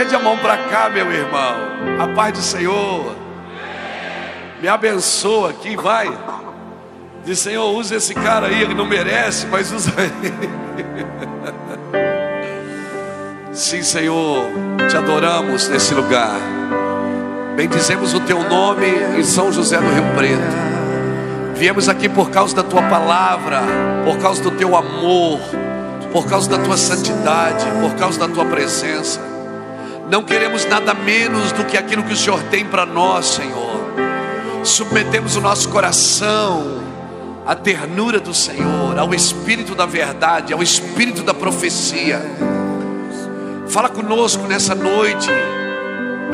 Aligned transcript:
Estende 0.00 0.16
a 0.16 0.18
mão 0.18 0.38
para 0.38 0.56
cá, 0.56 0.88
meu 0.88 1.12
irmão. 1.12 1.56
A 2.00 2.08
paz 2.14 2.32
do 2.32 2.40
Senhor. 2.40 3.14
Me 4.58 4.66
abençoa 4.66 5.50
aqui, 5.50 5.76
vai. 5.76 6.10
Diz, 7.22 7.38
Senhor, 7.40 7.70
usa 7.74 7.96
esse 7.96 8.14
cara 8.14 8.46
aí, 8.46 8.62
ele 8.62 8.72
não 8.72 8.86
merece, 8.86 9.46
mas 9.48 9.70
usa 9.70 9.92
ele. 9.98 10.32
Sim, 13.52 13.82
Senhor, 13.82 14.46
te 14.88 14.96
adoramos 14.96 15.68
nesse 15.68 15.92
lugar. 15.92 16.40
Bendizemos 17.54 18.14
o 18.14 18.20
teu 18.20 18.42
nome 18.42 18.86
em 19.18 19.22
São 19.22 19.52
José 19.52 19.76
do 19.76 19.90
Rio 19.90 20.14
Preto. 20.16 21.56
Viemos 21.56 21.90
aqui 21.90 22.08
por 22.08 22.30
causa 22.30 22.56
da 22.56 22.62
tua 22.62 22.84
palavra, 22.84 23.60
por 24.06 24.16
causa 24.16 24.42
do 24.42 24.52
teu 24.52 24.74
amor, 24.74 25.40
por 26.10 26.26
causa 26.26 26.48
da 26.48 26.56
tua 26.56 26.78
santidade, 26.78 27.66
por 27.82 27.94
causa 27.96 28.18
da 28.18 28.28
tua 28.28 28.46
presença. 28.46 29.29
Não 30.10 30.24
queremos 30.24 30.64
nada 30.64 30.92
menos 30.92 31.52
do 31.52 31.64
que 31.64 31.76
aquilo 31.76 32.02
que 32.02 32.12
o 32.12 32.16
Senhor 32.16 32.42
tem 32.50 32.64
para 32.64 32.84
nós, 32.84 33.26
Senhor. 33.26 33.80
Submetemos 34.64 35.36
o 35.36 35.40
nosso 35.40 35.68
coração 35.68 36.82
à 37.46 37.54
ternura 37.54 38.18
do 38.18 38.34
Senhor, 38.34 38.98
ao 38.98 39.14
Espírito 39.14 39.72
da 39.72 39.86
verdade, 39.86 40.52
ao 40.52 40.60
Espírito 40.60 41.22
da 41.22 41.32
profecia. 41.32 42.20
Fala 43.68 43.88
conosco 43.88 44.48
nessa 44.48 44.74
noite. 44.74 45.30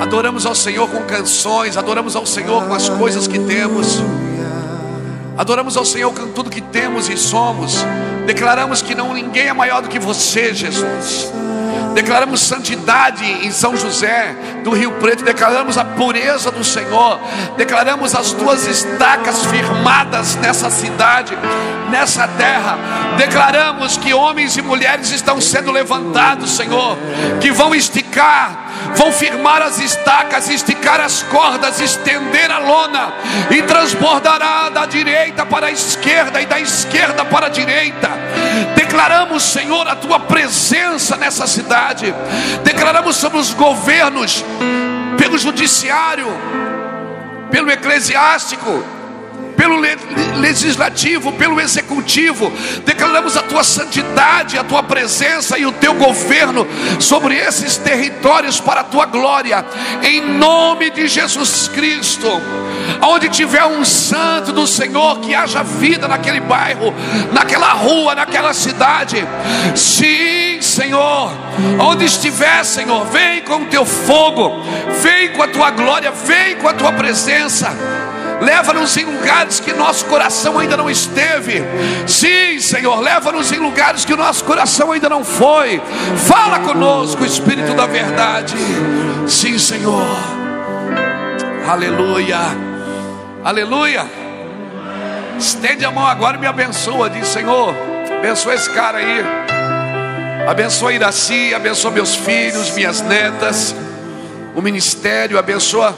Adoramos 0.01 0.47
ao 0.47 0.55
Senhor 0.55 0.89
com 0.89 1.03
canções, 1.03 1.77
adoramos 1.77 2.17
ao 2.17 2.25
Senhor 2.25 2.67
com 2.67 2.73
as 2.73 2.89
coisas 2.89 3.29
que 3.29 3.39
temos. 3.41 4.03
Adoramos 5.37 5.77
ao 5.77 5.85
Senhor 5.85 6.13
com 6.15 6.29
tudo 6.33 6.51
que 6.51 6.61
temos 6.61 7.09
e 7.09 7.17
somos. 7.17 7.85
Declaramos 8.27 8.81
que 8.81 8.95
não 8.95 9.13
ninguém 9.13 9.49
é 9.49 9.53
maior 9.53 9.83
do 9.83 9.89
que 9.89 9.99
você, 9.99 10.55
Jesus. 10.55 11.31
Declaramos 11.95 12.41
santidade 12.41 13.25
em 13.25 13.51
São 13.51 13.75
José 13.75 14.37
do 14.63 14.71
Rio 14.71 14.93
Preto, 14.93 15.25
declaramos 15.25 15.79
a 15.79 15.85
pureza 15.85 16.51
do 16.51 16.63
Senhor, 16.63 17.19
declaramos 17.57 18.15
as 18.15 18.33
tuas 18.33 18.67
estacas 18.67 19.47
firmadas 19.47 20.37
nessa 20.37 20.69
cidade, 20.69 21.37
nessa 21.91 22.29
terra. 22.29 22.79
Declaramos 23.17 23.97
que 23.97 24.13
homens 24.13 24.59
e 24.59 24.63
mulheres 24.63 25.11
estão 25.11 25.41
sendo 25.41 25.71
levantados, 25.71 26.51
Senhor, 26.51 26.99
que 27.41 27.51
vão 27.51 27.75
esticar, 27.75 28.66
vão 28.97 29.13
firmar 29.13 29.63
as 29.63 29.79
estacas, 29.79 30.49
esticar 30.49 31.01
as 31.01 31.23
cordas, 31.23 31.81
estender 31.81 32.51
a 32.51 32.59
lona 32.59 33.13
e 33.51 33.63
transbordará 33.63 34.71
da 34.71 34.87
direita 34.87 35.45
para 35.45 35.67
a 35.67 35.71
esquerda 35.71 36.41
e 36.41 36.47
da 36.47 36.59
esquerda 36.59 37.25
para 37.25 37.47
a 37.47 37.51
direita. 37.51 38.11
Declaramos, 38.75 39.43
Senhor, 39.43 39.87
a 39.87 39.95
tua 39.95 40.19
presença 40.21 41.17
nessa 41.17 41.47
cidade. 41.47 42.15
Declaramos 42.65 43.17
sobre 43.17 43.39
os 43.39 43.53
governos, 43.53 44.45
pelo 45.19 45.39
judiciário, 45.39 46.27
pelo 47.51 47.71
eclesiástico, 47.71 48.96
pelo 49.57 49.81
legislativo, 50.37 51.33
pelo 51.33 51.61
executivo. 51.61 52.53
Declaramos 52.85 53.37
a 53.37 53.43
tua 53.43 53.65
santidade, 53.65 54.59
a 54.59 54.65
tua 54.65 54.83
presença 54.83 55.59
e 55.59 55.67
o 55.67 55.73
teu 55.73 55.95
governo 55.95 56.67
sobre 57.01 57.35
esses 57.37 57.77
territórios 57.77 58.61
para 58.61 58.83
a 58.83 58.85
tua 58.85 59.07
glória, 59.07 59.65
em 60.03 60.21
nome 60.21 60.91
de 60.91 61.09
Jesus 61.09 61.69
Cristo. 61.69 62.29
Onde 63.03 63.29
tiver 63.29 63.65
um 63.65 63.85
santo 63.85 64.53
do 64.53 64.67
Senhor, 64.67 65.21
que 65.21 65.35
haja 65.35 65.63
vida 65.63 66.07
naquele 66.07 66.41
bairro, 66.41 66.95
naquela 67.33 67.73
rua, 67.73 68.15
naquela 68.15 68.55
cidade. 68.55 69.17
Sim, 69.75 70.61
Senhor. 70.61 71.33
Onde 71.81 72.05
estiver, 72.05 72.65
Senhor, 72.65 73.05
vem 73.07 73.43
com 73.43 73.63
o 73.63 73.67
teu 73.67 73.85
fogo, 73.85 74.63
vem 75.03 75.31
com 75.31 75.43
a 75.43 75.49
tua 75.49 75.71
glória, 75.71 76.11
vem 76.11 76.57
com 76.57 76.69
a 76.69 76.75
tua 76.75 76.93
presença. 76.93 77.75
Leva-nos 78.41 78.97
em 78.97 79.05
lugares 79.05 79.61
que 79.61 79.73
nosso 79.73 80.05
coração 80.07 80.59
ainda 80.59 80.77
não 80.77 80.91
esteve. 80.91 81.63
Sim, 82.07 82.61
Senhor, 82.61 83.01
leva-nos 83.01 83.51
em 83.51 83.59
lugares 83.59 84.05
que 84.05 84.13
o 84.13 84.17
nosso 84.17 84.45
coração 84.45 84.93
ainda 84.93 85.09
não 85.09 85.25
foi. 85.25 85.81
Fala 86.27 86.61
conosco, 86.61 87.25
Espírito 87.25 87.75
da 87.75 87.87
verdade. 87.87 88.55
Sim, 89.27 89.59
Senhor. 89.59 90.07
Aleluia. 91.67 92.39
Aleluia. 93.43 94.07
Estende 95.39 95.85
a 95.85 95.91
mão 95.91 96.07
agora 96.07 96.37
e 96.37 96.41
me 96.41 96.47
abençoa. 96.47 97.09
Diz, 97.09 97.29
Senhor, 97.29 97.75
abençoa 98.19 98.55
esse 98.55 98.71
cara 98.71 98.99
aí. 98.99 99.25
Abençoa 100.47 100.93
Iraci, 100.93 101.53
abençoa 101.55 101.91
meus 101.91 102.15
filhos, 102.15 102.71
minhas 102.71 103.01
netas, 103.01 103.75
o 104.55 104.63
ministério, 104.63 105.41
abençoa 105.41 105.93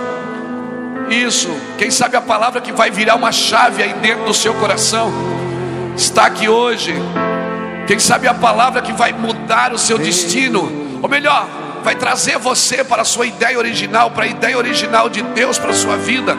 isso, 1.11 1.49
quem 1.77 1.91
sabe 1.91 2.17
a 2.17 2.21
palavra 2.21 2.61
que 2.61 2.73
vai 2.73 2.91
virar 2.91 3.15
uma 3.15 3.33
chave 3.33 3.83
aí 3.83 3.93
dentro 3.95 4.25
do 4.25 4.35
seu 4.35 4.55
coração 4.55 5.13
está 5.97 6.27
aqui 6.27 6.49
hoje. 6.49 6.95
Quem 7.87 7.99
sabe 7.99 8.29
a 8.29 8.35
palavra 8.35 8.83
que 8.83 8.93
vai 8.93 9.13
mudar 9.13 9.73
o 9.73 9.79
seu 9.79 9.99
destino, 9.99 11.01
ou 11.03 11.09
melhor, 11.09 11.49
vai 11.83 11.95
trazer 11.95 12.39
você 12.39 12.85
para 12.85 13.03
a 13.03 13.05
sua 13.05 13.27
ideia 13.27 13.59
original, 13.59 14.11
para 14.11 14.25
a 14.25 14.29
ideia 14.29 14.59
original 14.59 15.09
de 15.09 15.23
Deus 15.23 15.59
para 15.59 15.71
a 15.71 15.75
sua 15.75 15.97
vida. 15.97 16.37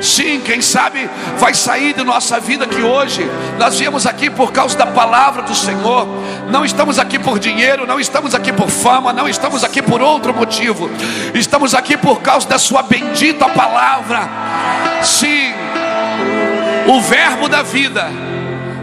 Sim, 0.00 0.40
quem 0.40 0.60
sabe 0.60 1.08
vai 1.38 1.54
sair 1.54 1.92
de 1.92 2.04
nossa 2.04 2.38
vida 2.38 2.66
que 2.66 2.80
hoje 2.82 3.28
nós 3.58 3.78
viemos 3.78 4.06
aqui 4.06 4.30
por 4.30 4.52
causa 4.52 4.76
da 4.76 4.86
palavra 4.86 5.42
do 5.42 5.54
Senhor. 5.54 6.06
Não 6.50 6.64
estamos 6.64 6.98
aqui 6.98 7.18
por 7.18 7.38
dinheiro, 7.38 7.86
não 7.86 7.98
estamos 7.98 8.34
aqui 8.34 8.52
por 8.52 8.68
fama, 8.68 9.12
não 9.12 9.28
estamos 9.28 9.64
aqui 9.64 9.82
por 9.82 10.00
outro 10.00 10.32
motivo. 10.34 10.88
Estamos 11.34 11.74
aqui 11.74 11.96
por 11.96 12.20
causa 12.20 12.48
da 12.48 12.58
sua 12.58 12.82
bendita 12.82 13.48
palavra. 13.48 14.28
Sim, 15.02 15.52
o 16.86 17.00
verbo 17.00 17.48
da 17.48 17.62
vida. 17.62 18.08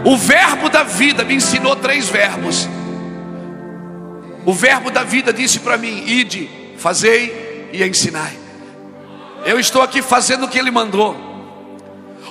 O 0.04 0.16
verbo 0.16 0.68
da 0.68 0.84
vida 0.84 1.24
me 1.24 1.34
ensinou 1.34 1.74
três 1.74 2.08
verbos. 2.08 2.68
O 4.44 4.52
verbo 4.52 4.90
da 4.90 5.02
vida 5.02 5.32
disse 5.32 5.58
para 5.58 5.76
mim: 5.76 6.04
ide, 6.06 6.48
fazei 6.78 7.68
e 7.72 7.82
ensinai. 7.82 8.45
Eu 9.46 9.60
estou 9.60 9.80
aqui 9.80 10.02
fazendo 10.02 10.44
o 10.44 10.48
que 10.48 10.58
Ele 10.58 10.72
mandou. 10.72 11.16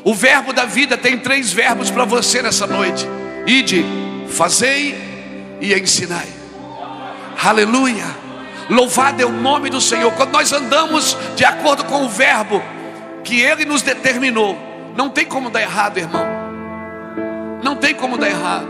O 0.03 0.13
verbo 0.13 0.51
da 0.51 0.65
vida 0.65 0.97
tem 0.97 1.17
três 1.17 1.51
verbos 1.51 1.89
para 1.89 2.03
você 2.03 2.41
nessa 2.41 2.67
noite: 2.67 3.07
ide, 3.47 3.85
fazei 4.27 4.93
e 5.61 5.73
ensinai. 5.73 6.27
Aleluia. 7.41 8.05
Louvado 8.69 9.21
é 9.21 9.25
o 9.25 9.31
nome 9.31 9.69
do 9.69 9.79
Senhor. 9.79 10.11
Quando 10.13 10.31
nós 10.31 10.51
andamos 10.51 11.17
de 11.35 11.45
acordo 11.45 11.85
com 11.85 12.03
o 12.03 12.09
verbo 12.09 12.61
que 13.23 13.39
Ele 13.39 13.63
nos 13.63 13.81
determinou, 13.81 14.57
não 14.95 15.09
tem 15.09 15.25
como 15.25 15.49
dar 15.49 15.61
errado, 15.61 15.97
irmão. 15.97 16.25
Não 17.63 17.77
tem 17.77 17.95
como 17.95 18.17
dar 18.17 18.29
errado. 18.29 18.67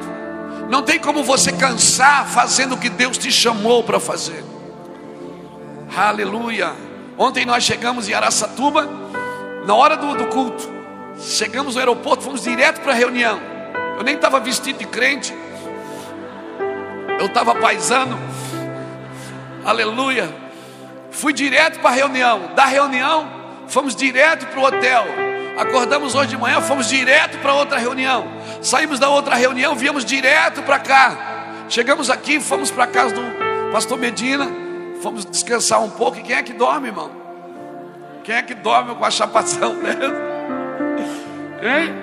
Não 0.69 0.84
tem 0.84 1.00
como 1.00 1.23
você 1.23 1.51
cansar 1.51 2.28
fazendo 2.28 2.75
o 2.75 2.78
que 2.78 2.89
Deus 2.89 3.17
te 3.17 3.31
chamou 3.31 3.84
para 3.84 4.00
fazer. 4.00 4.44
Aleluia. 5.95 6.73
Ontem 7.18 7.46
nós 7.46 7.64
chegamos 7.64 8.09
em 8.09 8.14
Araçatuba, 8.14 8.90
na 9.66 9.74
hora 9.74 9.96
do, 9.96 10.16
do 10.16 10.28
culto. 10.28 10.70
Chegamos 11.20 11.76
no 11.76 11.80
aeroporto, 11.80 12.24
fomos 12.24 12.44
direto 12.44 12.81
para 12.81 12.92
a 12.92 12.96
reunião. 12.96 13.40
Eu 13.98 14.03
nem 14.03 14.16
estava 14.16 14.40
vestido 14.40 14.80
de 14.80 14.86
crente, 14.86 15.34
eu 17.18 17.28
estava 17.28 17.56
paisando. 17.56 18.18
Aleluia. 19.64 20.30
Fui 21.09 21.31
direto 21.31 21.80
para 21.80 21.90
a 21.92 21.94
reunião. 21.94 22.53
Da 22.53 22.66
reunião, 22.66 23.32
fomos 23.68 23.96
direto 23.96 24.46
para 24.47 24.59
o 24.59 24.64
hotel. 24.66 25.06
Acordamos 25.58 26.14
hoje 26.16 26.32
de 26.32 26.38
manhã, 26.38 26.59
fomos 26.59 26.90
direto 26.90 27.38
para 27.38 27.53
outra 27.53 27.79
reunião. 27.79 28.28
Saímos 28.61 29.00
da 29.00 29.08
outra 29.08 29.35
reunião, 29.35 29.73
viemos 29.73 30.03
direto 30.03 30.61
para 30.64 30.79
cá. 30.79 31.18
Chegamos 31.70 32.09
aqui, 32.09 32.41
fomos 32.41 32.70
para 32.70 32.85
casa 32.85 33.16
do 33.16 33.72
pastor 33.72 33.97
Medina. 33.97 34.65
Fomos 35.02 35.26
descansar 35.26 35.84
um 35.84 35.90
pouco. 35.90 36.18
E 36.18 36.24
quem 36.24 36.36
é 36.36 36.44
que 36.44 36.53
dorme, 36.53 36.88
irmão? 36.88 37.12
Quem 38.24 38.36
é 38.36 38.42
que 38.42 38.56
dorme 38.56 38.96
com 38.96 39.06
a 39.06 39.12
chapação 39.12 39.74
mesmo? 39.82 40.16
Hein? 41.62 41.94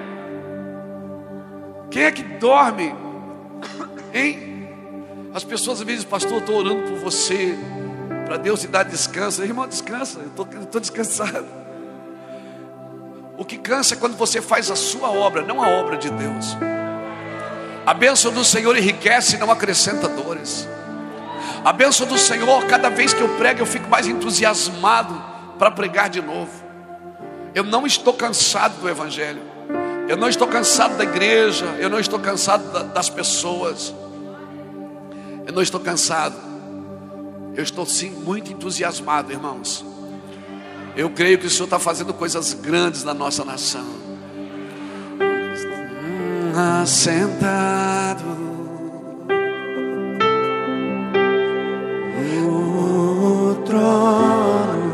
Quem 1.90 2.04
é 2.04 2.12
que 2.12 2.22
dorme? 2.22 2.94
Hein? 4.14 4.52
As 5.34 5.44
pessoas 5.44 5.80
às 5.80 5.86
vezes, 5.86 6.04
pastor, 6.04 6.32
eu 6.32 6.38
estou 6.38 6.56
orando 6.56 6.82
por 6.90 6.98
você, 6.98 7.56
para 8.26 8.36
Deus 8.36 8.60
te 8.60 8.68
dar 8.68 8.82
descanso. 8.82 9.42
Irmão, 9.42 9.66
descansa, 9.66 10.20
eu 10.20 10.62
estou 10.62 10.80
descansado. 10.80 11.46
O 13.36 13.44
que 13.44 13.56
cansa 13.56 13.94
é 13.94 13.96
quando 13.96 14.16
você 14.16 14.40
faz 14.40 14.70
a 14.70 14.76
sua 14.76 15.10
obra, 15.10 15.42
não 15.42 15.62
a 15.62 15.68
obra 15.68 15.96
de 15.96 16.10
Deus. 16.10 16.56
A 17.84 17.92
bênção 17.92 18.32
do 18.32 18.44
Senhor 18.44 18.76
enriquece, 18.76 19.36
não 19.38 19.50
acrescenta 19.50 20.06
dores. 20.06 20.68
A 21.64 21.72
bênção 21.72 22.06
do 22.06 22.18
Senhor, 22.18 22.66
cada 22.66 22.90
vez 22.90 23.14
que 23.14 23.20
eu 23.20 23.28
prego, 23.36 23.60
eu 23.60 23.66
fico 23.66 23.88
mais 23.88 24.08
entusiasmado 24.08 25.14
para 25.58 25.70
pregar 25.70 26.10
de 26.10 26.20
novo. 26.20 26.50
Eu 27.54 27.62
não 27.62 27.86
estou 27.86 28.12
cansado 28.14 28.80
do 28.80 28.88
Evangelho, 28.88 29.42
eu 30.08 30.16
não 30.16 30.28
estou 30.28 30.48
cansado 30.48 30.96
da 30.96 31.04
igreja, 31.04 31.66
eu 31.78 31.88
não 31.88 32.00
estou 32.00 32.18
cansado 32.18 32.92
das 32.92 33.08
pessoas, 33.08 33.94
eu 35.46 35.52
não 35.52 35.62
estou 35.62 35.80
cansado. 35.80 36.34
Eu 37.54 37.62
estou 37.62 37.84
sim 37.84 38.10
muito 38.10 38.50
entusiasmado, 38.50 39.30
irmãos. 39.30 39.84
Eu 40.96 41.10
creio 41.10 41.38
que 41.38 41.46
o 41.46 41.50
Senhor 41.50 41.64
está 41.64 41.78
fazendo 41.78 42.14
coisas 42.14 42.54
grandes 42.54 43.04
na 43.04 43.12
nossa 43.12 43.44
nação. 43.44 43.84
Assentado 46.80 48.42
no 52.40 53.54
trono 53.64 54.92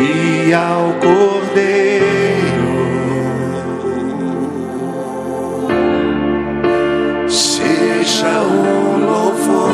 e 0.00 0.52
ao 0.54 0.92
Cordeiro. 1.00 2.16
Seja 7.28 8.40
o 8.42 8.98
louvor, 8.98 9.70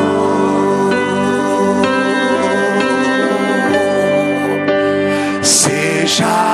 seja 5.43 6.52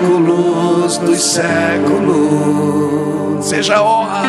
séculos 0.00 0.98
dos 0.98 1.22
séculos. 1.22 2.60
Seja 3.44 3.76
a 3.76 3.82
honra, 3.82 4.22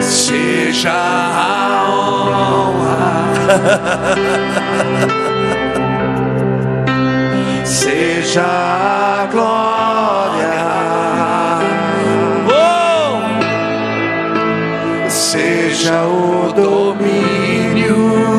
seja 0.00 0.92
a 0.92 1.84
honra, 1.88 3.24
seja 7.64 8.42
a 8.42 9.28
glória. 9.30 10.62
Oh! 12.48 13.22
Seja 15.08 16.04
o 16.04 16.52
domínio 16.52 18.31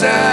séculos 0.00 0.29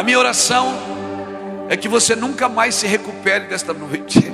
A 0.00 0.02
minha 0.02 0.18
oração 0.18 0.72
é 1.68 1.76
que 1.76 1.86
você 1.86 2.16
nunca 2.16 2.48
mais 2.48 2.74
se 2.74 2.86
recupere 2.86 3.44
desta 3.44 3.74
noite. 3.74 4.32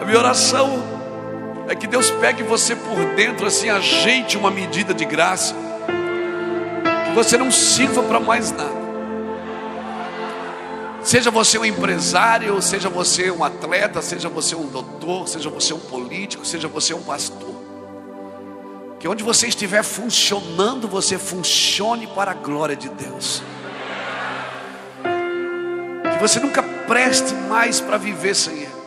A 0.00 0.04
minha 0.04 0.18
oração 0.18 0.82
é 1.68 1.76
que 1.76 1.86
Deus 1.86 2.10
pegue 2.10 2.42
você 2.42 2.74
por 2.74 3.14
dentro, 3.14 3.46
assim, 3.46 3.70
ajeite 3.70 4.36
uma 4.36 4.50
medida 4.50 4.92
de 4.92 5.04
graça, 5.04 5.54
que 7.06 7.12
você 7.14 7.38
não 7.38 7.52
sirva 7.52 8.02
para 8.02 8.18
mais 8.18 8.50
nada. 8.50 8.80
Seja 11.04 11.30
você 11.30 11.56
um 11.56 11.64
empresário, 11.64 12.60
seja 12.60 12.88
você 12.88 13.30
um 13.30 13.44
atleta, 13.44 13.59
seja 14.02 14.28
você 14.28 14.54
um 14.54 14.66
doutor, 14.66 15.28
seja 15.28 15.48
você 15.48 15.72
um 15.72 15.78
político, 15.78 16.44
seja 16.44 16.68
você 16.68 16.92
um 16.92 17.02
pastor. 17.02 17.54
Que 18.98 19.08
onde 19.08 19.22
você 19.22 19.46
estiver 19.46 19.82
funcionando, 19.82 20.86
você 20.86 21.18
funcione 21.18 22.06
para 22.06 22.32
a 22.32 22.34
glória 22.34 22.76
de 22.76 22.88
Deus. 22.88 23.42
Que 26.12 26.18
você 26.20 26.38
nunca 26.40 26.62
preste 26.62 27.32
mais 27.32 27.80
para 27.80 27.96
viver 27.96 28.34
sem 28.34 28.58
Ele. 28.58 28.80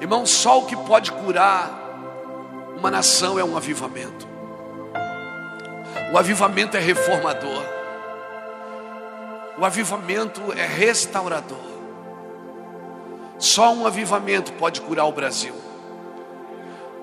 Irmão, 0.00 0.24
só 0.24 0.60
o 0.60 0.66
que 0.66 0.76
pode 0.76 1.12
curar 1.12 1.82
uma 2.76 2.90
nação 2.90 3.38
é 3.38 3.44
um 3.44 3.56
avivamento. 3.56 4.26
O 6.12 6.18
avivamento 6.18 6.76
é 6.76 6.80
reformador. 6.80 7.64
O 9.58 9.64
avivamento 9.64 10.52
é 10.52 10.66
restaurador. 10.66 11.73
Só 13.44 13.74
um 13.74 13.86
avivamento 13.86 14.54
pode 14.54 14.80
curar 14.80 15.04
o 15.04 15.12
Brasil. 15.12 15.54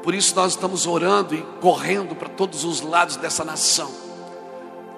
Por 0.01 0.15
isso 0.15 0.36
nós 0.36 0.53
estamos 0.53 0.88
orando 0.88 1.36
e 1.36 1.43
correndo 1.62 2.15
para 2.15 2.27
todos 2.27 2.63
os 2.63 2.81
lados 2.81 3.15
dessa 3.15 3.45
nação, 3.45 3.91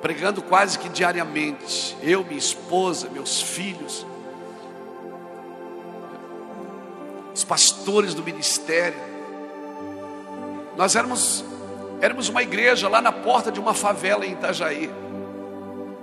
pregando 0.01 0.41
quase 0.41 0.79
que 0.79 0.87
diariamente. 0.87 1.97
Eu, 2.01 2.23
minha 2.23 2.37
esposa, 2.37 3.09
meus 3.09 3.41
filhos, 3.41 4.05
os 7.35 7.43
pastores 7.43 8.13
do 8.13 8.23
ministério. 8.23 8.97
Nós 10.77 10.95
éramos, 10.95 11.43
éramos 11.99 12.29
uma 12.29 12.41
igreja 12.41 12.87
lá 12.87 13.01
na 13.01 13.11
porta 13.11 13.51
de 13.51 13.59
uma 13.59 13.73
favela 13.73 14.25
em 14.25 14.31
Itajaí. 14.31 14.89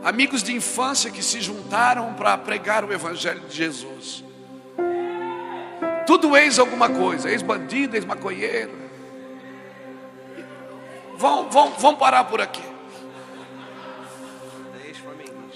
Amigos 0.04 0.42
de 0.42 0.54
infância 0.54 1.10
que 1.10 1.22
se 1.22 1.40
juntaram 1.40 2.12
para 2.12 2.36
pregar 2.36 2.84
o 2.84 2.92
Evangelho 2.92 3.40
de 3.48 3.56
Jesus. 3.56 4.28
Tudo 6.10 6.36
ex 6.36 6.58
alguma 6.58 6.88
coisa, 6.88 7.30
ex-bandido, 7.30 7.94
ex-maconheiro. 7.94 8.72
Vão, 11.16 11.48
vão, 11.48 11.70
vão 11.74 11.94
parar 11.94 12.24
por 12.24 12.40
aqui. 12.40 12.64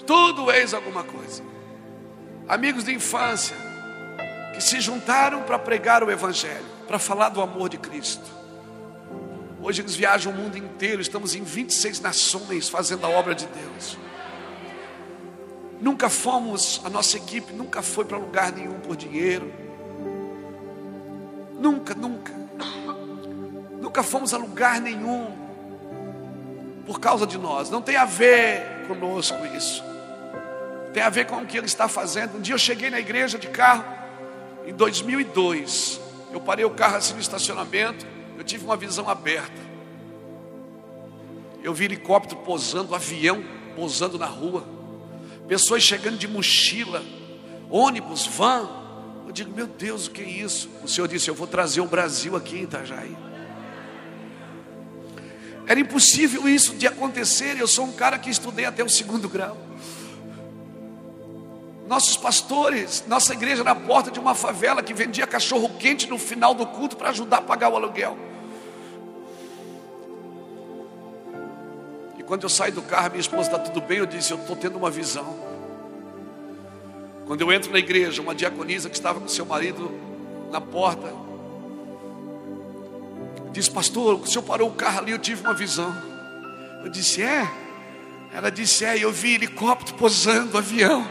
Tudo 0.07 0.49
ex 0.49 0.73
alguma 0.73 1.03
coisa. 1.03 1.43
Amigos 2.47 2.85
de 2.85 2.93
infância 2.93 3.57
que 4.53 4.63
se 4.63 4.79
juntaram 4.79 5.43
para 5.43 5.59
pregar 5.59 6.01
o 6.01 6.09
Evangelho, 6.09 6.65
para 6.87 6.99
falar 6.99 7.27
do 7.27 7.41
amor 7.41 7.67
de 7.67 7.77
Cristo. 7.77 8.31
Hoje 9.61 9.81
eles 9.81 9.93
viajam 9.93 10.31
o 10.31 10.35
mundo 10.37 10.57
inteiro, 10.57 11.01
estamos 11.01 11.35
em 11.35 11.43
26 11.43 11.99
nações 11.99 12.69
fazendo 12.69 13.05
a 13.05 13.09
obra 13.09 13.35
de 13.35 13.45
Deus. 13.45 13.97
Nunca 15.81 16.07
fomos, 16.07 16.79
a 16.85 16.89
nossa 16.89 17.17
equipe 17.17 17.51
nunca 17.51 17.81
foi 17.81 18.05
para 18.05 18.17
lugar 18.17 18.53
nenhum 18.53 18.79
por 18.79 18.95
dinheiro. 18.95 19.64
Nunca, 21.59 21.93
nunca. 21.93 22.33
Nunca 23.81 24.03
fomos 24.03 24.33
a 24.33 24.37
lugar 24.37 24.81
nenhum 24.81 25.31
por 26.85 26.99
causa 26.99 27.25
de 27.25 27.37
nós. 27.37 27.69
Não 27.69 27.81
tem 27.81 27.95
a 27.95 28.05
ver 28.05 28.85
conosco 28.87 29.37
isso. 29.55 29.83
Tem 30.93 31.03
a 31.03 31.09
ver 31.09 31.25
com 31.25 31.37
o 31.37 31.45
que 31.45 31.57
ele 31.57 31.65
está 31.65 31.87
fazendo. 31.87 32.37
Um 32.37 32.41
dia 32.41 32.53
eu 32.53 32.59
cheguei 32.59 32.89
na 32.89 32.99
igreja 32.99 33.37
de 33.37 33.47
carro, 33.47 33.83
em 34.65 34.73
2002. 34.73 35.99
Eu 36.31 36.39
parei 36.39 36.65
o 36.65 36.69
carro 36.69 36.97
assim 36.97 37.13
no 37.13 37.19
estacionamento. 37.19 38.05
Eu 38.37 38.43
tive 38.43 38.65
uma 38.65 38.77
visão 38.77 39.09
aberta. 39.09 39.65
Eu 41.63 41.73
vi 41.73 41.85
helicóptero 41.85 42.39
posando, 42.41 42.93
avião 42.93 43.43
posando 43.75 44.17
na 44.17 44.27
rua. 44.27 44.63
pessoas 45.47 45.83
chegando 45.83 46.17
de 46.17 46.27
mochila, 46.27 47.03
ônibus, 47.69 48.25
van. 48.27 48.84
Eu 49.25 49.31
digo, 49.31 49.53
meu 49.53 49.67
Deus, 49.67 50.07
o 50.07 50.11
que 50.11 50.21
é 50.21 50.27
isso? 50.27 50.69
O 50.83 50.87
Senhor 50.87 51.07
disse: 51.07 51.29
Eu 51.29 51.35
vou 51.35 51.47
trazer 51.47 51.81
o 51.81 51.87
Brasil 51.87 52.35
aqui 52.35 52.57
em 52.57 52.63
Itajaí. 52.63 53.15
Era 55.67 55.79
impossível 55.79 56.47
isso 56.47 56.75
de 56.75 56.87
acontecer. 56.87 57.59
Eu 57.59 57.67
sou 57.67 57.85
um 57.85 57.91
cara 57.91 58.19
que 58.19 58.29
estudei 58.29 58.65
até 58.65 58.83
o 58.83 58.89
segundo 58.89 59.27
grau. 59.27 59.57
Nossos 61.87 62.17
pastores, 62.17 63.03
nossa 63.07 63.33
igreja 63.33 63.63
na 63.63 63.75
porta 63.75 64.09
de 64.09 64.19
uma 64.19 64.33
favela 64.33 64.81
que 64.81 64.93
vendia 64.93 65.27
cachorro 65.27 65.69
quente 65.77 66.09
no 66.09 66.17
final 66.17 66.53
do 66.53 66.65
culto 66.65 66.95
para 66.95 67.09
ajudar 67.09 67.37
a 67.37 67.41
pagar 67.41 67.69
o 67.69 67.75
aluguel. 67.75 68.17
E 72.17 72.23
quando 72.23 72.43
eu 72.43 72.49
saio 72.49 72.73
do 72.73 72.81
carro, 72.81 73.09
minha 73.09 73.19
esposa 73.19 73.51
está 73.51 73.59
tudo 73.59 73.81
bem, 73.81 73.99
eu 73.99 74.07
disse, 74.07 74.31
eu 74.31 74.37
estou 74.37 74.55
tendo 74.55 74.77
uma 74.77 74.89
visão. 74.89 75.44
Quando 77.25 77.41
eu 77.41 77.51
entro 77.51 77.71
na 77.71 77.79
igreja, 77.79 78.21
uma 78.21 78.35
diaconisa 78.35 78.89
que 78.89 78.95
estava 78.95 79.19
com 79.19 79.27
seu 79.27 79.45
marido 79.45 79.91
na 80.51 80.61
porta, 80.61 81.11
disse, 83.51 83.71
pastor, 83.71 84.19
o 84.19 84.27
senhor 84.27 84.43
parou 84.43 84.69
o 84.69 84.73
carro 84.73 84.99
ali, 84.99 85.11
eu 85.11 85.19
tive 85.19 85.41
uma 85.41 85.53
visão. 85.53 85.95
Eu 86.83 86.89
disse, 86.89 87.23
é? 87.23 87.49
Ela 88.33 88.51
disse, 88.51 88.85
é, 88.85 89.03
eu 89.03 89.11
vi 89.11 89.33
helicóptero 89.35 89.97
posando, 89.97 90.57
avião. 90.57 91.07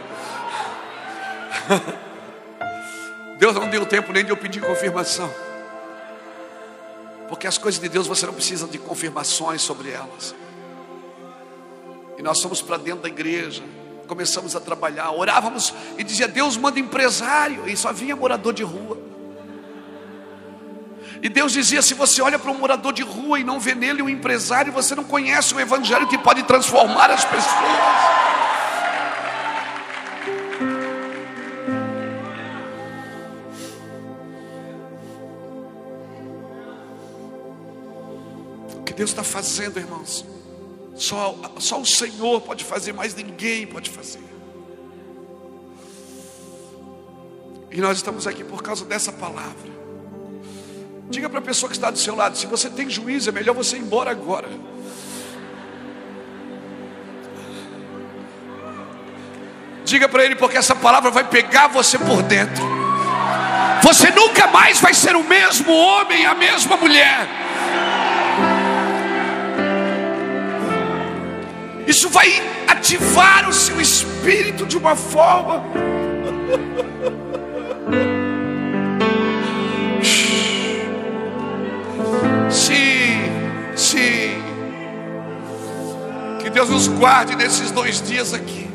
Deus 3.38 3.54
não 3.54 3.68
deu 3.68 3.84
tempo 3.84 4.12
nem 4.12 4.24
de 4.24 4.30
eu 4.30 4.36
pedir 4.36 4.60
confirmação. 4.60 5.28
Porque 7.28 7.46
as 7.46 7.58
coisas 7.58 7.80
de 7.80 7.88
Deus 7.88 8.06
você 8.06 8.26
não 8.26 8.34
precisa 8.34 8.68
de 8.68 8.78
confirmações 8.78 9.62
sobre 9.62 9.90
elas. 9.90 10.34
E 12.16 12.22
nós 12.22 12.40
fomos 12.40 12.62
para 12.62 12.76
dentro 12.76 13.02
da 13.02 13.08
igreja, 13.08 13.62
começamos 14.06 14.54
a 14.54 14.60
trabalhar, 14.60 15.10
orávamos 15.10 15.74
e 15.98 16.04
dizia: 16.04 16.28
Deus 16.28 16.56
manda 16.56 16.78
empresário, 16.78 17.68
e 17.68 17.76
só 17.76 17.92
vinha 17.92 18.14
morador 18.14 18.52
de 18.52 18.62
rua. 18.62 18.98
E 21.22 21.28
Deus 21.28 21.52
dizia: 21.52 21.80
se 21.82 21.94
você 21.94 22.20
olha 22.20 22.38
para 22.38 22.50
um 22.50 22.58
morador 22.58 22.92
de 22.92 23.02
rua 23.02 23.38
e 23.38 23.44
não 23.44 23.58
vê 23.58 23.74
nele 23.74 24.02
um 24.02 24.08
empresário, 24.08 24.72
você 24.72 24.94
não 24.94 25.04
conhece 25.04 25.54
o 25.54 25.60
evangelho 25.60 26.06
que 26.06 26.18
pode 26.18 26.42
transformar 26.42 27.10
as 27.10 27.24
pessoas. 27.24 28.24
que 38.94 38.98
Deus 38.98 39.10
está 39.10 39.24
fazendo, 39.24 39.78
irmãos. 39.80 40.24
Só, 40.94 41.36
só 41.58 41.80
o 41.80 41.86
Senhor 41.86 42.40
pode 42.40 42.64
fazer, 42.64 42.92
mais 42.92 43.14
ninguém 43.14 43.66
pode 43.66 43.90
fazer. 43.90 44.22
E 47.70 47.80
nós 47.80 47.96
estamos 47.96 48.26
aqui 48.26 48.44
por 48.44 48.62
causa 48.62 48.84
dessa 48.84 49.10
palavra. 49.10 49.74
Diga 51.10 51.28
para 51.28 51.40
a 51.40 51.42
pessoa 51.42 51.68
que 51.68 51.76
está 51.76 51.90
do 51.90 51.98
seu 51.98 52.14
lado: 52.14 52.38
se 52.38 52.46
você 52.46 52.70
tem 52.70 52.88
juízo, 52.88 53.28
é 53.28 53.32
melhor 53.32 53.54
você 53.54 53.76
ir 53.76 53.80
embora 53.80 54.12
agora. 54.12 54.48
Diga 59.84 60.08
para 60.08 60.24
ele, 60.24 60.36
porque 60.36 60.56
essa 60.56 60.74
palavra 60.74 61.10
vai 61.10 61.24
pegar 61.24 61.68
você 61.68 61.98
por 61.98 62.22
dentro. 62.22 62.64
Você 63.82 64.10
nunca 64.10 64.46
mais 64.46 64.80
vai 64.80 64.94
ser 64.94 65.14
o 65.14 65.22
mesmo 65.22 65.72
homem, 65.74 66.24
a 66.24 66.34
mesma 66.34 66.76
mulher. 66.76 67.43
Isso 71.86 72.08
vai 72.08 72.28
ativar 72.66 73.48
o 73.48 73.52
seu 73.52 73.80
espírito 73.80 74.66
de 74.66 74.76
uma 74.76 74.96
forma. 74.96 75.62
Sim, 82.50 83.76
sim. 83.76 84.42
Que 86.40 86.48
Deus 86.50 86.70
nos 86.70 86.88
guarde 86.88 87.36
nesses 87.36 87.70
dois 87.70 88.00
dias 88.00 88.32
aqui. 88.32 88.68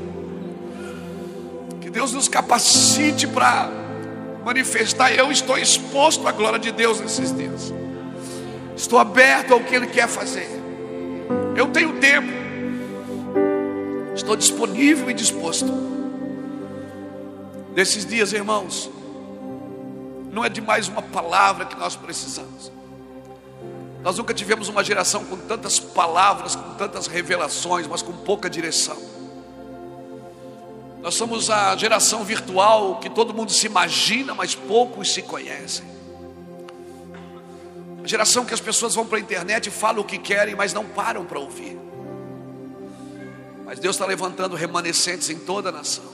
Que 1.82 1.90
Deus 1.90 2.14
nos 2.14 2.28
capacite 2.28 3.26
para 3.28 3.70
manifestar. 4.46 5.12
Eu 5.12 5.32
estou 5.32 5.58
exposto 5.58 6.28
à 6.28 6.32
glória 6.32 6.60
de 6.60 6.72
Deus 6.72 7.00
nesses 7.00 7.36
dias. 7.36 7.74
Estou 8.76 9.00
aberto 9.00 9.54
ao 9.54 9.60
que 9.62 9.76
Ele 9.76 9.88
quer 9.88 10.08
fazer. 10.08 10.48
Eu 11.56 11.68
tenho 11.68 11.94
tempo. 11.94 12.49
Estou 14.20 14.36
disponível 14.36 15.10
e 15.10 15.14
disposto. 15.14 15.72
Nesses 17.74 18.06
dias, 18.06 18.34
irmãos, 18.34 18.92
não 20.30 20.44
é 20.44 20.50
de 20.50 20.60
mais 20.60 20.90
uma 20.90 21.02
palavra 21.02 21.66
que 21.66 21.78
nós 21.78 21.96
precisamos. 21.96 22.70
Nós 24.04 24.18
nunca 24.18 24.34
tivemos 24.34 24.68
uma 24.68 24.84
geração 24.84 25.24
com 25.24 25.38
tantas 25.38 25.80
palavras, 25.80 26.54
com 26.54 26.74
tantas 26.74 27.08
revelações, 27.08 27.88
mas 27.88 28.02
com 28.02 28.12
pouca 28.12 28.50
direção. 28.50 28.98
Nós 31.02 31.16
somos 31.16 31.50
a 31.50 31.74
geração 31.78 32.26
virtual 32.26 33.00
que 33.00 33.10
todo 33.10 33.34
mundo 33.34 33.54
se 33.54 33.68
imagina, 33.68 34.36
mas 34.36 34.54
poucos 34.54 35.14
se 35.14 35.22
conhecem. 35.22 35.86
A 38.04 38.08
geração 38.08 38.44
que 38.44 38.54
as 38.54 38.60
pessoas 38.60 38.96
vão 38.96 39.06
para 39.06 39.18
a 39.18 39.22
internet 39.22 39.68
e 39.68 39.72
falam 39.72 40.02
o 40.02 40.06
que 40.06 40.18
querem, 40.18 40.56
mas 40.56 40.74
não 40.74 40.84
param 40.84 41.24
para 41.24 41.40
ouvir. 41.40 41.89
Mas 43.70 43.78
Deus 43.78 43.98
está 43.98 44.06
levantando 44.08 44.56
remanescentes 44.56 45.30
em 45.30 45.38
toda 45.38 45.70
a 45.70 45.72
nação. 45.72 46.06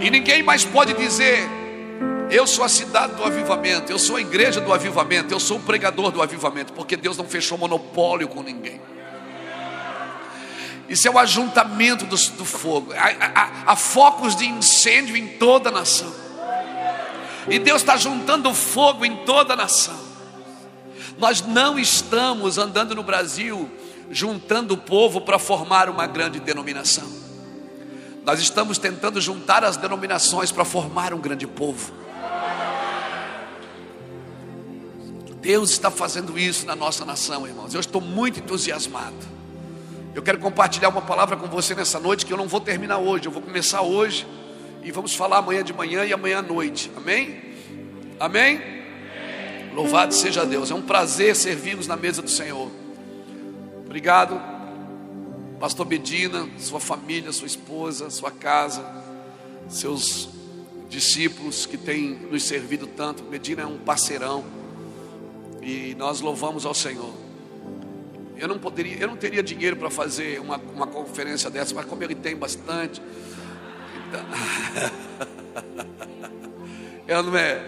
E 0.00 0.08
ninguém 0.08 0.40
mais 0.40 0.64
pode 0.64 0.94
dizer: 0.94 1.40
Eu 2.30 2.46
sou 2.46 2.64
a 2.64 2.68
cidade 2.68 3.16
do 3.16 3.24
avivamento, 3.24 3.90
eu 3.90 3.98
sou 3.98 4.14
a 4.14 4.20
igreja 4.20 4.60
do 4.60 4.72
avivamento, 4.72 5.34
eu 5.34 5.40
sou 5.40 5.56
o 5.56 5.60
pregador 5.60 6.12
do 6.12 6.22
avivamento, 6.22 6.72
porque 6.74 6.96
Deus 6.96 7.18
não 7.18 7.24
fechou 7.24 7.58
monopólio 7.58 8.28
com 8.28 8.40
ninguém. 8.40 8.80
Isso 10.88 11.08
é 11.08 11.10
o 11.10 11.18
ajuntamento 11.18 12.04
do, 12.04 12.16
do 12.16 12.44
fogo. 12.44 12.92
Há, 12.92 13.08
há, 13.18 13.72
há 13.72 13.74
focos 13.76 14.36
de 14.36 14.46
incêndio 14.46 15.16
em 15.16 15.26
toda 15.26 15.70
a 15.70 15.72
nação. 15.72 16.14
E 17.48 17.58
Deus 17.58 17.82
está 17.82 17.96
juntando 17.96 18.54
fogo 18.54 19.04
em 19.04 19.24
toda 19.24 19.54
a 19.54 19.56
nação. 19.56 19.98
Nós 21.18 21.42
não 21.42 21.80
estamos 21.80 22.58
andando 22.58 22.94
no 22.94 23.02
Brasil 23.02 23.68
juntando 24.10 24.74
o 24.74 24.78
povo 24.78 25.20
para 25.20 25.38
formar 25.38 25.88
uma 25.88 26.06
grande 26.06 26.40
denominação. 26.40 27.08
Nós 28.24 28.40
estamos 28.40 28.78
tentando 28.78 29.20
juntar 29.20 29.64
as 29.64 29.76
denominações 29.76 30.52
para 30.52 30.64
formar 30.64 31.14
um 31.14 31.18
grande 31.18 31.46
povo. 31.46 31.92
Deus 35.40 35.70
está 35.70 35.90
fazendo 35.90 36.38
isso 36.38 36.66
na 36.66 36.76
nossa 36.76 37.04
nação, 37.04 37.46
irmãos. 37.46 37.72
Eu 37.72 37.80
estou 37.80 38.00
muito 38.00 38.40
entusiasmado. 38.40 39.16
Eu 40.14 40.22
quero 40.22 40.38
compartilhar 40.38 40.88
uma 40.88 41.00
palavra 41.00 41.36
com 41.36 41.46
você 41.46 41.74
nessa 41.74 42.00
noite 42.00 42.26
que 42.26 42.32
eu 42.32 42.36
não 42.36 42.48
vou 42.48 42.60
terminar 42.60 42.98
hoje, 42.98 43.26
eu 43.26 43.32
vou 43.32 43.40
começar 43.40 43.82
hoje 43.82 44.26
e 44.82 44.90
vamos 44.90 45.14
falar 45.14 45.38
amanhã 45.38 45.62
de 45.62 45.72
manhã 45.72 46.04
e 46.04 46.12
amanhã 46.12 46.40
à 46.40 46.42
noite. 46.42 46.90
Amém? 46.96 47.40
Amém? 48.18 48.60
Louvado 49.74 50.12
seja 50.12 50.44
Deus. 50.44 50.70
É 50.70 50.74
um 50.74 50.82
prazer 50.82 51.36
servi-los 51.36 51.86
na 51.86 51.96
mesa 51.96 52.20
do 52.20 52.28
Senhor. 52.28 52.70
Obrigado, 53.88 54.38
Pastor 55.58 55.86
Bedina, 55.86 56.46
sua 56.58 56.78
família, 56.78 57.32
sua 57.32 57.46
esposa, 57.46 58.10
sua 58.10 58.30
casa, 58.30 58.84
seus 59.66 60.28
discípulos 60.90 61.64
que 61.64 61.78
têm 61.78 62.10
nos 62.30 62.42
servido 62.42 62.86
tanto. 62.86 63.24
Medina 63.24 63.62
é 63.62 63.66
um 63.66 63.78
parceirão 63.78 64.44
e 65.62 65.94
nós 65.98 66.20
louvamos 66.20 66.66
ao 66.66 66.74
Senhor. 66.74 67.14
Eu 68.36 68.46
não 68.46 68.58
poderia, 68.58 68.98
eu 68.98 69.08
não 69.08 69.16
teria 69.16 69.42
dinheiro 69.42 69.74
para 69.76 69.88
fazer 69.88 70.38
uma, 70.38 70.58
uma 70.58 70.86
conferência 70.86 71.48
dessa, 71.48 71.74
mas 71.74 71.86
como 71.86 72.04
ele 72.04 72.14
tem 72.14 72.36
bastante, 72.36 73.00
então... 74.06 74.20
eu 77.08 77.22
não 77.22 77.34
é. 77.34 77.66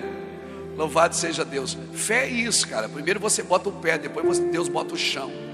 Louvado 0.76 1.16
seja 1.16 1.46
Deus. 1.46 1.78
Fé 1.94 2.26
é 2.26 2.30
isso, 2.30 2.68
cara. 2.68 2.90
Primeiro 2.90 3.18
você 3.18 3.42
bota 3.42 3.70
o 3.70 3.72
pé, 3.72 3.96
depois 3.96 4.38
Deus 4.38 4.68
bota 4.68 4.92
o 4.92 4.98
chão. 4.98 5.48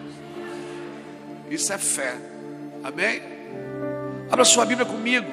Isso 1.51 1.73
é 1.73 1.79
fé. 1.79 2.17
Amém? 2.83 3.23
Abra 4.31 4.45
sua 4.45 4.65
Bíblia 4.65 4.87
comigo. 4.87 5.27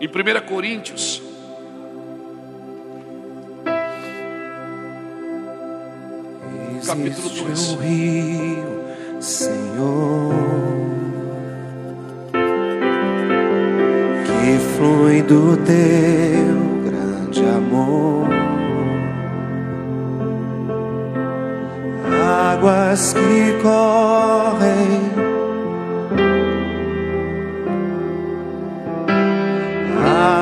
Em 0.00 0.06
1 0.08 0.46
Coríntios. 0.46 1.22
Capítulo 6.86 7.30
2. 7.30 7.70
Um 7.70 7.76
rio, 7.76 8.84
Senhor, 9.18 10.34
que 14.26 14.76
flui 14.76 15.22
do 15.22 15.56
teu 15.64 16.90
grande 16.90 17.40
amor. 17.40 18.33
águas 22.54 23.12
que 23.12 23.58
correm. 23.62 25.12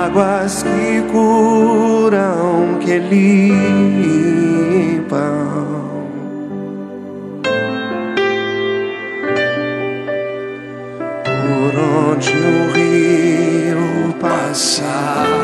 Águas 0.05 0.63
que 0.63 1.03
curam, 1.11 2.79
que 2.81 2.99
limpam. 2.99 4.03
Por 11.25 11.73
onde 11.79 12.31
o 12.31 12.73
rio 12.73 14.15
passar. 14.21 15.42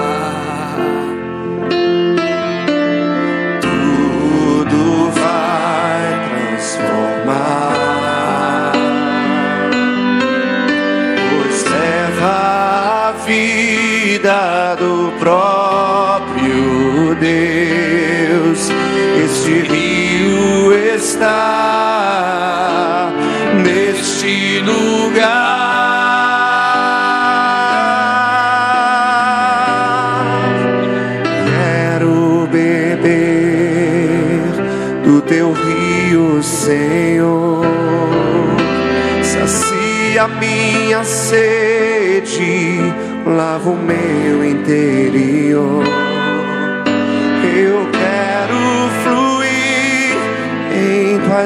Próprio 15.28 17.14
Deus. 17.20 18.70
Este 19.24 19.62
rio 19.68 20.72
está 20.72 21.87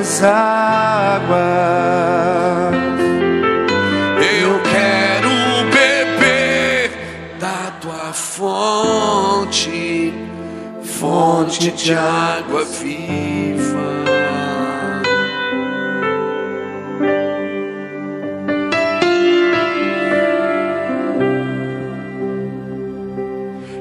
tuas 0.02 0.22
águas. 0.24 1.32
Eu 4.18 4.60
quero 4.62 5.30
beber 5.70 6.90
da 7.38 7.70
tua 7.80 8.12
fonte, 8.12 8.52
fonte 10.82 11.70
de 11.70 11.94
água 11.94 12.64
viva. 12.64 13.92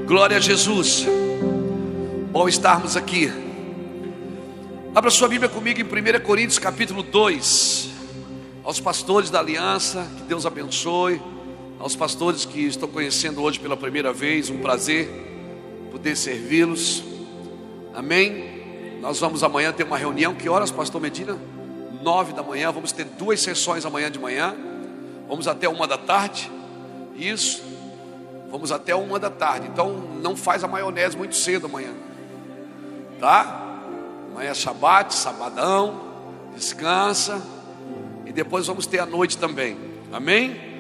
Glória 0.06 0.38
a 0.38 0.40
Jesus. 0.40 1.08
Bom 2.32 2.48
estarmos 2.48 2.96
aqui. 2.96 3.51
Abra 4.94 5.10
sua 5.10 5.30
Bíblia 5.30 5.48
comigo 5.48 5.80
em 5.80 5.84
1 5.86 6.20
Coríntios 6.22 6.60
capítulo 6.60 7.02
2 7.02 7.90
aos 8.62 8.82
pastores 8.82 9.30
da 9.30 9.40
aliança, 9.40 10.06
que 10.18 10.24
Deus 10.24 10.46
abençoe, 10.46 11.22
aos 11.80 11.96
pastores 11.96 12.44
que 12.44 12.66
estou 12.66 12.90
conhecendo 12.90 13.42
hoje 13.42 13.58
pela 13.58 13.78
primeira 13.78 14.12
vez, 14.12 14.50
um 14.50 14.58
prazer 14.58 15.08
poder 15.90 16.18
servi-los. 16.18 17.04
Amém. 17.96 19.00
Nós 19.00 19.18
vamos 19.18 19.46
amanhã 19.46 19.72
ter 19.72 19.86
uma 19.86 19.98
reunião. 19.98 20.36
Que 20.36 20.50
horas, 20.50 20.70
pastor 20.70 21.00
Medina? 21.00 21.38
Nove 22.04 22.34
da 22.34 22.44
manhã. 22.44 22.70
Vamos 22.70 22.92
ter 22.92 23.06
duas 23.06 23.40
sessões 23.40 23.86
amanhã 23.86 24.12
de 24.12 24.20
manhã. 24.20 24.54
Vamos 25.26 25.48
até 25.48 25.70
uma 25.70 25.88
da 25.88 25.98
tarde. 25.98 26.52
Isso. 27.16 27.64
Vamos 28.52 28.74
até 28.74 28.94
uma 28.94 29.18
da 29.18 29.30
tarde. 29.30 29.70
Então 29.72 29.94
não 30.22 30.36
faz 30.36 30.66
a 30.66 30.68
maionese 30.68 31.16
muito 31.16 31.38
cedo 31.38 31.68
amanhã. 31.68 31.94
Tá? 33.22 33.61
Amanhã 34.32 34.52
é 34.52 34.54
Shabat, 34.54 35.14
sabadão. 35.14 36.02
Descansa. 36.56 37.42
E 38.26 38.32
depois 38.32 38.68
vamos 38.68 38.86
ter 38.86 39.00
a 39.00 39.06
noite 39.06 39.38
também. 39.38 39.78
Amém? 40.12 40.72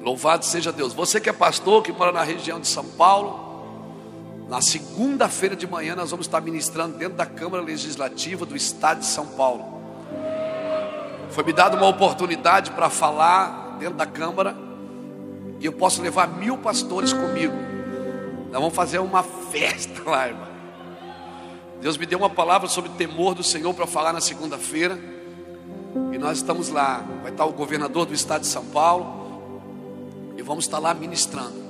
Louvado 0.00 0.44
seja 0.44 0.72
Deus. 0.72 0.92
Você 0.92 1.20
que 1.20 1.28
é 1.28 1.32
pastor, 1.32 1.82
que 1.82 1.92
mora 1.92 2.12
na 2.12 2.22
região 2.22 2.60
de 2.60 2.66
São 2.66 2.84
Paulo, 2.84 3.52
na 4.48 4.60
segunda-feira 4.60 5.56
de 5.56 5.66
manhã 5.66 5.94
nós 5.94 6.10
vamos 6.10 6.26
estar 6.26 6.40
ministrando 6.40 6.98
dentro 6.98 7.16
da 7.16 7.24
Câmara 7.24 7.62
Legislativa 7.62 8.44
do 8.44 8.56
Estado 8.56 9.00
de 9.00 9.06
São 9.06 9.26
Paulo. 9.26 9.80
Foi 11.30 11.42
me 11.44 11.52
dada 11.52 11.76
uma 11.76 11.88
oportunidade 11.88 12.70
para 12.72 12.90
falar 12.90 13.78
dentro 13.78 13.94
da 13.94 14.04
Câmara 14.04 14.54
e 15.58 15.64
eu 15.64 15.72
posso 15.72 16.02
levar 16.02 16.26
mil 16.28 16.58
pastores 16.58 17.12
comigo. 17.12 17.54
Nós 18.50 18.60
vamos 18.60 18.74
fazer 18.74 18.98
uma 18.98 19.22
festa 19.22 20.02
lá, 20.04 20.28
irmão. 20.28 20.51
Deus 21.82 21.98
me 21.98 22.06
deu 22.06 22.16
uma 22.16 22.30
palavra 22.30 22.68
sobre 22.68 22.90
temor 22.90 23.34
do 23.34 23.42
Senhor 23.42 23.74
para 23.74 23.88
falar 23.88 24.12
na 24.12 24.20
segunda-feira. 24.20 24.96
E 26.12 26.16
nós 26.16 26.38
estamos 26.38 26.68
lá. 26.68 27.04
Vai 27.22 27.32
estar 27.32 27.44
o 27.44 27.50
governador 27.50 28.06
do 28.06 28.14
estado 28.14 28.42
de 28.42 28.46
São 28.46 28.64
Paulo. 28.66 30.32
E 30.36 30.42
vamos 30.42 30.64
estar 30.64 30.78
lá 30.78 30.94
ministrando. 30.94 31.60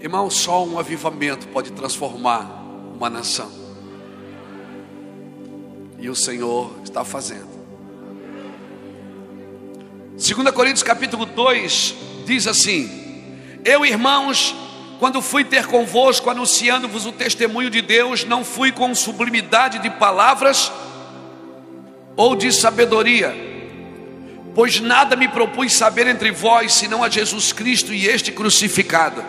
Irmão, 0.00 0.30
só 0.30 0.64
um 0.64 0.78
avivamento 0.78 1.46
pode 1.48 1.70
transformar 1.72 2.64
uma 2.96 3.10
nação. 3.10 3.52
E 5.98 6.08
o 6.08 6.16
Senhor 6.16 6.72
está 6.82 7.04
fazendo. 7.04 7.52
2 10.12 10.50
Coríntios 10.52 10.82
capítulo 10.82 11.26
2 11.26 11.94
diz 12.24 12.46
assim: 12.46 12.88
Eu, 13.62 13.84
irmãos, 13.84 14.56
quando 15.02 15.20
fui 15.20 15.42
ter 15.42 15.66
convosco 15.66 16.30
anunciando-vos 16.30 17.06
o 17.06 17.10
testemunho 17.10 17.68
de 17.68 17.82
Deus, 17.82 18.24
não 18.24 18.44
fui 18.44 18.70
com 18.70 18.94
sublimidade 18.94 19.80
de 19.80 19.90
palavras 19.90 20.70
ou 22.16 22.36
de 22.36 22.52
sabedoria, 22.52 23.34
pois 24.54 24.78
nada 24.78 25.16
me 25.16 25.26
propus 25.26 25.72
saber 25.72 26.06
entre 26.06 26.30
vós 26.30 26.74
senão 26.74 27.02
a 27.02 27.08
Jesus 27.08 27.52
Cristo 27.52 27.92
e 27.92 28.06
este 28.06 28.30
crucificado. 28.30 29.24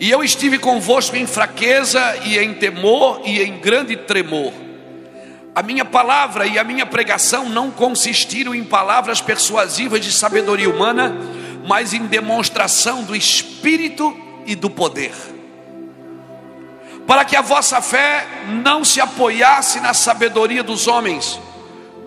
E 0.00 0.10
eu 0.10 0.24
estive 0.24 0.58
convosco 0.58 1.14
em 1.14 1.24
fraqueza 1.24 2.16
e 2.24 2.40
em 2.40 2.54
temor 2.54 3.22
e 3.24 3.40
em 3.40 3.60
grande 3.60 3.96
tremor. 3.96 4.52
A 5.54 5.62
minha 5.62 5.84
palavra 5.84 6.44
e 6.44 6.58
a 6.58 6.64
minha 6.64 6.86
pregação 6.86 7.48
não 7.48 7.70
consistiram 7.70 8.52
em 8.52 8.64
palavras 8.64 9.20
persuasivas 9.20 10.00
de 10.00 10.10
sabedoria 10.10 10.68
humana, 10.68 11.16
mas 11.68 11.92
em 11.92 12.06
demonstração 12.06 13.04
do 13.04 13.14
Espírito 13.14 14.16
e 14.46 14.54
do 14.54 14.70
poder. 14.70 15.12
Para 17.06 17.26
que 17.26 17.36
a 17.36 17.42
vossa 17.42 17.82
fé 17.82 18.26
não 18.64 18.82
se 18.82 19.02
apoiasse 19.02 19.78
na 19.78 19.92
sabedoria 19.92 20.62
dos 20.62 20.88
homens, 20.88 21.38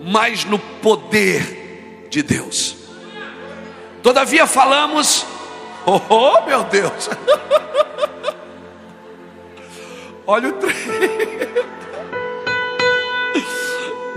mas 0.02 0.44
no 0.44 0.58
poder 0.58 2.08
de 2.10 2.24
Deus. 2.24 2.76
Todavia 4.02 4.48
falamos, 4.48 5.24
oh, 5.86 6.00
oh 6.08 6.44
meu 6.44 6.64
Deus, 6.64 7.08
olha 10.26 10.48
o 10.48 10.52
trem. 10.54 10.74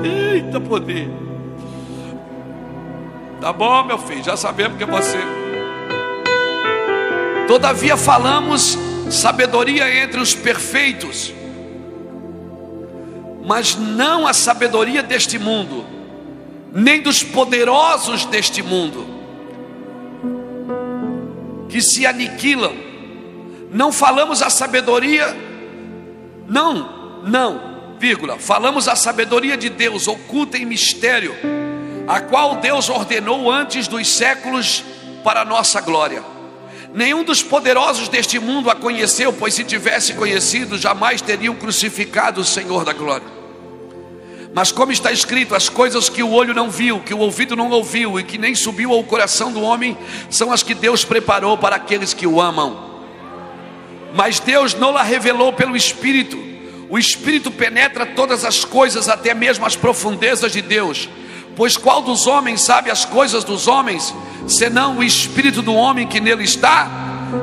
Eita 0.34 0.60
poder. 0.60 1.35
Tá 3.46 3.54
bom, 3.54 3.84
meu 3.84 4.00
filho, 4.00 4.24
já 4.24 4.36
sabemos 4.36 4.76
que 4.76 4.84
é 4.84 4.88
você. 4.88 5.20
Todavia 7.48 7.96
falamos 7.96 8.76
sabedoria 9.12 10.04
entre 10.04 10.20
os 10.20 10.34
perfeitos, 10.34 11.32
mas 13.46 13.76
não 13.76 14.26
a 14.26 14.34
sabedoria 14.34 15.04
deste 15.04 15.38
mundo, 15.38 15.86
nem 16.74 17.04
dos 17.04 17.22
poderosos 17.22 18.26
deste 18.26 18.64
mundo, 18.64 19.06
que 21.70 21.80
se 21.84 22.04
aniquilam. 22.04 22.74
Não 23.70 23.92
falamos 23.92 24.42
a 24.42 24.50
sabedoria, 24.50 25.28
não, 26.48 27.22
não 27.24 27.96
vírgula, 28.00 28.40
falamos 28.40 28.88
a 28.88 28.96
sabedoria 28.96 29.56
de 29.56 29.70
Deus 29.70 30.08
oculta 30.08 30.58
em 30.58 30.66
mistério, 30.66 31.36
a 32.08 32.22
qual 32.22 32.56
Deus 32.58 32.90
ordenou 32.90 33.52
antes 33.52 33.88
dos 33.88 34.08
séculos 34.08 34.84
para 35.24 35.42
a 35.42 35.46
nossa 35.46 35.82
glória. 35.82 36.24
Nenhum 36.94 37.24
dos 37.24 37.44
poderosos 37.44 38.08
deste 38.08 38.40
mundo 38.40 38.70
a 38.70 38.76
conheceu, 38.76 39.34
pois 39.34 39.54
se 39.54 39.64
tivesse 39.64 40.14
conhecido, 40.14 40.78
jamais 40.78 41.22
teriam 41.22 41.56
crucificado 41.56 42.42
o 42.42 42.46
Senhor 42.46 42.86
da 42.86 42.94
glória. 42.94 43.36
Mas 44.54 44.72
como 44.72 44.94
está 44.94 45.12
escrito, 45.12 45.54
as 45.54 45.68
coisas 45.68 46.08
que 46.08 46.24
o 46.24 46.32
olho 46.32 46.54
não 46.54 46.70
viu, 46.70 47.02
que 47.02 47.14
o 47.14 47.20
ouvido 47.20 47.58
não 47.58 47.70
ouviu 47.72 48.18
e 48.18 48.24
que 48.24 48.38
nem 48.38 48.56
subiu 48.56 48.94
ao 48.94 49.04
coração 49.04 49.52
do 49.52 49.62
homem, 49.62 49.98
são 50.30 50.50
as 50.50 50.64
que 50.64 50.74
Deus 50.74 51.04
preparou 51.04 51.58
para 51.58 51.76
aqueles 51.76 52.14
que 52.14 52.26
o 52.26 52.40
amam. 52.40 52.96
Mas 54.14 54.40
Deus 54.40 54.74
não 54.74 54.96
a 54.96 55.04
revelou 55.04 55.52
pelo 55.52 55.76
Espírito, 55.76 56.42
o 56.90 56.98
Espírito 56.98 57.52
penetra 57.52 58.06
todas 58.06 58.46
as 58.46 58.64
coisas, 58.64 59.10
até 59.10 59.34
mesmo 59.34 59.66
as 59.66 59.76
profundezas 59.76 60.54
de 60.54 60.62
Deus. 60.62 61.10
Pois 61.56 61.78
qual 61.78 62.02
dos 62.02 62.28
homens 62.28 62.62
sabe 62.62 62.92
as 62.92 63.06
coisas 63.06 63.44
dos 63.44 63.68
homens, 63.68 64.14
senão 64.48 64.98
o 64.98 65.04
espírito 65.04 65.62
do 65.62 65.74
homem 65.74 66.08
que 66.08 66.20
nele 66.20 66.44
está, 66.44 66.90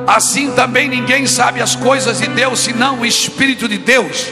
assim 0.07 0.51
também 0.51 0.87
ninguém 0.87 1.25
sabe 1.25 1.61
as 1.61 1.75
coisas 1.75 2.19
de 2.19 2.27
Deus, 2.27 2.59
senão 2.59 2.99
o 2.99 3.05
espírito 3.05 3.67
de 3.67 3.77
Deus. 3.77 4.31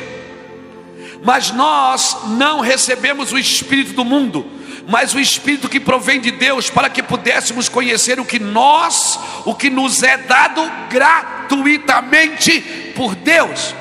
Mas 1.23 1.51
nós 1.51 2.17
não 2.29 2.59
recebemos 2.59 3.31
o 3.31 3.37
espírito 3.37 3.93
do 3.93 4.05
mundo, 4.05 4.45
mas 4.87 5.13
o 5.13 5.19
espírito 5.19 5.69
que 5.69 5.79
provém 5.79 6.19
de 6.19 6.31
Deus, 6.31 6.69
para 6.69 6.89
que 6.89 7.03
pudéssemos 7.03 7.69
conhecer 7.69 8.19
o 8.19 8.25
que 8.25 8.39
nós, 8.39 9.19
o 9.45 9.53
que 9.53 9.69
nos 9.69 10.03
é 10.03 10.17
dado 10.17 10.61
gratuitamente 10.89 12.93
por 12.95 13.15
Deus. 13.15 13.75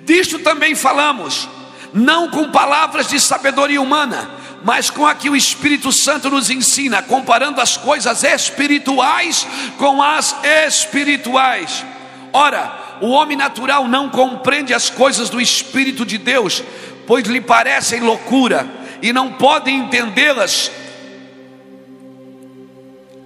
Disto 0.00 0.38
também 0.38 0.74
falamos, 0.74 1.48
não 1.92 2.30
com 2.30 2.50
palavras 2.50 3.08
de 3.08 3.20
sabedoria 3.20 3.80
humana, 3.80 4.30
mas 4.64 4.90
com 4.90 5.06
a 5.06 5.14
que 5.14 5.30
o 5.30 5.36
Espírito 5.36 5.92
Santo 5.92 6.30
nos 6.30 6.50
ensina, 6.50 7.02
comparando 7.02 7.60
as 7.60 7.76
coisas 7.76 8.24
espirituais 8.24 9.46
com 9.76 10.02
as 10.02 10.36
espirituais. 10.66 11.84
Ora, 12.32 12.98
o 13.00 13.08
homem 13.08 13.36
natural 13.36 13.86
não 13.86 14.10
compreende 14.10 14.74
as 14.74 14.90
coisas 14.90 15.30
do 15.30 15.40
Espírito 15.40 16.04
de 16.04 16.18
Deus, 16.18 16.62
pois 17.06 17.24
lhe 17.24 17.40
parecem 17.40 18.00
loucura 18.00 18.68
e 19.00 19.12
não 19.12 19.32
pode 19.32 19.70
entendê-las, 19.70 20.70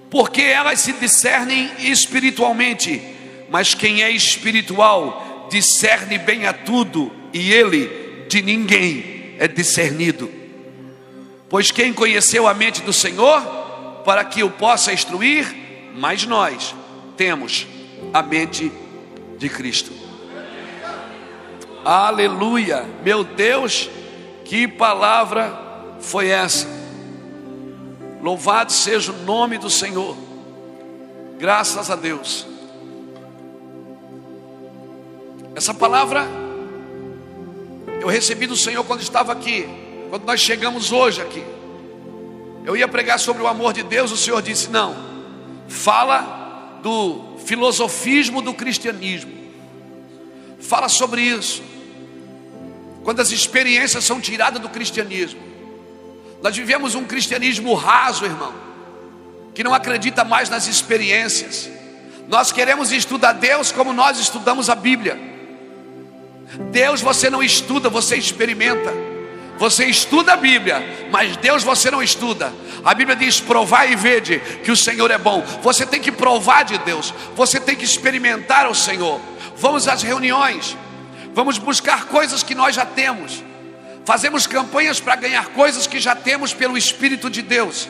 porque 0.09 0.41
elas 0.41 0.79
se 0.79 0.93
discernem 0.93 1.71
espiritualmente. 1.79 3.01
Mas 3.49 3.73
quem 3.73 4.03
é 4.03 4.11
espiritual 4.11 5.47
discerne 5.51 6.17
bem 6.17 6.45
a 6.45 6.53
tudo, 6.53 7.11
e 7.33 7.51
ele 7.51 8.02
de 8.27 8.41
ninguém 8.41 9.35
é 9.39 9.47
discernido. 9.47 10.29
Pois 11.49 11.71
quem 11.71 11.93
conheceu 11.93 12.47
a 12.47 12.53
mente 12.53 12.81
do 12.81 12.93
Senhor 12.93 13.41
para 14.03 14.23
que 14.23 14.43
o 14.43 14.49
possa 14.49 14.91
instruir, 14.91 15.45
mas 15.95 16.25
nós 16.25 16.75
temos 17.15 17.67
a 18.13 18.21
mente 18.21 18.71
de 19.37 19.49
Cristo. 19.49 19.91
Aleluia, 21.85 22.85
meu 23.03 23.23
Deus, 23.23 23.89
que 24.45 24.67
palavra 24.67 25.59
foi 25.99 26.29
essa. 26.29 26.67
Louvado 28.21 28.71
seja 28.71 29.11
o 29.11 29.23
nome 29.23 29.57
do 29.57 29.69
Senhor. 29.69 30.15
Graças 31.37 31.89
a 31.91 31.95
Deus. 31.95 32.47
Essa 35.55 35.73
palavra 35.73 36.25
eu 38.03 38.09
recebi 38.09 38.45
do 38.45 38.57
Senhor 38.57 38.83
quando 38.83 39.01
estava 39.01 39.31
aqui, 39.31 39.65
quando 40.09 40.25
nós 40.25 40.41
chegamos 40.41 40.91
hoje 40.91 41.21
aqui. 41.21 41.41
Eu 42.65 42.75
ia 42.75 42.87
pregar 42.87 43.17
sobre 43.17 43.41
o 43.41 43.47
amor 43.47 43.71
de 43.71 43.81
Deus, 43.81 44.11
o 44.11 44.17
Senhor 44.17 44.41
disse: 44.41 44.69
"Não. 44.69 44.93
Fala 45.69 46.79
do 46.83 47.37
filosofismo 47.45 48.41
do 48.41 48.53
cristianismo. 48.53 49.31
Fala 50.59 50.89
sobre 50.89 51.21
isso. 51.21 51.63
Quando 53.05 53.21
as 53.21 53.31
experiências 53.31 54.03
são 54.03 54.19
tiradas 54.19 54.61
do 54.61 54.67
cristianismo. 54.67 55.41
Nós 56.41 56.55
vivemos 56.57 56.93
um 56.93 57.05
cristianismo 57.05 57.73
raso, 57.73 58.25
irmão, 58.25 58.53
que 59.55 59.63
não 59.63 59.73
acredita 59.73 60.25
mais 60.25 60.49
nas 60.49 60.67
experiências. 60.67 61.69
Nós 62.27 62.51
queremos 62.51 62.91
estudar 62.91 63.31
Deus 63.31 63.71
como 63.71 63.93
nós 63.93 64.19
estudamos 64.19 64.69
a 64.69 64.75
Bíblia. 64.75 65.32
Deus 66.71 67.01
você 67.01 67.29
não 67.29 67.43
estuda, 67.43 67.89
você 67.89 68.15
experimenta. 68.15 68.93
Você 69.57 69.85
estuda 69.85 70.33
a 70.33 70.35
Bíblia, 70.35 71.07
mas 71.11 71.37
Deus 71.37 71.63
você 71.63 71.89
não 71.91 72.01
estuda. 72.01 72.51
A 72.83 72.93
Bíblia 72.93 73.15
diz: 73.15 73.39
provai 73.39 73.93
e 73.93 73.95
vede 73.95 74.39
que 74.63 74.71
o 74.71 74.77
Senhor 74.77 75.09
é 75.11 75.17
bom. 75.17 75.41
Você 75.61 75.85
tem 75.85 76.01
que 76.01 76.11
provar 76.11 76.63
de 76.63 76.77
Deus, 76.79 77.13
você 77.35 77.59
tem 77.59 77.75
que 77.75 77.85
experimentar 77.85 78.69
o 78.69 78.75
Senhor. 78.75 79.21
Vamos 79.55 79.87
às 79.87 80.01
reuniões, 80.01 80.75
vamos 81.33 81.57
buscar 81.57 82.05
coisas 82.05 82.43
que 82.43 82.55
nós 82.55 82.75
já 82.75 82.85
temos. 82.85 83.43
Fazemos 84.05 84.45
campanhas 84.45 84.99
para 84.99 85.15
ganhar 85.15 85.45
coisas 85.49 85.87
que 85.87 85.99
já 85.99 86.15
temos 86.15 86.53
pelo 86.53 86.77
Espírito 86.77 87.29
de 87.29 87.41
Deus. 87.41 87.87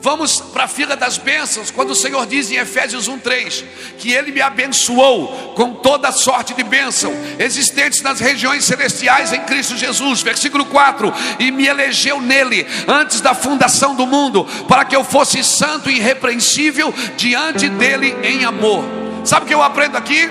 Vamos 0.00 0.40
para 0.40 0.64
a 0.64 0.68
fila 0.68 0.94
das 0.94 1.18
bênçãos, 1.18 1.72
quando 1.72 1.90
o 1.90 1.94
Senhor 1.94 2.24
diz 2.24 2.50
em 2.52 2.56
Efésios 2.56 3.08
1:3 3.08 3.64
que 3.98 4.12
ele 4.12 4.30
me 4.30 4.40
abençoou 4.40 5.54
com 5.56 5.74
toda 5.74 6.12
sorte 6.12 6.54
de 6.54 6.62
bênção 6.62 7.12
existentes 7.36 8.00
nas 8.00 8.20
regiões 8.20 8.64
celestiais 8.64 9.32
em 9.32 9.40
Cristo 9.40 9.76
Jesus. 9.76 10.22
Versículo 10.22 10.64
4: 10.66 11.12
E 11.40 11.50
me 11.50 11.66
elegeu 11.66 12.20
nele 12.20 12.64
antes 12.86 13.20
da 13.20 13.34
fundação 13.34 13.96
do 13.96 14.06
mundo, 14.06 14.44
para 14.68 14.84
que 14.84 14.94
eu 14.94 15.02
fosse 15.02 15.42
santo 15.42 15.90
e 15.90 15.96
irrepreensível 15.96 16.94
diante 17.16 17.68
dele 17.68 18.16
em 18.22 18.44
amor. 18.44 18.84
Sabe 19.24 19.44
o 19.44 19.48
que 19.48 19.54
eu 19.54 19.62
aprendo 19.62 19.96
aqui? 19.96 20.30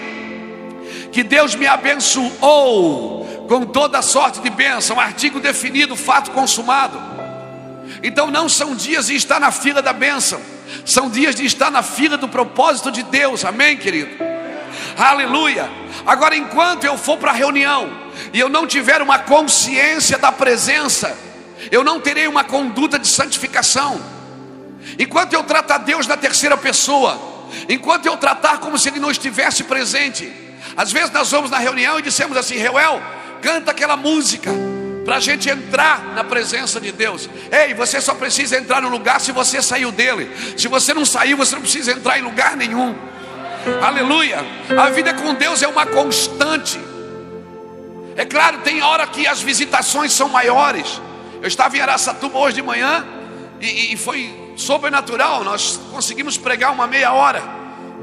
Que 1.12 1.24
Deus 1.24 1.56
me 1.56 1.68
abençoou 1.68 3.46
com 3.50 3.66
toda 3.66 4.02
sorte 4.02 4.40
de 4.40 4.50
bênção, 4.50 4.98
artigo 4.98 5.42
definido, 5.42 5.96
fato 5.96 6.32
consumado. 6.32 7.27
Então 8.04 8.30
não 8.30 8.48
são 8.48 8.76
dias 8.76 9.08
de 9.08 9.16
estar 9.16 9.40
na 9.40 9.52
fila 9.52 9.82
da 9.82 9.94
bênção, 9.94 10.40
são 10.86 11.10
dias 11.10 11.36
de 11.36 11.46
estar 11.46 11.72
na 11.72 11.82
fila 11.82 12.18
do 12.18 12.28
propósito 12.28 12.92
de 12.92 13.04
Deus, 13.04 13.44
amém, 13.44 13.78
querido? 13.78 14.12
Aleluia. 14.98 15.70
Agora, 16.06 16.36
enquanto 16.36 16.84
eu 16.84 16.98
for 16.98 17.18
para 17.18 17.32
a 17.32 17.36
reunião 17.36 17.90
e 18.34 18.40
eu 18.40 18.50
não 18.50 18.68
tiver 18.68 19.02
uma 19.02 19.20
consciência 19.20 20.18
da 20.18 20.32
presença, 20.32 21.18
eu 21.72 21.84
não 21.84 22.00
terei 22.00 22.28
uma 22.28 22.44
conduta 22.44 23.00
de 23.00 23.08
santificação. 23.08 24.00
Enquanto 24.98 25.34
eu 25.34 25.44
tratar 25.44 25.80
Deus 25.80 26.08
na 26.08 26.16
terceira 26.16 26.56
pessoa, 26.58 27.20
enquanto 27.68 28.06
eu 28.06 28.18
tratar 28.18 28.60
como 28.60 28.78
se 28.78 28.90
Ele 28.90 29.00
não 29.00 29.12
estivesse 29.12 29.64
presente, 29.64 30.32
às 30.76 30.92
vezes 30.92 31.12
nós 31.12 31.30
vamos 31.32 31.50
na 31.50 31.58
reunião 31.58 32.00
e 32.00 32.02
dissemos 32.02 32.38
assim: 32.38 32.56
Reuel, 32.56 33.02
canta 33.42 33.72
aquela 33.72 33.98
música 33.98 34.52
para 35.08 35.16
a 35.16 35.20
gente 35.22 35.50
entrar 35.50 36.14
na 36.14 36.22
presença 36.22 36.82
de 36.82 36.92
Deus. 36.92 37.30
Ei, 37.50 37.74
você 37.74 38.02
só 38.02 38.14
precisa 38.14 38.58
entrar 38.58 38.82
no 38.82 38.90
lugar 38.90 39.22
se 39.22 39.32
você 39.32 39.62
saiu 39.62 39.90
dele. 39.90 40.30
Se 40.58 40.68
você 40.68 40.94
não 40.94 41.06
saiu, 41.06 41.38
você 41.38 41.56
não 41.56 41.62
precisa 41.62 41.94
entrar 41.94 42.20
em 42.20 42.24
lugar 42.24 42.58
nenhum. 42.58 42.94
Aleluia. 43.82 44.40
A 44.78 44.90
vida 44.90 45.14
com 45.14 45.34
Deus 45.34 45.64
é 45.64 45.68
uma 45.70 45.86
constante. 45.86 46.78
É 48.18 48.26
claro, 48.26 48.58
tem 48.58 48.82
hora 48.82 49.08
que 49.08 49.26
as 49.26 49.42
visitações 49.42 50.12
são 50.12 50.28
maiores. 50.28 51.02
Eu 51.42 51.48
estava 51.48 51.78
em 51.78 51.80
Araçatuba 51.80 52.38
hoje 52.40 52.56
de 52.58 52.62
manhã 52.62 53.08
e, 53.62 53.94
e 53.94 53.96
foi 53.96 54.54
sobrenatural. 54.58 55.42
Nós 55.42 55.80
conseguimos 55.90 56.38
pregar 56.38 56.74
uma 56.74 56.86
meia 56.86 57.14
hora, 57.14 57.42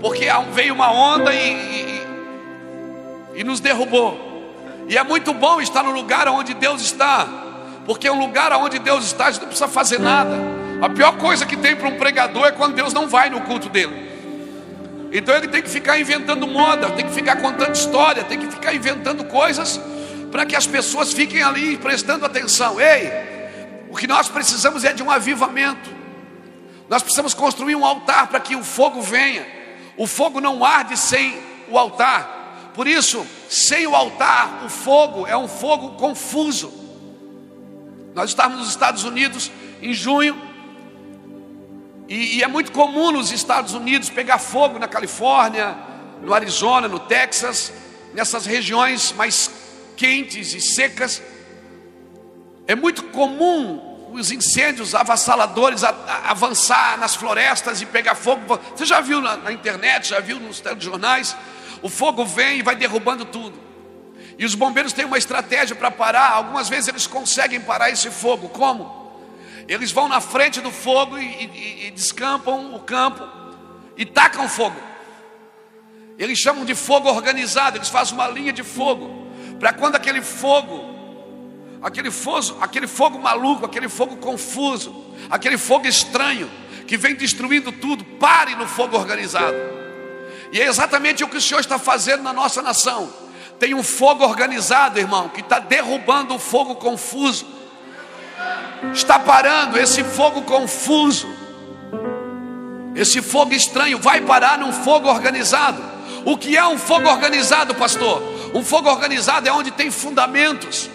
porque 0.01 0.27
veio 0.55 0.73
uma 0.73 0.91
onda 0.91 1.35
e, 1.35 1.53
e, 3.35 3.41
e 3.41 3.45
nos 3.45 3.61
derrubou. 3.61 4.34
E 4.89 4.99
é 4.99 5.03
muito 5.03 5.33
bom 5.33 5.61
estar 5.61 5.83
no 5.83 5.93
lugar 5.93 6.29
onde 6.29 6.55
Deus 6.55 6.83
está, 6.83 7.27
porque 7.87 8.09
um 8.09 8.21
lugar 8.21 8.53
onde 8.53 8.79
Deus 8.79 9.05
está, 9.05 9.27
a 9.27 9.31
gente 9.31 9.43
não 9.43 9.49
precisa 9.49 9.69
fazer 9.69 9.99
nada. 9.99 10.37
A 10.83 10.89
pior 10.89 11.17
coisa 11.17 11.47
que 11.47 11.57
tem 11.57 11.75
para 11.75 11.89
um 11.89 11.97
pregador 11.97 12.47
é 12.47 12.53
quando 12.53 12.75
Deus 12.75 12.93
não 12.93 13.09
vai 13.09 13.31
no 13.31 13.41
culto 13.43 13.69
dele. 13.69 14.13
Então 15.13 15.35
ele 15.35 15.49
tem 15.49 15.63
que 15.63 15.71
ficar 15.71 15.99
inventando 15.99 16.47
moda, 16.47 16.91
tem 16.91 17.07
que 17.07 17.13
ficar 17.13 17.37
contando 17.37 17.75
história, 17.75 18.25
tem 18.25 18.39
que 18.39 18.49
ficar 18.49 18.75
inventando 18.75 19.25
coisas 19.25 19.81
para 20.31 20.45
que 20.45 20.57
as 20.57 20.67
pessoas 20.67 21.13
fiquem 21.13 21.43
ali 21.43 21.77
prestando 21.77 22.27
atenção. 22.27 22.81
Ei, 22.81 23.11
o 23.89 23.97
que 23.97 24.09
nós 24.09 24.29
precisamos 24.29 24.83
é 24.85 24.93
de 24.93 25.03
um 25.03 25.11
avivamento. 25.11 25.89
Nós 26.89 27.03
precisamos 27.03 27.33
construir 27.33 27.77
um 27.77 27.87
altar 27.87 28.27
para 28.27 28.41
que 28.41 28.57
o 28.57 28.65
fogo 28.65 29.01
venha. 29.01 29.47
O 29.97 30.07
fogo 30.07 30.41
não 30.41 30.65
arde 30.65 30.97
sem 30.97 31.39
o 31.69 31.79
altar. 31.79 32.73
Por 32.75 32.89
isso, 32.89 33.25
sem 33.55 33.87
o 33.87 33.95
altar, 33.95 34.65
o 34.65 34.69
fogo 34.69 35.27
é 35.27 35.37
um 35.37 35.47
fogo 35.47 35.91
confuso. 35.91 36.73
Nós 38.15 38.31
estávamos 38.31 38.61
nos 38.61 38.69
Estados 38.71 39.05
Unidos 39.05 39.51
em 39.81 39.93
junho, 39.93 40.37
e, 42.09 42.39
e, 42.39 42.43
é 42.43 42.49
muito 42.49 42.71
comum 42.73 43.13
nos 43.13 43.33
Estados 43.33 43.73
Unidos 43.73 44.11
pegar 44.11 44.39
fogo 44.39 44.79
na 44.79 44.87
Califórnia, 44.87 45.77
no 46.21 46.35
Arizona, 46.35 46.87
no 46.87 46.99
Texas, 46.99 47.73
nessas 48.13 48.45
regiões 48.45 49.13
mais 49.13 49.51
quentes 49.97 50.53
e 50.53 50.61
secas. 50.61 51.23
É 52.67 52.75
muito 52.75 53.05
comum 53.05 54.11
os 54.13 54.31
incêndios 54.31 54.95
avassaladores 54.95 55.83
a, 55.83 55.91
a, 55.91 56.31
avançar 56.31 56.99
nas 56.99 57.15
florestas 57.15 57.81
e 57.81 57.87
pegar 57.87 58.15
fogo. 58.15 58.61
Você 58.77 58.85
já 58.85 59.01
viu 59.01 59.23
na, 59.23 59.37
na 59.39 59.53
internet, 59.53 60.09
já 60.09 60.21
viu 60.21 60.39
nos 60.39 60.61
telejornais? 60.61 61.35
O 61.85 61.91
fogo 61.91 62.25
vem 62.25 62.61
e 62.61 62.63
vai 62.63 62.75
derrubando 62.75 63.27
tudo. 63.27 63.61
E 64.39 64.45
os 64.47 64.55
bombeiros 64.55 64.95
têm 64.95 65.05
uma 65.05 65.19
estratégia 65.19 65.77
para 65.77 65.91
parar. 65.91 66.31
Algumas 66.31 66.67
vezes 66.67 66.89
eles 66.89 67.07
conseguem 67.07 67.61
parar 67.61 67.91
esse 67.91 68.11
fogo. 68.11 68.49
Como? 68.49 69.13
Eles 69.69 69.93
vão 69.93 70.09
na 70.09 70.19
frente 70.19 70.63
do 70.63 70.71
fogo 70.71 71.19
e, 71.19 71.27
e, 71.27 71.87
e 71.87 71.91
descampam 71.91 72.75
o 72.75 72.81
campo 72.81 73.29
e 73.99 74.07
tacam 74.07 74.49
fogo. 74.49 74.81
Eles 76.19 76.39
chamam 76.39 76.65
de 76.65 76.75
fogo 76.75 77.11
organizado. 77.11 77.77
Eles 77.77 77.91
fazem 77.91 78.15
uma 78.15 78.29
linha 78.29 78.51
de 78.51 78.63
fogo 78.63 79.29
para 79.61 79.75
quando 79.75 79.97
aquele 79.97 80.23
fogo 80.23 80.95
aquele 81.83 82.11
fogo, 82.11 82.57
aquele 82.63 82.87
fogo 82.87 83.19
maluco, 83.19 83.67
aquele 83.67 83.91
fogo 83.91 84.17
confuso, 84.17 85.05
aquele 85.29 85.59
fogo 85.59 85.87
estranho 85.87 86.51
que 86.87 86.97
vem 86.97 87.15
destruindo 87.15 87.71
tudo, 87.71 88.03
pare 88.03 88.55
no 88.55 88.67
fogo 88.67 88.97
organizado. 88.97 89.74
E 90.55 90.61
é 90.61 90.69
exatamente 90.69 91.25
o 91.25 91.29
que 91.29 91.37
o 91.37 91.41
Senhor 91.41 91.59
está 91.59 91.81
fazendo 91.81 92.23
na 92.23 92.33
nossa 92.33 92.63
nação. 92.63 93.13
Tem 93.59 93.75
um 93.75 93.83
fogo 93.83 94.23
organizado, 94.23 95.01
irmão, 95.01 95.29
que 95.29 95.41
está 95.41 95.59
derrubando 95.59 96.33
o 96.33 96.39
fogo 96.39 96.77
confuso, 96.77 97.45
está 98.93 99.19
parando 99.19 99.77
esse 99.77 100.05
fogo 100.05 100.43
confuso, 100.43 101.29
esse 102.95 103.21
fogo 103.21 103.53
estranho, 103.53 103.99
vai 103.99 104.21
parar 104.21 104.57
num 104.57 104.73
fogo 104.73 105.09
organizado. 105.09 105.83
O 106.25 106.39
que 106.39 106.57
é 106.57 106.65
um 106.65 106.79
fogo 106.79 107.09
organizado, 107.09 107.75
pastor? 107.75 108.23
Um 108.55 108.63
fogo 108.63 108.89
organizado 108.89 109.49
é 109.49 109.53
onde 109.53 109.73
tem 109.73 109.91
fundamentos. 109.91 110.89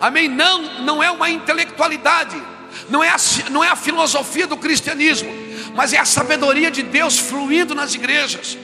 Amém? 0.00 0.26
Não, 0.26 0.62
não 0.84 1.02
é 1.02 1.10
uma 1.10 1.28
intelectualidade, 1.28 2.42
não 2.88 3.04
é, 3.04 3.10
a, 3.10 3.16
não 3.50 3.62
é 3.62 3.68
a 3.68 3.76
filosofia 3.76 4.46
do 4.46 4.56
cristianismo, 4.56 5.30
mas 5.74 5.92
é 5.92 5.98
a 5.98 6.06
sabedoria 6.06 6.70
de 6.70 6.82
Deus 6.82 7.18
fluindo 7.18 7.74
nas 7.74 7.94
igrejas, 7.94 8.56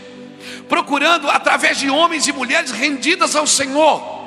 procurando 0.69 1.29
através 1.31 1.79
de 1.79 1.89
homens 1.89 2.27
e 2.27 2.33
mulheres 2.33 2.71
rendidas 2.71 3.35
ao 3.35 3.47
Senhor. 3.47 4.19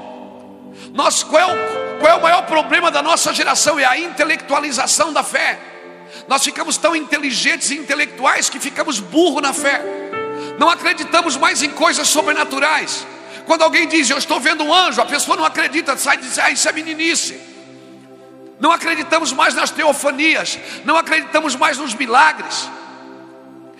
Nós, 0.93 1.23
qual, 1.23 1.41
é 1.41 1.45
o, 1.45 1.99
qual 1.99 2.11
é 2.11 2.15
o 2.15 2.21
maior 2.21 2.41
problema 2.43 2.91
da 2.91 3.01
nossa 3.01 3.33
geração? 3.33 3.79
É 3.79 3.85
a 3.85 3.97
intelectualização 3.97 5.13
da 5.13 5.23
fé. 5.23 5.59
Nós 6.27 6.43
ficamos 6.43 6.77
tão 6.77 6.95
inteligentes 6.95 7.71
e 7.71 7.77
intelectuais 7.77 8.49
que 8.49 8.59
ficamos 8.59 8.99
burros 8.99 9.41
na 9.41 9.53
fé. 9.53 9.81
Não 10.59 10.69
acreditamos 10.69 11.37
mais 11.37 11.63
em 11.63 11.69
coisas 11.69 12.07
sobrenaturais. 12.07 13.05
Quando 13.45 13.63
alguém 13.63 13.87
diz, 13.87 14.09
eu 14.09 14.17
estou 14.17 14.39
vendo 14.39 14.63
um 14.63 14.73
anjo, 14.73 15.01
a 15.01 15.05
pessoa 15.05 15.37
não 15.37 15.45
acredita, 15.45 15.97
sai 15.97 16.15
e 16.17 16.19
diz, 16.19 16.37
ah, 16.39 16.51
isso 16.51 16.67
é 16.67 16.71
meninice. 16.71 17.39
Não 18.59 18.71
acreditamos 18.71 19.33
mais 19.33 19.55
nas 19.55 19.71
teofanias, 19.71 20.59
não 20.85 20.95
acreditamos 20.95 21.55
mais 21.55 21.77
nos 21.77 21.95
milagres. 21.95 22.69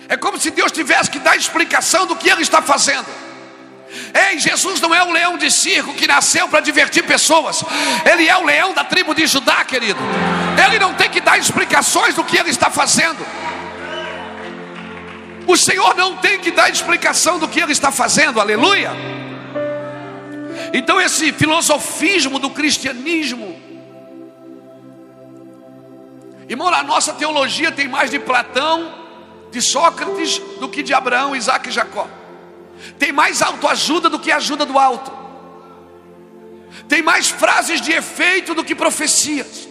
É 0.08 0.16
como 0.16 0.38
se 0.38 0.50
Deus 0.50 0.72
tivesse 0.72 1.10
que 1.10 1.18
dar 1.18 1.36
explicação 1.36 2.06
do 2.06 2.16
que 2.16 2.28
Ele 2.28 2.42
está 2.42 2.60
fazendo. 2.60 3.06
Ei, 4.14 4.38
Jesus 4.38 4.80
não 4.80 4.94
é 4.94 5.02
um 5.02 5.12
leão 5.12 5.36
de 5.36 5.50
circo 5.50 5.92
que 5.94 6.06
nasceu 6.06 6.48
para 6.48 6.60
divertir 6.60 7.04
pessoas, 7.04 7.62
Ele 8.10 8.28
é 8.28 8.36
o 8.36 8.44
leão 8.44 8.72
da 8.72 8.84
tribo 8.84 9.14
de 9.14 9.26
Judá, 9.26 9.64
querido. 9.64 10.00
Ele 10.66 10.78
não 10.78 10.94
tem 10.94 11.10
que 11.10 11.20
dar 11.20 11.38
explicações 11.38 12.14
do 12.14 12.24
que 12.24 12.36
Ele 12.36 12.50
está 12.50 12.70
fazendo. 12.70 13.24
O 15.46 15.56
Senhor 15.56 15.94
não 15.94 16.16
tem 16.16 16.38
que 16.38 16.50
dar 16.50 16.70
explicação 16.70 17.38
do 17.38 17.48
que 17.48 17.60
Ele 17.60 17.72
está 17.72 17.90
fazendo, 17.90 18.40
aleluia. 18.40 18.92
Então, 20.72 21.00
esse 21.00 21.32
filosofismo 21.32 22.38
do 22.38 22.48
cristianismo, 22.48 23.60
irmão, 26.48 26.68
a 26.68 26.82
nossa 26.82 27.12
teologia 27.12 27.70
tem 27.70 27.88
mais 27.88 28.10
de 28.10 28.18
Platão, 28.18 29.01
de 29.52 29.60
Sócrates, 29.60 30.38
do 30.58 30.68
que 30.68 30.82
de 30.82 30.94
Abraão, 30.94 31.36
Isaac 31.36 31.68
e 31.68 31.72
Jacó. 31.72 32.08
Tem 32.98 33.12
mais 33.12 33.42
autoajuda 33.42 34.08
do 34.08 34.18
que 34.18 34.32
ajuda 34.32 34.64
do 34.64 34.78
alto. 34.78 35.12
Tem 36.88 37.02
mais 37.02 37.28
frases 37.28 37.80
de 37.80 37.92
efeito 37.92 38.54
do 38.54 38.64
que 38.64 38.74
profecias. 38.74 39.68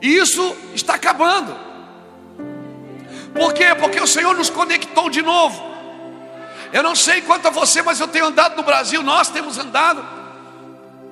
E 0.00 0.16
isso 0.16 0.56
está 0.74 0.94
acabando. 0.94 1.54
Por 3.34 3.52
quê? 3.52 3.74
Porque 3.78 4.00
o 4.00 4.06
Senhor 4.06 4.34
nos 4.34 4.48
conectou 4.48 5.10
de 5.10 5.20
novo. 5.20 5.68
Eu 6.72 6.82
não 6.82 6.96
sei 6.96 7.20
quanto 7.20 7.46
a 7.46 7.50
você, 7.50 7.82
mas 7.82 8.00
eu 8.00 8.08
tenho 8.08 8.26
andado 8.26 8.56
no 8.56 8.62
Brasil, 8.62 9.02
nós 9.02 9.28
temos 9.28 9.58
andado. 9.58 10.02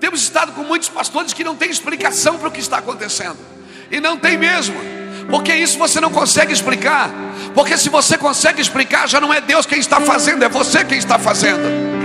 Temos 0.00 0.22
estado 0.22 0.52
com 0.52 0.62
muitos 0.62 0.88
pastores 0.88 1.34
que 1.34 1.44
não 1.44 1.56
têm 1.56 1.70
explicação 1.70 2.38
para 2.38 2.48
o 2.48 2.50
que 2.50 2.60
está 2.60 2.78
acontecendo. 2.78 3.38
E 3.90 4.00
não 4.00 4.16
tem 4.16 4.38
mesmo. 4.38 4.95
Porque 5.28 5.54
isso 5.54 5.78
você 5.78 6.00
não 6.00 6.10
consegue 6.10 6.52
explicar. 6.52 7.10
Porque 7.54 7.76
se 7.76 7.88
você 7.88 8.16
consegue 8.16 8.60
explicar, 8.60 9.08
já 9.08 9.20
não 9.20 9.32
é 9.32 9.40
Deus 9.40 9.66
quem 9.66 9.78
está 9.78 10.00
fazendo, 10.00 10.44
é 10.44 10.48
você 10.48 10.84
quem 10.84 10.98
está 10.98 11.18
fazendo. 11.18 11.96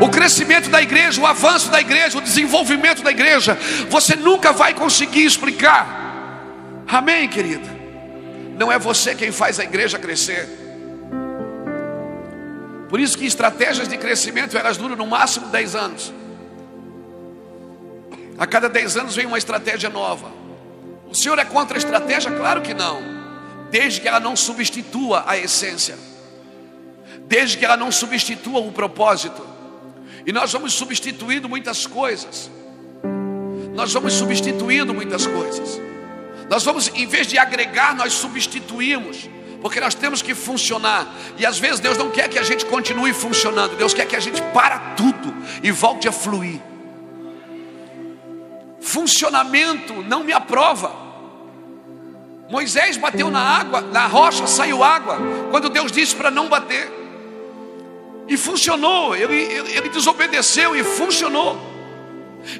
O 0.00 0.08
crescimento 0.08 0.68
da 0.70 0.80
igreja, 0.80 1.20
o 1.20 1.26
avanço 1.26 1.70
da 1.70 1.80
igreja, 1.80 2.18
o 2.18 2.20
desenvolvimento 2.20 3.02
da 3.02 3.10
igreja, 3.10 3.58
você 3.88 4.14
nunca 4.14 4.52
vai 4.52 4.74
conseguir 4.74 5.24
explicar. 5.24 6.00
Amém, 6.86 7.28
querido? 7.28 7.68
Não 8.56 8.70
é 8.70 8.78
você 8.78 9.14
quem 9.14 9.32
faz 9.32 9.58
a 9.58 9.64
igreja 9.64 9.98
crescer. 9.98 10.48
Por 12.88 13.00
isso 13.00 13.16
que 13.16 13.24
estratégias 13.24 13.88
de 13.88 13.96
crescimento 13.96 14.56
elas 14.56 14.76
duram 14.76 14.94
no 14.94 15.06
máximo 15.06 15.46
10 15.46 15.74
anos. 15.74 16.12
A 18.38 18.46
cada 18.46 18.68
10 18.68 18.96
anos 18.98 19.16
vem 19.16 19.24
uma 19.24 19.38
estratégia 19.38 19.88
nova. 19.88 20.41
O 21.12 21.14
Senhor 21.14 21.38
é 21.38 21.44
contra 21.44 21.76
a 21.76 21.78
estratégia? 21.78 22.30
Claro 22.30 22.62
que 22.62 22.72
não. 22.72 23.02
Desde 23.70 24.00
que 24.00 24.08
ela 24.08 24.18
não 24.18 24.34
substitua 24.34 25.24
a 25.26 25.36
essência. 25.36 25.98
Desde 27.26 27.58
que 27.58 27.66
ela 27.66 27.76
não 27.76 27.92
substitua 27.92 28.60
o 28.60 28.72
propósito. 28.72 29.46
E 30.26 30.32
nós 30.32 30.50
vamos 30.54 30.72
substituindo 30.72 31.50
muitas 31.50 31.86
coisas. 31.86 32.50
Nós 33.74 33.92
vamos 33.92 34.14
substituindo 34.14 34.94
muitas 34.94 35.26
coisas. 35.26 35.78
Nós 36.48 36.64
vamos, 36.64 36.88
em 36.94 37.06
vez 37.06 37.26
de 37.26 37.36
agregar, 37.36 37.94
nós 37.94 38.14
substituímos 38.14 39.28
porque 39.60 39.78
nós 39.80 39.94
temos 39.94 40.22
que 40.22 40.34
funcionar. 40.34 41.14
E 41.36 41.44
às 41.44 41.58
vezes 41.58 41.78
Deus 41.78 41.98
não 41.98 42.10
quer 42.10 42.28
que 42.28 42.38
a 42.38 42.42
gente 42.42 42.64
continue 42.64 43.12
funcionando, 43.12 43.76
Deus 43.76 43.92
quer 43.92 44.06
que 44.06 44.16
a 44.16 44.20
gente 44.20 44.40
para 44.54 44.78
tudo 44.96 45.32
e 45.62 45.70
volte 45.70 46.08
a 46.08 46.12
fluir. 46.12 46.58
Funcionamento 48.80 50.02
não 50.02 50.24
me 50.24 50.32
aprova. 50.32 51.01
Moisés 52.48 52.96
bateu 52.96 53.30
na 53.30 53.40
água, 53.40 53.80
na 53.80 54.06
rocha 54.06 54.46
saiu 54.46 54.82
água, 54.84 55.18
quando 55.50 55.68
Deus 55.68 55.90
disse 55.90 56.14
para 56.14 56.30
não 56.30 56.48
bater. 56.48 56.90
E 58.28 58.36
funcionou, 58.36 59.14
ele, 59.14 59.34
ele, 59.34 59.72
ele 59.72 59.88
desobedeceu 59.88 60.76
e 60.76 60.84
funcionou. 60.84 61.58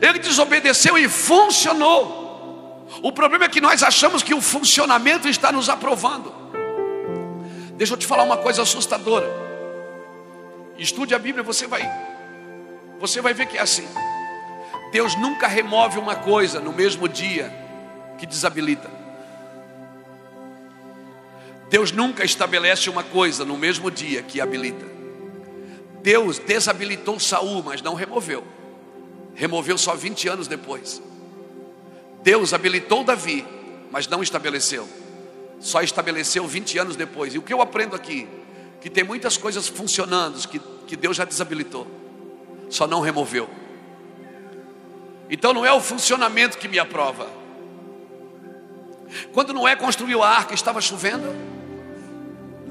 Ele 0.00 0.18
desobedeceu 0.18 0.96
e 0.98 1.08
funcionou. 1.08 2.86
O 3.02 3.12
problema 3.12 3.44
é 3.44 3.48
que 3.48 3.60
nós 3.60 3.82
achamos 3.82 4.22
que 4.22 4.34
o 4.34 4.40
funcionamento 4.40 5.28
está 5.28 5.50
nos 5.50 5.68
aprovando. 5.68 6.32
Deixa 7.76 7.94
eu 7.94 7.98
te 7.98 8.06
falar 8.06 8.22
uma 8.22 8.36
coisa 8.36 8.62
assustadora. 8.62 9.28
Estude 10.78 11.14
a 11.14 11.18
Bíblia, 11.18 11.42
você 11.42 11.66
vai 11.66 11.82
você 13.02 13.20
vai 13.20 13.34
ver 13.34 13.46
que 13.46 13.58
é 13.58 13.60
assim. 13.60 13.84
Deus 14.92 15.16
nunca 15.16 15.48
remove 15.48 15.98
uma 15.98 16.14
coisa 16.14 16.60
no 16.60 16.72
mesmo 16.72 17.08
dia 17.08 17.52
que 18.16 18.24
desabilita. 18.24 18.88
Deus 21.72 21.90
nunca 21.90 22.24
estabelece 22.24 22.88
uma 22.88 23.02
coisa 23.02 23.44
no 23.44 23.58
mesmo 23.58 23.90
dia 23.90 24.22
que 24.22 24.40
habilita. 24.40 24.86
Deus 26.02 26.38
desabilitou 26.38 27.18
Saul, 27.18 27.64
mas 27.64 27.82
não 27.82 27.94
removeu. 27.94 28.44
Removeu 29.34 29.76
só 29.76 29.96
20 29.96 30.28
anos 30.28 30.46
depois. 30.46 31.02
Deus 32.22 32.52
habilitou 32.52 33.02
Davi, 33.02 33.44
mas 33.90 34.06
não 34.06 34.22
estabeleceu 34.22 34.88
só 35.62 35.80
estabeleceu 35.80 36.46
20 36.46 36.78
anos 36.78 36.96
depois. 36.96 37.34
E 37.34 37.38
o 37.38 37.42
que 37.42 37.52
eu 37.52 37.62
aprendo 37.62 37.94
aqui? 37.94 38.28
Que 38.80 38.90
tem 38.90 39.04
muitas 39.04 39.36
coisas 39.36 39.68
funcionando 39.68 40.36
que, 40.48 40.60
que 40.86 40.96
Deus 40.96 41.16
já 41.16 41.24
desabilitou, 41.24 41.86
só 42.68 42.86
não 42.86 43.00
removeu. 43.00 43.48
Então 45.30 45.54
não 45.54 45.64
é 45.64 45.72
o 45.72 45.80
funcionamento 45.80 46.58
que 46.58 46.66
me 46.66 46.80
aprova. 46.80 47.30
Quando 49.32 49.54
Noé 49.54 49.76
construiu 49.76 50.22
a 50.22 50.28
arca, 50.28 50.52
estava 50.52 50.80
chovendo? 50.80 51.51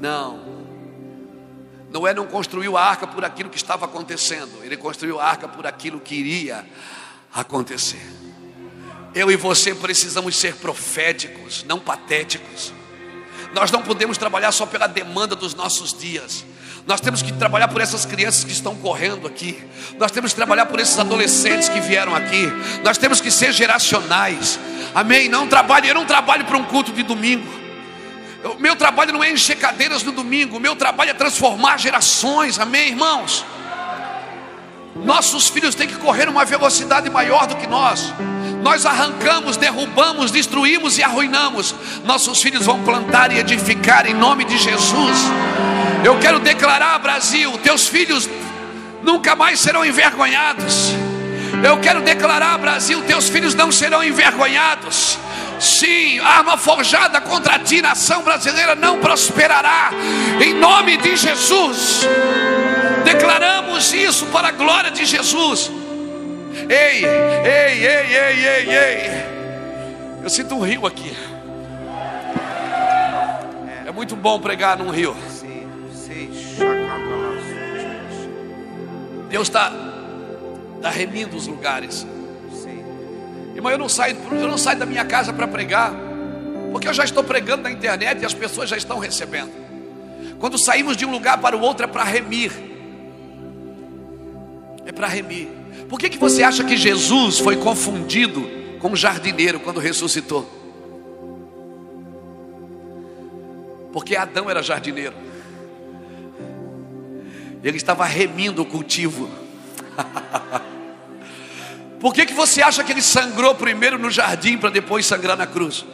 Não. 0.02 0.40
Noé 1.92 2.12
não 2.12 2.26
construiu 2.26 2.76
a 2.76 2.82
arca 2.82 3.06
por 3.06 3.24
aquilo 3.24 3.48
que 3.48 3.56
estava 3.56 3.84
acontecendo, 3.84 4.64
ele 4.64 4.76
construiu 4.76 5.20
a 5.20 5.24
arca 5.24 5.46
por 5.46 5.64
aquilo 5.64 6.00
que 6.00 6.16
iria 6.16 6.66
acontecer. 7.32 8.04
Eu 9.14 9.30
e 9.30 9.36
você 9.36 9.72
precisamos 9.72 10.34
ser 10.36 10.56
proféticos, 10.56 11.62
não 11.68 11.78
patéticos. 11.78 12.72
Nós 13.54 13.70
não 13.70 13.80
podemos 13.80 14.18
trabalhar 14.18 14.50
só 14.50 14.66
pela 14.66 14.88
demanda 14.88 15.36
dos 15.36 15.54
nossos 15.54 15.96
dias. 15.96 16.44
Nós 16.84 17.00
temos 17.00 17.22
que 17.22 17.32
trabalhar 17.34 17.68
por 17.68 17.80
essas 17.80 18.04
crianças 18.04 18.42
que 18.42 18.50
estão 18.50 18.74
correndo 18.74 19.28
aqui. 19.28 19.62
Nós 20.00 20.10
temos 20.10 20.32
que 20.32 20.36
trabalhar 20.36 20.66
por 20.66 20.80
esses 20.80 20.98
adolescentes 20.98 21.68
que 21.68 21.80
vieram 21.80 22.12
aqui. 22.12 22.48
Nós 22.82 22.98
temos 22.98 23.20
que 23.20 23.30
ser 23.30 23.52
geracionais. 23.52 24.58
Amém? 24.92 25.28
Não 25.28 25.46
trabalhe, 25.46 25.88
eu 25.88 25.94
não 25.94 26.06
trabalho 26.06 26.44
para 26.44 26.56
um 26.56 26.64
culto 26.64 26.90
de 26.90 27.04
domingo. 27.04 27.61
O 28.44 28.60
meu 28.60 28.74
trabalho 28.74 29.12
não 29.12 29.22
é 29.22 29.30
encher 29.30 29.56
cadeiras 29.56 30.02
no 30.02 30.12
domingo. 30.12 30.56
O 30.56 30.60
meu 30.60 30.74
trabalho 30.74 31.10
é 31.10 31.14
transformar 31.14 31.78
gerações. 31.78 32.58
Amém, 32.58 32.88
irmãos? 32.88 33.44
Nossos 34.96 35.48
filhos 35.48 35.74
têm 35.74 35.86
que 35.86 35.96
correr 35.96 36.26
numa 36.26 36.44
velocidade 36.44 37.08
maior 37.08 37.46
do 37.46 37.56
que 37.56 37.66
nós. 37.66 38.12
Nós 38.62 38.84
arrancamos, 38.84 39.56
derrubamos, 39.56 40.30
destruímos 40.30 40.98
e 40.98 41.02
arruinamos. 41.02 41.74
Nossos 42.04 42.42
filhos 42.42 42.66
vão 42.66 42.82
plantar 42.82 43.32
e 43.32 43.38
edificar 43.38 44.06
em 44.06 44.14
nome 44.14 44.44
de 44.44 44.58
Jesus. 44.58 45.18
Eu 46.04 46.18
quero 46.18 46.38
declarar, 46.38 46.98
Brasil: 46.98 47.56
teus 47.58 47.86
filhos 47.86 48.28
nunca 49.02 49.34
mais 49.34 49.60
serão 49.60 49.84
envergonhados. 49.84 50.92
Eu 51.64 51.78
quero 51.78 52.02
declarar, 52.02 52.58
Brasil: 52.58 53.02
teus 53.02 53.28
filhos 53.28 53.54
não 53.54 53.70
serão 53.72 54.02
envergonhados. 54.02 55.18
Sim, 55.62 56.18
arma 56.18 56.58
forjada 56.58 57.20
contra 57.20 57.56
ti, 57.60 57.80
nação 57.80 58.22
brasileira, 58.22 58.74
não 58.74 58.98
prosperará. 58.98 59.90
Em 60.44 60.54
nome 60.54 60.96
de 60.96 61.16
Jesus, 61.16 62.00
declaramos 63.04 63.92
isso 63.92 64.26
para 64.26 64.48
a 64.48 64.50
glória 64.50 64.90
de 64.90 65.04
Jesus. 65.04 65.70
Ei, 66.68 67.04
ei, 67.04 67.86
ei, 67.86 68.16
ei, 68.16 68.46
ei, 68.46 68.76
ei. 68.76 69.10
Eu 70.24 70.28
sinto 70.28 70.56
um 70.56 70.60
rio 70.60 70.84
aqui. 70.84 71.16
É 73.86 73.92
muito 73.92 74.16
bom 74.16 74.40
pregar 74.40 74.76
num 74.76 74.90
rio. 74.90 75.16
Deus 79.30 79.46
está 79.46 79.72
tá 80.82 80.90
remindo 80.90 81.36
os 81.36 81.46
lugares. 81.46 82.04
Irmão, 83.54 83.70
eu 83.70 83.78
não 83.78 83.88
saio, 83.88 84.16
eu 84.32 84.48
não 84.48 84.58
saio 84.58 84.78
da 84.78 84.86
minha 84.86 85.04
casa 85.04 85.32
para 85.32 85.46
pregar, 85.46 85.92
porque 86.70 86.88
eu 86.88 86.94
já 86.94 87.04
estou 87.04 87.22
pregando 87.22 87.64
na 87.64 87.70
internet 87.70 88.22
e 88.22 88.24
as 88.24 88.34
pessoas 88.34 88.68
já 88.68 88.76
estão 88.76 88.98
recebendo. 88.98 89.52
Quando 90.38 90.58
saímos 90.58 90.96
de 90.96 91.04
um 91.04 91.10
lugar 91.10 91.38
para 91.38 91.56
o 91.56 91.60
outro 91.60 91.84
é 91.84 91.86
para 91.86 92.02
remir. 92.02 92.52
É 94.84 94.90
para 94.90 95.06
remir. 95.06 95.48
Por 95.88 95.98
que, 95.98 96.08
que 96.08 96.18
você 96.18 96.42
acha 96.42 96.64
que 96.64 96.76
Jesus 96.76 97.38
foi 97.38 97.56
confundido 97.56 98.48
com 98.80 98.88
um 98.90 98.96
jardineiro 98.96 99.60
quando 99.60 99.78
ressuscitou? 99.78 100.48
Porque 103.92 104.16
Adão 104.16 104.48
era 104.48 104.62
jardineiro. 104.62 105.14
Ele 107.62 107.76
estava 107.76 108.04
remindo 108.06 108.62
o 108.62 108.66
cultivo. 108.66 109.28
Por 112.02 112.12
que, 112.12 112.26
que 112.26 112.34
você 112.34 112.60
acha 112.60 112.82
que 112.82 112.90
ele 112.90 113.00
sangrou 113.00 113.54
primeiro 113.54 113.96
no 113.96 114.10
jardim 114.10 114.58
para 114.58 114.70
depois 114.70 115.06
sangrar 115.06 115.36
na 115.36 115.46
cruz? 115.46 115.84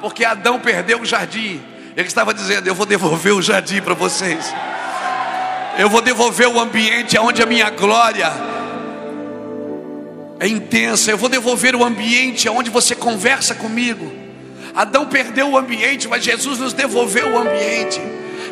Porque 0.00 0.24
Adão 0.24 0.58
perdeu 0.58 1.00
o 1.00 1.04
jardim. 1.04 1.62
Ele 1.96 2.08
estava 2.08 2.34
dizendo: 2.34 2.66
Eu 2.66 2.74
vou 2.74 2.84
devolver 2.84 3.32
o 3.32 3.40
jardim 3.40 3.80
para 3.80 3.94
vocês. 3.94 4.52
Eu 5.78 5.88
vou 5.88 6.02
devolver 6.02 6.48
o 6.48 6.58
ambiente 6.58 7.16
onde 7.20 7.40
a 7.40 7.46
minha 7.46 7.70
glória 7.70 8.32
é 10.40 10.48
intensa. 10.48 11.12
Eu 11.12 11.18
vou 11.18 11.28
devolver 11.28 11.76
o 11.76 11.84
ambiente 11.84 12.48
onde 12.48 12.68
você 12.68 12.96
conversa 12.96 13.54
comigo. 13.54 14.12
Adão 14.74 15.06
perdeu 15.06 15.50
o 15.50 15.56
ambiente, 15.56 16.08
mas 16.08 16.24
Jesus 16.24 16.58
nos 16.58 16.72
devolveu 16.72 17.32
o 17.32 17.38
ambiente. 17.38 18.00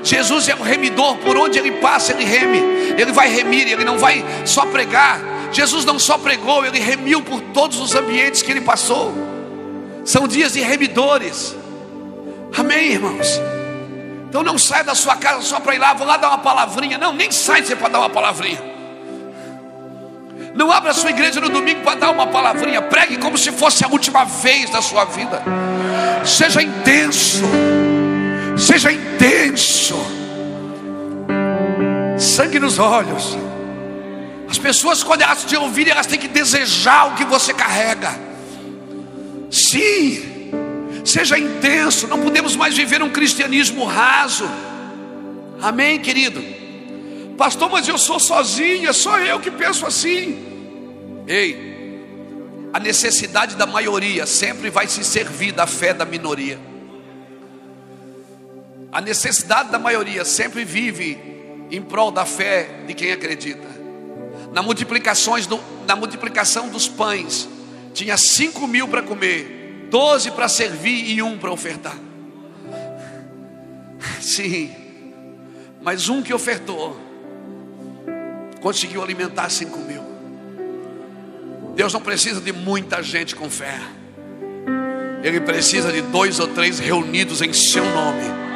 Jesus 0.02 0.48
é 0.48 0.54
o 0.54 0.62
remidor, 0.62 1.16
por 1.18 1.36
onde 1.36 1.58
ele 1.58 1.72
passa, 1.72 2.12
ele 2.12 2.24
reme, 2.24 2.58
ele 2.96 3.12
vai 3.12 3.28
remir, 3.28 3.66
ele 3.66 3.84
não 3.84 3.98
vai 3.98 4.24
só 4.44 4.64
pregar. 4.66 5.20
Jesus 5.52 5.84
não 5.84 5.98
só 5.98 6.18
pregou, 6.18 6.64
ele 6.64 6.78
remiu 6.78 7.22
por 7.22 7.40
todos 7.40 7.80
os 7.80 7.94
ambientes 7.94 8.42
que 8.42 8.50
ele 8.50 8.60
passou. 8.60 9.12
São 10.04 10.28
dias 10.28 10.52
de 10.52 10.60
remidores. 10.60 11.56
Amém, 12.56 12.92
irmãos? 12.92 13.40
Então 14.28 14.42
não 14.42 14.58
sai 14.58 14.84
da 14.84 14.94
sua 14.94 15.16
casa 15.16 15.42
só 15.42 15.58
para 15.58 15.74
ir 15.74 15.78
lá, 15.78 15.94
vou 15.94 16.06
lá 16.06 16.16
dar 16.16 16.28
uma 16.28 16.38
palavrinha. 16.38 16.98
Não, 16.98 17.12
nem 17.12 17.30
sai 17.30 17.62
você 17.62 17.74
para 17.74 17.88
dar 17.88 17.98
uma 18.00 18.10
palavrinha. 18.10 18.62
Não 20.54 20.72
abra 20.72 20.90
a 20.90 20.94
sua 20.94 21.10
igreja 21.10 21.40
no 21.40 21.48
domingo 21.48 21.82
para 21.82 21.94
dar 21.94 22.10
uma 22.10 22.26
palavrinha. 22.26 22.82
Pregue 22.82 23.16
como 23.16 23.38
se 23.38 23.52
fosse 23.52 23.84
a 23.84 23.88
última 23.88 24.24
vez 24.24 24.70
da 24.70 24.82
sua 24.82 25.04
vida. 25.04 25.42
Seja 26.24 26.62
intenso. 26.62 27.42
Seja 28.58 28.90
intenso. 28.90 29.94
Sangue 32.18 32.58
nos 32.58 32.78
olhos. 32.78 33.38
As 34.48 34.58
pessoas, 34.58 35.04
quando 35.04 35.22
elas 35.22 35.44
te 35.44 35.56
ouvirem, 35.56 35.92
elas 35.92 36.06
têm 36.06 36.18
que 36.18 36.26
desejar 36.26 37.12
o 37.12 37.14
que 37.14 37.24
você 37.24 37.54
carrega. 37.54 38.18
Sim, 39.50 40.50
seja 41.04 41.38
intenso. 41.38 42.08
Não 42.08 42.18
podemos 42.18 42.56
mais 42.56 42.76
viver 42.76 43.02
um 43.02 43.10
cristianismo 43.10 43.84
raso. 43.84 44.48
Amém, 45.60 46.00
querido? 46.00 46.42
Pastor, 47.36 47.70
mas 47.70 47.86
eu 47.86 47.96
sou 47.96 48.18
sozinho, 48.18 48.88
é 48.88 48.92
só 48.92 49.18
eu 49.18 49.38
que 49.38 49.50
penso 49.50 49.86
assim. 49.86 50.36
Ei, 51.26 51.68
a 52.72 52.80
necessidade 52.80 53.54
da 53.54 53.66
maioria 53.66 54.26
sempre 54.26 54.70
vai 54.70 54.88
se 54.88 55.04
servir 55.04 55.52
da 55.52 55.66
fé 55.66 55.94
da 55.94 56.04
minoria. 56.04 56.58
A 58.90 59.00
necessidade 59.00 59.70
da 59.70 59.78
maioria 59.78 60.24
sempre 60.24 60.64
vive 60.64 61.18
em 61.70 61.82
prol 61.82 62.10
da 62.10 62.24
fé 62.24 62.84
de 62.86 62.94
quem 62.94 63.12
acredita. 63.12 63.68
Na, 64.52 64.62
multiplicações 64.62 65.46
do, 65.46 65.60
na 65.86 65.94
multiplicação 65.94 66.68
dos 66.70 66.88
pães, 66.88 67.48
tinha 67.92 68.16
cinco 68.16 68.66
mil 68.66 68.88
para 68.88 69.02
comer, 69.02 69.86
doze 69.90 70.30
para 70.30 70.48
servir 70.48 71.10
e 71.10 71.22
um 71.22 71.36
para 71.36 71.52
ofertar. 71.52 71.96
Sim, 74.20 74.74
mas 75.82 76.08
um 76.08 76.22
que 76.22 76.32
ofertou 76.32 76.98
conseguiu 78.60 79.02
alimentar 79.02 79.50
cinco 79.50 79.78
mil. 79.78 80.02
Deus 81.74 81.92
não 81.92 82.00
precisa 82.00 82.40
de 82.40 82.52
muita 82.52 83.02
gente 83.02 83.36
com 83.36 83.48
fé. 83.50 83.78
Ele 85.22 85.40
precisa 85.40 85.92
de 85.92 86.00
dois 86.00 86.40
ou 86.40 86.48
três 86.48 86.78
reunidos 86.78 87.42
em 87.42 87.52
seu 87.52 87.84
nome. 87.84 88.47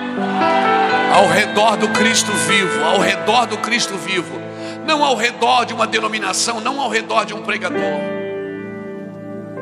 Ao 1.14 1.28
redor 1.28 1.76
do 1.76 1.88
Cristo 1.90 2.32
vivo, 2.32 2.82
ao 2.84 2.98
redor 2.98 3.46
do 3.46 3.58
Cristo 3.58 3.96
vivo, 3.96 4.40
não 4.86 5.04
ao 5.04 5.14
redor 5.14 5.64
de 5.64 5.74
uma 5.74 5.86
denominação, 5.86 6.60
não 6.60 6.80
ao 6.80 6.88
redor 6.88 7.24
de 7.24 7.34
um 7.34 7.42
pregador. 7.42 8.00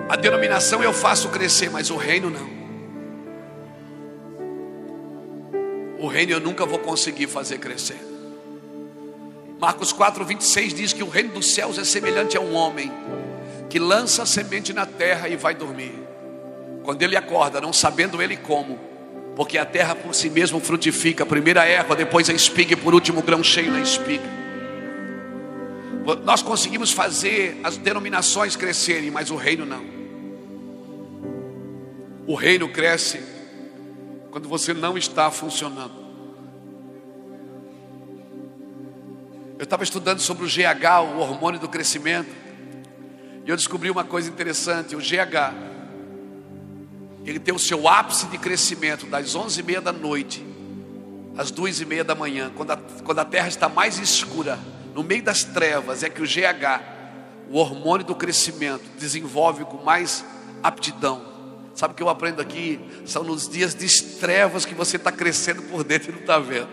A 0.08 0.16
denominação 0.16 0.82
eu 0.82 0.92
faço 0.92 1.28
crescer, 1.28 1.70
mas 1.70 1.90
o 1.90 1.96
reino 1.96 2.30
não. 2.30 2.50
O 5.98 6.06
reino 6.08 6.32
eu 6.32 6.40
nunca 6.40 6.64
vou 6.64 6.78
conseguir 6.78 7.26
fazer 7.26 7.58
crescer. 7.58 8.00
Marcos 9.60 9.92
4, 9.92 10.24
26 10.24 10.74
diz 10.74 10.92
que 10.92 11.02
o 11.02 11.08
reino 11.08 11.34
dos 11.34 11.54
céus 11.54 11.78
é 11.78 11.84
semelhante 11.84 12.36
a 12.36 12.40
um 12.40 12.54
homem 12.54 12.90
que 13.68 13.78
lança 13.78 14.22
a 14.22 14.26
semente 14.26 14.72
na 14.72 14.86
terra 14.86 15.28
e 15.28 15.36
vai 15.36 15.54
dormir. 15.54 15.92
Quando 16.82 17.02
ele 17.02 17.16
acorda, 17.16 17.60
não 17.60 17.72
sabendo 17.72 18.22
ele 18.22 18.36
como, 18.36 18.89
porque 19.36 19.56
a 19.56 19.64
terra 19.64 19.94
por 19.94 20.14
si 20.14 20.28
mesmo 20.28 20.60
frutifica, 20.60 21.24
primeiro 21.24 21.60
a 21.60 21.64
erva, 21.64 21.96
depois 21.96 22.28
a 22.28 22.32
espiga 22.32 22.74
e 22.74 22.76
por 22.76 22.94
último 22.94 23.20
o 23.20 23.22
grão 23.22 23.42
cheio 23.42 23.70
na 23.70 23.80
espiga. 23.80 24.40
Nós 26.24 26.42
conseguimos 26.42 26.92
fazer 26.92 27.60
as 27.62 27.76
denominações 27.76 28.56
crescerem, 28.56 29.10
mas 29.10 29.30
o 29.30 29.36
reino 29.36 29.64
não. 29.64 29.84
O 32.26 32.34
reino 32.34 32.68
cresce 32.68 33.20
quando 34.30 34.48
você 34.48 34.72
não 34.72 34.96
está 34.96 35.30
funcionando. 35.30 36.00
Eu 39.58 39.64
estava 39.64 39.84
estudando 39.84 40.20
sobre 40.20 40.44
o 40.44 40.48
GH, 40.48 41.16
o 41.16 41.18
hormônio 41.18 41.60
do 41.60 41.68
crescimento. 41.68 42.30
E 43.44 43.50
eu 43.50 43.56
descobri 43.56 43.90
uma 43.90 44.04
coisa 44.04 44.30
interessante: 44.30 44.96
o 44.96 45.00
GH, 45.00 45.52
ele 47.24 47.38
tem 47.38 47.54
o 47.54 47.58
seu 47.58 47.88
ápice 47.88 48.26
de 48.26 48.38
crescimento 48.38 49.06
das 49.06 49.36
11h30 49.36 49.80
da 49.80 49.92
noite 49.92 50.44
às 51.36 51.52
2h30 51.52 52.02
da 52.02 52.14
manhã, 52.14 52.52
quando 52.54 52.72
a, 52.72 52.76
quando 53.04 53.18
a 53.18 53.24
terra 53.24 53.48
está 53.48 53.68
mais 53.68 53.98
escura, 53.98 54.58
no 54.94 55.02
meio 55.02 55.22
das 55.22 55.44
trevas, 55.44 56.02
é 56.02 56.10
que 56.10 56.20
o 56.20 56.26
GH, 56.26 56.82
o 57.50 57.56
hormônio 57.56 58.04
do 58.04 58.14
crescimento, 58.14 58.84
desenvolve 58.98 59.64
com 59.64 59.82
mais 59.82 60.24
aptidão. 60.62 61.22
Sabe 61.74 61.92
o 61.92 61.96
que 61.96 62.02
eu 62.02 62.08
aprendo 62.08 62.42
aqui? 62.42 62.80
São 63.06 63.22
nos 63.22 63.48
dias 63.48 63.74
de 63.74 64.02
trevas 64.18 64.66
que 64.66 64.74
você 64.74 64.96
está 64.96 65.12
crescendo 65.12 65.62
por 65.62 65.84
dentro 65.84 66.10
e 66.10 66.12
não 66.12 66.20
está 66.20 66.38
vendo. 66.38 66.68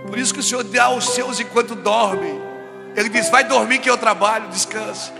Por 0.07 0.17
isso 0.17 0.33
que 0.33 0.39
o 0.39 0.43
Senhor 0.43 0.63
dá 0.63 0.85
aos 0.85 1.09
seus 1.09 1.39
enquanto 1.39 1.75
dorme. 1.75 2.39
Ele 2.95 3.09
diz: 3.09 3.29
Vai 3.29 3.43
dormir 3.43 3.79
que 3.79 3.89
eu 3.89 3.97
trabalho, 3.97 4.47
descansa. 4.49 5.13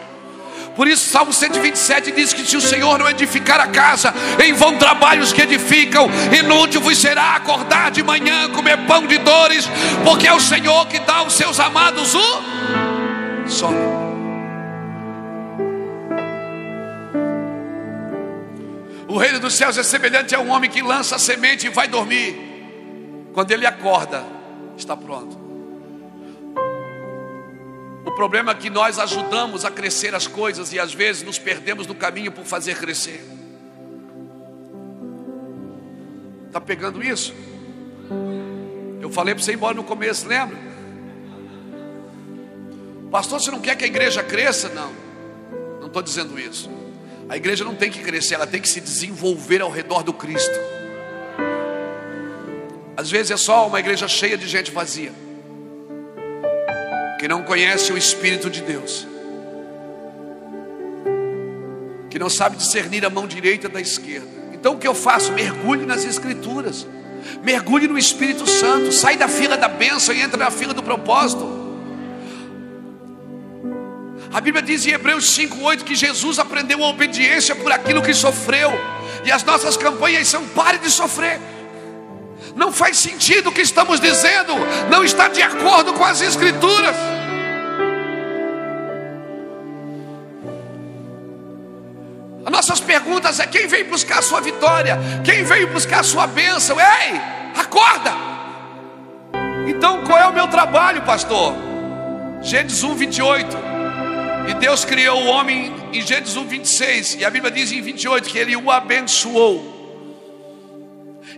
Por 0.76 0.88
isso, 0.88 1.10
Salmo 1.10 1.32
127 1.32 2.12
diz 2.12 2.34
que 2.34 2.46
se 2.46 2.58
o 2.58 2.62
Senhor 2.62 3.00
não 3.00 3.10
edificar 3.10 3.62
a 3.62 3.68
casa, 3.68 4.14
em 4.44 4.52
vão 4.52 4.78
trabalhos 4.78 5.32
que 5.32 5.42
edificam, 5.42 6.10
inútil 6.38 6.82
vos 6.82 6.98
será 6.98 7.36
acordar 7.36 7.92
de 7.92 8.04
manhã, 8.04 8.50
comer 8.50 8.86
pão 8.86 9.08
de 9.08 9.18
dores, 9.18 9.70
porque 10.04 10.28
é 10.28 10.34
o 10.34 10.40
Senhor 10.40 10.86
que 10.88 11.00
dá 11.00 11.18
aos 11.18 11.34
seus 11.34 11.62
amados 11.62 12.14
o 12.14 12.44
sono. 13.48 13.96
O 19.08 19.18
reino 19.18 19.40
dos 19.40 19.54
céus 19.54 19.78
é 19.78 19.84
semelhante 19.84 20.36
a 20.36 20.42
um 20.42 20.50
homem 20.50 20.70
que 20.70 20.82
lança 20.82 21.16
a 21.16 21.20
semente 21.20 21.68
e 21.68 21.70
vai 21.70 21.88
dormir. 21.88 22.36
Quando 23.34 23.50
ele 23.52 23.66
acorda, 23.66 24.26
está 24.78 24.96
pronto. 24.96 25.46
O 28.06 28.12
problema 28.12 28.52
é 28.52 28.56
que 28.56 28.70
nós 28.70 29.00
ajudamos 29.00 29.66
a 29.66 29.72
crescer 29.72 30.14
as 30.14 30.28
coisas 30.28 30.72
e 30.72 30.80
às 30.80 30.94
vezes 30.94 31.24
nos 31.24 31.40
perdemos 31.40 31.88
no 31.88 31.96
caminho 31.96 32.32
por 32.32 32.46
fazer 32.46 32.78
crescer. 32.78 33.24
Está 36.48 36.62
pegando 36.62 37.04
isso? 37.04 37.34
Eu 39.02 39.10
falei 39.10 39.36
para 39.36 39.44
você 39.44 39.52
ir 39.52 39.56
embora 39.56 39.74
no 39.74 39.84
começo, 39.84 40.28
lembra? 40.28 40.58
Pastor, 43.12 43.42
você 43.42 43.52
não 43.52 43.60
quer 43.60 43.76
que 43.76 43.84
a 43.84 43.88
igreja 43.88 44.24
cresça? 44.24 44.70
Não, 44.70 44.92
não 45.80 45.88
estou 45.88 46.02
dizendo 46.02 46.40
isso. 46.40 46.70
A 47.28 47.36
igreja 47.36 47.64
não 47.64 47.76
tem 47.76 47.90
que 47.90 48.00
crescer, 48.00 48.36
ela 48.36 48.48
tem 48.48 48.62
que 48.62 48.70
se 48.70 48.80
desenvolver 48.80 49.62
ao 49.62 49.70
redor 49.70 50.04
do 50.04 50.14
Cristo. 50.14 50.58
Às 52.98 53.12
vezes 53.12 53.32
é 53.32 53.38
só 53.38 53.68
uma 53.68 53.80
igreja 53.80 54.08
cheia 54.08 54.38
de 54.38 54.48
gente 54.48 54.72
vazia, 54.72 55.12
que 57.20 57.28
não 57.28 57.44
conhece 57.44 57.92
o 57.92 57.98
Espírito 57.98 58.50
de 58.50 58.62
Deus, 58.62 59.06
que 62.10 62.18
não 62.18 62.30
sabe 62.30 62.56
discernir 62.56 63.06
a 63.06 63.10
mão 63.10 63.28
direita 63.28 63.68
da 63.68 63.82
esquerda. 63.82 64.28
Então 64.54 64.74
o 64.74 64.78
que 64.78 64.88
eu 64.88 64.96
faço? 64.96 65.34
Mergulhe 65.34 65.86
nas 65.86 66.06
Escrituras, 66.06 66.88
mergulhe 67.44 67.88
no 67.88 67.98
Espírito 67.98 68.50
Santo, 68.50 68.94
sai 68.94 69.18
da 69.18 69.28
fila 69.28 69.58
da 69.58 69.68
bênção 69.68 70.16
e 70.16 70.22
entra 70.22 70.38
na 70.38 70.50
fila 70.50 70.74
do 70.74 70.82
propósito. 70.82 71.66
A 74.34 74.42
Bíblia 74.42 74.62
diz 74.62 74.86
em 74.86 74.92
Hebreus 74.92 75.38
5,8 75.38 75.84
que 75.84 75.96
Jesus 75.96 76.40
aprendeu 76.40 76.84
a 76.84 76.90
obediência 76.90 77.56
por 77.56 77.72
aquilo 77.72 78.02
que 78.02 78.14
sofreu. 78.14 78.70
E 79.24 79.32
as 79.32 79.44
nossas 79.44 79.78
campanhas 79.78 80.28
são 80.28 80.46
pare 80.50 80.78
de 80.78 80.92
sofrer. 80.92 81.40
Não 82.56 82.72
faz 82.72 82.98
sentido 82.98 83.50
o 83.50 83.52
que 83.52 83.62
estamos 83.62 84.00
dizendo, 84.00 84.54
não 84.90 85.04
está 85.04 85.28
de 85.28 85.42
acordo 85.42 85.94
com 85.94 86.06
as 86.06 86.22
Escrituras. 86.22 86.96
As 92.46 92.52
nossas 92.52 92.80
perguntas 92.80 93.42
é 93.42 93.46
quem 93.46 93.68
veio 93.68 93.90
buscar 93.90 94.20
a 94.20 94.22
sua 94.22 94.40
vitória, 94.40 94.98
quem 95.26 95.44
veio 95.44 95.68
buscar 95.68 96.00
a 96.00 96.04
sua 96.04 96.28
bênção. 96.28 96.78
Ei, 96.80 97.20
acorda! 97.60 98.14
Então 99.68 100.06
qual 100.06 100.18
é 100.18 100.28
o 100.28 100.34
meu 100.34 100.48
trabalho, 100.48 101.02
pastor? 101.02 101.54
Gênesis 102.42 102.84
1, 102.84 102.96
28. 102.96 103.58
E 104.48 104.54
Deus 104.54 104.86
criou 104.86 105.24
o 105.24 105.26
homem 105.26 105.74
em 105.92 106.02
Gênesis 106.02 106.38
1, 106.38 106.46
26. 106.46 107.16
E 107.16 107.26
a 107.26 107.30
Bíblia 107.30 107.52
diz 107.52 107.72
em 107.74 107.82
28 107.82 108.30
que 108.30 108.38
ele 108.38 108.56
o 108.56 108.72
abençoou. 108.72 109.75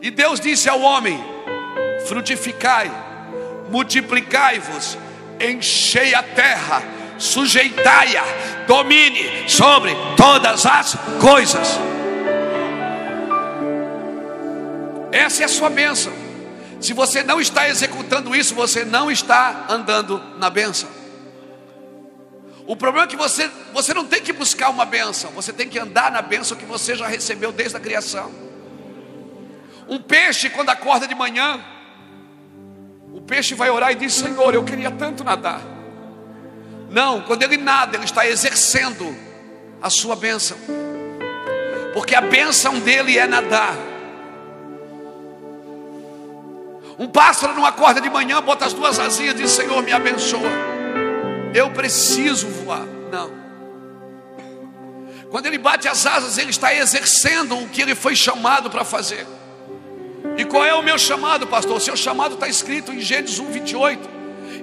E 0.01 0.11
Deus 0.11 0.39
disse 0.39 0.69
ao 0.69 0.79
homem: 0.81 1.19
Frutificai, 2.07 2.91
multiplicai-vos, 3.69 4.97
enchei 5.39 6.13
a 6.13 6.23
terra, 6.23 6.83
sujeitai-a, 7.17 8.23
domine 8.67 9.49
sobre 9.49 9.95
todas 10.15 10.65
as 10.65 10.95
coisas. 11.19 11.79
Essa 15.11 15.43
é 15.43 15.45
a 15.45 15.49
sua 15.49 15.69
bênção. 15.69 16.13
Se 16.79 16.93
você 16.93 17.23
não 17.23 17.41
está 17.41 17.67
executando 17.67 18.35
isso, 18.35 18.53
você 18.53 18.85
não 18.85 19.09
está 19.09 19.65
andando 19.67 20.21
na 20.37 20.49
bênção. 20.49 20.89
O 22.67 22.75
problema 22.75 23.05
é 23.05 23.07
que 23.07 23.15
você, 23.15 23.49
você 23.73 23.93
não 23.93 24.05
tem 24.05 24.21
que 24.21 24.33
buscar 24.33 24.69
uma 24.69 24.85
bênção, 24.85 25.31
você 25.31 25.53
tem 25.53 25.69
que 25.69 25.79
andar 25.79 26.11
na 26.11 26.21
bênção 26.21 26.57
que 26.57 26.65
você 26.65 26.95
já 26.95 27.07
recebeu 27.07 27.51
desde 27.51 27.77
a 27.77 27.79
criação. 27.79 28.46
Um 29.87 29.99
peixe, 29.99 30.49
quando 30.49 30.69
acorda 30.69 31.07
de 31.07 31.15
manhã, 31.15 31.63
o 33.13 33.21
peixe 33.21 33.55
vai 33.55 33.69
orar 33.69 33.91
e 33.91 33.95
diz: 33.95 34.13
Senhor, 34.13 34.53
eu 34.53 34.63
queria 34.63 34.91
tanto 34.91 35.23
nadar. 35.23 35.61
Não, 36.89 37.21
quando 37.21 37.43
ele 37.43 37.57
nada, 37.57 37.97
ele 37.97 38.05
está 38.05 38.27
exercendo 38.27 39.15
a 39.81 39.89
sua 39.89 40.15
bênção, 40.15 40.57
porque 41.93 42.15
a 42.15 42.21
bênção 42.21 42.79
dele 42.79 43.17
é 43.17 43.27
nadar. 43.27 43.75
Um 46.99 47.07
pássaro 47.07 47.53
não 47.53 47.65
acorda 47.65 48.01
de 48.01 48.09
manhã, 48.09 48.41
bota 48.41 48.65
as 48.65 48.73
duas 48.73 48.99
asinhas 48.99 49.35
e 49.35 49.43
diz: 49.43 49.51
Senhor, 49.51 49.81
me 49.83 49.91
abençoa 49.91 50.77
eu 51.57 51.71
preciso 51.71 52.47
voar. 52.47 52.85
Não. 53.11 53.31
Quando 55.29 55.47
ele 55.47 55.57
bate 55.57 55.87
as 55.87 56.05
asas, 56.05 56.37
ele 56.37 56.51
está 56.51 56.73
exercendo 56.73 57.57
o 57.57 57.67
que 57.67 57.81
ele 57.81 57.95
foi 57.95 58.15
chamado 58.15 58.69
para 58.69 58.85
fazer. 58.85 59.27
E 60.37 60.45
qual 60.45 60.63
é 60.63 60.73
o 60.75 60.83
meu 60.83 60.99
chamado, 60.99 61.47
pastor? 61.47 61.77
O 61.77 61.79
seu 61.79 61.97
chamado 61.97 62.35
está 62.35 62.47
escrito 62.47 62.93
em 62.93 63.01
Gênesis 63.01 63.39
1, 63.39 63.51
28. 63.51 64.09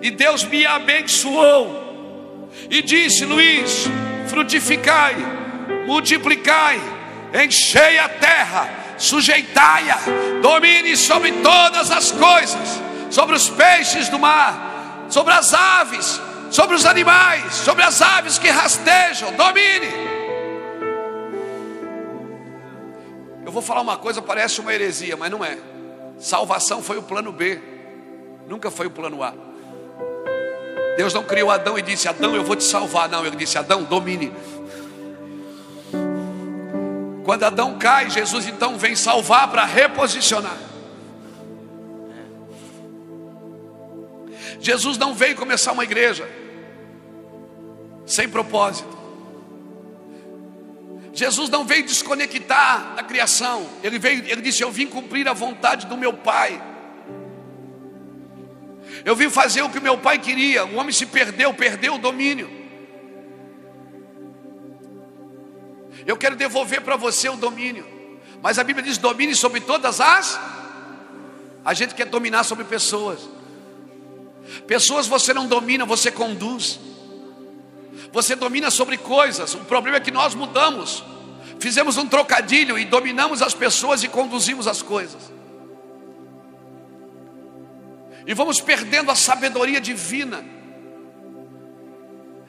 E 0.01 0.11
Deus 0.11 0.45
me 0.45 0.64
abençoou. 0.64 2.49
E 2.70 2.81
disse: 2.81 3.25
Luiz, 3.25 3.87
frutificai, 4.29 5.16
multiplicai, 5.87 6.81
enchei 7.45 7.99
a 7.99 8.09
terra, 8.09 8.70
sujeitai-a, 8.97 9.99
domine 10.41 10.97
sobre 10.97 11.33
todas 11.33 11.91
as 11.91 12.12
coisas, 12.12 12.81
sobre 13.11 13.35
os 13.35 13.49
peixes 13.49 14.09
do 14.09 14.18
mar, 14.18 15.07
sobre 15.09 15.35
as 15.35 15.53
aves, 15.53 16.20
sobre 16.51 16.77
os 16.77 16.87
animais, 16.87 17.53
sobre 17.53 17.83
as 17.83 18.01
aves 18.01 18.39
que 18.39 18.49
rastejam, 18.49 19.33
domine. 19.33 20.24
Vou 23.55 23.63
falar 23.63 23.81
uma 23.81 23.97
coisa, 23.97 24.21
parece 24.21 24.61
uma 24.61 24.75
heresia, 24.75 25.17
mas 25.17 25.31
não 25.31 25.45
é. 25.45 25.57
Salvação 26.19 26.83
foi 26.83 26.99
o 26.99 27.03
plano 27.03 27.33
B, 27.33 27.61
nunca 28.47 28.71
foi 28.71 28.87
o 28.87 28.91
plano 28.91 29.23
A. 29.23 29.33
Deus 30.97 31.15
não 31.15 31.25
criou 31.25 31.51
Adão 31.51 31.79
e 31.79 31.83
disse: 31.83 32.09
Adão, 32.09 32.35
eu 32.35 32.45
vou 32.45 32.57
te 32.57 32.65
salvar. 32.65 33.09
Não, 33.09 33.25
ele 33.25 33.37
disse: 33.37 33.57
Adão, 33.57 33.83
domine. 33.85 34.33
Quando 37.25 37.45
Adão 37.45 37.79
cai, 37.79 38.11
Jesus 38.11 38.47
então 38.47 38.77
vem 38.77 38.95
salvar 38.95 39.51
para 39.51 39.65
reposicionar. 39.65 40.59
Jesus 44.61 44.99
não 44.99 45.15
veio 45.15 45.37
começar 45.37 45.73
uma 45.73 45.85
igreja 45.85 46.29
sem 48.07 48.29
propósito. 48.29 49.04
Jesus 51.15 51.49
não 51.49 51.65
veio 51.65 51.85
desconectar 51.85 52.95
da 52.97 53.03
criação. 53.03 53.69
Ele 53.83 53.99
veio, 53.99 54.25
ele 54.27 54.43
disse: 54.43 54.62
"Eu 54.62 54.71
vim 54.71 54.87
cumprir 54.87 55.29
a 55.29 55.33
vontade 55.33 55.87
do 55.87 55.97
meu 55.97 56.12
Pai". 56.12 56.61
Eu 59.05 59.15
vim 59.15 59.29
fazer 59.29 59.62
o 59.62 59.71
que 59.71 59.81
meu 59.81 59.99
pai 59.99 60.19
queria. 60.19 60.65
O 60.65 60.77
homem 60.77 60.93
se 60.93 61.07
perdeu, 61.07 61.53
perdeu 61.53 61.95
o 61.95 61.99
domínio. 61.99 62.51
Eu 66.07 66.17
quero 66.17 66.37
devolver 66.37 66.81
para 66.83 66.97
você 66.97 67.29
o 67.29 67.37
domínio. 67.37 67.87
Mas 68.43 68.59
a 68.59 68.65
Bíblia 68.65 68.85
diz: 68.85 68.99
domine 68.99 69.35
sobre 69.35 69.61
todas 69.61 70.01
as. 70.01 70.39
A 71.65 71.73
gente 71.75 71.95
quer 71.95 72.07
dominar 72.07 72.45
sobre 72.45 72.65
pessoas. 72.65 73.29
Pessoas 74.67 75.07
você 75.07 75.33
não 75.33 75.47
domina, 75.47 75.85
você 75.85 76.11
conduz. 76.11 76.79
Você 78.15 78.37
domina 78.37 78.71
sobre 78.71 78.97
coisas. 78.97 79.55
O 79.55 79.65
problema 79.65 79.97
é 79.97 80.01
que 80.01 80.12
nós 80.12 80.37
mudamos. 80.37 81.03
Fizemos 81.59 81.97
um 81.97 82.07
trocadilho 82.07 82.79
e 82.79 82.85
dominamos 82.85 83.43
as 83.43 83.55
pessoas 83.55 84.05
e 84.05 84.09
conduzimos 84.09 84.69
as 84.69 84.81
coisas. 84.81 85.33
E 88.25 88.33
vamos 88.33 88.61
perdendo 88.61 89.11
a 89.11 89.17
sabedoria 89.17 89.81
divina. 89.81 90.45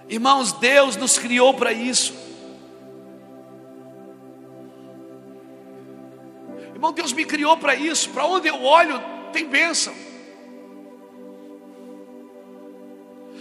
Irmãos, 0.07 0.51
Deus 0.51 0.95
nos 0.97 1.17
criou 1.17 1.51
para 1.55 1.73
isso. 1.73 2.13
Irmão, 6.75 6.93
Deus 6.93 7.11
me 7.11 7.25
criou 7.25 7.57
para 7.57 7.73
isso. 7.73 8.11
Para 8.11 8.27
onde 8.27 8.47
eu 8.47 8.61
olho, 8.61 9.01
tem 9.33 9.47
bênção. 9.47 9.95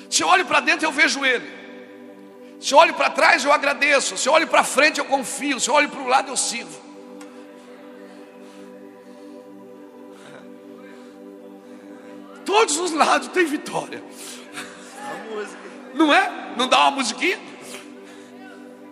Se 0.09 0.23
eu 0.23 0.29
olho 0.29 0.47
para 0.47 0.61
dentro, 0.61 0.87
eu 0.87 0.93
vejo 0.93 1.23
Ele. 1.23 1.64
Se 2.61 2.73
eu 2.73 2.79
olho 2.79 2.95
para 2.95 3.11
trás, 3.11 3.45
eu 3.45 3.53
agradeço. 3.53 4.17
Se 4.17 4.29
eu 4.29 4.33
olho 4.33 4.47
para 4.47 4.65
frente, 4.65 4.99
eu 4.99 5.05
confio. 5.05 5.61
Se 5.61 5.69
eu 5.69 5.75
olho 5.75 5.89
para 5.89 6.01
o 6.01 6.07
lado, 6.07 6.31
eu 6.31 6.37
sirvo. 6.37 6.83
Todos 12.45 12.77
os 12.79 12.93
lados 12.93 13.29
tem 13.29 13.45
vitória. 13.45 14.03
Não 15.95 16.13
é? 16.13 16.55
Não 16.57 16.69
dá 16.69 16.81
uma 16.81 16.93
musiquinha? 16.93 17.39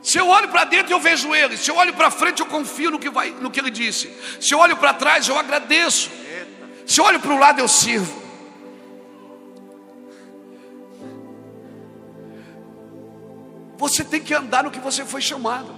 Se 0.03 0.19
eu 0.19 0.27
olho 0.29 0.49
para 0.49 0.65
dentro, 0.65 0.93
eu 0.93 0.99
vejo 0.99 1.35
ele. 1.35 1.57
Se 1.57 1.71
eu 1.71 1.77
olho 1.77 1.93
para 1.93 2.11
frente, 2.11 2.41
eu 2.41 2.47
confio 2.47 2.91
no 2.91 2.99
que, 2.99 3.09
vai, 3.09 3.31
no 3.31 3.51
que 3.51 3.61
ele 3.61 3.71
disse. 3.71 4.11
Se 4.41 4.53
eu 4.53 4.59
olho 4.59 4.77
para 4.77 4.93
trás, 4.95 5.29
eu 5.29 5.39
agradeço. 5.39 6.11
Se 6.85 7.01
eu 7.01 7.05
olho 7.05 7.21
para 7.21 7.33
o 7.33 7.39
lado, 7.39 7.61
eu 7.61 7.69
sirvo. 7.69 8.22
Você 13.83 14.05
tem 14.05 14.22
que 14.22 14.33
andar 14.33 14.62
no 14.62 14.70
que 14.70 14.78
você 14.78 15.05
foi 15.05 15.20
chamado. 15.20 15.74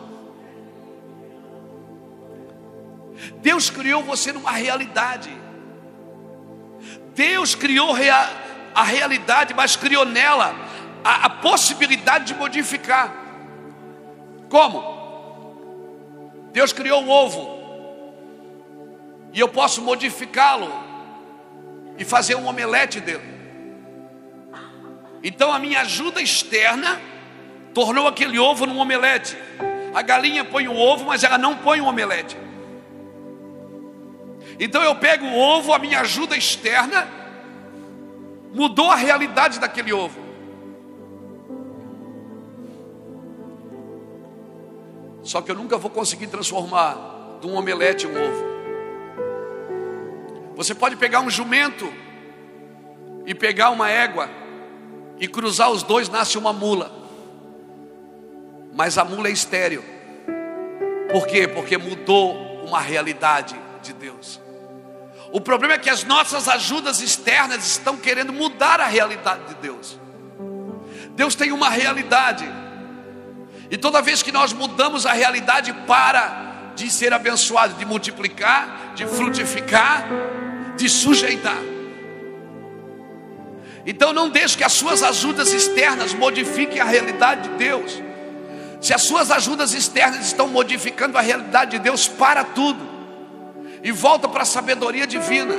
Deus 3.37 3.71
criou 3.71 4.03
você 4.03 4.31
numa 4.31 4.51
realidade. 4.51 5.35
Deus 7.15 7.55
criou 7.55 7.97
a 8.75 8.83
realidade, 8.83 9.55
mas 9.55 9.75
criou 9.75 10.05
nela 10.05 10.55
a, 11.03 11.25
a 11.25 11.31
possibilidade 11.31 12.27
de 12.27 12.35
modificar. 12.35 13.11
Como? 14.51 14.83
Deus 16.53 16.75
criou 16.75 17.05
o 17.05 17.09
ovo. 17.09 17.59
E 19.33 19.41
eu 19.41 19.49
posso 19.49 19.81
modificá-lo 19.81 20.71
e 21.97 22.05
fazer 22.05 22.35
um 22.35 22.47
omelete 22.47 23.01
dele. 23.01 23.33
Então 25.23 25.51
a 25.51 25.59
minha 25.59 25.81
ajuda 25.81 26.21
externa 26.21 27.14
tornou 27.75 28.07
aquele 28.07 28.39
ovo 28.39 28.65
num 28.65 28.79
omelete. 28.79 29.37
A 29.93 30.01
galinha 30.01 30.45
põe 30.45 30.69
o 30.69 30.77
ovo, 30.77 31.05
mas 31.05 31.23
ela 31.25 31.37
não 31.37 31.57
põe 31.57 31.81
um 31.81 31.87
omelete. 31.87 32.37
Então 34.59 34.83
eu 34.83 34.95
pego 34.95 35.27
o 35.27 35.37
ovo, 35.37 35.73
a 35.73 35.79
minha 35.79 36.01
ajuda 36.01 36.37
externa 36.37 37.09
mudou 38.53 38.91
a 38.91 38.95
realidade 38.95 39.59
daquele 39.59 39.93
ovo. 39.93 40.23
Só 45.25 45.43
que 45.43 45.51
eu 45.51 45.57
nunca 45.57 45.77
vou 45.77 45.91
conseguir 45.91 46.29
transformar 46.29 47.39
de 47.41 47.47
um 47.47 47.57
omelete 47.57 48.07
um 48.07 48.13
ovo. 48.13 48.55
Você 50.55 50.75
pode 50.75 50.97
pegar 50.97 51.21
um 51.21 51.31
jumento 51.31 51.93
e 53.27 53.35
pegar 53.35 53.71
uma 53.71 53.91
égua 53.91 54.31
e 55.19 55.27
cruzar 55.27 55.71
os 55.71 55.83
dois 55.83 56.09
nasce 56.09 56.39
uma 56.39 56.53
mula. 56.53 57.04
Mas 58.75 58.99
a 58.99 59.05
mula 59.05 59.29
é 59.29 59.31
estéreo. 59.31 59.85
Por 61.11 61.27
quê? 61.27 61.47
Porque 61.47 61.79
mudou 61.79 62.65
uma 62.67 62.81
realidade 62.81 63.55
de 63.83 63.93
Deus. 63.93 64.41
O 65.33 65.41
problema 65.41 65.75
é 65.75 65.79
que 65.79 65.91
as 65.91 66.05
nossas 66.05 66.49
ajudas 66.49 67.01
externas 67.01 67.67
estão 67.67 67.97
querendo 67.97 68.33
mudar 68.33 68.81
a 68.81 68.87
realidade 68.87 69.45
de 69.49 69.55
Deus. 69.57 69.99
Deus 71.11 71.35
tem 71.35 71.53
uma 71.53 71.69
realidade. 71.69 72.45
E 73.71 73.77
toda 73.77 74.03
vez 74.03 74.23
que 74.23 74.33
nós 74.33 74.53
mudamos 74.53 75.07
a 75.07 75.13
realidade 75.13 75.73
para 75.87 76.73
de 76.75 76.91
ser 76.91 77.13
abençoado, 77.13 77.75
de 77.75 77.85
multiplicar, 77.85 78.93
de 78.95 79.07
frutificar, 79.07 80.05
de 80.77 80.89
sujeitar. 80.89 81.59
Então 83.87 84.13
não 84.13 84.29
deixe 84.29 84.57
que 84.57 84.65
as 84.65 84.73
suas 84.73 85.03
ajudas 85.03 85.53
externas 85.53 86.15
modifiquem 86.15 86.81
a 86.81 86.85
realidade 86.85 87.49
de 87.49 87.57
Deus. 87.57 88.03
Se 88.85 88.93
as 88.93 89.01
suas 89.01 89.31
ajudas 89.31 89.73
externas 89.73 90.27
estão 90.27 90.47
modificando 90.47 91.17
a 91.17 91.23
realidade 91.23 91.71
de 91.71 91.79
Deus, 91.79 92.07
para 92.07 92.45
tudo 92.45 92.87
e 93.83 93.91
volta 93.91 94.29
para 94.29 94.43
a 94.43 94.45
sabedoria 94.45 95.07
divina. 95.07 95.55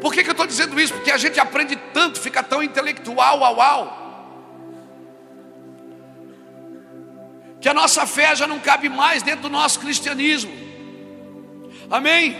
Por 0.00 0.12
que, 0.12 0.24
que 0.24 0.30
eu 0.30 0.32
estou 0.32 0.44
dizendo 0.44 0.80
isso? 0.80 0.92
Porque 0.92 1.12
a 1.12 1.16
gente 1.16 1.38
aprende 1.38 1.76
tanto, 1.94 2.18
fica 2.18 2.42
tão 2.42 2.60
intelectual, 2.60 3.44
au, 3.44 3.60
au, 3.60 5.06
que 7.60 7.68
a 7.68 7.74
nossa 7.74 8.04
fé 8.08 8.34
já 8.34 8.48
não 8.48 8.58
cabe 8.58 8.88
mais 8.88 9.22
dentro 9.22 9.42
do 9.42 9.48
nosso 9.48 9.78
cristianismo. 9.78 10.50
Amém? 11.88 12.36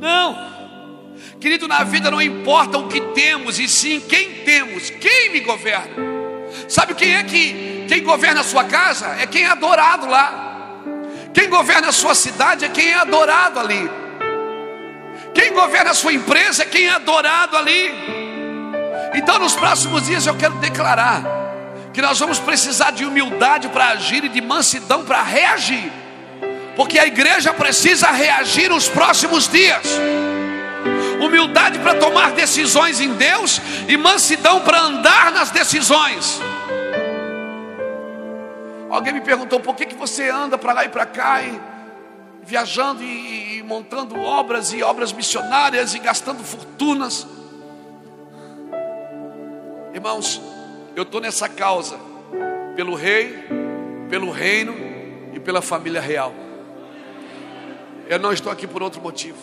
Não. 0.00 1.14
Querido, 1.40 1.68
na 1.68 1.84
vida 1.84 2.10
não 2.10 2.20
importa 2.20 2.76
o 2.76 2.88
que 2.88 3.00
temos, 3.00 3.60
e 3.60 3.68
sim 3.68 4.00
quem 4.00 4.42
temos, 4.42 4.90
quem 4.90 5.30
me 5.30 5.38
governa. 5.38 5.94
Sabe 6.68 6.94
quem 6.94 7.14
é 7.14 7.22
que 7.22 7.73
quem 7.84 8.02
governa 8.02 8.40
a 8.40 8.44
sua 8.44 8.64
casa? 8.64 9.16
É 9.20 9.26
quem 9.26 9.44
é 9.44 9.48
adorado 9.48 10.08
lá. 10.08 10.52
Quem 11.32 11.48
governa 11.48 11.88
a 11.88 11.92
sua 11.92 12.14
cidade 12.14 12.64
é 12.64 12.68
quem 12.68 12.92
é 12.92 12.94
adorado 12.94 13.58
ali. 13.58 13.90
Quem 15.34 15.52
governa 15.52 15.90
a 15.90 15.94
sua 15.94 16.12
empresa 16.12 16.62
é 16.62 16.66
quem 16.66 16.86
é 16.86 16.90
adorado 16.90 17.56
ali. 17.56 17.92
Então, 19.14 19.38
nos 19.38 19.54
próximos 19.54 20.04
dias, 20.06 20.26
eu 20.26 20.36
quero 20.36 20.54
declarar 20.54 21.22
que 21.92 22.00
nós 22.00 22.18
vamos 22.18 22.38
precisar 22.38 22.90
de 22.90 23.04
humildade 23.04 23.68
para 23.68 23.88
agir 23.88 24.24
e 24.24 24.28
de 24.28 24.40
mansidão 24.40 25.04
para 25.04 25.22
reagir, 25.22 25.92
porque 26.76 26.98
a 26.98 27.06
igreja 27.06 27.52
precisa 27.52 28.10
reagir 28.10 28.68
nos 28.68 28.88
próximos 28.88 29.48
dias. 29.48 29.86
Humildade 31.20 31.78
para 31.78 31.94
tomar 31.94 32.32
decisões 32.32 33.00
em 33.00 33.14
Deus 33.14 33.60
e 33.88 33.96
mansidão 33.96 34.60
para 34.60 34.80
andar 34.80 35.32
nas 35.32 35.50
decisões. 35.50 36.40
Alguém 38.94 39.12
me 39.12 39.20
perguntou 39.20 39.58
por 39.58 39.74
que, 39.74 39.86
que 39.86 39.94
você 39.96 40.30
anda 40.30 40.56
para 40.56 40.72
lá 40.72 40.84
e 40.84 40.88
para 40.88 41.04
cá 41.04 41.42
e 41.42 41.60
viajando 42.44 43.02
e, 43.02 43.58
e 43.58 43.62
montando 43.64 44.16
obras 44.20 44.72
e 44.72 44.84
obras 44.84 45.12
missionárias 45.12 45.94
e 45.94 45.98
gastando 45.98 46.44
fortunas. 46.44 47.26
Irmãos, 49.92 50.40
eu 50.94 51.02
estou 51.02 51.20
nessa 51.20 51.48
causa 51.48 51.98
pelo 52.76 52.94
rei, 52.94 53.48
pelo 54.08 54.30
reino 54.30 54.76
e 55.32 55.40
pela 55.40 55.60
família 55.60 56.00
real. 56.00 56.32
Eu 58.08 58.20
não 58.20 58.32
estou 58.32 58.52
aqui 58.52 58.64
por 58.64 58.80
outro 58.80 59.02
motivo. 59.02 59.38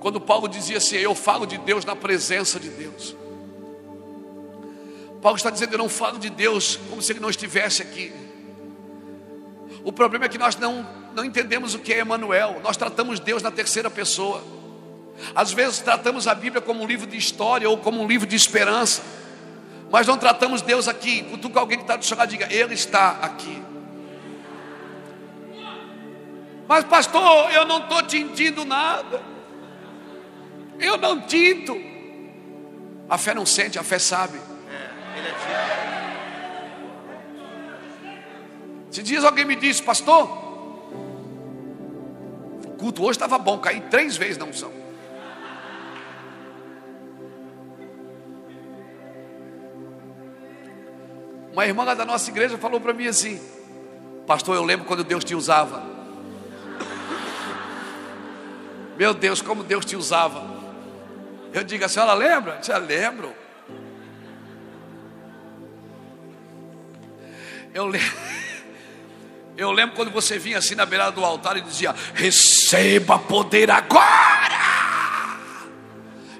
Quando 0.00 0.20
Paulo 0.20 0.48
dizia 0.48 0.78
assim, 0.78 0.96
eu 0.96 1.14
falo 1.14 1.46
de 1.46 1.58
Deus 1.58 1.84
na 1.84 1.94
presença 1.94 2.58
de 2.58 2.70
Deus. 2.70 3.14
Paulo 5.20 5.36
está 5.36 5.50
dizendo: 5.50 5.72
Eu 5.72 5.78
não 5.78 5.88
falo 5.88 6.18
de 6.18 6.30
Deus 6.30 6.78
como 6.88 7.02
se 7.02 7.12
ele 7.12 7.20
não 7.20 7.30
estivesse 7.30 7.82
aqui. 7.82 8.12
O 9.84 9.92
problema 9.92 10.24
é 10.24 10.28
que 10.28 10.38
nós 10.38 10.56
não, 10.56 10.86
não 11.14 11.24
entendemos 11.24 11.74
o 11.74 11.78
que 11.78 11.92
é 11.92 11.98
Emanuel. 11.98 12.60
Nós 12.62 12.76
tratamos 12.76 13.20
Deus 13.20 13.42
na 13.42 13.50
terceira 13.50 13.88
pessoa. 13.88 14.42
Às 15.34 15.52
vezes 15.52 15.78
tratamos 15.78 16.26
a 16.26 16.34
Bíblia 16.34 16.60
como 16.60 16.82
um 16.82 16.86
livro 16.86 17.06
de 17.06 17.16
história 17.16 17.68
ou 17.68 17.78
como 17.78 18.02
um 18.02 18.06
livro 18.06 18.26
de 18.26 18.36
esperança. 18.36 19.02
Mas 19.90 20.06
não 20.06 20.18
tratamos 20.18 20.62
Deus 20.62 20.88
aqui. 20.88 21.22
Cutuca 21.22 21.60
alguém 21.60 21.78
que 21.78 21.84
está 21.84 21.96
do 21.96 22.04
seu 22.04 22.16
lado 22.16 22.28
diga: 22.28 22.52
Ele 22.52 22.74
está 22.74 23.18
aqui. 23.22 23.62
Mas 26.68 26.84
pastor, 26.84 27.52
eu 27.52 27.64
não 27.64 27.78
estou 27.78 28.02
tintindo 28.02 28.64
nada. 28.64 29.22
Eu 30.78 30.96
não 30.96 31.20
tinto. 31.20 31.76
A 33.08 33.16
fé 33.16 33.34
não 33.34 33.46
sente, 33.46 33.78
a 33.78 33.84
fé 33.84 33.98
sabe. 33.98 34.38
Se 38.90 39.02
dias 39.02 39.24
alguém 39.24 39.44
me 39.44 39.56
disse, 39.56 39.82
pastor, 39.82 40.26
o 42.64 42.70
culto 42.78 43.02
hoje 43.02 43.12
estava 43.12 43.36
bom, 43.38 43.58
caí 43.58 43.80
três 43.82 44.16
vezes 44.16 44.38
na 44.38 44.44
unção. 44.46 44.72
Uma 51.52 51.66
irmã 51.66 51.84
da 51.94 52.04
nossa 52.04 52.30
igreja 52.30 52.58
falou 52.58 52.78
para 52.78 52.92
mim 52.92 53.06
assim: 53.06 53.40
Pastor, 54.26 54.56
eu 54.56 54.64
lembro 54.64 54.84
quando 54.84 55.02
Deus 55.04 55.24
te 55.24 55.34
usava. 55.34 55.82
Meu 58.98 59.14
Deus, 59.14 59.40
como 59.40 59.62
Deus 59.62 59.84
te 59.84 59.96
usava. 59.96 60.56
Eu 61.52 61.62
digo, 61.62 61.84
a 61.84 61.88
senhora 61.88 62.12
lembra? 62.12 62.58
Já 62.62 62.76
lembro. 62.76 63.32
Eu 67.76 67.86
lembro. 67.86 68.16
Eu 69.54 69.70
lembro 69.70 69.94
quando 69.94 70.10
você 70.10 70.38
vinha 70.38 70.58
assim 70.58 70.74
na 70.74 70.86
beirada 70.86 71.12
do 71.12 71.22
altar 71.22 71.58
e 71.58 71.60
dizia: 71.60 71.94
Receba 72.14 73.18
poder 73.18 73.70
agora. 73.70 74.56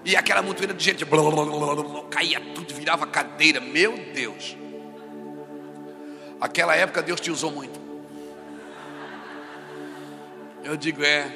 E 0.02 0.16
aquela 0.16 0.40
multidão 0.40 0.74
de 0.74 0.82
gente 0.82 1.04
blá, 1.04 1.20
blá, 1.22 1.44
blá, 1.44 2.04
caía 2.10 2.40
tudo, 2.54 2.74
virava 2.74 3.06
cadeira. 3.06 3.60
Meu 3.60 3.98
Deus. 4.14 4.56
Aquela 6.40 6.74
época 6.74 7.02
Deus 7.02 7.20
te 7.20 7.30
usou 7.30 7.52
muito. 7.52 7.78
Eu 10.64 10.74
digo: 10.74 11.04
É. 11.04 11.30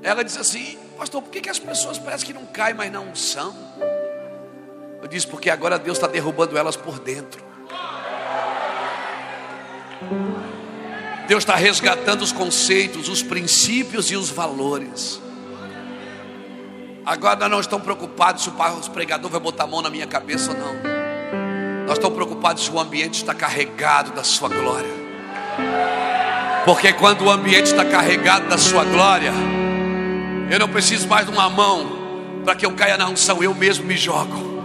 Ela 0.00 0.22
disse 0.22 0.38
assim: 0.38 0.78
Pastor, 0.96 1.22
por 1.22 1.30
que, 1.32 1.40
que 1.40 1.50
as 1.50 1.58
pessoas 1.58 1.98
parecem 1.98 2.28
que 2.28 2.32
não 2.32 2.46
caem, 2.46 2.74
mas 2.74 2.92
não 2.92 3.16
são? 3.16 3.52
Eu 5.02 5.08
disse: 5.08 5.26
Porque 5.26 5.50
agora 5.50 5.76
Deus 5.76 5.96
está 5.98 6.06
derrubando 6.06 6.56
elas 6.56 6.76
por 6.76 7.00
dentro. 7.00 7.55
Deus 11.26 11.42
está 11.42 11.56
resgatando 11.56 12.22
os 12.22 12.32
conceitos, 12.32 13.08
os 13.08 13.22
princípios 13.22 14.10
e 14.10 14.16
os 14.16 14.30
valores. 14.30 15.20
Agora 17.04 17.36
nós 17.40 17.50
não 17.50 17.60
estamos 17.60 17.84
preocupados 17.84 18.42
se 18.42 18.48
o 18.48 18.92
pregador 18.92 19.30
vai 19.30 19.40
botar 19.40 19.64
a 19.64 19.66
mão 19.66 19.82
na 19.82 19.90
minha 19.90 20.06
cabeça 20.06 20.52
ou 20.52 20.58
não. 20.58 20.74
Nós 21.86 21.98
estamos 21.98 22.16
preocupados 22.16 22.64
se 22.64 22.70
o 22.70 22.78
ambiente 22.78 23.14
está 23.14 23.32
carregado 23.32 24.12
da 24.12 24.24
sua 24.24 24.48
glória. 24.48 25.06
Porque 26.64 26.92
quando 26.92 27.22
o 27.22 27.30
ambiente 27.30 27.66
está 27.66 27.84
carregado 27.84 28.48
da 28.48 28.58
sua 28.58 28.84
glória, 28.84 29.32
eu 30.50 30.58
não 30.58 30.68
preciso 30.68 31.06
mais 31.06 31.26
de 31.26 31.32
uma 31.32 31.48
mão 31.48 32.42
para 32.44 32.56
que 32.56 32.66
eu 32.66 32.72
caia 32.72 32.96
na 32.96 33.08
unção, 33.08 33.42
eu 33.42 33.54
mesmo 33.54 33.84
me 33.84 33.96
jogo. 33.96 34.56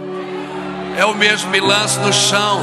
Eu 0.98 1.14
mesmo 1.14 1.50
me 1.50 1.60
lanço 1.60 2.00
no 2.00 2.12
chão 2.12 2.60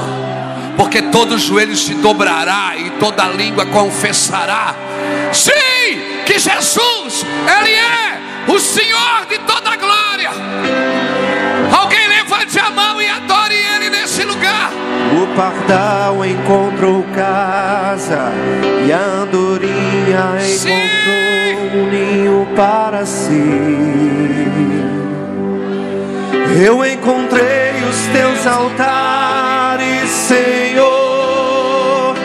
porque 0.79 1.01
todo 1.01 1.37
joelho 1.37 1.75
se 1.75 1.93
dobrará 1.95 2.71
e 2.77 2.91
toda 2.91 3.25
língua 3.25 3.65
confessará. 3.65 4.73
Sim, 5.33 5.51
que 6.25 6.39
Jesus, 6.39 7.25
Ele 7.59 7.73
é 7.73 8.17
o 8.47 8.57
Senhor 8.57 9.25
de 9.27 9.39
toda 9.39 9.71
a 9.71 9.75
glória. 9.75 10.31
Alguém 11.77 12.07
levante 12.07 12.57
a 12.57 12.69
mão 12.71 13.01
e 13.01 13.09
adore 13.09 13.55
Ele 13.55 13.89
nesse 13.89 14.23
lugar. 14.23 14.71
O 15.21 15.27
pardal 15.35 16.25
encontrou 16.25 17.03
casa 17.13 18.31
e 18.87 18.93
a 18.93 19.01
andorinha 19.01 20.37
já 20.39 20.69
encontrou 20.69 21.81
um 21.81 21.89
ninho 21.89 22.47
para 22.55 23.05
si. 23.05 23.99
Eu 26.65 26.85
encontrei 26.85 27.83
os 27.89 27.97
teus 28.13 28.47
altares, 28.47 29.48
Senhor, 30.29 32.15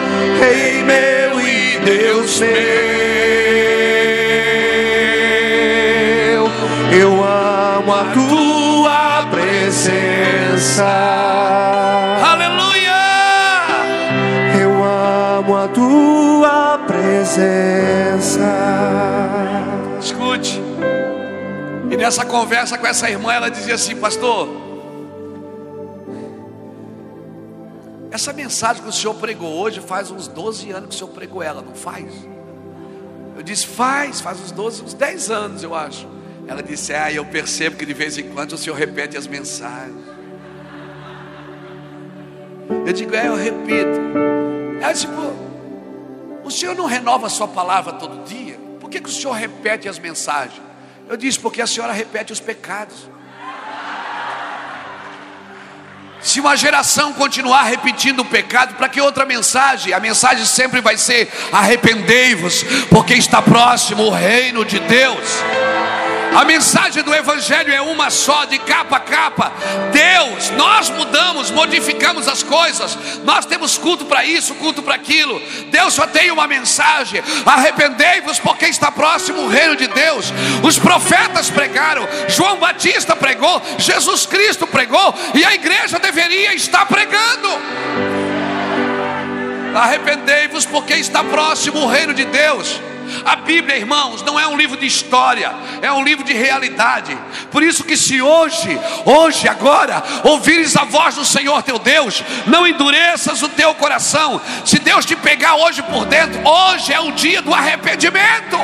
Rei 0.40 0.82
meu 0.82 1.38
e 1.40 1.78
Deus 1.84 2.40
meu. 2.40 2.54
Eu 6.98 7.22
amo 7.22 7.92
a 7.92 8.04
tua 8.14 9.26
presença. 9.30 10.86
Aleluia! 12.22 12.96
Eu 14.58 14.82
amo 14.82 15.56
a 15.56 15.68
tua 15.68 16.78
presença. 16.86 18.50
Escute. 20.00 20.62
E 21.90 21.96
nessa 21.96 22.24
conversa 22.24 22.78
com 22.78 22.86
essa 22.86 23.10
irmã, 23.10 23.34
ela 23.34 23.50
dizia 23.50 23.74
assim: 23.74 23.96
Pastor, 23.96 24.63
essa 28.14 28.32
mensagem 28.32 28.80
que 28.80 28.88
o 28.88 28.92
senhor 28.92 29.14
pregou 29.14 29.52
hoje 29.52 29.80
faz 29.80 30.08
uns 30.08 30.28
12 30.28 30.70
anos 30.70 30.88
que 30.90 30.94
o 30.94 30.98
senhor 30.98 31.10
pregou 31.10 31.42
ela, 31.42 31.60
não 31.60 31.74
faz? 31.74 32.12
Eu 33.36 33.42
disse: 33.42 33.66
Faz, 33.66 34.20
faz 34.20 34.40
uns 34.40 34.52
12, 34.52 34.84
uns 34.84 34.94
10 34.94 35.30
anos, 35.32 35.62
eu 35.64 35.74
acho. 35.74 36.06
Ela 36.46 36.62
disse: 36.62 36.94
Ah, 36.94 37.12
eu 37.12 37.24
percebo 37.24 37.74
que 37.74 37.84
de 37.84 37.92
vez 37.92 38.16
em 38.16 38.30
quando 38.30 38.52
o 38.52 38.56
senhor 38.56 38.76
repete 38.76 39.16
as 39.16 39.26
mensagens. 39.26 39.96
Eu 42.86 42.92
digo: 42.92 43.16
É, 43.16 43.26
eu 43.26 43.34
repito. 43.34 44.00
Ela 44.80 44.92
disse: 44.92 45.08
Pô, 45.08 45.32
o 46.44 46.50
senhor 46.52 46.76
não 46.76 46.86
renova 46.86 47.26
a 47.26 47.30
sua 47.30 47.48
palavra 47.48 47.94
todo 47.94 48.24
dia? 48.24 48.56
Por 48.78 48.88
que, 48.88 49.00
que 49.00 49.08
o 49.08 49.12
senhor 49.12 49.32
repete 49.32 49.88
as 49.88 49.98
mensagens? 49.98 50.62
Eu 51.08 51.16
disse, 51.16 51.40
porque 51.40 51.60
a 51.60 51.66
senhora 51.66 51.92
repete 51.92 52.32
os 52.32 52.38
pecados. 52.38 53.10
Se 56.24 56.40
uma 56.40 56.56
geração 56.56 57.12
continuar 57.12 57.64
repetindo 57.64 58.20
o 58.20 58.24
pecado, 58.24 58.74
para 58.76 58.88
que 58.88 58.98
outra 58.98 59.26
mensagem? 59.26 59.92
A 59.92 60.00
mensagem 60.00 60.46
sempre 60.46 60.80
vai 60.80 60.96
ser: 60.96 61.30
arrependei-vos, 61.52 62.64
porque 62.88 63.12
está 63.12 63.42
próximo 63.42 64.04
o 64.04 64.10
reino 64.10 64.64
de 64.64 64.78
Deus. 64.80 65.28
A 66.34 66.44
mensagem 66.44 67.02
do 67.04 67.14
Evangelho 67.14 67.72
é 67.72 67.80
uma 67.80 68.10
só, 68.10 68.44
de 68.44 68.58
capa 68.58 68.96
a 68.96 69.00
capa. 69.00 69.52
Deus, 69.92 70.50
nós 70.50 70.90
mudamos, 70.90 71.50
modificamos 71.52 72.26
as 72.26 72.42
coisas. 72.42 72.98
Nós 73.22 73.46
temos 73.46 73.78
culto 73.78 74.04
para 74.04 74.24
isso, 74.24 74.54
culto 74.56 74.82
para 74.82 74.96
aquilo. 74.96 75.40
Deus 75.70 75.94
só 75.94 76.06
tem 76.08 76.32
uma 76.32 76.48
mensagem: 76.48 77.22
arrependei-vos, 77.46 78.40
porque 78.40 78.66
está 78.66 78.90
próximo 78.90 79.42
o 79.42 79.48
reino 79.48 79.76
de 79.76 79.86
Deus. 79.86 80.32
Os 80.62 80.76
profetas 80.76 81.50
pregaram, 81.50 82.06
João 82.28 82.56
Batista 82.56 83.14
pregou, 83.14 83.62
Jesus 83.78 84.26
Cristo 84.26 84.66
pregou, 84.66 85.14
e 85.34 85.44
a 85.44 85.54
igreja 85.54 86.00
deveria 86.00 86.52
estar 86.54 86.84
pregando. 86.86 87.48
Arrependei-vos, 89.74 90.66
porque 90.66 90.94
está 90.94 91.22
próximo 91.22 91.80
o 91.80 91.86
reino 91.86 92.12
de 92.12 92.24
Deus. 92.24 92.80
A 93.24 93.36
Bíblia, 93.36 93.76
irmãos, 93.76 94.22
não 94.22 94.38
é 94.38 94.46
um 94.46 94.56
livro 94.56 94.76
de 94.76 94.86
história, 94.86 95.52
é 95.82 95.92
um 95.92 96.02
livro 96.02 96.24
de 96.24 96.32
realidade. 96.32 97.16
Por 97.50 97.62
isso 97.62 97.84
que 97.84 97.96
se 97.96 98.20
hoje, 98.20 98.78
hoje, 99.04 99.48
agora, 99.48 100.02
ouvires 100.22 100.76
a 100.76 100.84
voz 100.84 101.14
do 101.14 101.24
Senhor 101.24 101.62
teu 101.62 101.78
Deus, 101.78 102.22
não 102.46 102.66
endureças 102.66 103.42
o 103.42 103.48
teu 103.48 103.74
coração. 103.74 104.40
Se 104.64 104.78
Deus 104.78 105.04
te 105.04 105.16
pegar 105.16 105.56
hoje 105.56 105.82
por 105.82 106.04
dentro, 106.06 106.40
hoje 106.46 106.92
é 106.92 107.00
o 107.00 107.12
dia 107.12 107.40
do 107.42 107.52
arrependimento. 107.52 108.58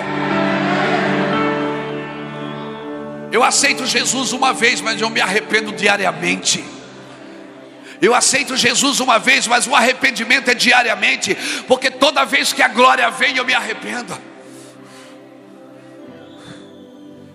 Eu 3.32 3.44
aceito 3.44 3.86
Jesus 3.86 4.32
uma 4.32 4.52
vez, 4.52 4.80
mas 4.80 5.00
eu 5.00 5.08
me 5.08 5.20
arrependo 5.20 5.72
diariamente. 5.72 6.64
Eu 8.00 8.14
aceito 8.14 8.56
Jesus 8.56 8.98
uma 8.98 9.18
vez, 9.18 9.46
mas 9.46 9.66
o 9.66 9.74
arrependimento 9.74 10.50
é 10.50 10.54
diariamente, 10.54 11.36
porque 11.68 11.90
toda 11.90 12.24
vez 12.24 12.52
que 12.52 12.62
a 12.62 12.68
glória 12.68 13.10
vem, 13.10 13.36
eu 13.36 13.44
me 13.44 13.54
arrependo. 13.54 14.29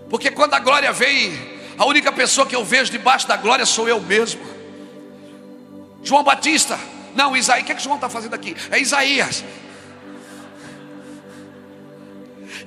Porque 0.10 0.32
quando 0.32 0.54
a 0.54 0.60
glória 0.60 0.92
vem, 0.92 1.38
a 1.78 1.86
única 1.86 2.12
pessoa 2.12 2.48
que 2.48 2.56
eu 2.56 2.64
vejo 2.64 2.92
debaixo 2.92 3.28
da 3.28 3.38
glória 3.38 3.66
sou 3.66 3.88
eu 3.88 4.00
mesmo. 4.00 4.42
João 6.04 6.24
Batista, 6.24 6.80
não, 7.16 7.36
Isaías, 7.36 7.64
o 7.64 7.66
que, 7.66 7.72
é 7.72 7.76
que 7.76 7.84
João 7.84 7.96
está 7.96 8.10
fazendo 8.10 8.34
aqui? 8.34 8.56
É 8.70 8.80
Isaías. 8.80 9.44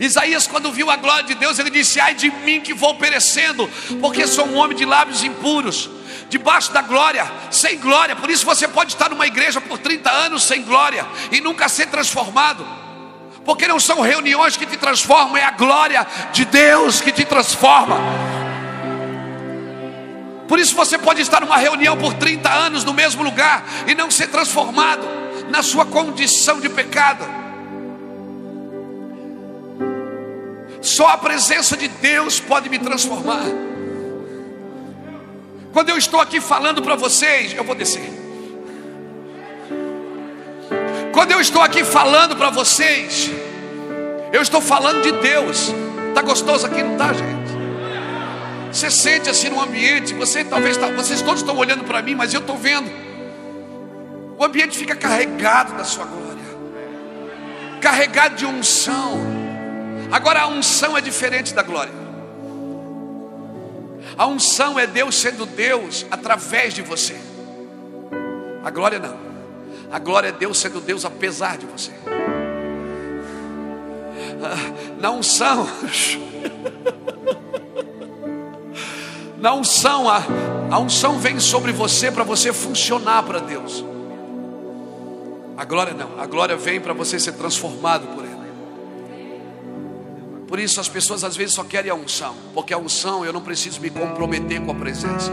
Isaías, 0.00 0.46
quando 0.46 0.72
viu 0.72 0.90
a 0.90 0.96
glória 0.96 1.24
de 1.24 1.34
Deus, 1.34 1.58
ele 1.58 1.70
disse: 1.70 2.00
Ai 2.00 2.14
de 2.14 2.30
mim 2.30 2.60
que 2.60 2.72
vou 2.72 2.94
perecendo, 2.94 3.68
porque 4.00 4.26
sou 4.26 4.46
um 4.46 4.56
homem 4.56 4.76
de 4.76 4.84
lábios 4.84 5.24
impuros, 5.24 5.90
debaixo 6.28 6.72
da 6.72 6.82
glória, 6.82 7.30
sem 7.50 7.78
glória. 7.78 8.14
Por 8.14 8.30
isso 8.30 8.44
você 8.44 8.68
pode 8.68 8.92
estar 8.92 9.10
numa 9.10 9.26
igreja 9.26 9.60
por 9.60 9.78
30 9.78 10.10
anos 10.10 10.44
sem 10.44 10.62
glória 10.62 11.06
e 11.32 11.40
nunca 11.40 11.68
ser 11.68 11.86
transformado, 11.86 12.66
porque 13.48 13.66
não 13.66 13.80
são 13.80 14.02
reuniões 14.02 14.58
que 14.58 14.66
te 14.66 14.76
transformam, 14.76 15.34
é 15.34 15.42
a 15.42 15.52
glória 15.52 16.06
de 16.34 16.44
Deus 16.44 17.00
que 17.00 17.10
te 17.10 17.24
transforma. 17.24 17.96
Por 20.46 20.58
isso 20.58 20.76
você 20.76 20.98
pode 20.98 21.22
estar 21.22 21.40
numa 21.40 21.56
reunião 21.56 21.96
por 21.96 22.12
30 22.12 22.46
anos 22.46 22.84
no 22.84 22.92
mesmo 22.92 23.22
lugar 23.22 23.64
e 23.86 23.94
não 23.94 24.10
ser 24.10 24.26
transformado 24.26 25.08
na 25.48 25.62
sua 25.62 25.86
condição 25.86 26.60
de 26.60 26.68
pecado. 26.68 27.24
Só 30.82 31.08
a 31.08 31.16
presença 31.16 31.74
de 31.74 31.88
Deus 31.88 32.38
pode 32.38 32.68
me 32.68 32.78
transformar. 32.78 33.46
Quando 35.72 35.88
eu 35.88 35.96
estou 35.96 36.20
aqui 36.20 36.38
falando 36.38 36.82
para 36.82 36.96
vocês, 36.96 37.54
eu 37.54 37.64
vou 37.64 37.74
descer. 37.74 38.27
Quando 41.18 41.32
eu 41.32 41.40
estou 41.40 41.60
aqui 41.60 41.82
falando 41.82 42.36
para 42.36 42.48
vocês, 42.48 43.28
eu 44.32 44.40
estou 44.40 44.60
falando 44.60 45.02
de 45.02 45.10
Deus. 45.10 45.74
Tá 46.14 46.22
gostoso 46.22 46.64
aqui, 46.64 46.80
não 46.80 46.96
tá, 46.96 47.12
gente? 47.12 47.50
Você 48.72 48.88
sente 48.88 49.28
assim 49.28 49.48
no 49.48 49.60
ambiente, 49.60 50.14
você 50.14 50.44
talvez 50.44 50.76
tá, 50.76 50.86
vocês 50.92 51.20
todos 51.20 51.40
estão 51.40 51.56
olhando 51.56 51.82
para 51.82 52.00
mim, 52.02 52.14
mas 52.14 52.32
eu 52.32 52.38
estou 52.38 52.56
vendo. 52.56 52.88
O 54.38 54.44
ambiente 54.44 54.78
fica 54.78 54.94
carregado 54.94 55.76
da 55.76 55.82
sua 55.82 56.04
glória, 56.04 56.44
carregado 57.80 58.36
de 58.36 58.46
unção. 58.46 59.18
Agora 60.12 60.42
a 60.42 60.46
unção 60.46 60.96
é 60.96 61.00
diferente 61.00 61.52
da 61.52 61.64
glória. 61.64 61.92
A 64.16 64.24
unção 64.24 64.78
é 64.78 64.86
Deus 64.86 65.16
sendo 65.16 65.46
Deus 65.46 66.06
através 66.12 66.74
de 66.74 66.82
você. 66.82 67.16
A 68.62 68.70
glória 68.70 69.00
não. 69.00 69.27
A 69.90 69.98
glória 69.98 70.28
é 70.28 70.32
Deus 70.32 70.58
sendo 70.58 70.80
Deus 70.80 71.04
apesar 71.04 71.56
de 71.56 71.66
você. 71.66 71.92
Na 74.98 75.10
unção, 75.10 75.66
na 79.38 79.54
unção, 79.54 80.08
a, 80.08 80.22
a 80.70 80.78
unção 80.78 81.18
vem 81.18 81.40
sobre 81.40 81.72
você 81.72 82.10
para 82.10 82.24
você 82.24 82.52
funcionar 82.52 83.22
para 83.22 83.38
Deus. 83.38 83.84
A 85.56 85.64
glória 85.64 85.94
não, 85.94 86.20
a 86.20 86.26
glória 86.26 86.56
vem 86.56 86.80
para 86.80 86.92
você 86.92 87.18
ser 87.18 87.32
transformado 87.32 88.06
por 88.14 88.24
Ele. 88.24 88.38
Por 90.46 90.58
isso 90.58 90.80
as 90.80 90.88
pessoas 90.88 91.24
às 91.24 91.36
vezes 91.36 91.54
só 91.54 91.64
querem 91.64 91.90
a 91.90 91.94
unção, 91.94 92.34
porque 92.54 92.72
a 92.72 92.78
unção 92.78 93.24
eu 93.24 93.32
não 93.32 93.40
preciso 93.40 93.80
me 93.80 93.90
comprometer 93.90 94.60
com 94.60 94.72
a 94.72 94.74
presença. 94.74 95.32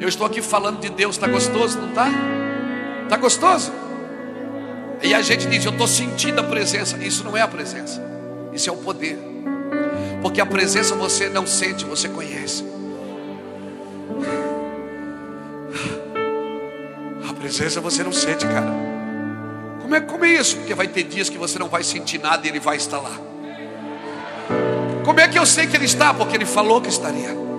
Eu 0.00 0.08
estou 0.08 0.26
aqui 0.26 0.40
falando 0.40 0.80
de 0.80 0.88
Deus, 0.88 1.16
está 1.16 1.28
gostoso, 1.28 1.78
não 1.78 1.90
está? 1.90 2.08
Está 3.04 3.18
gostoso? 3.18 3.70
E 5.02 5.12
a 5.12 5.20
gente 5.20 5.46
diz, 5.46 5.62
eu 5.64 5.72
estou 5.72 5.86
sentindo 5.86 6.40
a 6.40 6.44
presença. 6.44 6.96
Isso 6.96 7.22
não 7.22 7.36
é 7.36 7.42
a 7.42 7.48
presença, 7.48 8.02
isso 8.50 8.70
é 8.70 8.72
o 8.72 8.76
poder. 8.78 9.18
Porque 10.22 10.40
a 10.40 10.46
presença 10.46 10.94
você 10.94 11.28
não 11.28 11.46
sente, 11.46 11.84
você 11.84 12.08
conhece. 12.08 12.64
A 17.28 17.34
presença 17.34 17.80
você 17.82 18.02
não 18.02 18.12
sente, 18.12 18.46
cara. 18.46 18.72
Como 19.82 19.94
é, 19.94 20.00
como 20.00 20.24
é 20.24 20.30
isso? 20.30 20.56
Porque 20.56 20.74
vai 20.74 20.88
ter 20.88 21.02
dias 21.02 21.28
que 21.28 21.36
você 21.36 21.58
não 21.58 21.68
vai 21.68 21.82
sentir 21.82 22.18
nada 22.18 22.46
e 22.46 22.50
Ele 22.50 22.60
vai 22.60 22.76
estar 22.76 22.98
lá. 22.98 23.18
Como 25.04 25.20
é 25.20 25.28
que 25.28 25.38
eu 25.38 25.44
sei 25.44 25.66
que 25.66 25.76
Ele 25.76 25.84
está? 25.84 26.14
Porque 26.14 26.36
Ele 26.36 26.46
falou 26.46 26.80
que 26.80 26.88
estaria. 26.88 27.49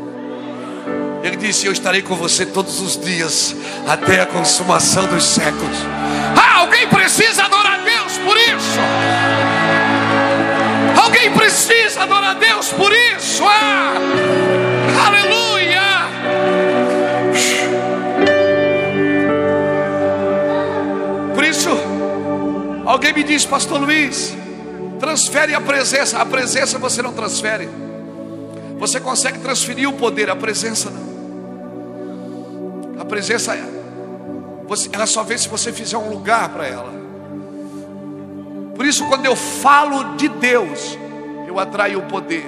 Ele 1.24 1.36
disse: 1.36 1.66
Eu 1.66 1.72
estarei 1.72 2.02
com 2.02 2.16
você 2.16 2.46
todos 2.46 2.80
os 2.80 2.98
dias, 3.00 3.56
até 3.88 4.22
a 4.22 4.26
consumação 4.26 5.08
dos 5.08 5.24
séculos. 5.24 5.78
Ah, 6.36 6.60
alguém 6.60 6.88
precisa 6.88 7.44
adorar 7.44 7.80
a 7.80 7.84
Deus 7.84 8.18
por 8.20 8.38
isso. 8.38 8.80
Alguém 11.04 11.32
precisa 11.32 12.04
adorar 12.04 12.32
a 12.32 12.34
Deus 12.34 12.70
por 12.70 12.92
isso. 12.92 13.44
Ah, 13.46 13.94
aleluia. 15.08 15.82
Por 21.36 21.44
isso 21.44 22.02
Alguém 22.92 23.14
me 23.14 23.24
diz, 23.24 23.46
Pastor 23.46 23.80
Luiz, 23.80 24.36
transfere 25.00 25.54
a 25.54 25.62
presença. 25.62 26.20
A 26.20 26.26
presença 26.26 26.78
você 26.78 27.02
não 27.02 27.14
transfere. 27.14 27.70
Você 28.78 29.00
consegue 29.00 29.40
transferir 29.40 29.88
o 29.88 29.94
poder, 29.94 30.30
a 30.30 30.36
presença 30.36 30.90
não. 30.90 31.11
Presença, 33.12 33.54
ela 34.94 35.06
só 35.06 35.22
vem 35.22 35.38
se 35.38 35.50
você 35.50 35.74
fizer 35.74 35.98
um 35.98 36.10
lugar 36.10 36.48
para 36.48 36.66
ela. 36.66 36.94
Por 38.74 38.86
isso, 38.86 39.06
quando 39.08 39.26
eu 39.26 39.36
falo 39.36 40.16
de 40.16 40.30
Deus, 40.30 40.98
eu 41.46 41.60
atraio 41.60 42.00
o 42.00 42.04
poder. 42.04 42.46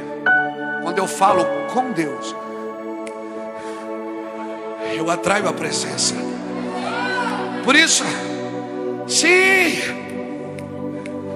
Quando 0.82 1.00
eu 1.00 1.06
falo 1.06 1.46
com 1.74 1.92
Deus, 1.92 2.34
eu 4.96 5.12
atraio 5.12 5.50
a 5.50 5.54
presença. 5.54 6.16
Por 7.66 7.76
isso, 7.76 8.06
sim. 9.06 9.82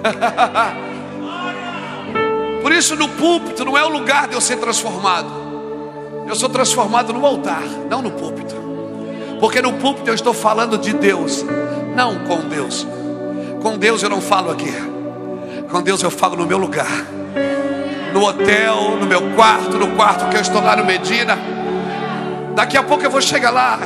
Por 2.64 2.72
isso, 2.72 2.96
no 2.96 3.10
púlpito 3.10 3.66
não 3.66 3.78
é 3.78 3.84
o 3.84 3.90
lugar 3.90 4.30
de 4.30 4.36
eu 4.36 4.42
ser 4.42 4.56
transformado. 4.56 5.30
Eu 6.26 6.36
sou 6.36 6.48
transformado 6.48 7.12
no 7.12 7.26
altar, 7.26 7.64
não 7.90 8.02
no 8.02 8.12
púlpito. 8.12 8.67
Porque 9.40 9.62
no 9.62 9.74
púlpito 9.74 10.10
eu 10.10 10.16
estou 10.16 10.34
falando 10.34 10.78
de 10.78 10.94
Deus, 10.94 11.46
não 11.96 12.20
com 12.26 12.40
Deus. 12.42 12.88
Com 13.62 13.78
Deus 13.78 14.02
eu 14.02 14.10
não 14.10 14.22
falo 14.22 14.52
aqui. 14.52 14.74
Com 15.70 15.82
Deus 15.82 16.02
eu 16.02 16.12
falo 16.12 16.36
no 16.36 16.46
meu 16.46 16.58
lugar. 16.58 17.06
No 18.14 18.26
hotel, 18.26 18.98
no 19.00 19.06
meu 19.06 19.36
quarto, 19.36 19.78
no 19.78 19.96
quarto 19.96 20.30
que 20.30 20.38
eu 20.38 20.42
estou 20.42 20.62
lá 20.62 20.76
no 20.76 20.86
Medina. 20.86 21.38
Daqui 22.56 22.78
a 22.78 22.84
pouco 22.84 23.04
eu 23.04 23.12
vou 23.12 23.22
chegar 23.22 23.52
lá. 23.52 23.80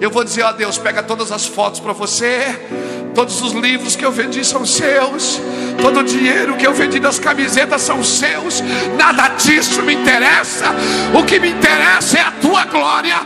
Eu 0.00 0.10
vou 0.10 0.24
dizer, 0.24 0.42
ó 0.42 0.52
Deus, 0.52 0.76
pega 0.78 1.02
todas 1.02 1.30
as 1.32 1.46
fotos 1.46 1.80
para 1.80 1.92
você. 1.92 2.58
Todos 3.14 3.40
os 3.42 3.52
livros 3.52 3.94
que 3.94 4.04
eu 4.04 4.10
vendi 4.10 4.44
são 4.44 4.66
seus. 4.66 5.40
Todo 5.80 6.00
o 6.00 6.02
dinheiro 6.02 6.56
que 6.56 6.66
eu 6.66 6.74
vendi 6.74 6.98
das 6.98 7.18
camisetas 7.18 7.82
são 7.82 8.02
seus. 8.02 8.60
Nada 8.98 9.28
disso 9.28 9.82
me 9.82 9.94
interessa. 9.94 10.74
O 11.14 11.22
que 11.24 11.38
me 11.38 11.50
interessa 11.50 12.18
é 12.18 12.22
a 12.22 12.32
tua 12.32 12.64
glória. 12.64 13.16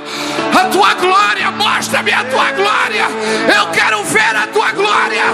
A 0.54 0.64
tua 0.66 0.94
glória, 0.94 1.50
mostra-me 1.52 2.12
a 2.12 2.24
tua 2.24 2.52
glória. 2.52 3.06
Eu 3.56 3.68
quero 3.68 4.04
ver 4.04 4.36
a 4.36 4.46
tua 4.48 4.72
glória. 4.72 5.24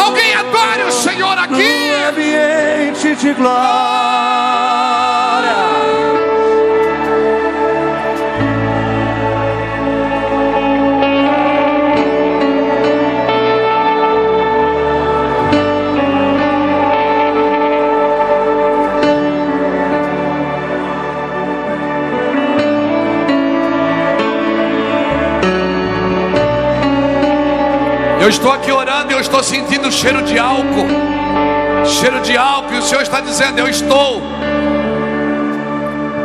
Alguém 0.00 0.34
adore 0.34 0.82
o 0.88 0.92
Senhor 0.92 1.36
aqui. 1.36 1.52
No 1.52 2.08
ambiente 2.08 3.16
de 3.16 3.32
glória. 3.34 3.62
Eu 28.22 28.28
estou 28.28 28.52
aqui 28.52 28.70
orando 28.70 29.10
e 29.10 29.14
eu 29.16 29.20
estou 29.20 29.42
sentindo 29.42 29.90
cheiro 29.90 30.22
de 30.22 30.38
álcool. 30.38 30.86
Cheiro 31.84 32.20
de 32.20 32.36
álcool. 32.36 32.72
E 32.72 32.78
o 32.78 32.82
Senhor 32.82 33.02
está 33.02 33.20
dizendo: 33.20 33.58
Eu 33.58 33.66
estou 33.66 34.22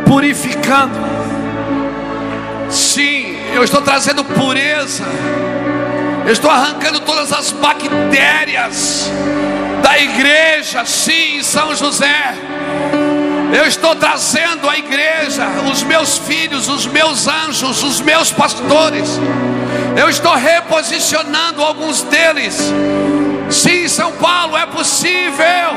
purificando. 0.05 0.93
Sim, 2.69 3.35
eu 3.51 3.63
estou 3.63 3.81
trazendo 3.81 4.23
pureza. 4.23 5.05
Eu 6.23 6.33
estou 6.33 6.51
arrancando 6.51 6.99
todas 6.99 7.33
as 7.33 7.51
bactérias 7.51 9.09
da 9.81 9.97
igreja, 9.97 10.85
sim, 10.85 11.41
São 11.41 11.75
José. 11.75 12.35
Eu 13.51 13.65
estou 13.65 13.95
trazendo 13.95 14.69
à 14.69 14.77
igreja 14.77 15.47
os 15.71 15.81
meus 15.81 16.19
filhos, 16.19 16.69
os 16.69 16.85
meus 16.85 17.27
anjos, 17.27 17.81
os 17.81 18.01
meus 18.01 18.31
pastores. 18.31 19.19
Eu 19.97 20.09
estou 20.09 20.35
reposicionando 20.35 21.63
alguns 21.63 22.03
deles. 22.03 22.55
Sim, 23.49 23.87
São 23.87 24.11
Paulo, 24.13 24.55
é 24.55 24.67
possível. 24.67 25.71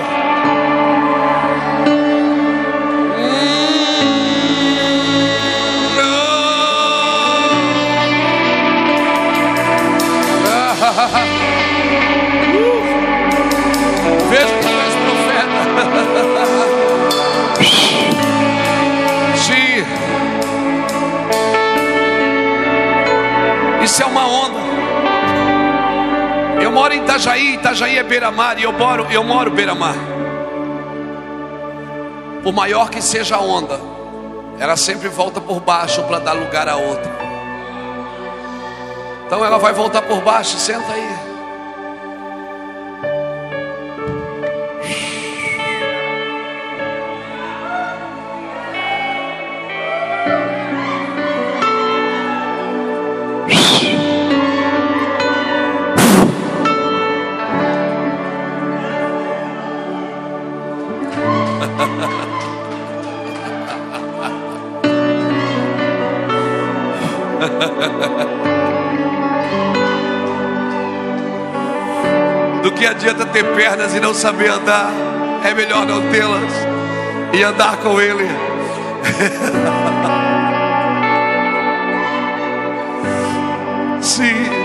Moro 26.81 26.95
em 26.95 27.03
Itajaí, 27.03 27.55
Itajaí 27.57 27.99
é 27.99 28.03
beira-mar 28.03 28.59
e 28.59 28.63
eu 28.63 28.73
moro, 28.73 29.07
eu 29.11 29.23
moro 29.23 29.51
beira-mar. 29.51 29.95
Por 32.43 32.55
maior 32.55 32.89
que 32.89 33.03
seja 33.03 33.37
a 33.37 33.39
onda, 33.39 33.79
ela 34.59 34.75
sempre 34.79 35.11
volta 35.11 35.43
por 35.43 35.61
baixo 35.61 36.03
para 36.05 36.19
dar 36.19 36.33
lugar 36.33 36.67
a 36.71 36.77
outra. 36.77 37.13
Então 39.27 39.45
ela 39.45 39.59
vai 39.59 39.75
voltar 39.75 40.01
por 40.01 40.23
baixo, 40.23 40.57
senta 40.57 40.91
aí. 40.91 41.30
Adianta 73.01 73.25
ter 73.25 73.45
pernas 73.55 73.95
e 73.95 74.01
não 74.01 74.13
saber 74.13 74.51
andar? 74.51 74.93
É 75.43 75.55
melhor 75.55 75.87
não 75.87 76.03
tê-las 76.11 76.53
e 77.33 77.43
andar 77.43 77.79
com 77.79 77.99
Ele. 77.99 78.25
Sim. 84.03 84.60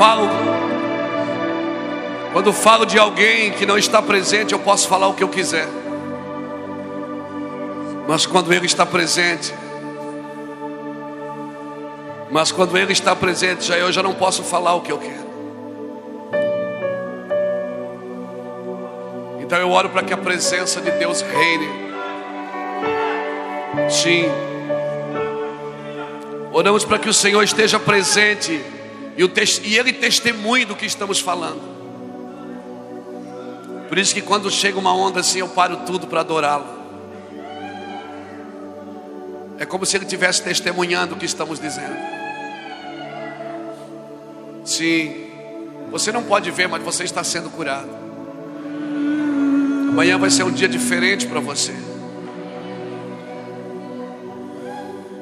Falo, 0.00 0.30
quando 2.32 2.54
falo 2.54 2.86
de 2.86 2.98
alguém 2.98 3.50
que 3.50 3.66
não 3.66 3.76
está 3.76 4.00
presente, 4.00 4.54
eu 4.54 4.58
posso 4.58 4.88
falar 4.88 5.08
o 5.08 5.12
que 5.12 5.22
eu 5.22 5.28
quiser. 5.28 5.68
Mas 8.08 8.24
quando 8.24 8.50
ele 8.50 8.64
está 8.64 8.86
presente, 8.86 9.52
mas 12.30 12.50
quando 12.50 12.78
ele 12.78 12.94
está 12.94 13.14
presente, 13.14 13.66
já 13.66 13.76
eu 13.76 13.92
já 13.92 14.02
não 14.02 14.14
posso 14.14 14.42
falar 14.42 14.72
o 14.72 14.80
que 14.80 14.90
eu 14.90 14.96
quero. 14.96 15.30
Então 19.40 19.58
eu 19.58 19.70
oro 19.70 19.90
para 19.90 20.02
que 20.02 20.14
a 20.14 20.16
presença 20.16 20.80
de 20.80 20.92
Deus 20.92 21.20
reine. 21.20 21.68
Sim. 23.90 24.30
Oramos 26.50 26.86
para 26.86 26.98
que 26.98 27.08
o 27.10 27.12
Senhor 27.12 27.42
esteja 27.42 27.78
presente 27.78 28.79
e, 29.20 29.24
o 29.24 29.30
e 29.64 29.76
Ele 29.76 29.92
testemunhe 29.92 30.64
do 30.64 30.74
que 30.74 30.86
estamos 30.86 31.20
falando. 31.20 31.60
Por 33.86 33.98
isso 33.98 34.14
que 34.14 34.22
quando 34.22 34.50
chega 34.50 34.78
uma 34.78 34.94
onda 34.94 35.20
assim, 35.20 35.40
eu 35.40 35.48
paro 35.48 35.78
tudo 35.84 36.06
para 36.06 36.20
adorá-lo. 36.20 36.64
É 39.58 39.66
como 39.66 39.84
se 39.84 39.94
Ele 39.94 40.04
estivesse 40.04 40.42
testemunhando 40.42 41.14
o 41.14 41.18
que 41.18 41.26
estamos 41.26 41.60
dizendo. 41.60 41.94
Sim, 44.64 45.26
você 45.90 46.10
não 46.12 46.22
pode 46.22 46.50
ver, 46.50 46.66
mas 46.66 46.82
você 46.82 47.04
está 47.04 47.22
sendo 47.22 47.50
curado. 47.50 47.90
Amanhã 49.90 50.16
vai 50.16 50.30
ser 50.30 50.44
um 50.44 50.50
dia 50.50 50.68
diferente 50.68 51.26
para 51.26 51.40
você. 51.40 51.74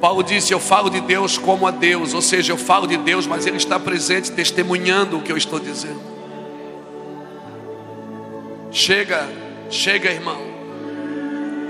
Paulo 0.01 0.23
disse: 0.23 0.53
Eu 0.53 0.61
falo 0.61 0.89
de 0.89 1.01
Deus 1.01 1.37
como 1.37 1.67
a 1.67 1.71
Deus, 1.71 2.15
ou 2.15 2.23
seja, 2.23 2.53
eu 2.53 2.57
falo 2.57 2.87
de 2.87 2.97
Deus, 2.97 3.27
mas 3.27 3.47
Ele 3.47 3.57
está 3.57 3.79
presente, 3.79 4.33
testemunhando 4.33 5.19
o 5.19 5.23
que 5.23 5.33
eu 5.33 5.37
estou 5.37 5.59
dizendo. 5.59 6.01
Chega, 8.71 9.29
chega, 9.71 10.11
irmão, 10.11 10.41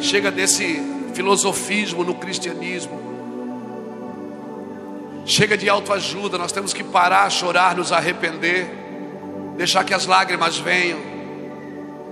chega 0.01 0.31
desse 0.31 0.83
filosofismo 1.14 2.05
no 2.05 2.14
cristianismo, 2.14 3.01
chega 5.24 5.57
de 5.57 5.68
autoajuda, 5.68 6.37
nós 6.37 6.53
temos 6.53 6.72
que 6.72 6.85
parar, 6.85 7.31
chorar, 7.31 7.76
nos 7.76 7.93
arrepender, 7.93 8.68
deixar 9.57 9.85
que 9.85 9.95
as 9.95 10.07
lágrimas 10.07 10.59
venham, 10.59 10.99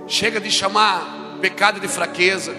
chega 0.07 0.39
de 0.39 0.49
chamar 0.49 1.37
pecado 1.41 1.79
de 1.79 1.87
fraqueza. 1.87 2.55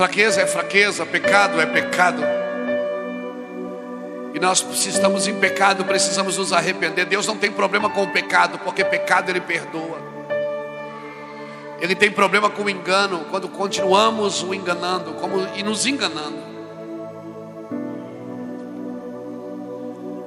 Fraqueza 0.00 0.40
é 0.40 0.46
fraqueza, 0.46 1.04
pecado 1.04 1.60
é 1.60 1.66
pecado. 1.66 2.22
E 4.32 4.40
nós, 4.40 4.60
se 4.72 4.88
estamos 4.88 5.28
em 5.28 5.34
pecado, 5.38 5.84
precisamos 5.84 6.38
nos 6.38 6.54
arrepender. 6.54 7.04
Deus 7.04 7.26
não 7.26 7.36
tem 7.36 7.52
problema 7.52 7.90
com 7.90 8.04
o 8.04 8.08
pecado, 8.08 8.58
porque 8.60 8.82
pecado 8.82 9.28
Ele 9.28 9.42
perdoa. 9.42 9.98
Ele 11.82 11.94
tem 11.94 12.10
problema 12.10 12.48
com 12.48 12.62
o 12.62 12.70
engano, 12.70 13.26
quando 13.28 13.46
continuamos 13.46 14.42
o 14.42 14.54
enganando 14.54 15.12
como, 15.20 15.46
e 15.54 15.62
nos 15.62 15.84
enganando. 15.84 16.38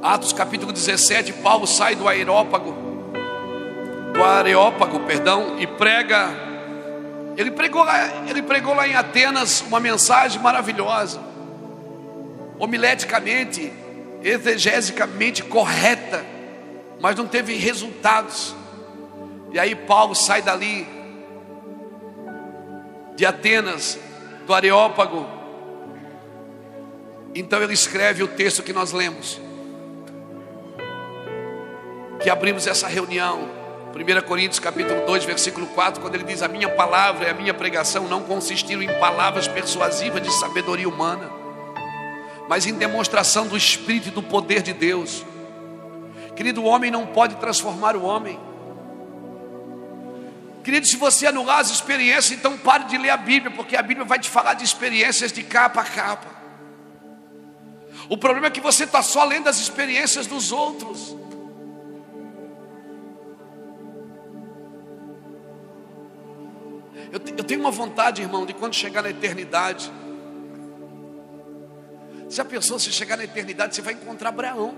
Atos 0.04 0.34
capítulo 0.34 0.72
17, 0.72 1.34
Paulo 1.42 1.66
sai 1.66 1.96
do 1.96 2.08
aerópago, 2.08 2.76
do 4.14 4.24
areópago, 4.24 5.00
perdão, 5.00 5.56
e 5.58 5.66
prega 5.66 6.53
ele 7.36 7.52
pregou, 7.52 7.84
lá, 7.84 8.28
ele 8.28 8.42
pregou 8.42 8.74
lá 8.76 8.88
em 8.88 8.96
Atenas 8.96 9.62
uma 9.62 9.80
mensagem 9.80 10.42
maravilhosa, 10.42 11.20
homileticamente, 12.60 13.74
exegesicamente 14.22 15.44
correta, 15.44 16.24
mas 17.00 17.16
não 17.16 17.28
teve 17.28 17.56
resultados. 17.56 18.56
E 19.52 19.60
aí 19.60 19.76
Paulo 19.76 20.14
sai 20.14 20.42
dali, 20.42 20.88
de 23.16 23.26
Atenas, 23.26 24.00
do 24.46 24.54
Areópago. 24.54 25.28
Então 27.34 27.62
ele 27.64 27.74
escreve 27.74 28.22
o 28.22 28.28
texto 28.28 28.62
que 28.62 28.74
nós 28.74 28.92
lemos, 28.92 29.42
que 32.22 32.30
abrimos 32.30 32.68
essa 32.68 32.88
reunião 32.88 33.63
1 33.94 34.28
Coríntios 34.28 34.60
capítulo 34.60 35.06
2, 35.06 35.24
versículo 35.24 35.68
4, 35.68 36.02
quando 36.02 36.16
ele 36.16 36.24
diz: 36.24 36.42
A 36.42 36.48
minha 36.48 36.68
palavra 36.68 37.28
e 37.28 37.30
a 37.30 37.34
minha 37.34 37.54
pregação 37.54 38.08
não 38.08 38.24
consistiram 38.24 38.82
em 38.82 38.92
palavras 39.00 39.48
persuasivas 39.48 40.20
de 40.20 40.34
sabedoria 40.34 40.90
humana, 40.90 41.30
mas 42.50 42.66
em 42.66 42.74
demonstração 42.74 43.46
do 43.46 43.56
Espírito 43.56 44.08
e 44.08 44.12
do 44.12 44.24
poder 44.24 44.64
de 44.64 44.74
Deus. 44.74 45.24
Querido, 46.36 46.64
o 46.64 46.66
homem 46.66 46.90
não 46.90 47.06
pode 47.06 47.36
transformar 47.36 47.96
o 47.96 48.04
homem. 48.04 48.40
Querido, 50.64 50.88
se 50.88 50.98
você 50.98 51.28
anular 51.28 51.60
as 51.60 51.70
experiências, 51.70 52.32
então 52.32 52.58
pare 52.58 52.86
de 52.86 52.98
ler 52.98 53.12
a 53.12 53.18
Bíblia, 53.18 53.52
porque 53.52 53.76
a 53.76 53.84
Bíblia 53.84 54.08
vai 54.08 54.18
te 54.18 54.28
falar 54.28 54.56
de 54.56 54.64
experiências 54.64 55.32
de 55.32 55.44
capa 55.44 55.82
a 55.82 55.84
capa. 55.84 56.34
O 58.10 58.18
problema 58.18 58.48
é 58.48 58.50
que 58.50 58.62
você 58.62 58.86
está 58.86 59.04
só 59.04 59.24
lendo 59.24 59.48
as 59.48 59.60
experiências 59.60 60.26
dos 60.26 60.52
outros. 60.52 61.16
Eu, 67.14 67.22
eu 67.38 67.44
tenho 67.44 67.60
uma 67.60 67.70
vontade, 67.70 68.24
irmão, 68.24 68.44
de 68.44 68.56
quando 68.56 68.74
chegar 68.74 69.04
na 69.04 69.12
eternidade. 69.12 69.94
Se 72.28 72.42
a 72.42 72.46
pessoa 72.46 72.80
se 72.80 72.92
chegar 72.92 73.16
na 73.16 73.24
eternidade, 73.24 73.76
você 73.76 73.84
vai 73.84 73.94
encontrar 73.94 74.30
Abraão. 74.30 74.74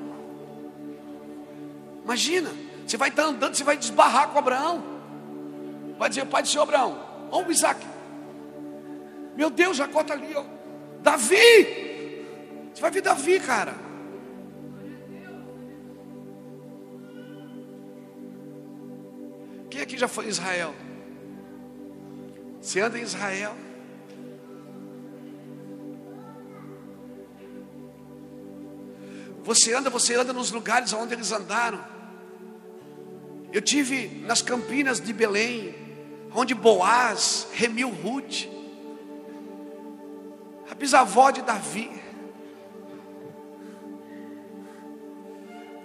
Imagina, 2.03 2.51
você 2.85 2.97
vai 2.97 3.07
estar 3.07 3.23
andando, 3.23 3.55
você 3.55 3.63
vai 3.63 3.77
desbarrar 3.77 4.27
com 4.27 4.37
Abraão. 4.37 4.83
Vai 5.97 6.09
dizer, 6.09 6.25
pai 6.25 6.41
do 6.41 6.49
seu 6.49 6.61
Abraão, 6.61 6.99
ó 7.31 7.41
o 7.41 7.49
Isaac. 7.49 7.79
Meu 9.37 9.49
Deus, 9.49 9.77
Jacó 9.77 10.01
está 10.01 10.13
ali, 10.13 10.35
ó. 10.35 10.43
Davi! 11.01 11.37
Você 12.73 12.81
vai 12.81 12.91
ver 12.91 13.01
Davi, 13.01 13.39
cara. 13.39 13.75
Quem 19.69 19.79
aqui 19.79 19.97
já 19.97 20.09
foi 20.09 20.25
em 20.25 20.29
Israel? 20.29 20.75
Você 22.65 22.79
anda 22.79 22.97
em 22.97 23.03
Israel. 23.03 23.55
Você 29.43 29.71
anda, 29.71 29.91
você 29.91 30.15
anda 30.15 30.33
nos 30.33 30.49
lugares 30.49 30.91
onde 30.91 31.13
eles 31.13 31.31
andaram. 31.31 31.85
Eu 33.53 33.61
tive 33.61 34.07
nas 34.25 34.41
campinas 34.41 34.99
de 34.99 35.13
Belém, 35.13 35.75
onde 36.33 36.55
Boaz 36.55 37.47
remiu 37.53 37.89
Ruth, 37.91 38.47
a 40.67 40.73
bisavó 40.73 41.29
de 41.29 41.43
Davi. 41.43 41.91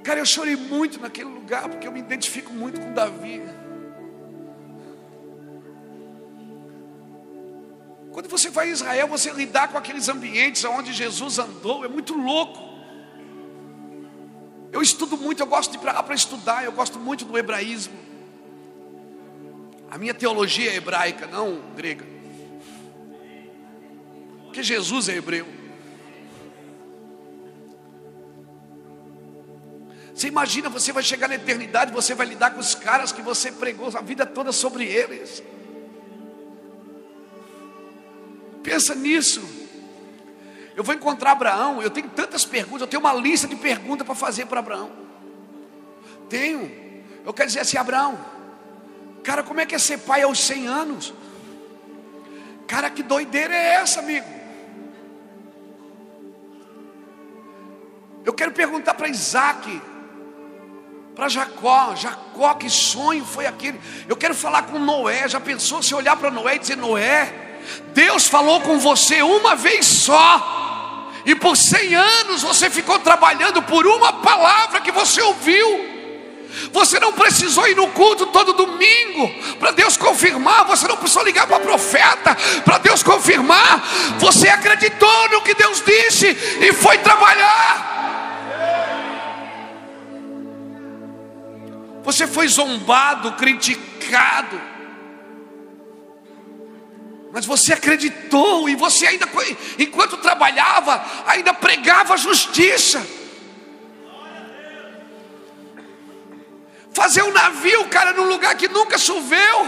Cara, 0.02 0.18
eu 0.18 0.26
chorei 0.26 0.56
muito 0.56 0.98
naquele 0.98 1.28
lugar, 1.28 1.68
porque 1.68 1.86
eu 1.86 1.92
me 1.92 2.00
identifico 2.00 2.50
muito 2.54 2.80
com 2.80 2.94
Davi. 2.94 3.59
Quando 8.20 8.32
você 8.32 8.50
vai 8.50 8.68
a 8.68 8.70
Israel, 8.70 9.08
você 9.08 9.32
lidar 9.32 9.68
com 9.68 9.78
aqueles 9.78 10.06
ambientes 10.06 10.62
onde 10.64 10.92
Jesus 10.92 11.38
andou, 11.38 11.86
é 11.86 11.88
muito 11.88 12.12
louco. 12.12 12.60
Eu 14.70 14.82
estudo 14.82 15.16
muito, 15.16 15.40
eu 15.40 15.46
gosto 15.46 15.70
de 15.70 15.78
ir 15.78 15.80
para 15.80 15.92
lá 15.94 16.02
para 16.02 16.14
estudar, 16.14 16.62
eu 16.62 16.70
gosto 16.70 16.98
muito 16.98 17.24
do 17.24 17.38
hebraísmo. 17.38 17.94
A 19.90 19.96
minha 19.96 20.12
teologia 20.12 20.70
é 20.70 20.76
hebraica, 20.76 21.26
não 21.28 21.62
grega. 21.74 22.04
Porque 24.44 24.62
Jesus 24.62 25.08
é 25.08 25.16
hebreu. 25.16 25.46
Você 30.14 30.28
imagina, 30.28 30.68
você 30.68 30.92
vai 30.92 31.02
chegar 31.02 31.26
na 31.26 31.36
eternidade, 31.36 31.90
você 31.90 32.14
vai 32.14 32.26
lidar 32.26 32.50
com 32.50 32.60
os 32.60 32.74
caras 32.74 33.12
que 33.12 33.22
você 33.22 33.50
pregou 33.50 33.88
a 33.96 34.02
vida 34.02 34.26
toda 34.26 34.52
sobre 34.52 34.84
eles. 34.84 35.42
Pensa 38.62 38.94
nisso. 38.94 39.42
Eu 40.76 40.84
vou 40.84 40.94
encontrar 40.94 41.32
Abraão. 41.32 41.82
Eu 41.82 41.90
tenho 41.90 42.08
tantas 42.08 42.44
perguntas. 42.44 42.82
Eu 42.82 42.86
tenho 42.86 43.00
uma 43.00 43.12
lista 43.12 43.46
de 43.46 43.56
perguntas 43.56 44.06
para 44.06 44.14
fazer 44.14 44.46
para 44.46 44.60
Abraão. 44.60 44.90
Tenho. 46.28 46.70
Eu 47.24 47.32
quero 47.32 47.48
dizer 47.48 47.60
assim, 47.60 47.76
Abraão. 47.76 48.18
Cara, 49.22 49.42
como 49.42 49.60
é 49.60 49.66
que 49.66 49.74
é 49.74 49.78
ser 49.78 49.98
pai 49.98 50.22
aos 50.22 50.40
100 50.40 50.66
anos? 50.66 51.14
Cara, 52.66 52.88
que 52.88 53.02
doideira 53.02 53.54
é 53.54 53.74
essa, 53.74 54.00
amigo? 54.00 54.26
Eu 58.24 58.32
quero 58.32 58.52
perguntar 58.52 58.94
para 58.94 59.08
Isaac, 59.08 59.82
para 61.14 61.28
Jacó, 61.28 61.94
Jacó, 61.96 62.54
que 62.54 62.70
sonho 62.70 63.24
foi 63.24 63.46
aquele? 63.46 63.80
Eu 64.08 64.16
quero 64.16 64.34
falar 64.34 64.62
com 64.62 64.78
Noé. 64.78 65.28
Já 65.28 65.40
pensou 65.40 65.82
se 65.82 65.94
olhar 65.94 66.16
para 66.16 66.30
Noé 66.30 66.56
e 66.56 66.58
dizer: 66.58 66.76
Noé, 66.76 67.49
Deus 67.92 68.26
falou 68.26 68.60
com 68.60 68.78
você 68.78 69.22
uma 69.22 69.54
vez 69.54 69.86
só, 69.86 71.10
e 71.24 71.34
por 71.34 71.56
cem 71.56 71.94
anos 71.94 72.42
você 72.42 72.70
ficou 72.70 72.98
trabalhando 72.98 73.62
por 73.62 73.86
uma 73.86 74.12
palavra 74.12 74.80
que 74.80 74.90
você 74.90 75.20
ouviu. 75.20 75.90
Você 76.72 76.98
não 76.98 77.12
precisou 77.12 77.66
ir 77.68 77.76
no 77.76 77.88
culto 77.88 78.26
todo 78.26 78.52
domingo 78.52 79.32
para 79.58 79.70
Deus 79.70 79.96
confirmar. 79.96 80.64
Você 80.64 80.86
não 80.88 80.96
precisou 80.96 81.22
ligar 81.22 81.46
para 81.46 81.58
o 81.58 81.60
profeta 81.60 82.36
para 82.64 82.78
Deus 82.78 83.02
confirmar. 83.02 83.82
Você 84.18 84.48
acreditou 84.48 85.28
no 85.30 85.42
que 85.42 85.54
Deus 85.54 85.82
disse 85.84 86.26
e 86.60 86.72
foi 86.72 86.98
trabalhar. 86.98 87.90
Você 92.02 92.26
foi 92.26 92.48
zombado, 92.48 93.32
criticado 93.32 94.69
mas 97.32 97.46
você 97.46 97.72
acreditou 97.72 98.68
e 98.68 98.74
você 98.74 99.06
ainda, 99.06 99.26
enquanto 99.78 100.16
trabalhava, 100.16 101.04
ainda 101.26 101.54
pregava 101.54 102.16
justiça. 102.16 103.06
Fazer 106.92 107.22
um 107.22 107.32
navio, 107.32 107.86
cara, 107.88 108.12
num 108.12 108.28
lugar 108.28 108.56
que 108.56 108.66
nunca 108.66 108.98
choveu. 108.98 109.66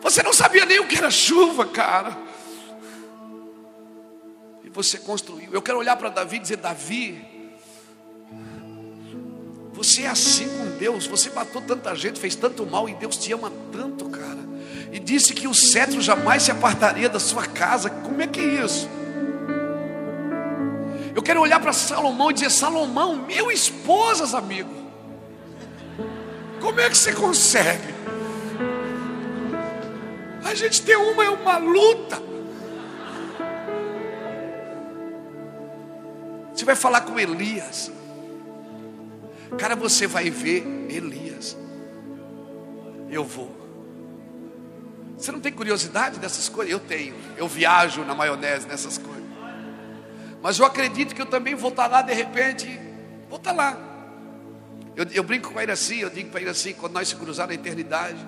Você 0.00 0.22
não 0.22 0.32
sabia 0.32 0.64
nem 0.64 0.80
o 0.80 0.86
que 0.86 0.96
era 0.96 1.10
chuva, 1.10 1.66
cara. 1.66 2.16
E 4.64 4.70
você 4.70 4.96
construiu. 4.96 5.50
Eu 5.52 5.60
quero 5.60 5.78
olhar 5.78 5.96
para 5.96 6.08
Davi 6.08 6.36
e 6.36 6.40
dizer: 6.40 6.56
Davi, 6.56 7.22
você 9.74 10.02
é 10.02 10.08
assim 10.08 10.48
com 10.48 10.78
Deus. 10.78 11.06
Você 11.06 11.28
matou 11.28 11.60
tanta 11.60 11.94
gente, 11.94 12.18
fez 12.18 12.34
tanto 12.34 12.64
mal 12.64 12.88
e 12.88 12.94
Deus 12.94 13.18
te 13.18 13.30
ama 13.30 13.52
tanto, 13.70 14.08
cara 14.08 14.51
e 14.92 14.98
disse 14.98 15.32
que 15.32 15.48
o 15.48 15.54
cetro 15.54 16.02
jamais 16.02 16.42
se 16.42 16.50
apartaria 16.50 17.08
da 17.08 17.18
sua 17.18 17.46
casa. 17.46 17.88
Como 17.88 18.20
é 18.20 18.26
que 18.26 18.38
é 18.38 18.64
isso? 18.64 18.88
Eu 21.14 21.22
quero 21.22 21.40
olhar 21.40 21.58
para 21.60 21.72
Salomão 21.72 22.30
e 22.30 22.34
dizer: 22.34 22.50
Salomão, 22.50 23.16
mil 23.16 23.50
esposas, 23.50 24.34
amigo. 24.34 24.70
Como 26.60 26.78
é 26.78 26.90
que 26.90 26.96
você 26.96 27.12
consegue? 27.14 27.92
A 30.44 30.54
gente 30.54 30.82
tem 30.82 30.96
uma, 30.96 31.24
é 31.24 31.30
uma 31.30 31.56
luta. 31.56 32.20
Você 36.54 36.66
vai 36.66 36.76
falar 36.76 37.00
com 37.00 37.18
Elias. 37.18 37.90
Cara, 39.58 39.74
você 39.74 40.06
vai 40.06 40.28
ver 40.28 40.86
Elias. 40.90 41.56
Eu 43.10 43.24
vou. 43.24 43.61
Você 45.22 45.30
não 45.30 45.38
tem 45.38 45.52
curiosidade 45.52 46.18
dessas 46.18 46.48
coisas? 46.48 46.72
Eu 46.72 46.80
tenho. 46.80 47.14
Eu 47.36 47.46
viajo 47.46 48.04
na 48.04 48.12
maionese 48.12 48.66
nessas 48.66 48.98
coisas. 48.98 49.22
Mas 50.42 50.58
eu 50.58 50.66
acredito 50.66 51.14
que 51.14 51.22
eu 51.22 51.26
também 51.26 51.54
vou 51.54 51.70
estar 51.70 51.86
lá 51.86 52.02
de 52.02 52.12
repente. 52.12 52.66
Vou 53.28 53.38
estar 53.38 53.52
lá. 53.52 53.78
Eu, 54.96 55.06
eu 55.12 55.22
brinco 55.22 55.52
com 55.52 55.60
ele 55.60 55.70
assim, 55.70 55.98
eu 55.98 56.10
digo 56.10 56.30
para 56.30 56.40
ele 56.40 56.50
assim, 56.50 56.72
quando 56.72 56.94
nós 56.94 57.06
se 57.06 57.14
cruzar 57.14 57.46
na 57.46 57.54
eternidade, 57.54 58.18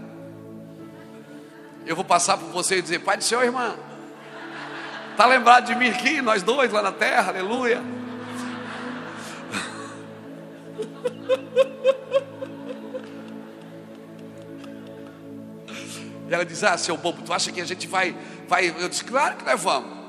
eu 1.85 1.97
vou 1.97 2.05
passar 2.05 2.39
por 2.39 2.49
você 2.51 2.79
e 2.79 2.83
dizer, 2.83 3.01
Pai 3.01 3.17
do 3.17 3.25
Senhor, 3.25 3.43
irmã, 3.43 3.77
está 5.11 5.27
lembrado 5.27 5.67
de 5.67 5.75
mim 5.75 5.89
aqui, 5.89 6.23
nós 6.23 6.45
dois 6.45 6.71
lá 6.73 6.81
na 6.81 6.93
terra, 6.93 7.31
aleluia. 7.31 7.83
E 16.29 16.35
ela 16.35 16.45
diz: 16.45 16.63
Ah, 16.65 16.77
seu 16.77 16.97
bobo, 16.97 17.23
tu 17.23 17.33
acha 17.33 17.51
que 17.53 17.61
a 17.61 17.65
gente 17.65 17.87
vai. 17.87 18.17
vai? 18.49 18.69
Eu 18.69 18.89
disse: 18.89 19.05
Claro 19.05 19.37
que 19.37 19.45
nós 19.45 19.63
vamos. 19.63 20.05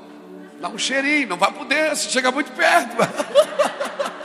Dá 0.60 0.68
um 0.68 0.78
cheirinho, 0.78 1.28
não 1.28 1.36
vai 1.36 1.52
poder, 1.52 1.94
se 1.96 2.10
chega 2.10 2.32
muito 2.32 2.50
perto. 2.52 2.96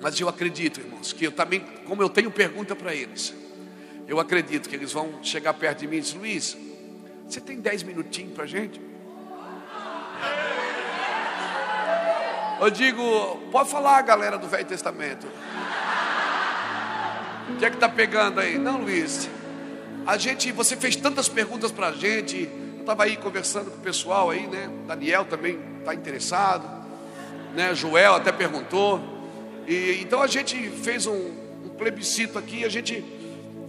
Mas 0.00 0.20
eu 0.20 0.28
acredito, 0.28 0.80
irmãos, 0.80 1.12
que 1.14 1.24
eu 1.24 1.32
também, 1.32 1.60
como 1.86 2.02
eu 2.02 2.10
tenho 2.10 2.30
pergunta 2.30 2.76
para 2.76 2.94
eles, 2.94 3.34
eu 4.06 4.20
acredito 4.20 4.68
que 4.68 4.76
eles 4.76 4.92
vão 4.92 5.24
chegar 5.24 5.54
perto 5.54 5.80
de 5.80 5.86
mim 5.88 5.96
e 5.96 6.00
dizer: 6.00 6.18
Luiz, 6.18 6.56
você 7.26 7.40
tem 7.40 7.58
dez 7.58 7.82
minutinhos 7.82 8.34
para 8.34 8.44
a 8.44 8.46
gente? 8.46 8.80
Eu 12.64 12.70
digo, 12.70 13.02
pode 13.52 13.68
falar, 13.68 14.00
galera 14.00 14.38
do 14.38 14.48
Velho 14.48 14.64
Testamento. 14.64 15.26
O 17.50 17.56
que 17.56 17.66
é 17.66 17.68
que 17.68 17.76
está 17.76 17.90
pegando 17.90 18.40
aí? 18.40 18.56
Não, 18.56 18.78
Luiz. 18.80 19.28
A 20.06 20.16
gente, 20.16 20.50
você 20.50 20.74
fez 20.74 20.96
tantas 20.96 21.28
perguntas 21.28 21.70
para 21.70 21.88
a 21.88 21.92
gente. 21.92 22.48
Eu 22.76 22.80
estava 22.80 23.04
aí 23.04 23.18
conversando 23.18 23.70
com 23.70 23.76
o 23.76 23.80
pessoal 23.80 24.30
aí, 24.30 24.46
né? 24.46 24.70
Daniel 24.86 25.26
também 25.26 25.60
está 25.78 25.92
interessado, 25.92 26.66
né? 27.54 27.74
Joel 27.74 28.14
até 28.14 28.32
perguntou. 28.32 28.98
E 29.68 30.00
então 30.00 30.22
a 30.22 30.26
gente 30.26 30.70
fez 30.70 31.06
um, 31.06 31.32
um 31.66 31.68
plebiscito 31.76 32.38
aqui. 32.38 32.64
A 32.64 32.70
gente 32.70 33.04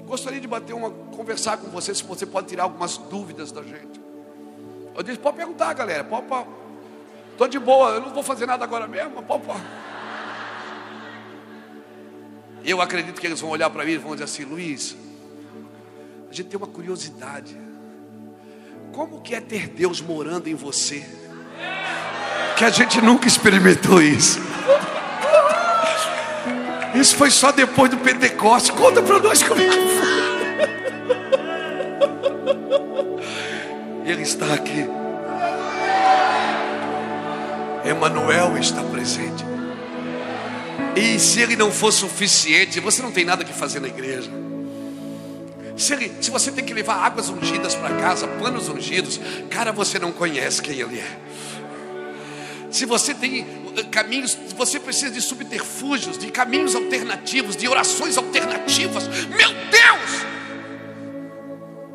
gostaria 0.05 0.39
de 0.39 0.47
bater 0.47 0.71
uma, 0.71 0.89
conversar 0.89 1.57
com 1.57 1.69
você 1.69 1.93
se 1.93 2.01
você 2.01 2.25
pode 2.25 2.47
tirar 2.47 2.63
algumas 2.63 2.97
dúvidas 2.97 3.51
da 3.51 3.61
gente. 3.61 3.99
Eu 4.95 5.03
disse, 5.03 5.19
pode 5.19 5.35
perguntar, 5.35 5.73
galera. 5.73 6.05
Pode, 6.05 6.27
pode 6.27 6.47
Estou 7.36 7.49
de 7.49 7.59
boa, 7.59 7.89
eu 7.89 7.99
não 7.99 8.13
vou 8.13 8.23
fazer 8.23 8.45
nada 8.45 8.63
agora 8.63 8.88
mesmo. 8.88 9.21
Pô, 9.23 9.38
pô. 9.38 9.53
Eu 12.63 12.81
acredito 12.81 13.19
que 13.19 13.27
eles 13.27 13.41
vão 13.41 13.49
olhar 13.49 13.69
para 13.69 13.83
mim 13.83 13.91
e 13.91 13.97
vão 13.97 14.13
dizer 14.13 14.23
assim: 14.23 14.45
Luiz, 14.45 14.95
a 16.31 16.33
gente 16.33 16.47
tem 16.47 16.57
uma 16.57 16.65
curiosidade. 16.65 17.57
Como 18.93 19.19
que 19.19 19.36
é 19.36 19.41
ter 19.41 19.67
Deus 19.67 19.99
morando 19.99 20.47
em 20.47 20.55
você? 20.55 21.05
Que 22.55 22.63
a 22.63 22.69
gente 22.69 23.01
nunca 23.01 23.27
experimentou 23.27 24.01
isso. 24.01 24.39
Isso 26.93 27.17
foi 27.17 27.29
só 27.29 27.51
depois 27.51 27.91
do 27.91 27.97
Pentecostes. 27.97 28.71
Conta 28.71 29.01
para 29.01 29.19
nós 29.19 29.43
como 29.43 29.59
é 29.59 29.67
que 29.67 29.73
foi. 29.73 30.15
Ele 34.09 34.21
está 34.21 34.53
aqui. 34.53 35.05
Emanuel 37.86 38.57
está 38.57 38.83
presente. 38.83 39.45
E 40.95 41.19
se 41.19 41.41
ele 41.41 41.55
não 41.55 41.71
for 41.71 41.91
suficiente, 41.91 42.79
você 42.79 43.01
não 43.01 43.11
tem 43.11 43.25
nada 43.25 43.43
que 43.43 43.53
fazer 43.53 43.79
na 43.79 43.88
igreja. 43.88 44.29
Se, 45.77 45.93
ele, 45.93 46.11
se 46.21 46.31
você 46.31 46.51
tem 46.51 46.63
que 46.63 46.73
levar 46.73 46.95
águas 46.95 47.29
ungidas 47.29 47.75
para 47.75 47.93
casa, 47.97 48.27
panos 48.27 48.69
ungidos, 48.69 49.19
cara, 49.49 49.73
você 49.73 49.99
não 49.99 50.11
conhece 50.11 50.61
quem 50.61 50.79
ele 50.79 50.99
é. 50.99 51.19
Se 52.71 52.86
você 52.86 53.13
tem 53.13 53.45
eh, 53.77 53.83
caminhos, 53.83 54.38
você 54.55 54.79
precisa 54.79 55.11
de 55.11 55.21
subterfúgios, 55.21 56.17
de 56.17 56.31
caminhos 56.31 56.75
alternativos, 56.75 57.55
de 57.55 57.67
orações 57.67 58.17
alternativas. 58.17 59.07
Meu 59.07 59.49
Deus! 59.69 60.25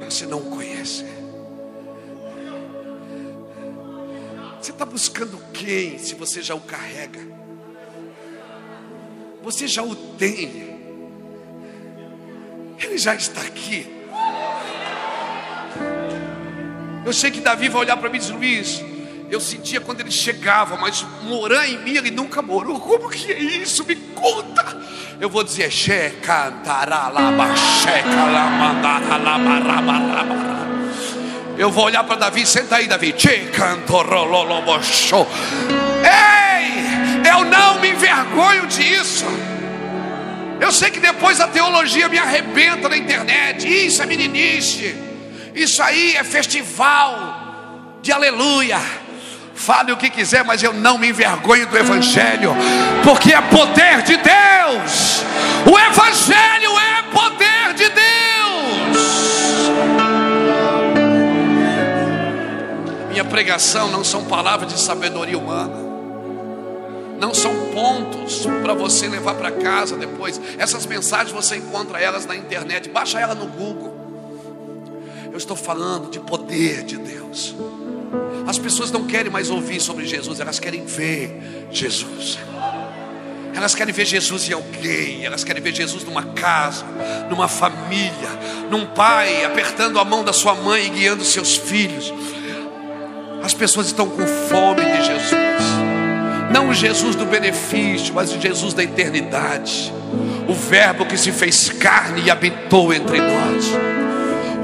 Você 0.09 0.26
não 0.26 0.41
conhece. 0.41 1.05
Você 4.61 4.73
está 4.73 4.85
buscando 4.85 5.39
quem 5.55 5.99
se 5.99 6.15
você 6.15 6.43
já 6.43 6.55
o 6.55 6.61
carrega? 6.61 7.21
Você 9.43 9.67
já 9.67 9.83
o 9.83 9.95
tem. 9.95 10.79
Ele 12.79 12.99
já 12.99 13.15
está 13.15 13.41
aqui. 13.41 13.87
Eu 17.07 17.13
sei 17.13 17.31
que 17.31 17.41
Davi 17.41 17.71
vai 17.71 17.81
olhar 17.81 17.97
para 17.97 18.11
mim 18.11 18.17
e 18.17 18.21
dizer: 18.21 18.35
Luiz, 18.35 18.85
eu 19.31 19.41
sentia 19.41 19.81
quando 19.81 20.01
ele 20.01 20.11
chegava, 20.11 20.77
mas 20.77 21.07
morar 21.23 21.67
em 21.67 21.79
mim 21.83 21.97
ele 21.97 22.11
nunca 22.11 22.43
morou. 22.43 22.79
Como 22.79 23.09
que 23.09 23.33
é 23.33 23.39
isso? 23.39 23.83
Me 23.87 23.97
conta. 23.97 24.79
Eu 25.19 25.31
vou 25.31 25.43
dizer: 25.43 25.71
Che 25.71 26.11
cantará 26.23 27.09
lá, 27.09 27.33
checa 27.57 28.27
mandara 28.59 29.17
lá, 29.17 29.39
barra, 29.39 30.70
eu 31.61 31.71
vou 31.71 31.85
olhar 31.85 32.03
para 32.05 32.17
Davi, 32.17 32.47
senta 32.47 32.77
aí, 32.77 32.87
Davi. 32.87 33.13
Ei, 36.03 37.31
eu 37.31 37.45
não 37.45 37.79
me 37.79 37.91
envergonho 37.91 38.67
disso. 38.67 39.27
Eu 40.59 40.73
sei 40.73 40.91
que 40.91 40.99
depois 40.99 41.39
a 41.39 41.49
teologia 41.49 42.09
me 42.09 42.17
arrebenta 42.17 42.89
na 42.89 42.97
internet. 42.97 43.69
Isso 43.69 44.03
é 44.03 44.07
meninice. 44.07 44.97
Isso 45.55 45.83
aí 45.83 46.17
é 46.17 46.25
festival 46.25 47.99
de 48.01 48.11
aleluia. 48.11 48.81
Fale 49.55 49.93
o 49.93 49.99
que 49.99 50.09
quiser, 50.09 50.43
mas 50.43 50.63
eu 50.63 50.73
não 50.73 50.97
me 50.97 51.11
envergonho 51.11 51.67
do 51.67 51.77
Evangelho, 51.77 52.57
porque 53.05 53.35
é 53.35 53.41
poder 53.43 54.01
de 54.01 54.17
Deus. 54.17 55.23
O 55.71 55.79
Evangelho 55.79 56.79
é 56.79 57.03
poder 57.13 57.75
de 57.75 57.91
Deus. 57.91 59.70
Minha 63.11 63.25
pregação 63.25 63.91
não 63.91 64.05
são 64.05 64.25
palavras 64.25 64.73
de 64.73 64.81
sabedoria 64.81 65.37
humana. 65.37 65.91
Não 67.19 67.35
são 67.35 67.53
pontos 67.73 68.47
para 68.63 68.73
você 68.73 69.09
levar 69.09 69.35
para 69.35 69.51
casa 69.51 69.97
depois. 69.97 70.41
Essas 70.57 70.87
mensagens 70.87 71.33
você 71.33 71.57
encontra 71.57 72.01
elas 72.01 72.25
na 72.25 72.37
internet, 72.37 72.89
baixa 72.89 73.21
ela 73.21 73.35
no 73.35 73.47
Google. 73.47 73.99
Eu 75.31 75.37
estou 75.37 75.57
falando 75.57 76.09
de 76.09 76.21
poder 76.21 76.85
de 76.85 76.97
Deus. 76.97 77.55
As 78.47 78.59
pessoas 78.59 78.91
não 78.91 79.05
querem 79.05 79.31
mais 79.31 79.51
ouvir 79.51 79.81
sobre 79.81 80.07
Jesus, 80.07 80.41
elas 80.41 80.59
querem 80.59 80.85
ver 80.87 81.69
Jesus. 81.71 82.39
Elas 83.55 83.75
querem 83.75 83.93
ver 83.93 84.07
Jesus 84.07 84.49
em 84.49 84.53
alguém, 84.53 85.25
elas 85.25 85.45
querem 85.45 85.63
ver 85.63 85.75
Jesus 85.75 86.05
numa 86.05 86.23
casa, 86.23 86.85
numa 87.29 87.49
família, 87.49 88.31
num 88.71 88.87
pai 88.87 89.45
apertando 89.45 89.99
a 89.99 90.05
mão 90.05 90.25
da 90.25 90.33
sua 90.33 90.55
mãe 90.55 90.87
e 90.87 90.91
guiando 90.91 91.25
seus 91.25 91.57
filhos. 91.57 92.13
As 93.43 93.55
pessoas 93.55 93.86
estão 93.86 94.09
com 94.09 94.26
fome 94.26 94.84
de 94.84 95.07
Jesus. 95.07 95.80
Não 96.53 96.68
o 96.68 96.74
Jesus 96.74 97.14
do 97.14 97.24
benefício, 97.24 98.12
mas 98.12 98.32
o 98.32 98.41
Jesus 98.41 98.74
da 98.74 98.82
eternidade. 98.82 99.93
O 100.49 100.55
Verbo 100.55 101.07
que 101.07 101.16
se 101.16 101.30
fez 101.30 101.68
carne 101.68 102.22
e 102.22 102.30
habitou 102.30 102.93
entre 102.93 103.20
nós. 103.20 103.72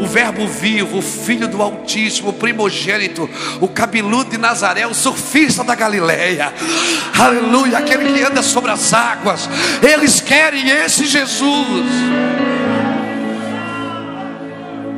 O 0.01 0.07
Verbo 0.07 0.47
vivo, 0.47 0.99
o 0.99 1.03
Filho 1.03 1.49
do 1.49 1.63
Altíssimo, 1.63 2.31
o 2.31 2.33
primogênito, 2.33 3.29
o 3.61 3.69
cabeludo 3.69 4.31
de 4.31 4.39
Nazaré, 4.39 4.87
o 4.87 4.93
surfista 4.93 5.65
da 5.65 5.75
Galileia. 5.75 6.53
Aleluia, 7.19 7.79
aquele 7.79 8.13
que 8.13 8.23
anda 8.23 8.43
sobre 8.43 8.71
as 8.71 8.93
águas. 8.93 9.49
Eles 9.83 10.21
querem 10.21 10.69
esse 10.69 11.07
Jesus. 11.07 11.87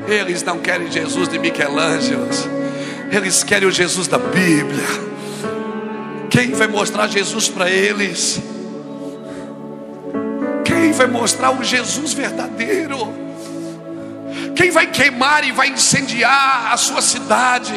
Eles 0.09 0.43
não 0.43 0.59
querem 0.59 0.91
Jesus 0.91 1.29
de 1.29 1.39
Michelangelo. 1.39 2.29
Eles 3.11 3.43
querem 3.43 3.69
o 3.69 3.73
Jesus 3.73 4.07
da 4.07 4.19
Bíblia. 4.19 4.85
Quem 6.31 6.53
vai 6.53 6.69
mostrar 6.69 7.09
Jesus 7.09 7.49
para 7.49 7.71
eles? 7.71 8.41
Quem 10.65 10.93
vai 10.93 11.07
mostrar 11.07 11.51
o 11.51 11.65
Jesus 11.65 12.13
verdadeiro? 12.13 12.99
Quem 14.55 14.71
vai 14.71 14.87
queimar 14.87 15.45
e 15.45 15.53
vai 15.53 15.69
incendiar 15.69 16.73
a 16.73 16.77
sua 16.77 17.01
cidade? 17.01 17.75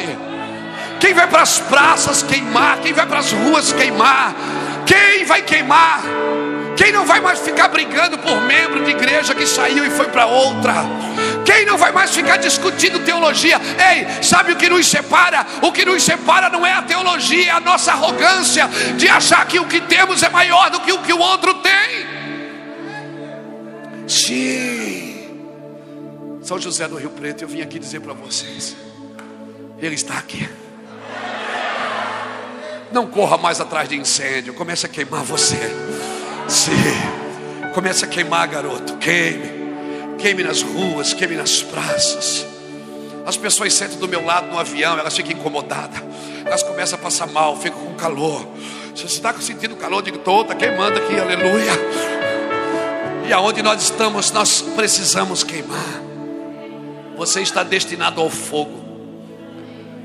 Quem 1.00 1.14
vai 1.14 1.26
para 1.26 1.42
as 1.42 1.58
praças 1.58 2.22
queimar? 2.22 2.78
Quem 2.80 2.92
vai 2.92 3.06
para 3.06 3.18
as 3.18 3.32
ruas 3.32 3.72
queimar? 3.72 4.34
Quem 4.86 5.24
vai 5.24 5.42
queimar? 5.42 6.02
Quem 6.76 6.92
não 6.92 7.04
vai 7.04 7.20
mais 7.20 7.40
ficar 7.40 7.68
brigando 7.68 8.18
por 8.18 8.40
membro 8.42 8.84
de 8.84 8.90
igreja 8.90 9.34
que 9.34 9.46
saiu 9.46 9.84
e 9.84 9.90
foi 9.90 10.06
para 10.06 10.26
outra? 10.26 10.74
Quem 11.44 11.64
não 11.66 11.76
vai 11.76 11.92
mais 11.92 12.10
ficar 12.14 12.36
discutindo 12.36 13.00
teologia? 13.00 13.58
Ei, 13.58 14.22
sabe 14.22 14.52
o 14.52 14.56
que 14.56 14.68
nos 14.68 14.86
separa? 14.86 15.46
O 15.62 15.72
que 15.72 15.84
nos 15.84 16.02
separa 16.02 16.48
não 16.48 16.64
é 16.64 16.72
a 16.72 16.82
teologia, 16.82 17.46
é 17.46 17.50
a 17.50 17.60
nossa 17.60 17.92
arrogância 17.92 18.68
de 18.96 19.08
achar 19.08 19.46
que 19.46 19.58
o 19.58 19.66
que 19.66 19.80
temos 19.80 20.22
é 20.22 20.28
maior 20.28 20.70
do 20.70 20.80
que 20.80 20.92
o 20.92 21.02
que 21.02 21.12
o 21.12 21.18
outro 21.18 21.54
tem. 21.54 22.06
Sim. 24.06 25.12
São 26.42 26.58
José 26.58 26.86
do 26.88 26.96
Rio 26.96 27.10
Preto, 27.10 27.42
eu 27.42 27.48
vim 27.48 27.62
aqui 27.62 27.78
dizer 27.78 28.00
para 28.00 28.12
vocês: 28.12 28.76
Ele 29.78 29.94
está 29.94 30.18
aqui. 30.18 30.48
Não 32.90 33.06
corra 33.06 33.38
mais 33.38 33.60
atrás 33.60 33.88
de 33.88 33.96
incêndio, 33.96 34.52
comece 34.52 34.84
a 34.84 34.88
queimar 34.88 35.22
você. 35.22 35.56
Sim. 36.46 36.72
Comece 37.72 38.04
a 38.04 38.08
queimar, 38.08 38.46
garoto. 38.48 38.98
Queime. 38.98 39.61
Queime 40.22 40.44
nas 40.44 40.62
ruas, 40.62 41.12
queime 41.12 41.34
nas 41.34 41.62
praças. 41.62 42.46
As 43.26 43.36
pessoas 43.36 43.74
sentam 43.74 43.98
do 43.98 44.06
meu 44.06 44.24
lado 44.24 44.46
no 44.46 44.56
avião, 44.56 44.96
elas 44.96 45.16
ficam 45.16 45.32
incomodadas. 45.32 46.00
Elas 46.44 46.62
começam 46.62 46.96
a 46.96 47.02
passar 47.02 47.26
mal, 47.26 47.56
ficam 47.56 47.80
com 47.80 47.94
calor. 47.94 48.46
Você 48.94 49.06
está 49.06 49.34
sentindo 49.40 49.74
calor? 49.74 49.98
Eu 49.98 50.02
digo, 50.02 50.18
estou, 50.18 50.42
está 50.42 50.54
queimando 50.54 50.96
aqui, 50.96 51.18
aleluia. 51.18 51.72
E 53.28 53.32
aonde 53.32 53.62
nós 53.62 53.82
estamos, 53.82 54.30
nós 54.30 54.62
precisamos 54.62 55.42
queimar. 55.42 56.00
Você 57.16 57.40
está 57.40 57.64
destinado 57.64 58.20
ao 58.20 58.30
fogo. 58.30 58.80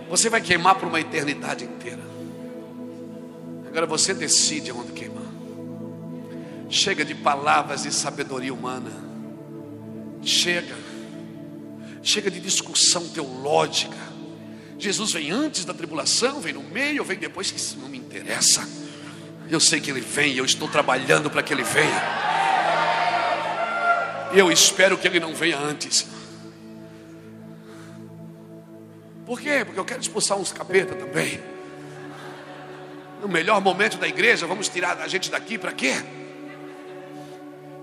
Você 0.09 0.31
vai 0.31 0.41
queimar 0.41 0.75
por 0.75 0.87
uma 0.87 0.99
eternidade 0.99 1.63
inteira. 1.63 2.01
Agora 3.67 3.85
você 3.85 4.15
decide 4.15 4.71
aonde 4.71 4.93
queimar. 4.93 5.27
Chega 6.69 7.05
de 7.05 7.13
palavras 7.13 7.83
de 7.83 7.93
sabedoria 7.93 8.51
humana. 8.51 9.06
Chega. 10.23 10.75
Chega 12.01 12.31
de 12.31 12.39
discussão 12.39 13.07
teológica. 13.09 13.97
Jesus 14.79 15.11
vem 15.13 15.31
antes 15.31 15.65
da 15.65 15.73
tribulação, 15.73 16.39
vem 16.39 16.53
no 16.53 16.63
meio, 16.63 17.03
vem 17.03 17.17
depois, 17.17 17.51
isso 17.51 17.77
não 17.79 17.89
me 17.89 17.97
interessa. 17.97 18.67
Eu 19.49 19.59
sei 19.59 19.79
que 19.79 19.89
ele 19.89 20.01
vem, 20.01 20.35
eu 20.35 20.45
estou 20.45 20.67
trabalhando 20.67 21.29
para 21.29 21.41
que 21.41 21.53
ele 21.53 21.63
venha. 21.63 22.27
Eu 24.33 24.51
espero 24.51 24.97
que 24.97 25.07
ele 25.07 25.19
não 25.19 25.33
venha 25.33 25.57
antes. 25.57 26.05
Por 29.25 29.41
quê? 29.41 29.63
Porque 29.65 29.79
eu 29.79 29.85
quero 29.85 30.01
expulsar 30.01 30.37
uns 30.37 30.51
capeta 30.51 30.95
também. 30.95 31.39
No 33.21 33.27
melhor 33.27 33.59
momento 33.59 33.97
da 33.97 34.07
igreja, 34.07 34.45
vamos 34.45 34.69
tirar 34.69 35.01
a 35.01 35.07
gente 35.07 35.31
daqui 35.31 35.57
para 35.57 35.71
quê? 35.71 35.95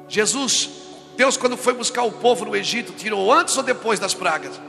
Jesus, 0.08 0.70
Deus, 1.16 1.36
quando 1.36 1.56
foi 1.56 1.72
buscar 1.72 2.02
o 2.02 2.12
povo 2.12 2.44
no 2.44 2.56
Egito, 2.56 2.92
tirou 2.92 3.32
antes 3.32 3.56
ou 3.56 3.62
depois 3.62 4.00
das 4.00 4.14
pragas? 4.14 4.60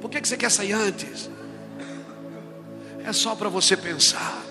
Por 0.00 0.10
que, 0.10 0.20
você 0.26 0.36
quer 0.36 0.50
sair 0.50 0.72
antes? 0.72 1.30
É 3.04 3.12
só 3.12 3.34
para 3.34 3.48
você 3.48 3.76
pensar. 3.76 4.42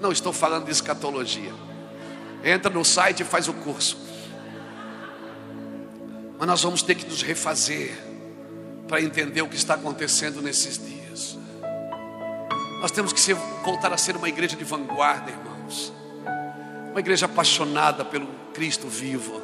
Não 0.00 0.10
estou 0.10 0.32
falando 0.32 0.64
de 0.64 0.70
escatologia. 0.70 1.52
Entra 2.42 2.70
no 2.70 2.84
site 2.84 3.20
e 3.20 3.24
faz 3.24 3.48
o 3.48 3.52
curso. 3.52 3.98
Mas 6.38 6.48
nós 6.48 6.62
vamos 6.62 6.82
ter 6.82 6.94
que 6.94 7.04
nos 7.06 7.20
refazer 7.20 7.92
para 8.88 9.02
entender 9.02 9.42
o 9.42 9.48
que 9.48 9.56
está 9.56 9.74
acontecendo 9.74 10.40
nesses 10.40 10.78
dias. 10.78 11.38
Nós 12.80 12.90
temos 12.90 13.12
que 13.12 13.20
ser, 13.20 13.34
voltar 13.62 13.92
a 13.92 13.98
ser 13.98 14.16
uma 14.16 14.28
igreja 14.28 14.56
de 14.56 14.64
vanguarda, 14.64 15.30
irmãos. 15.30 15.92
Uma 16.90 17.00
igreja 17.00 17.26
apaixonada 17.26 18.04
pelo 18.04 18.39
Cristo 18.52 18.88
vivo. 18.88 19.40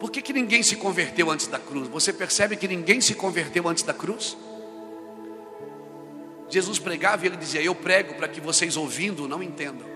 Por 0.00 0.10
que, 0.10 0.22
que 0.22 0.32
ninguém 0.32 0.62
se 0.62 0.76
converteu 0.76 1.30
antes 1.30 1.46
da 1.46 1.58
cruz? 1.58 1.88
Você 1.88 2.12
percebe 2.12 2.56
que 2.56 2.68
ninguém 2.68 3.00
se 3.00 3.14
converteu 3.14 3.68
antes 3.68 3.82
da 3.82 3.92
cruz? 3.92 4.36
Jesus 6.48 6.78
pregava 6.78 7.24
e 7.24 7.28
ele 7.28 7.36
dizia: 7.36 7.60
Eu 7.60 7.74
prego 7.74 8.14
para 8.14 8.28
que 8.28 8.40
vocês 8.40 8.76
ouvindo 8.76 9.28
não 9.28 9.42
entendam 9.42 9.86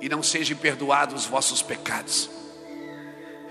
e 0.00 0.08
não 0.08 0.22
sejam 0.22 0.56
perdoados 0.56 1.24
os 1.24 1.26
vossos 1.28 1.60
pecados. 1.60 2.30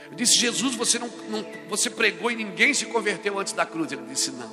Eu 0.09 0.15
disse: 0.15 0.37
Jesus, 0.37 0.75
você 0.75 0.97
não, 0.97 1.09
não, 1.29 1.45
você 1.69 1.89
pregou 1.89 2.31
e 2.31 2.35
ninguém 2.35 2.73
se 2.73 2.85
converteu 2.85 3.37
antes 3.37 3.53
da 3.53 3.65
cruz. 3.65 3.91
Ele 3.91 4.03
disse: 4.03 4.31
Não, 4.31 4.49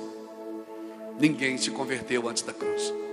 ninguém 1.17 1.57
se 1.57 1.71
converteu 1.71 2.27
antes 2.27 2.43
da 2.43 2.53
cruz 2.53 3.04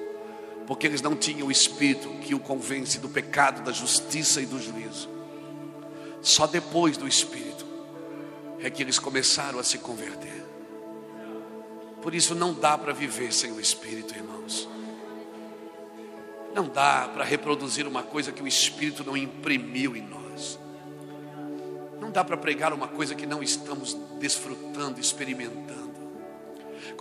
porque 0.72 0.86
eles 0.86 1.02
não 1.02 1.14
tinham 1.14 1.48
o 1.48 1.52
espírito 1.52 2.08
que 2.22 2.34
o 2.34 2.40
convence 2.40 2.98
do 2.98 3.06
pecado, 3.06 3.62
da 3.62 3.72
justiça 3.72 4.40
e 4.40 4.46
do 4.46 4.58
juízo. 4.58 5.06
Só 6.22 6.46
depois 6.46 6.96
do 6.96 7.06
espírito 7.06 7.66
é 8.58 8.70
que 8.70 8.82
eles 8.82 8.98
começaram 8.98 9.58
a 9.58 9.62
se 9.62 9.76
converter. 9.76 10.42
Por 12.00 12.14
isso 12.14 12.34
não 12.34 12.54
dá 12.54 12.78
para 12.78 12.94
viver 12.94 13.34
sem 13.34 13.52
o 13.52 13.60
espírito, 13.60 14.14
irmãos. 14.14 14.66
Não 16.54 16.66
dá 16.66 17.06
para 17.06 17.22
reproduzir 17.22 17.86
uma 17.86 18.02
coisa 18.02 18.32
que 18.32 18.42
o 18.42 18.48
espírito 18.48 19.04
não 19.04 19.14
imprimiu 19.14 19.94
em 19.94 20.00
nós. 20.00 20.58
Não 22.00 22.10
dá 22.10 22.24
para 22.24 22.38
pregar 22.38 22.72
uma 22.72 22.88
coisa 22.88 23.14
que 23.14 23.26
não 23.26 23.42
estamos 23.42 23.92
desfrutando, 24.18 24.98
experimentando. 24.98 25.81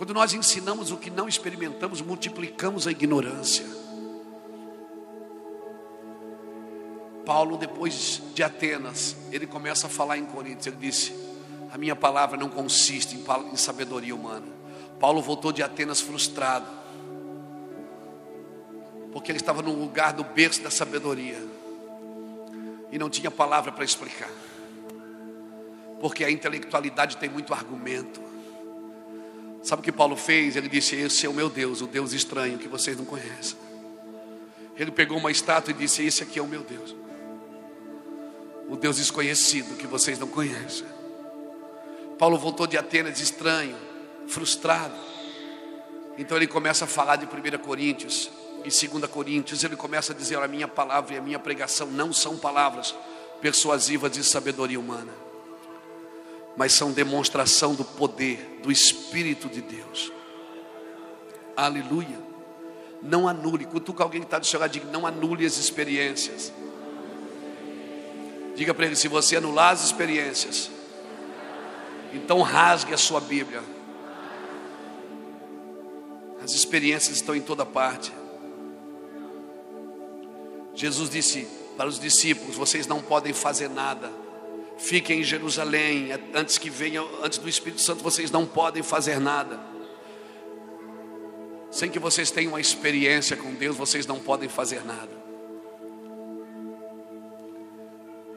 Quando 0.02 0.14
nós 0.14 0.34
ensinamos 0.34 0.90
o 0.90 0.96
que 0.96 1.10
não 1.10 1.28
experimentamos, 1.28 2.02
multiplicamos 2.02 2.88
a 2.88 2.90
ignorância. 2.90 3.64
Paulo, 7.24 7.56
depois 7.56 8.20
de 8.34 8.42
Atenas, 8.42 9.14
ele 9.30 9.46
começa 9.46 9.86
a 9.86 9.88
falar 9.88 10.18
em 10.18 10.24
Coríntios. 10.24 10.66
Ele 10.66 10.74
disse: 10.74 11.14
A 11.72 11.78
minha 11.78 11.94
palavra 11.94 12.36
não 12.36 12.48
consiste 12.48 13.16
em 13.16 13.56
sabedoria 13.56 14.12
humana. 14.12 14.48
Paulo 14.98 15.22
voltou 15.22 15.52
de 15.52 15.62
Atenas 15.62 16.00
frustrado, 16.00 16.66
porque 19.12 19.30
ele 19.30 19.38
estava 19.38 19.62
no 19.62 19.72
lugar 19.72 20.14
do 20.14 20.24
berço 20.24 20.62
da 20.62 20.70
sabedoria 20.70 21.40
e 22.90 22.98
não 22.98 23.08
tinha 23.08 23.30
palavra 23.30 23.70
para 23.70 23.84
explicar, 23.84 24.30
porque 26.00 26.24
a 26.24 26.30
intelectualidade 26.32 27.18
tem 27.18 27.30
muito 27.30 27.54
argumento. 27.54 28.31
Sabe 29.62 29.80
o 29.80 29.84
que 29.84 29.92
Paulo 29.92 30.16
fez? 30.16 30.56
Ele 30.56 30.68
disse: 30.68 30.96
Esse 30.96 31.24
é 31.24 31.28
o 31.28 31.32
meu 31.32 31.48
Deus, 31.48 31.80
o 31.80 31.86
Deus 31.86 32.12
estranho 32.12 32.58
que 32.58 32.68
vocês 32.68 32.96
não 32.96 33.04
conhecem. 33.04 33.56
Ele 34.76 34.90
pegou 34.90 35.18
uma 35.18 35.30
estátua 35.30 35.70
e 35.70 35.74
disse: 35.74 36.04
Esse 36.04 36.24
aqui 36.24 36.38
é 36.38 36.42
o 36.42 36.48
meu 36.48 36.62
Deus, 36.62 36.94
o 38.68 38.76
Deus 38.76 38.96
desconhecido 38.96 39.76
que 39.76 39.86
vocês 39.86 40.18
não 40.18 40.26
conhecem. 40.26 40.86
Paulo 42.18 42.36
voltou 42.38 42.66
de 42.66 42.76
Atenas 42.76 43.20
estranho, 43.20 43.76
frustrado. 44.26 44.94
Então 46.18 46.36
ele 46.36 46.46
começa 46.46 46.84
a 46.84 46.88
falar 46.88 47.16
de 47.16 47.26
1 47.26 47.58
Coríntios 47.58 48.30
e 48.64 48.88
2 48.88 49.06
Coríntios. 49.06 49.62
Ele 49.62 49.76
começa 49.76 50.12
a 50.12 50.16
dizer: 50.16 50.38
A 50.38 50.48
minha 50.48 50.66
palavra 50.66 51.14
e 51.14 51.18
a 51.18 51.22
minha 51.22 51.38
pregação 51.38 51.86
não 51.86 52.12
são 52.12 52.36
palavras 52.36 52.94
persuasivas 53.40 54.10
de 54.10 54.24
sabedoria 54.24 54.78
humana 54.78 55.31
mas 56.56 56.72
são 56.72 56.92
demonstração 56.92 57.74
do 57.74 57.84
poder 57.84 58.60
do 58.62 58.70
Espírito 58.70 59.48
de 59.48 59.60
Deus. 59.60 60.12
Aleluia. 61.56 62.20
Não 63.02 63.26
anule. 63.26 63.64
Cutuca 63.64 64.02
alguém 64.02 64.20
que 64.20 64.26
está 64.26 64.38
do 64.38 64.46
seu 64.46 64.60
lado, 64.60 64.70
diga, 64.70 64.86
não 64.90 65.06
anule 65.06 65.44
as 65.44 65.56
experiências. 65.56 66.52
Diga 68.54 68.74
para 68.74 68.86
ele: 68.86 68.96
se 68.96 69.08
você 69.08 69.36
anular 69.36 69.72
as 69.72 69.84
experiências, 69.84 70.70
então 72.12 72.40
rasgue 72.42 72.94
a 72.94 72.98
sua 72.98 73.20
Bíblia. 73.20 73.62
As 76.44 76.52
experiências 76.52 77.16
estão 77.16 77.34
em 77.34 77.40
toda 77.40 77.64
parte. 77.64 78.12
Jesus 80.74 81.08
disse 81.10 81.48
para 81.76 81.88
os 81.88 81.98
discípulos: 81.98 82.56
vocês 82.56 82.86
não 82.86 83.00
podem 83.00 83.32
fazer 83.32 83.68
nada 83.68 84.21
Fiquem 84.82 85.20
em 85.20 85.22
Jerusalém, 85.22 86.08
antes 86.34 86.58
que 86.58 86.68
venha, 86.68 87.02
antes 87.22 87.38
do 87.38 87.48
Espírito 87.48 87.80
Santo, 87.80 88.02
vocês 88.02 88.32
não 88.32 88.44
podem 88.44 88.82
fazer 88.82 89.20
nada. 89.20 89.60
Sem 91.70 91.88
que 91.88 92.00
vocês 92.00 92.32
tenham 92.32 92.50
uma 92.50 92.60
experiência 92.60 93.36
com 93.36 93.54
Deus, 93.54 93.76
vocês 93.76 94.06
não 94.06 94.18
podem 94.18 94.48
fazer 94.48 94.84
nada. 94.84 95.12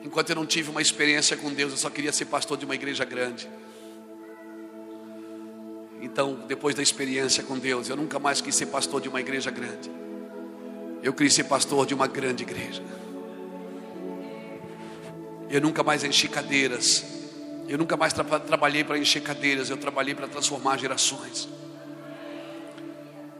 Enquanto 0.03 0.29
eu 0.29 0.35
não 0.35 0.45
tive 0.45 0.69
uma 0.69 0.83
experiência 0.83 1.35
com 1.35 1.51
Deus, 1.51 1.71
eu 1.71 1.77
só 1.79 1.89
queria 1.89 2.13
ser 2.13 2.25
pastor 2.25 2.59
de 2.59 2.65
uma 2.65 2.75
igreja 2.75 3.03
grande. 3.03 3.49
Então, 5.99 6.35
depois 6.47 6.75
da 6.75 6.83
experiência 6.83 7.43
com 7.43 7.57
Deus, 7.57 7.89
eu 7.89 7.95
nunca 7.95 8.19
mais 8.19 8.39
quis 8.39 8.53
ser 8.53 8.67
pastor 8.67 9.01
de 9.01 9.09
uma 9.09 9.19
igreja 9.19 9.49
grande. 9.49 9.89
Eu 11.01 11.11
quis 11.11 11.33
ser 11.33 11.45
pastor 11.45 11.87
de 11.87 11.95
uma 11.95 12.05
grande 12.05 12.43
igreja. 12.43 12.83
Eu 15.55 15.61
nunca 15.61 15.81
mais 15.83 16.03
enchi 16.03 16.27
cadeiras 16.27 17.01
Eu 17.65 17.77
nunca 17.77 17.95
mais 17.95 18.11
tra 18.11 18.25
trabalhei 18.41 18.83
para 18.83 18.97
encher 18.97 19.23
cadeiras, 19.23 19.69
eu 19.69 19.77
trabalhei 19.77 20.13
para 20.13 20.27
transformar 20.27 20.77
gerações. 20.77 21.47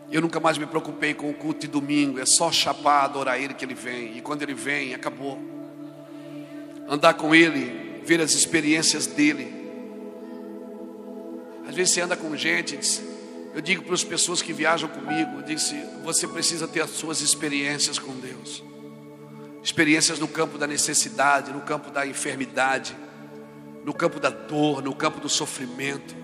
Eu 0.10 0.22
nunca 0.22 0.40
mais 0.40 0.58
me 0.58 0.66
preocupei 0.66 1.14
com 1.14 1.30
o 1.30 1.34
culto 1.34 1.60
de 1.60 1.68
domingo, 1.68 2.18
é 2.18 2.26
só 2.26 2.50
chapar, 2.54 3.04
adorar 3.04 3.38
Ele 3.40 3.54
que 3.54 3.66
Ele 3.66 3.74
vem, 3.74 4.18
e 4.18 4.22
quando 4.22 4.44
Ele 4.44 4.54
vem, 4.54 4.94
acabou. 4.94 5.38
Andar 6.88 7.16
com 7.16 7.36
Ele, 7.36 8.02
ver 8.06 8.22
as 8.22 8.32
experiências 8.32 9.06
dEle. 9.06 9.54
Às 11.68 11.76
vezes 11.76 11.94
você 11.94 12.02
anda 12.02 12.16
com 12.16 12.34
gente, 12.38 12.80
eu 13.54 13.60
digo 13.60 13.84
para 13.84 13.94
as 13.94 14.06
pessoas 14.06 14.42
que 14.42 14.54
viajam 14.54 14.88
comigo, 14.88 15.40
eu 15.40 15.42
disse, 15.42 15.76
você 16.02 16.28
precisa 16.28 16.66
ter 16.66 16.82
as 16.82 16.92
suas 16.92 17.20
experiências 17.20 18.00
com 18.00 18.14
Deus. 18.14 18.64
Experiências 19.66 20.20
no 20.20 20.28
campo 20.28 20.60
da 20.60 20.68
necessidade, 20.68 21.52
no 21.52 21.60
campo 21.62 21.90
da 21.90 22.06
enfermidade, 22.06 22.96
no 23.84 23.96
campo 23.96 24.20
da 24.20 24.30
dor, 24.30 24.80
no 24.84 24.94
campo 24.94 25.20
do 25.20 25.28
sofrimento. 25.28 26.16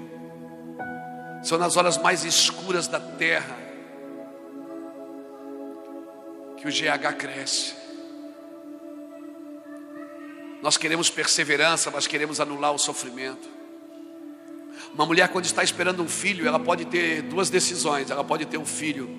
São 1.41 1.57
nas 1.57 1.75
horas 1.75 1.97
mais 1.97 2.23
escuras 2.23 2.87
da 2.87 2.99
terra 2.99 3.57
que 6.57 6.67
o 6.67 6.71
GH 6.71 7.17
cresce. 7.17 7.73
Nós 10.61 10.77
queremos 10.77 11.09
perseverança, 11.09 11.89
mas 11.89 12.05
queremos 12.05 12.39
anular 12.39 12.71
o 12.71 12.77
sofrimento. 12.77 13.49
Uma 14.93 15.07
mulher, 15.07 15.29
quando 15.29 15.45
está 15.45 15.63
esperando 15.63 16.03
um 16.03 16.07
filho, 16.07 16.47
ela 16.47 16.59
pode 16.59 16.85
ter 16.85 17.23
duas 17.23 17.49
decisões: 17.49 18.11
ela 18.11 18.23
pode 18.23 18.45
ter 18.45 18.59
um 18.59 18.65
filho, 18.67 19.09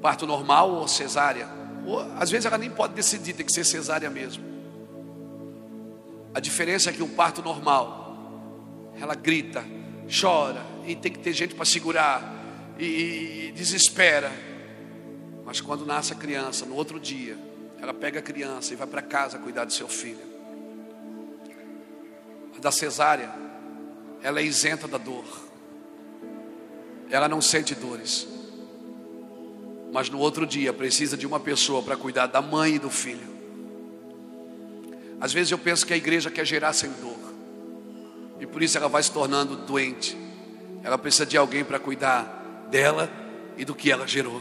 parto 0.00 0.24
normal 0.24 0.70
ou 0.70 0.86
cesárea. 0.86 1.61
Ou, 1.86 2.00
às 2.18 2.30
vezes 2.30 2.46
ela 2.46 2.58
nem 2.58 2.70
pode 2.70 2.94
decidir, 2.94 3.32
tem 3.32 3.44
que 3.44 3.52
ser 3.52 3.64
cesárea 3.64 4.08
mesmo. 4.08 4.44
A 6.34 6.40
diferença 6.40 6.90
é 6.90 6.92
que 6.92 7.02
o 7.02 7.08
parto 7.08 7.42
normal, 7.42 8.92
ela 8.98 9.14
grita, 9.14 9.64
chora, 10.20 10.64
e 10.86 10.94
tem 10.94 11.12
que 11.12 11.18
ter 11.18 11.32
gente 11.32 11.54
para 11.54 11.64
segurar, 11.64 12.42
e, 12.78 13.48
e 13.48 13.52
desespera. 13.52 14.32
Mas 15.44 15.60
quando 15.60 15.84
nasce 15.84 16.12
a 16.12 16.16
criança, 16.16 16.64
no 16.64 16.74
outro 16.74 16.98
dia, 16.98 17.36
ela 17.80 17.92
pega 17.92 18.20
a 18.20 18.22
criança 18.22 18.72
e 18.72 18.76
vai 18.76 18.86
para 18.86 19.02
casa 19.02 19.38
cuidar 19.38 19.64
do 19.64 19.72
seu 19.72 19.88
filho. 19.88 20.32
A 22.56 22.60
da 22.60 22.70
cesárea, 22.70 23.30
ela 24.22 24.40
é 24.40 24.44
isenta 24.44 24.86
da 24.86 24.98
dor, 24.98 25.24
ela 27.10 27.28
não 27.28 27.40
sente 27.40 27.74
dores, 27.74 28.28
mas 29.92 30.08
no 30.08 30.18
outro 30.18 30.46
dia 30.46 30.72
precisa 30.72 31.18
de 31.18 31.26
uma 31.26 31.38
pessoa 31.38 31.82
para 31.82 31.98
cuidar 31.98 32.26
da 32.26 32.40
mãe 32.40 32.76
e 32.76 32.78
do 32.78 32.88
filho. 32.88 33.30
Às 35.20 35.34
vezes 35.34 35.52
eu 35.52 35.58
penso 35.58 35.86
que 35.86 35.92
a 35.92 35.96
igreja 35.96 36.30
quer 36.30 36.46
gerar 36.46 36.72
sem 36.72 36.90
dor. 36.92 37.18
E 38.40 38.46
por 38.46 38.62
isso 38.62 38.78
ela 38.78 38.88
vai 38.88 39.02
se 39.02 39.12
tornando 39.12 39.54
doente. 39.54 40.16
Ela 40.82 40.96
precisa 40.96 41.26
de 41.26 41.36
alguém 41.36 41.62
para 41.62 41.78
cuidar 41.78 42.66
dela 42.70 43.12
e 43.58 43.66
do 43.66 43.74
que 43.74 43.92
ela 43.92 44.08
gerou. 44.08 44.40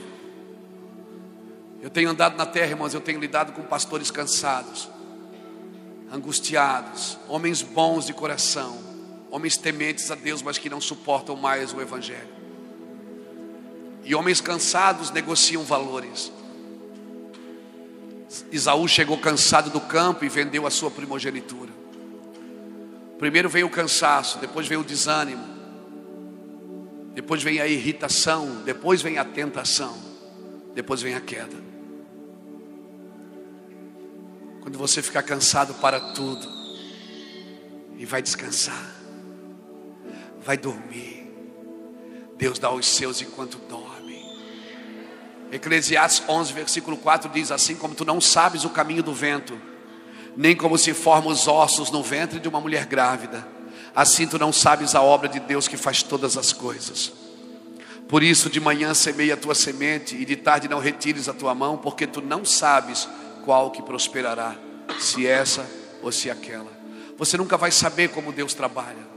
Eu 1.82 1.90
tenho 1.90 2.10
andado 2.10 2.38
na 2.38 2.46
terra, 2.46 2.70
irmãos, 2.70 2.94
eu 2.94 3.02
tenho 3.02 3.20
lidado 3.20 3.52
com 3.52 3.62
pastores 3.64 4.10
cansados, 4.10 4.90
angustiados, 6.12 7.18
homens 7.28 7.62
bons 7.62 8.06
de 8.06 8.14
coração, 8.14 8.80
homens 9.30 9.58
tementes 9.58 10.10
a 10.12 10.16
Deus, 10.16 10.42
mas 10.42 10.58
que 10.58 10.70
não 10.70 10.80
suportam 10.80 11.36
mais 11.36 11.74
o 11.74 11.82
Evangelho. 11.82 12.41
E 14.04 14.16
homens 14.16 14.42
cansados 14.42 15.12
negociam 15.12 15.64
valores. 15.64 16.32
Isaú 18.52 18.88
chegou 18.88 19.18
cansado 19.18 19.70
do 19.70 19.82
campo 19.82 20.24
e 20.26 20.30
vendeu 20.30 20.66
a 20.66 20.72
sua 20.72 20.90
primogenitura. 20.90 21.72
Primeiro 23.20 23.50
veio 23.50 23.68
o 23.68 23.70
cansaço, 23.70 24.40
depois 24.40 24.68
veio 24.68 24.82
o 24.82 24.84
desânimo, 24.84 25.46
depois 27.14 27.44
vem 27.44 27.60
a 27.60 27.68
irritação, 27.68 28.64
depois 28.64 29.02
vem 29.02 29.18
a 29.18 29.26
tentação, 29.26 29.96
depois 30.74 31.02
vem 31.02 31.14
a 31.14 31.22
queda. 31.22 31.56
Quando 34.62 34.78
você 34.78 35.02
ficar 35.02 35.24
cansado 35.24 35.74
para 35.76 36.00
tudo 36.00 36.48
e 37.98 38.06
vai 38.06 38.22
descansar, 38.22 38.96
vai 40.44 40.58
dormir. 40.58 41.21
Deus 42.42 42.58
dá 42.58 42.70
aos 42.70 42.88
seus 42.88 43.22
enquanto 43.22 43.60
dorme. 43.70 44.26
Eclesiastes 45.52 46.28
11, 46.28 46.54
versículo 46.54 46.98
4 46.98 47.30
diz 47.30 47.52
assim: 47.52 47.76
Como 47.76 47.94
tu 47.94 48.04
não 48.04 48.20
sabes 48.20 48.66
o 48.66 48.70
caminho 48.72 49.04
do 49.04 49.14
vento, 49.14 49.56
nem 50.36 50.56
como 50.56 50.76
se 50.76 50.92
formam 50.92 51.32
os 51.32 51.48
ossos 51.48 51.92
no 51.92 52.02
ventre 52.02 52.40
de 52.40 52.48
uma 52.48 52.60
mulher 52.60 52.88
grávida, 52.88 53.48
assim 53.96 54.26
tu 54.26 54.40
não 54.40 54.52
sabes 54.52 54.96
a 54.96 55.04
obra 55.04 55.30
de 55.30 55.40
Deus 55.40 55.68
que 55.68 55.78
faz 55.78 56.02
todas 56.02 56.36
as 56.36 56.52
coisas. 56.52 57.14
Por 58.10 58.24
isso, 58.24 58.50
de 58.50 58.60
manhã 58.60 58.96
semeia 58.96 59.36
a 59.36 59.38
tua 59.38 59.54
semente, 59.54 60.16
e 60.16 60.26
de 60.26 60.36
tarde 60.36 60.68
não 60.68 60.80
retires 60.80 61.30
a 61.30 61.34
tua 61.34 61.54
mão, 61.54 61.78
porque 61.78 62.08
tu 62.08 62.24
não 62.24 62.44
sabes 62.44 63.08
qual 63.46 63.70
que 63.70 63.84
prosperará, 63.84 64.56
se 65.00 65.28
essa 65.28 65.70
ou 66.02 66.12
se 66.12 66.28
aquela. 66.28 66.72
Você 67.20 67.38
nunca 67.38 67.56
vai 67.56 67.70
saber 67.70 68.10
como 68.10 68.32
Deus 68.32 68.56
trabalha. 68.56 69.12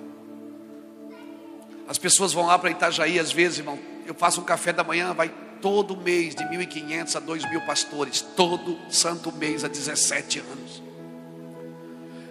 As 1.86 1.98
pessoas 1.98 2.32
vão 2.32 2.47
lá 2.47 2.59
para 2.59 2.70
Itajaí, 2.70 3.19
às 3.19 3.31
vezes, 3.31 3.59
irmão. 3.59 3.78
Eu 4.06 4.15
faço 4.15 4.40
um 4.40 4.44
café 4.44 4.73
da 4.73 4.82
manhã, 4.82 5.12
vai 5.12 5.32
todo 5.61 5.97
mês 5.97 6.35
de 6.35 6.44
1.500 6.44 7.16
a 7.16 7.20
2.000 7.20 7.65
pastores, 7.65 8.20
todo 8.20 8.78
santo 8.90 9.32
mês 9.32 9.65
há 9.65 9.69
17 9.69 10.40
anos. 10.40 10.82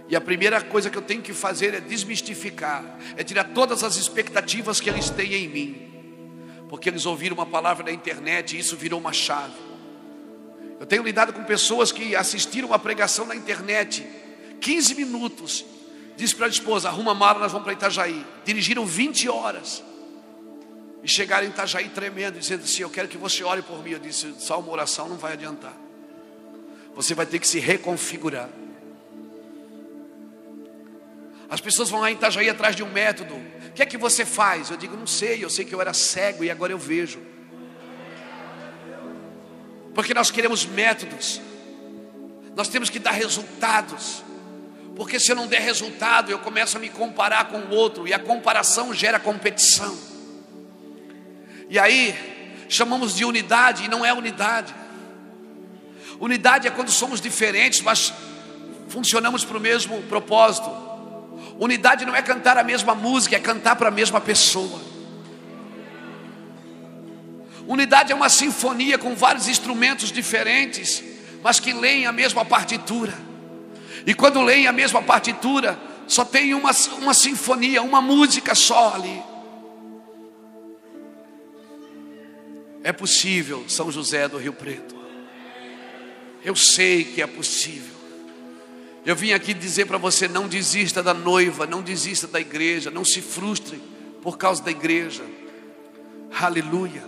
E 0.08 0.16
a 0.16 0.22
primeira 0.22 0.62
coisa 0.62 0.90
que 0.90 0.98
eu 0.98 1.02
tenho 1.02 1.22
que 1.22 1.34
fazer 1.34 1.74
é 1.74 1.80
desmistificar, 1.80 2.84
é 3.18 3.24
tirar 3.24 3.46
todas 3.46 3.84
as 3.84 3.96
expectativas 3.96 4.80
que 4.80 4.90
eles 4.90 5.10
têm 5.10 5.34
em 5.34 5.48
mim, 5.48 5.94
porque 6.70 6.90
eles 6.90 7.06
ouviram 7.06 7.36
uma 7.36 7.46
palavra 7.46 7.86
na 7.86 7.92
internet 7.92 8.56
e 8.56 8.60
isso 8.60 8.78
virou 8.78 9.00
uma 9.00 9.14
chave. 9.14 9.56
Eu 10.80 10.86
tenho 10.86 11.02
lidado 11.02 11.34
com 11.34 11.44
pessoas 11.44 11.92
que 11.92 12.16
assistiram 12.16 12.68
uma 12.68 12.78
pregação 12.78 13.26
na 13.26 13.36
internet, 13.36 14.06
15 14.62 14.94
minutos, 14.94 15.66
disse 16.16 16.36
para 16.36 16.46
a 16.46 16.50
esposa: 16.50 16.90
arruma 16.90 17.12
a 17.12 17.16
mala, 17.16 17.40
nós 17.40 17.52
vamos 17.52 17.64
para 17.64 17.74
Itajaí. 17.74 18.26
Dirigiram 18.46 18.86
20 18.86 19.30
horas. 19.30 19.84
E 21.04 21.08
chegaram 21.08 21.46
em 21.46 21.50
Itajaí 21.50 21.90
tremendo, 21.90 22.40
dizendo 22.40 22.64
assim: 22.64 22.82
Eu 22.82 22.90
quero 22.90 23.08
que 23.08 23.18
você 23.18 23.44
ore 23.44 23.62
por 23.62 23.84
mim. 23.84 23.92
Eu 23.92 24.00
disse: 24.00 24.34
Só 24.40 24.60
uma 24.60 24.72
oração 24.72 25.10
não 25.10 25.18
vai 25.18 25.34
adiantar. 25.34 25.76
Você 26.96 27.14
vai 27.14 27.26
ter 27.26 27.40
que 27.40 27.48
se 27.48 27.60
reconfigurar. 27.60 28.50
As 31.50 31.60
pessoas 31.60 31.90
vão 31.90 32.00
lá 32.00 32.10
em 32.10 32.16
Itajaí 32.16 32.50
atrás 32.50 32.76
de 32.76 32.84
um 32.84 32.92
método. 32.92 33.36
O 33.36 33.74
que 33.74 33.82
é 33.82 33.86
que 33.86 33.98
você 33.98 34.26
faz? 34.26 34.70
Eu 34.70 34.78
digo: 34.78 34.96
Não 34.96 35.06
sei. 35.06 35.44
Eu 35.44 35.50
sei 35.50 35.66
que 35.66 35.76
eu 35.76 35.82
era 35.82 35.94
cego 35.94 36.44
e 36.44 36.50
agora 36.50 36.72
eu 36.72 36.80
vejo. 36.80 37.20
Porque 39.94 40.14
nós 40.14 40.32
queremos 40.32 40.66
métodos. 40.66 41.42
Nós 42.56 42.68
temos 42.68 42.90
que 42.90 42.98
dar 42.98 43.12
resultados. 43.12 44.24
Porque 44.96 45.20
se 45.20 45.32
eu 45.32 45.36
não 45.36 45.48
der 45.48 45.62
resultado, 45.62 46.32
eu 46.32 46.40
começo 46.40 46.78
a 46.78 46.80
me 46.80 46.90
comparar 46.90 47.46
com 47.46 47.58
o 47.58 47.70
outro. 47.72 48.08
E 48.08 48.14
a 48.14 48.20
comparação 48.20 48.94
gera 48.94 49.20
competição. 49.20 49.98
E 51.70 51.80
aí, 51.80 52.16
chamamos 52.70 53.16
de 53.16 53.26
unidade 53.26 53.86
e 53.86 53.88
não 53.88 54.06
é 54.06 54.14
unidade. 54.14 54.74
Unidade 56.20 56.68
é 56.68 56.72
quando 56.72 56.92
somos 56.92 57.20
diferentes, 57.20 57.82
mas 57.82 58.14
funcionamos 58.88 59.44
para 59.44 59.58
o 59.58 59.60
mesmo 59.60 60.02
propósito. 60.04 60.70
Unidade 61.60 62.06
não 62.06 62.16
é 62.16 62.22
cantar 62.22 62.58
a 62.58 62.64
mesma 62.64 62.94
música, 62.94 63.36
é 63.36 63.40
cantar 63.40 63.76
para 63.76 63.88
a 63.88 63.92
mesma 63.92 64.22
pessoa. 64.22 64.80
Unidade 67.68 68.12
é 68.12 68.16
uma 68.16 68.30
sinfonia 68.30 68.98
com 68.98 69.16
vários 69.16 69.48
instrumentos 69.48 70.12
diferentes, 70.12 71.04
mas 71.42 71.60
que 71.60 71.74
leem 71.74 72.06
a 72.06 72.12
mesma 72.12 72.46
partitura. 72.46 73.33
E 74.06 74.14
quando 74.14 74.42
leem 74.42 74.68
a 74.68 74.72
mesma 74.72 75.02
partitura, 75.02 75.80
só 76.08 76.26
tem 76.26 76.54
uma, 76.54 76.72
uma 77.00 77.14
sinfonia, 77.14 77.82
uma 77.82 78.02
música 78.02 78.54
só 78.54 78.94
ali. 78.96 79.24
É 82.84 82.92
possível, 82.92 83.64
São 83.68 83.92
José 83.92 84.28
do 84.28 84.38
Rio 84.38 84.54
Preto. 84.54 84.96
Eu 86.44 86.56
sei 86.56 87.06
que 87.06 87.22
é 87.22 87.28
possível. 87.28 87.94
Eu 89.06 89.16
vim 89.16 89.32
aqui 89.32 89.54
dizer 89.54 89.86
para 89.86 89.98
você: 89.98 90.28
não 90.28 90.48
desista 90.48 91.02
da 91.02 91.14
noiva, 91.14 91.66
não 91.66 91.82
desista 91.82 92.28
da 92.28 92.42
igreja, 92.42 92.92
não 92.92 93.06
se 93.06 93.22
frustre 93.22 93.82
por 94.22 94.38
causa 94.38 94.62
da 94.62 94.72
igreja. 94.72 95.24
Aleluia. 96.40 97.04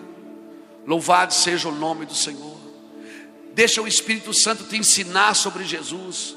Louvado 0.85 1.33
seja 1.33 1.67
o 1.67 1.75
nome 1.75 2.05
do 2.05 2.15
Senhor. 2.15 2.57
Deixa 3.53 3.81
o 3.81 3.87
Espírito 3.87 4.33
Santo 4.33 4.65
te 4.65 4.77
ensinar 4.77 5.33
sobre 5.33 5.65
Jesus. 5.65 6.35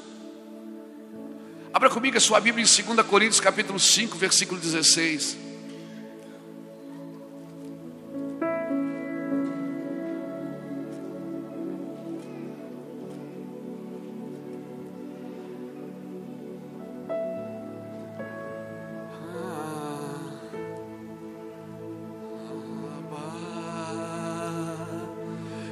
Abra 1.71 1.89
comigo 1.89 2.17
a 2.17 2.19
sua 2.19 2.39
Bíblia 2.39 2.65
em 2.65 2.95
2 2.95 3.07
Coríntios 3.07 3.39
capítulo 3.39 3.79
5, 3.79 4.17
versículo 4.17 4.59
16. 4.59 5.49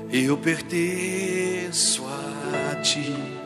Eu 0.10 0.38
pertenço 0.38 2.04
a 2.08 2.76
ti. 2.82 3.37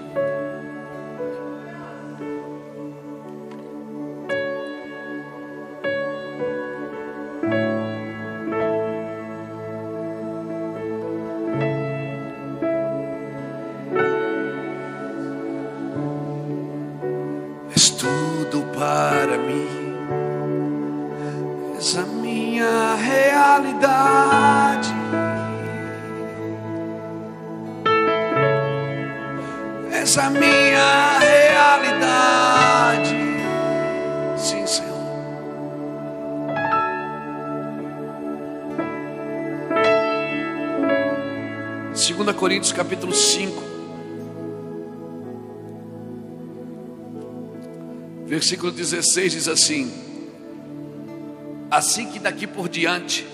2 42.14 42.36
Coríntios 42.36 42.74
capítulo 42.74 43.14
5, 43.14 43.64
versículo 48.26 48.72
16 48.72 49.32
diz 49.32 49.48
assim: 49.48 49.92
Assim 51.70 52.08
que 52.08 52.20
daqui 52.20 52.46
por 52.46 52.68
diante 52.68 53.26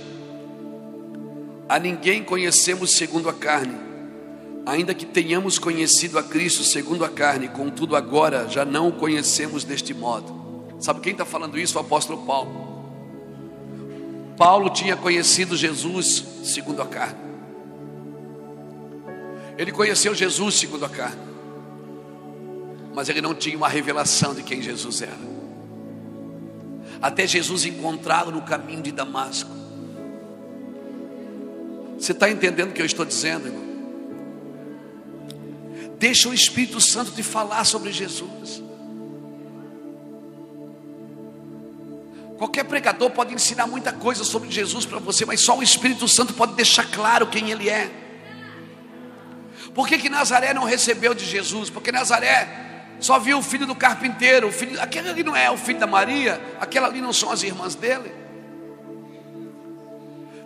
a 1.67 1.79
ninguém 1.79 2.23
conhecemos 2.23 2.91
segundo 2.91 3.29
a 3.29 3.33
carne, 3.33 3.75
ainda 4.65 4.93
que 4.93 5.05
tenhamos 5.05 5.57
conhecido 5.57 6.19
a 6.19 6.23
Cristo 6.23 6.63
segundo 6.63 7.03
a 7.03 7.09
carne, 7.09 7.47
contudo 7.47 7.95
agora 7.95 8.47
já 8.47 8.63
não 8.63 8.89
o 8.89 8.93
conhecemos 8.93 9.63
deste 9.63 9.93
modo. 9.93 10.35
Sabe 10.79 10.99
quem 11.01 11.13
está 11.13 11.25
falando 11.25 11.57
isso? 11.57 11.77
O 11.77 11.81
apóstolo 11.81 12.23
Paulo. 12.25 12.67
Paulo 14.37 14.69
tinha 14.69 14.95
conhecido 14.95 15.57
Jesus 15.57 16.23
segundo 16.43 16.83
a 16.83 16.85
carne. 16.85 17.26
Ele 19.57 19.71
conheceu 19.71 20.13
Jesus 20.13 20.55
segundo 20.55 20.85
a 20.85 20.89
carne. 20.89 21.21
Mas 22.93 23.09
ele 23.09 23.21
não 23.21 23.33
tinha 23.33 23.57
uma 23.57 23.67
revelação 23.67 24.33
de 24.33 24.43
quem 24.43 24.61
Jesus 24.61 25.01
era. 25.01 25.37
Até 27.01 27.27
Jesus 27.27 27.65
encontrá-lo 27.65 28.31
no 28.31 28.41
caminho 28.41 28.81
de 28.81 28.91
Damasco. 28.91 29.49
Você 31.97 32.11
está 32.11 32.29
entendendo 32.29 32.69
o 32.69 32.73
que 32.73 32.81
eu 32.81 32.85
estou 32.85 33.05
dizendo, 33.05 33.47
irmão? 33.47 33.67
Deixa 35.97 36.29
o 36.29 36.33
Espírito 36.33 36.79
Santo 36.79 37.11
te 37.11 37.23
falar 37.23 37.63
sobre 37.65 37.91
Jesus. 37.91 38.61
Qualquer 42.37 42.65
pregador 42.65 43.09
pode 43.09 43.33
ensinar 43.33 43.65
muita 43.65 43.91
coisa 43.91 44.23
sobre 44.23 44.51
Jesus 44.51 44.85
para 44.85 44.99
você, 44.99 45.25
mas 45.25 45.41
só 45.41 45.57
o 45.57 45.63
Espírito 45.63 46.07
Santo 46.07 46.35
pode 46.35 46.53
deixar 46.53 46.85
claro 46.91 47.25
quem 47.25 47.49
ele 47.49 47.67
é. 47.67 48.06
Por 49.77 49.87
que, 49.87 49.99
que 49.99 50.09
Nazaré 50.09 50.55
não 50.55 50.63
recebeu 50.63 51.13
de 51.13 51.23
Jesus? 51.23 51.69
Porque 51.69 51.91
Nazaré 51.91 52.49
só 52.99 53.19
viu 53.19 53.37
o 53.37 53.43
filho 53.43 53.67
do 53.67 53.75
carpinteiro, 53.75 54.47
o 54.47 54.51
filho, 54.51 54.81
aquele 54.81 55.07
ali 55.07 55.23
não 55.23 55.35
é 55.35 55.51
o 55.51 55.55
filho 55.55 55.77
da 55.77 55.85
Maria, 55.85 56.41
aquela 56.59 56.87
ali 56.87 56.99
não 56.99 57.13
são 57.13 57.29
as 57.29 57.43
irmãs 57.43 57.75
dele. 57.75 58.11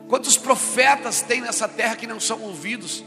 Quantos 0.10 0.38
profetas 0.38 1.22
tem 1.22 1.40
nessa 1.40 1.66
terra 1.66 1.96
que 1.96 2.06
não 2.06 2.20
são 2.20 2.42
ouvidos? 2.42 3.06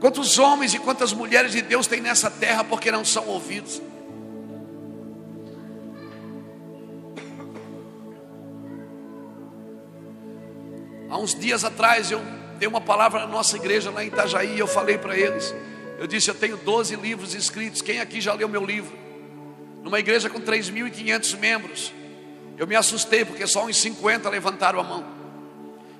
Quantos 0.00 0.38
homens 0.38 0.72
e 0.72 0.78
quantas 0.78 1.12
mulheres 1.12 1.52
de 1.52 1.60
Deus 1.60 1.86
tem 1.86 2.00
nessa 2.00 2.30
terra 2.30 2.64
porque 2.64 2.90
não 2.90 3.04
são 3.04 3.26
ouvidos? 3.26 3.82
Há 11.10 11.18
uns 11.18 11.34
dias 11.34 11.64
atrás 11.64 12.10
eu 12.10 12.43
dei 12.58 12.68
uma 12.68 12.80
palavra 12.80 13.20
na 13.20 13.26
nossa 13.26 13.56
igreja 13.56 13.90
lá 13.90 14.04
em 14.04 14.08
Itajaí 14.08 14.58
eu 14.58 14.66
falei 14.66 14.98
para 14.98 15.16
eles. 15.16 15.54
Eu 15.98 16.06
disse: 16.06 16.28
Eu 16.30 16.34
tenho 16.34 16.56
12 16.56 16.96
livros 16.96 17.34
escritos. 17.34 17.82
Quem 17.82 18.00
aqui 18.00 18.20
já 18.20 18.32
leu 18.32 18.48
meu 18.48 18.64
livro? 18.64 18.96
Numa 19.82 19.98
igreja 19.98 20.30
com 20.30 20.40
3.500 20.40 21.38
membros. 21.38 21.92
Eu 22.56 22.66
me 22.66 22.76
assustei 22.76 23.24
porque 23.24 23.46
só 23.46 23.66
uns 23.66 23.76
50 23.76 24.28
levantaram 24.28 24.80
a 24.80 24.82
mão. 24.82 25.04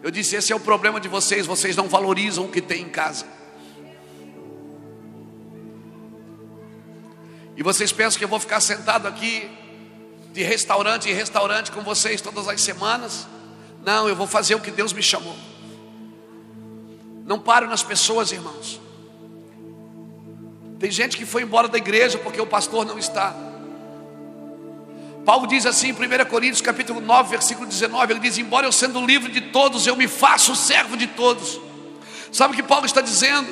Eu 0.02 0.10
disse: 0.10 0.36
Esse 0.36 0.52
é 0.52 0.56
o 0.56 0.60
problema 0.60 1.01
de 1.01 1.09
vocês. 1.09 1.47
Vocês 1.47 1.76
não 1.76 1.89
valorizam 1.89 2.44
o 2.44 2.48
que 2.48 2.60
tem 2.60 2.82
em 2.82 2.89
casa. 2.89 3.26
E 7.56 7.62
vocês 7.62 7.93
pensam 7.93 8.18
que 8.18 8.24
eu 8.24 8.28
vou 8.28 8.40
ficar 8.40 8.60
sentado 8.60 9.06
aqui 9.06 9.48
de 10.32 10.43
restaurante 10.43 11.09
em 11.09 11.12
restaurante 11.12 11.70
com 11.70 11.82
vocês 11.82 12.20
todas 12.20 12.48
as 12.48 12.60
semanas? 12.60 13.28
Não, 13.85 14.09
eu 14.09 14.16
vou 14.16 14.26
fazer 14.26 14.55
o 14.55 14.60
que 14.60 14.70
Deus 14.70 14.93
me 14.93 15.02
chamou. 15.02 15.36
Não 17.24 17.38
paro 17.38 17.66
nas 17.68 17.82
pessoas, 17.82 18.32
irmãos. 18.32 18.80
Tem 20.78 20.90
gente 20.90 21.16
que 21.16 21.24
foi 21.24 21.42
embora 21.42 21.68
da 21.68 21.78
igreja 21.78 22.18
porque 22.18 22.40
o 22.40 22.46
pastor 22.46 22.84
não 22.84 22.98
está. 22.98 23.34
Paulo 25.24 25.46
diz 25.46 25.64
assim 25.64 25.88
em 25.88 25.92
1 25.92 26.26
Coríntios 26.28 26.60
capítulo 26.60 27.01
9, 27.01 27.30
versículo 27.30 27.66
19, 27.66 28.12
ele 28.12 28.20
diz: 28.20 28.36
"Embora 28.36 28.66
eu 28.66 28.72
sendo 28.72 29.05
livre 29.05 29.32
de 29.32 29.40
todos, 29.40 29.86
eu 29.86 29.96
me 29.96 30.06
faço 30.06 30.55
servo 30.55 30.96
de 30.96 31.06
todos". 31.06 31.59
Sabe 32.30 32.52
o 32.52 32.56
que 32.56 32.62
Paulo 32.62 32.84
está 32.84 33.01
dizendo? 33.01 33.48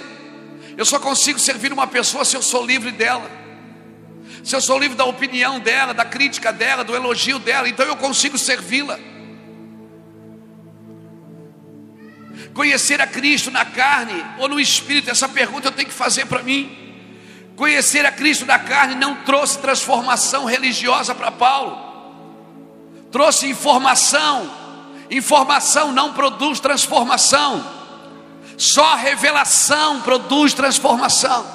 Eu 0.77 0.85
só 0.85 0.99
consigo 0.99 1.39
servir 1.39 1.73
uma 1.73 1.87
pessoa 1.87 2.25
se 2.25 2.37
eu 2.37 2.43
sou 2.43 2.67
livre 2.67 2.91
dela. 2.91 3.31
Se 4.45 4.57
eu 4.57 4.61
sou 4.61 4.79
livre 4.79 4.97
da 4.97 5.05
opinião 5.05 5.61
dela, 5.61 5.95
da 5.95 6.05
crítica 6.05 6.53
dela, 6.53 6.83
do 6.83 6.95
elogio 6.95 7.39
dela, 7.39 7.69
então 7.69 7.87
eu 7.87 7.97
consigo 7.97 8.37
servi-la. 8.37 8.99
Conhecer 12.55 13.01
a 13.01 13.07
Cristo 13.07 13.51
na 13.51 13.65
carne 13.65 14.25
ou 14.39 14.49
no 14.49 14.61
espírito, 14.61 15.11
essa 15.11 15.29
pergunta 15.29 15.69
eu 15.69 15.73
tenho 15.73 15.89
que 15.89 15.95
fazer 15.95 16.27
para 16.27 16.43
mim. 16.43 16.79
Conhecer 17.57 18.05
a 18.05 18.13
Cristo 18.13 18.45
na 18.45 18.59
carne 18.59 18.95
não 18.95 19.17
trouxe 19.17 19.59
transformação 19.59 20.45
religiosa 20.45 21.15
para 21.15 21.31
Paulo, 21.31 21.79
trouxe 23.11 23.49
informação. 23.49 24.63
Informação 25.11 25.93
não 25.93 26.15
produz 26.15 26.59
transformação, 26.59 27.63
só 28.57 28.95
revelação 28.95 30.01
produz 30.01 30.55
transformação. 30.55 31.47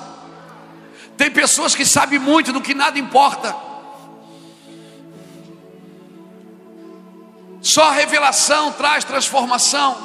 Tem 1.18 1.32
pessoas 1.32 1.74
que 1.74 1.84
sabem 1.84 2.20
muito 2.20 2.54
do 2.54 2.62
que 2.62 2.76
nada 2.76 3.00
importa. 3.00 3.56
Só 7.60 7.90
revelação 7.90 8.72
traz 8.74 9.04
transformação, 9.04 9.98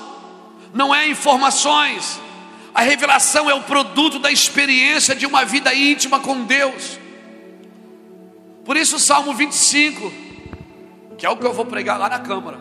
não 0.73 0.95
é 0.95 1.07
informações. 1.07 2.21
A 2.75 2.83
revelação 2.83 3.51
é 3.51 3.55
o 3.55 3.63
produto 3.63 4.19
da 4.19 4.31
experiência 4.31 5.15
de 5.15 5.27
uma 5.27 5.45
vida 5.45 5.75
íntima 5.75 6.21
com 6.21 6.45
Deus. 6.45 6.99
Por 8.65 8.77
isso, 8.77 8.97
o 8.97 9.01
Salmo 9.01 9.35
25, 9.35 10.13
que 11.19 11.27
é 11.27 11.31
o 11.31 11.37
que 11.37 11.45
eu 11.45 11.53
vou 11.53 11.67
pregar 11.67 11.99
lá 11.99 12.09
na 12.09 12.19
Câmara. 12.19 12.59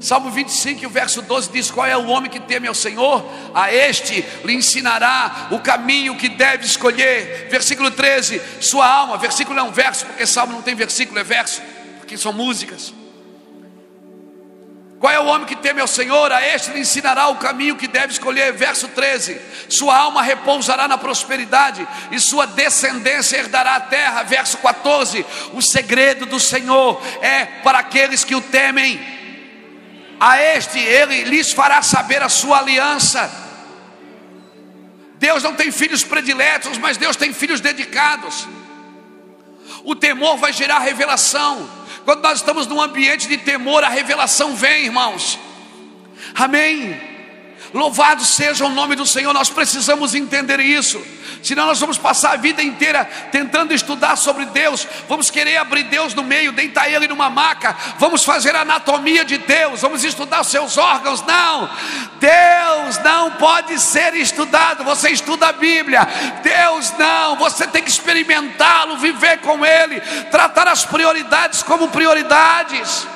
Salmo 0.00 0.30
25, 0.30 0.86
o 0.86 0.90
verso 0.90 1.22
12 1.22 1.50
diz: 1.50 1.70
Qual 1.70 1.86
é 1.86 1.96
o 1.96 2.06
homem 2.06 2.30
que 2.30 2.40
teme 2.40 2.66
ao 2.66 2.74
Senhor? 2.74 3.24
A 3.54 3.72
este 3.72 4.24
lhe 4.44 4.54
ensinará 4.54 5.48
o 5.50 5.60
caminho 5.60 6.16
que 6.16 6.28
deve 6.28 6.64
escolher. 6.64 7.48
Versículo 7.50 7.90
13: 7.90 8.40
Sua 8.60 8.86
alma, 8.86 9.18
versículo 9.18 9.58
é 9.58 9.62
um 9.62 9.70
verso, 9.70 10.06
porque 10.06 10.26
Salmo 10.26 10.54
não 10.54 10.62
tem 10.62 10.74
versículo, 10.74 11.18
é 11.18 11.24
verso, 11.24 11.62
porque 11.98 12.16
são 12.16 12.32
músicas. 12.32 12.94
Qual 15.00 15.10
é 15.10 15.18
o 15.18 15.24
homem 15.24 15.46
que 15.46 15.56
teme 15.56 15.80
ao 15.80 15.86
Senhor? 15.86 16.30
A 16.30 16.46
este 16.46 16.72
lhe 16.72 16.80
ensinará 16.80 17.28
o 17.28 17.36
caminho 17.36 17.74
que 17.74 17.88
deve 17.88 18.12
escolher. 18.12 18.52
Verso 18.52 18.86
13: 18.86 19.40
Sua 19.66 19.96
alma 19.96 20.22
repousará 20.22 20.86
na 20.86 20.98
prosperidade, 20.98 21.88
e 22.12 22.20
sua 22.20 22.46
descendência 22.46 23.38
herdará 23.38 23.76
a 23.76 23.80
terra. 23.80 24.22
Verso 24.24 24.58
14: 24.58 25.24
O 25.54 25.62
segredo 25.62 26.26
do 26.26 26.38
Senhor 26.38 27.00
é 27.22 27.46
para 27.46 27.78
aqueles 27.78 28.24
que 28.24 28.34
o 28.34 28.42
temem. 28.42 29.00
A 30.20 30.38
este 30.38 30.78
ele 30.78 31.24
lhes 31.24 31.50
fará 31.50 31.80
saber 31.80 32.22
a 32.22 32.28
sua 32.28 32.58
aliança. 32.58 33.30
Deus 35.14 35.42
não 35.42 35.54
tem 35.54 35.72
filhos 35.72 36.04
prediletos, 36.04 36.76
mas 36.76 36.98
Deus 36.98 37.16
tem 37.16 37.32
filhos 37.32 37.62
dedicados. 37.62 38.46
O 39.82 39.96
temor 39.96 40.36
vai 40.36 40.52
gerar 40.52 40.80
revelação. 40.80 41.79
Quando 42.04 42.22
nós 42.22 42.38
estamos 42.38 42.66
num 42.66 42.80
ambiente 42.80 43.28
de 43.28 43.36
temor, 43.38 43.84
a 43.84 43.88
revelação 43.88 44.54
vem, 44.54 44.86
irmãos. 44.86 45.38
Amém. 46.34 47.00
Louvado 47.72 48.24
seja 48.24 48.64
o 48.64 48.70
nome 48.70 48.96
do 48.96 49.06
Senhor, 49.06 49.32
nós 49.32 49.50
precisamos 49.50 50.14
entender 50.14 50.58
isso. 50.60 51.00
Senão 51.42 51.66
nós 51.66 51.80
vamos 51.80 51.98
passar 51.98 52.32
a 52.32 52.36
vida 52.36 52.62
inteira 52.62 53.04
tentando 53.30 53.72
estudar 53.72 54.16
sobre 54.16 54.46
Deus, 54.46 54.86
vamos 55.08 55.30
querer 55.30 55.56
abrir 55.56 55.84
Deus 55.84 56.14
no 56.14 56.22
meio, 56.22 56.52
deitar 56.52 56.90
Ele 56.90 57.08
numa 57.08 57.30
maca, 57.30 57.76
vamos 57.98 58.24
fazer 58.24 58.54
a 58.54 58.60
anatomia 58.60 59.24
de 59.24 59.38
Deus, 59.38 59.80
vamos 59.80 60.04
estudar 60.04 60.44
seus 60.44 60.76
órgãos. 60.76 61.22
Não, 61.22 61.70
Deus 62.18 62.98
não 63.02 63.32
pode 63.32 63.78
ser 63.78 64.14
estudado, 64.14 64.84
você 64.84 65.10
estuda 65.10 65.48
a 65.48 65.52
Bíblia, 65.52 66.06
Deus 66.42 66.92
não, 66.98 67.36
você 67.36 67.66
tem 67.66 67.82
que 67.82 67.90
experimentá-lo, 67.90 68.98
viver 68.98 69.38
com 69.38 69.64
Ele, 69.64 70.00
tratar 70.30 70.68
as 70.68 70.84
prioridades 70.84 71.62
como 71.62 71.88
prioridades. 71.88 73.06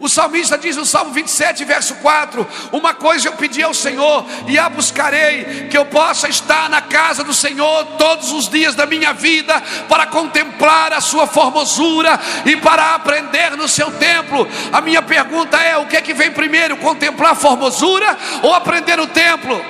O 0.00 0.08
salmista 0.08 0.58
diz 0.58 0.76
no 0.76 0.84
Salmo 0.84 1.12
27, 1.12 1.64
verso 1.64 1.94
4: 1.96 2.46
Uma 2.72 2.94
coisa 2.94 3.28
eu 3.28 3.32
pedi 3.34 3.62
ao 3.62 3.72
Senhor 3.72 4.24
e 4.48 4.58
a 4.58 4.68
buscarei, 4.68 5.68
que 5.70 5.78
eu 5.78 5.86
possa 5.86 6.28
estar 6.28 6.68
na 6.68 6.82
casa 6.82 7.22
do 7.22 7.32
Senhor 7.32 7.84
todos 7.96 8.32
os 8.32 8.48
dias 8.48 8.74
da 8.74 8.86
minha 8.86 9.12
vida, 9.12 9.60
para 9.88 10.06
contemplar 10.06 10.92
a 10.92 11.00
sua 11.00 11.26
formosura 11.26 12.18
e 12.44 12.56
para 12.56 12.94
aprender 12.94 13.56
no 13.56 13.68
seu 13.68 13.90
templo. 13.92 14.46
A 14.72 14.80
minha 14.80 15.00
pergunta 15.00 15.58
é: 15.58 15.76
o 15.76 15.86
que 15.86 15.96
é 15.96 16.00
que 16.00 16.12
vem 16.12 16.32
primeiro, 16.32 16.76
contemplar 16.78 17.32
a 17.32 17.36
formosura 17.36 18.18
ou 18.42 18.52
aprender 18.52 18.98
o 18.98 19.06
templo? 19.06 19.64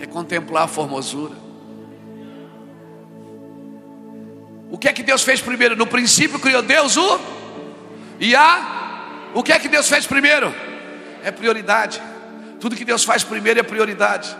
É 0.00 0.06
contemplar 0.06 0.64
a 0.64 0.68
formosura. 0.68 1.34
O 4.70 4.76
que 4.76 4.88
é 4.88 4.92
que 4.92 5.02
Deus 5.02 5.22
fez 5.22 5.40
primeiro? 5.40 5.74
No 5.74 5.86
princípio 5.86 6.38
criou 6.38 6.60
Deus 6.60 6.96
o 6.96 7.43
e 8.24 8.34
a 8.34 9.30
o 9.34 9.42
que 9.42 9.52
é 9.52 9.58
que 9.58 9.68
Deus 9.68 9.88
fez 9.88 10.06
primeiro? 10.06 10.54
É 11.22 11.30
prioridade. 11.30 12.00
Tudo 12.60 12.76
que 12.76 12.84
Deus 12.84 13.04
faz 13.04 13.24
primeiro 13.24 13.60
é 13.60 13.62
prioridade. 13.62 14.34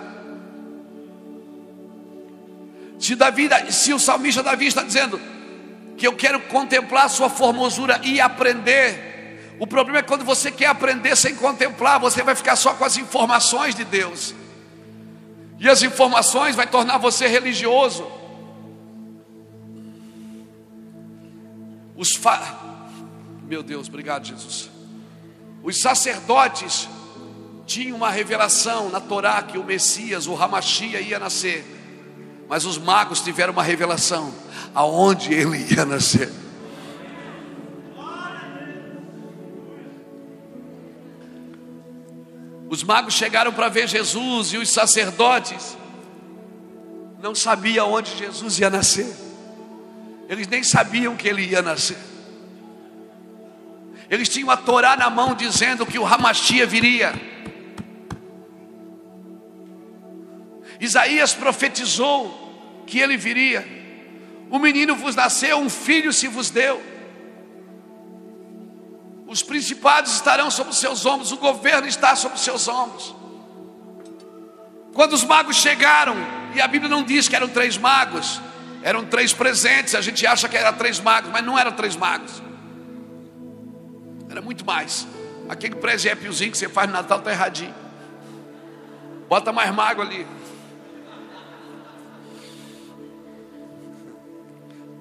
Se 2.98 3.14
Davi, 3.16 3.50
se 3.70 3.92
o 3.92 3.98
salmista 3.98 4.42
Davi 4.42 4.66
está 4.68 4.82
dizendo 4.82 5.20
que 5.98 6.06
eu 6.06 6.14
quero 6.14 6.40
contemplar 6.40 7.06
a 7.06 7.08
sua 7.08 7.28
formosura 7.28 8.00
e 8.04 8.20
aprender, 8.20 9.56
o 9.58 9.66
problema 9.66 9.98
é 9.98 10.02
quando 10.02 10.24
você 10.24 10.50
quer 10.50 10.66
aprender 10.66 11.14
sem 11.16 11.34
contemplar, 11.34 12.00
você 12.00 12.22
vai 12.22 12.34
ficar 12.34 12.56
só 12.56 12.72
com 12.72 12.84
as 12.84 12.96
informações 12.96 13.74
de 13.74 13.84
Deus. 13.84 14.34
E 15.58 15.68
as 15.68 15.82
informações 15.82 16.56
vai 16.56 16.66
tornar 16.66 16.98
você 16.98 17.26
religioso. 17.26 18.10
Os 21.96 22.12
meu 23.54 23.62
Deus, 23.62 23.86
obrigado, 23.86 24.26
Jesus. 24.26 24.68
Os 25.62 25.80
sacerdotes 25.80 26.88
tinham 27.64 27.96
uma 27.96 28.10
revelação 28.10 28.90
na 28.90 29.00
Torá 29.00 29.40
que 29.42 29.56
o 29.56 29.62
Messias, 29.62 30.26
o 30.26 30.34
Ramachia, 30.34 31.00
ia 31.00 31.20
nascer. 31.20 31.64
Mas 32.48 32.64
os 32.64 32.78
magos 32.78 33.20
tiveram 33.20 33.52
uma 33.52 33.62
revelação 33.62 34.34
aonde 34.74 35.32
ele 35.32 35.72
ia 35.72 35.84
nascer. 35.84 36.32
Os 42.68 42.82
magos 42.82 43.14
chegaram 43.14 43.52
para 43.52 43.68
ver 43.68 43.86
Jesus 43.86 44.52
e 44.52 44.56
os 44.56 44.68
sacerdotes 44.68 45.78
não 47.22 47.36
sabiam 47.36 47.92
onde 47.92 48.16
Jesus 48.16 48.58
ia 48.58 48.68
nascer. 48.68 49.14
Eles 50.28 50.48
nem 50.48 50.64
sabiam 50.64 51.14
que 51.14 51.28
ele 51.28 51.42
ia 51.42 51.62
nascer. 51.62 52.13
Eles 54.10 54.28
tinham 54.28 54.50
a 54.50 54.56
Torá 54.56 54.96
na 54.96 55.08
mão 55.08 55.34
dizendo 55.34 55.86
que 55.86 55.98
o 55.98 56.04
Ramachia 56.04 56.66
viria. 56.66 57.12
Isaías 60.80 61.32
profetizou 61.32 62.82
que 62.86 62.98
ele 62.98 63.16
viria. 63.16 63.66
O 64.50 64.58
menino 64.58 64.94
vos 64.94 65.16
nasceu, 65.16 65.58
um 65.58 65.70
filho 65.70 66.12
se 66.12 66.28
vos 66.28 66.50
deu. 66.50 66.82
Os 69.26 69.42
principados 69.42 70.12
estarão 70.12 70.50
sobre 70.50 70.72
os 70.72 70.78
seus 70.78 71.06
ombros, 71.06 71.32
o 71.32 71.36
governo 71.38 71.88
está 71.88 72.14
sobre 72.14 72.36
os 72.36 72.44
seus 72.44 72.68
ombros. 72.68 73.14
Quando 74.92 75.14
os 75.14 75.24
magos 75.24 75.56
chegaram, 75.56 76.14
e 76.54 76.60
a 76.60 76.68
Bíblia 76.68 76.88
não 76.88 77.02
diz 77.02 77.26
que 77.26 77.34
eram 77.34 77.48
três 77.48 77.76
magos, 77.76 78.40
eram 78.82 79.04
três 79.04 79.32
presentes, 79.32 79.94
a 79.94 80.00
gente 80.00 80.24
acha 80.26 80.48
que 80.48 80.56
eram 80.56 80.76
três 80.76 81.00
magos, 81.00 81.30
mas 81.32 81.44
não 81.44 81.58
eram 81.58 81.72
três 81.72 81.96
magos. 81.96 82.42
Era 84.34 84.42
muito 84.42 84.66
mais. 84.66 85.06
Aquele 85.48 85.76
presépiozinho 85.76 86.50
que 86.50 86.58
você 86.58 86.68
faz 86.68 86.88
no 86.88 86.94
Natal 86.94 87.20
está 87.20 87.30
erradinho. 87.30 87.74
Bota 89.28 89.52
mais 89.52 89.72
mago 89.72 90.02
ali. 90.02 90.26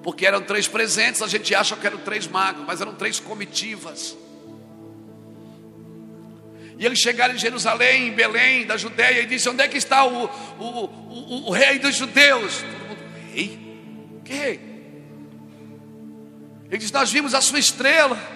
Porque 0.04 0.24
eram 0.24 0.40
três 0.40 0.68
presentes, 0.68 1.20
a 1.20 1.26
gente 1.26 1.52
acha 1.52 1.74
que 1.74 1.84
eram 1.84 1.98
três 1.98 2.28
magos, 2.28 2.64
mas 2.64 2.80
eram 2.80 2.94
três 2.94 3.18
comitivas. 3.18 4.16
E 6.78 6.86
eles 6.86 7.00
chegaram 7.00 7.34
em 7.34 7.38
Jerusalém, 7.38 8.08
em 8.08 8.12
Belém, 8.12 8.64
da 8.64 8.76
Judéia, 8.76 9.22
e 9.22 9.26
disse: 9.26 9.48
Onde 9.48 9.64
é 9.64 9.68
que 9.68 9.78
está 9.78 10.04
o, 10.04 10.26
o, 10.60 10.64
o, 10.64 11.48
o 11.48 11.50
rei 11.50 11.80
dos 11.80 11.96
judeus? 11.96 12.62
Todo 12.62 12.88
mundo, 12.88 13.02
rei? 13.32 13.58
Que 14.24 14.32
rei? 14.32 14.60
Ele 16.68 16.78
disse: 16.78 16.92
Nós 16.92 17.10
vimos 17.10 17.34
a 17.34 17.40
sua 17.40 17.58
estrela. 17.58 18.33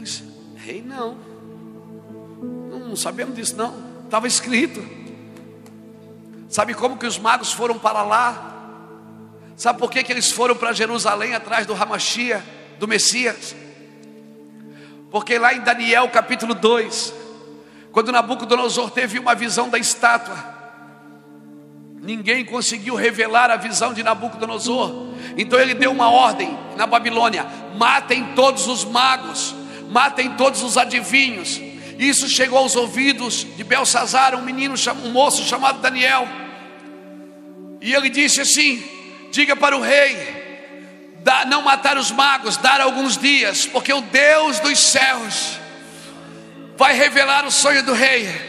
Eles, 0.00 0.24
rei 0.56 0.80
não. 0.80 1.14
Não 2.70 2.96
sabemos 2.96 3.36
disso 3.36 3.54
não. 3.54 3.74
Estava 4.04 4.26
escrito. 4.26 4.82
Sabe 6.48 6.72
como 6.72 6.96
que 6.96 7.06
os 7.06 7.18
magos 7.18 7.52
foram 7.52 7.78
para 7.78 8.02
lá? 8.02 8.46
Sabe 9.56 9.78
por 9.78 9.90
que, 9.90 10.02
que 10.02 10.10
eles 10.10 10.32
foram 10.32 10.56
para 10.56 10.72
Jerusalém 10.72 11.34
atrás 11.34 11.66
do 11.66 11.74
Ramachia, 11.74 12.42
do 12.78 12.88
Messias? 12.88 13.54
Porque 15.10 15.38
lá 15.38 15.52
em 15.52 15.60
Daniel 15.60 16.08
capítulo 16.08 16.54
2, 16.54 17.12
quando 17.92 18.10
Nabucodonosor 18.10 18.90
teve 18.90 19.18
uma 19.18 19.34
visão 19.34 19.68
da 19.68 19.76
estátua, 19.76 20.36
ninguém 22.00 22.42
conseguiu 22.42 22.94
revelar 22.94 23.50
a 23.50 23.56
visão 23.56 23.92
de 23.92 24.02
Nabucodonosor. 24.02 25.10
Então 25.36 25.60
ele 25.60 25.74
deu 25.74 25.92
uma 25.92 26.08
ordem 26.08 26.58
na 26.74 26.86
Babilônia: 26.86 27.46
matem 27.76 28.34
todos 28.34 28.66
os 28.66 28.82
magos 28.82 29.59
matem 29.90 30.30
todos 30.30 30.62
os 30.62 30.76
adivinhos. 30.76 31.60
Isso 31.98 32.28
chegou 32.28 32.58
aos 32.58 32.76
ouvidos 32.76 33.46
de 33.56 33.62
Belsazar, 33.62 34.34
um 34.34 34.42
menino, 34.42 34.74
um 35.04 35.10
moço 35.10 35.42
chamado 35.44 35.80
Daniel. 35.80 36.26
E 37.80 37.92
ele 37.92 38.08
disse 38.08 38.40
assim: 38.40 38.82
Diga 39.30 39.54
para 39.54 39.76
o 39.76 39.80
rei, 39.80 40.16
não 41.48 41.62
matar 41.62 41.98
os 41.98 42.10
magos, 42.10 42.56
dar 42.56 42.80
alguns 42.80 43.18
dias, 43.18 43.66
porque 43.66 43.92
o 43.92 44.00
Deus 44.00 44.58
dos 44.60 44.78
céus 44.78 45.58
vai 46.76 46.94
revelar 46.94 47.44
o 47.44 47.50
sonho 47.50 47.82
do 47.82 47.92
rei. 47.92 48.48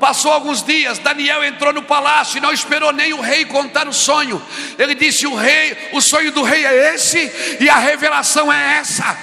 Passou 0.00 0.32
alguns 0.32 0.62
dias, 0.62 0.98
Daniel 0.98 1.44
entrou 1.44 1.72
no 1.72 1.82
palácio 1.82 2.38
e 2.38 2.40
não 2.40 2.52
esperou 2.52 2.92
nem 2.92 3.12
o 3.12 3.20
rei 3.20 3.44
contar 3.44 3.86
o 3.86 3.92
sonho. 3.92 4.42
Ele 4.78 4.94
disse: 4.94 5.26
O 5.26 5.34
rei, 5.34 5.90
o 5.92 6.00
sonho 6.00 6.32
do 6.32 6.42
rei 6.42 6.64
é 6.64 6.94
esse 6.94 7.58
e 7.60 7.68
a 7.68 7.76
revelação 7.76 8.52
é 8.52 8.78
essa. 8.78 9.16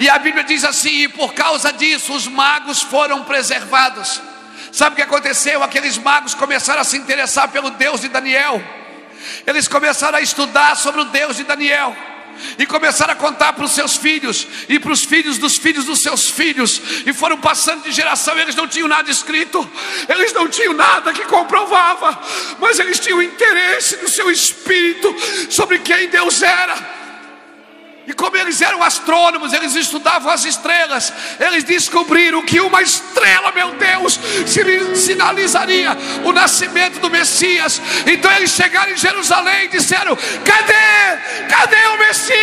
E 0.00 0.08
a 0.08 0.18
Bíblia 0.18 0.42
diz 0.42 0.64
assim: 0.64 1.02
e 1.02 1.08
por 1.08 1.34
causa 1.34 1.70
disso 1.72 2.14
os 2.14 2.26
magos 2.26 2.80
foram 2.80 3.22
preservados. 3.22 4.20
Sabe 4.72 4.94
o 4.94 4.96
que 4.96 5.02
aconteceu? 5.02 5.62
Aqueles 5.62 5.98
magos 5.98 6.34
começaram 6.34 6.80
a 6.80 6.84
se 6.84 6.96
interessar 6.96 7.48
pelo 7.48 7.70
Deus 7.70 8.00
de 8.00 8.08
Daniel. 8.08 8.62
Eles 9.46 9.68
começaram 9.68 10.16
a 10.16 10.22
estudar 10.22 10.74
sobre 10.76 11.02
o 11.02 11.04
Deus 11.04 11.36
de 11.36 11.44
Daniel. 11.44 11.94
E 12.58 12.64
começaram 12.64 13.12
a 13.12 13.16
contar 13.16 13.52
para 13.52 13.66
os 13.66 13.72
seus 13.72 13.96
filhos 13.96 14.46
e 14.66 14.78
para 14.78 14.92
os 14.92 15.04
filhos 15.04 15.36
dos 15.36 15.58
filhos 15.58 15.84
dos 15.84 16.00
seus 16.00 16.30
filhos, 16.30 16.80
e 17.04 17.12
foram 17.12 17.36
passando 17.36 17.82
de 17.82 17.92
geração. 17.92 18.38
Eles 18.38 18.54
não 18.54 18.66
tinham 18.66 18.88
nada 18.88 19.10
escrito, 19.10 19.70
eles 20.08 20.32
não 20.32 20.48
tinham 20.48 20.72
nada 20.72 21.12
que 21.12 21.26
comprovava, 21.26 22.18
mas 22.58 22.78
eles 22.78 22.98
tinham 22.98 23.20
interesse 23.20 23.96
no 23.96 24.08
seu 24.08 24.30
espírito 24.30 25.14
sobre 25.50 25.80
quem 25.80 26.08
Deus 26.08 26.40
era. 26.40 26.99
E 28.06 28.12
como 28.12 28.36
eles 28.36 28.60
eram 28.60 28.82
astrônomos, 28.82 29.52
eles 29.52 29.74
estudavam 29.74 30.32
as 30.32 30.44
estrelas, 30.44 31.12
eles 31.38 31.64
descobriram 31.64 32.42
que 32.42 32.60
uma 32.60 32.82
estrela, 32.82 33.52
meu 33.52 33.72
Deus, 33.72 34.18
sinalizaria 34.94 35.96
o 36.24 36.32
nascimento 36.32 36.98
do 36.98 37.10
Messias. 37.10 37.80
Então 38.06 38.32
eles 38.32 38.50
chegaram 38.50 38.92
em 38.92 38.96
Jerusalém 38.96 39.66
e 39.66 39.68
disseram: 39.68 40.16
Cadê? 40.16 41.48
Cadê 41.48 41.86
o 41.88 41.98
Messias? 41.98 42.40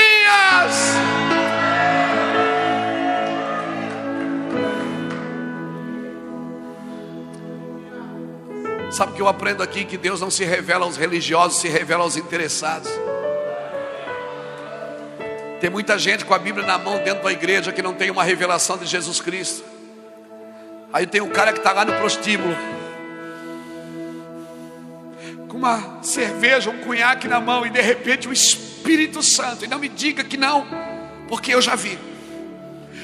Sabe 8.92 9.12
o 9.12 9.16
que 9.16 9.22
eu 9.22 9.28
aprendo 9.28 9.62
aqui? 9.62 9.84
Que 9.84 9.98
Deus 9.98 10.22
não 10.22 10.32
se 10.32 10.46
revela 10.46 10.86
aos 10.86 10.98
religiosos, 10.98 11.60
se 11.60 11.68
revela 11.68 12.04
aos 12.04 12.16
interessados. 12.16 12.90
Tem 15.60 15.70
muita 15.70 15.98
gente 15.98 16.24
com 16.24 16.34
a 16.34 16.40
Bíblia 16.40 16.66
na 16.66 16.78
mão 16.78 17.02
dentro 17.04 17.24
da 17.24 17.32
igreja 17.32 17.72
que 17.72 17.82
não 17.82 17.94
tem 17.94 18.12
uma 18.12 18.24
revelação 18.24 18.78
de 18.78 18.86
Jesus 18.86 19.20
Cristo. 19.20 19.64
Aí 20.94 21.08
tem 21.08 21.20
um 21.20 21.30
cara 21.30 21.52
que 21.52 21.60
está 21.60 21.74
lá 21.74 21.84
no 21.84 21.94
prostíbulo, 21.94 22.56
com 25.48 25.58
uma 25.58 26.04
cerveja, 26.04 26.70
um 26.70 26.78
cunhaque 26.80 27.28
na 27.28 27.40
mão, 27.40 27.66
e 27.66 27.70
de 27.70 27.82
repente 27.82 28.28
o 28.28 28.34
Espírito 28.34 29.24
Santo, 29.24 29.66
e 29.66 29.68
não 29.68 29.80
me 29.80 29.90
diga 29.90 30.24
que 30.24 30.38
não, 30.38 30.66
porque 31.28 31.54
eu 31.54 31.62
já 31.62 31.76
vi. 31.76 31.98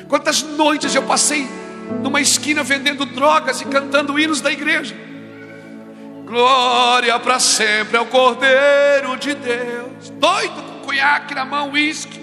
Quantas 0.07 0.43
noites 0.43 0.93
eu 0.93 1.03
passei 1.03 1.47
numa 2.01 2.21
esquina 2.21 2.63
vendendo 2.63 3.05
drogas 3.05 3.61
e 3.61 3.65
cantando 3.65 4.17
hinos 4.19 4.41
da 4.41 4.51
igreja. 4.51 4.95
Glória 6.25 7.19
para 7.19 7.39
sempre 7.39 7.97
ao 7.97 8.05
Cordeiro 8.05 9.17
de 9.17 9.33
Deus. 9.33 10.09
Doido 10.11 10.61
com 10.61 10.79
cunhaque 10.85 11.35
na 11.35 11.43
mão, 11.43 11.71
uísque. 11.71 12.22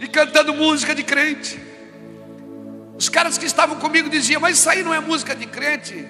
E 0.00 0.08
cantando 0.08 0.54
música 0.54 0.94
de 0.94 1.04
crente. 1.04 1.60
Os 2.96 3.08
caras 3.10 3.36
que 3.36 3.44
estavam 3.44 3.78
comigo 3.78 4.08
diziam: 4.08 4.40
Mas 4.40 4.58
isso 4.58 4.68
aí 4.70 4.82
não 4.82 4.94
é 4.94 4.98
música 4.98 5.36
de 5.36 5.46
crente. 5.46 6.06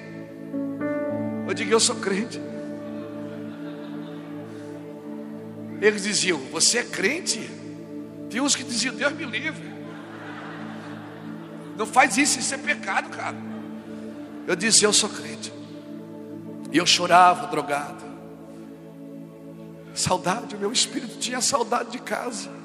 Eu 1.47 1.53
digo: 1.53 1.73
Eu 1.73 1.81
sou 1.81 1.97
crente. 1.97 2.41
Eles 5.81 6.05
diziam: 6.05 6.39
Você 6.53 6.79
é 6.79 6.85
crente? 6.85 7.51
Tem 8.31 8.41
uns 8.41 8.55
que 8.55 8.63
diziam: 8.63 8.95
Deus 8.95 9.13
me 9.13 9.25
livre. 9.25 9.69
Não 11.77 11.87
faz 11.87 12.17
isso, 12.17 12.39
isso 12.39 12.55
é 12.55 12.59
pecado, 12.59 13.11
cara. 13.11 13.37
Eu 14.47 14.55
disse: 14.55 14.85
Eu 14.85 14.93
sou 14.93 15.09
crente. 15.09 15.53
E 16.71 16.79
eu 16.79 16.87
chorava, 16.87 17.49
drogado. 17.49 18.05
Saudade, 19.93 20.55
o 20.55 20.59
meu 20.59 20.71
espírito 20.71 21.19
tinha 21.19 21.41
saudade 21.41 21.91
de 21.91 21.99
casa. 21.99 22.60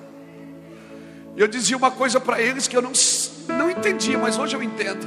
E 1.36 1.41
eu 1.41 1.48
dizia 1.48 1.76
uma 1.76 1.91
coisa 1.91 2.20
para 2.20 2.41
eles 2.41 2.68
que 2.68 2.78
eu 2.78 2.82
não, 2.82 2.94
não 3.49 3.70
entendia, 3.70 4.18
mas 4.18 4.38
hoje 4.38 4.56
eu 4.56 4.64
entendo. 4.64 5.06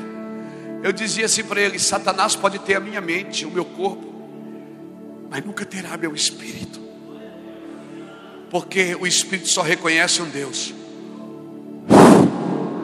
Eu 0.82 0.92
dizia 0.92 1.26
assim 1.26 1.42
para 1.42 1.60
eles: 1.60 1.82
Satanás 1.82 2.36
pode 2.36 2.58
ter 2.58 2.76
a 2.76 2.80
minha 2.80 3.00
mente, 3.00 3.46
o 3.46 3.50
meu 3.50 3.64
corpo, 3.64 4.12
mas 5.30 5.44
nunca 5.44 5.64
terá 5.64 5.96
meu 5.96 6.14
espírito. 6.14 6.80
Porque 8.50 8.94
o 8.94 9.06
espírito 9.06 9.48
só 9.48 9.62
reconhece 9.62 10.22
um 10.22 10.28
Deus, 10.28 10.74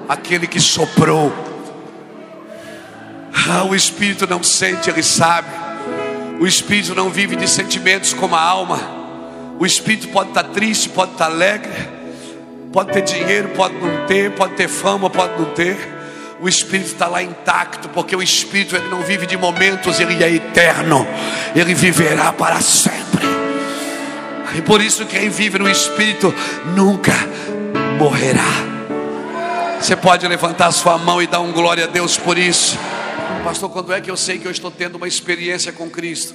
aquele 0.08 0.46
que 0.46 0.60
soprou. 0.60 1.32
Ah, 3.46 3.64
o 3.64 3.74
espírito 3.74 4.26
não 4.26 4.42
sente, 4.42 4.88
ele 4.88 5.02
sabe. 5.02 5.48
O 6.40 6.46
espírito 6.46 6.94
não 6.94 7.10
vive 7.10 7.36
de 7.36 7.48
sentimentos 7.48 8.12
como 8.14 8.34
a 8.34 8.40
alma. 8.40 8.80
O 9.58 9.66
espírito 9.66 10.08
pode 10.08 10.30
estar 10.30 10.44
triste, 10.44 10.88
pode 10.88 11.12
estar 11.12 11.26
alegre, 11.26 11.72
pode 12.74 12.92
ter 12.92 13.02
dinheiro, 13.02 13.50
pode 13.50 13.76
não 13.76 14.04
ter, 14.04 14.32
pode 14.32 14.54
ter 14.54 14.66
fama, 14.66 15.08
pode 15.08 15.40
não 15.40 15.54
ter. 15.54 15.78
O 16.40 16.48
espírito 16.48 16.90
está 16.90 17.06
lá 17.06 17.22
intacto, 17.22 17.88
porque 17.90 18.16
o 18.16 18.20
espírito 18.20 18.74
ele 18.74 18.88
não 18.88 19.00
vive 19.02 19.26
de 19.26 19.36
momentos, 19.36 20.00
ele 20.00 20.22
é 20.24 20.28
eterno. 20.28 21.06
Ele 21.54 21.72
viverá 21.72 22.32
para 22.32 22.60
sempre. 22.60 23.24
E 24.56 24.60
por 24.60 24.82
isso 24.82 25.06
quem 25.06 25.30
vive 25.30 25.56
no 25.56 25.70
espírito 25.70 26.34
nunca 26.74 27.12
morrerá. 27.96 28.42
Você 29.80 29.94
pode 29.94 30.26
levantar 30.26 30.72
sua 30.72 30.98
mão 30.98 31.22
e 31.22 31.28
dar 31.28 31.38
um 31.38 31.52
glória 31.52 31.84
a 31.84 31.86
Deus 31.86 32.16
por 32.16 32.36
isso. 32.36 32.76
Pastor, 33.44 33.70
quando 33.70 33.92
é 33.92 34.00
que 34.00 34.10
eu 34.10 34.16
sei 34.16 34.36
que 34.36 34.48
eu 34.48 34.52
estou 34.52 34.70
tendo 34.70 34.96
uma 34.96 35.06
experiência 35.06 35.70
com 35.70 35.88
Cristo? 35.88 36.34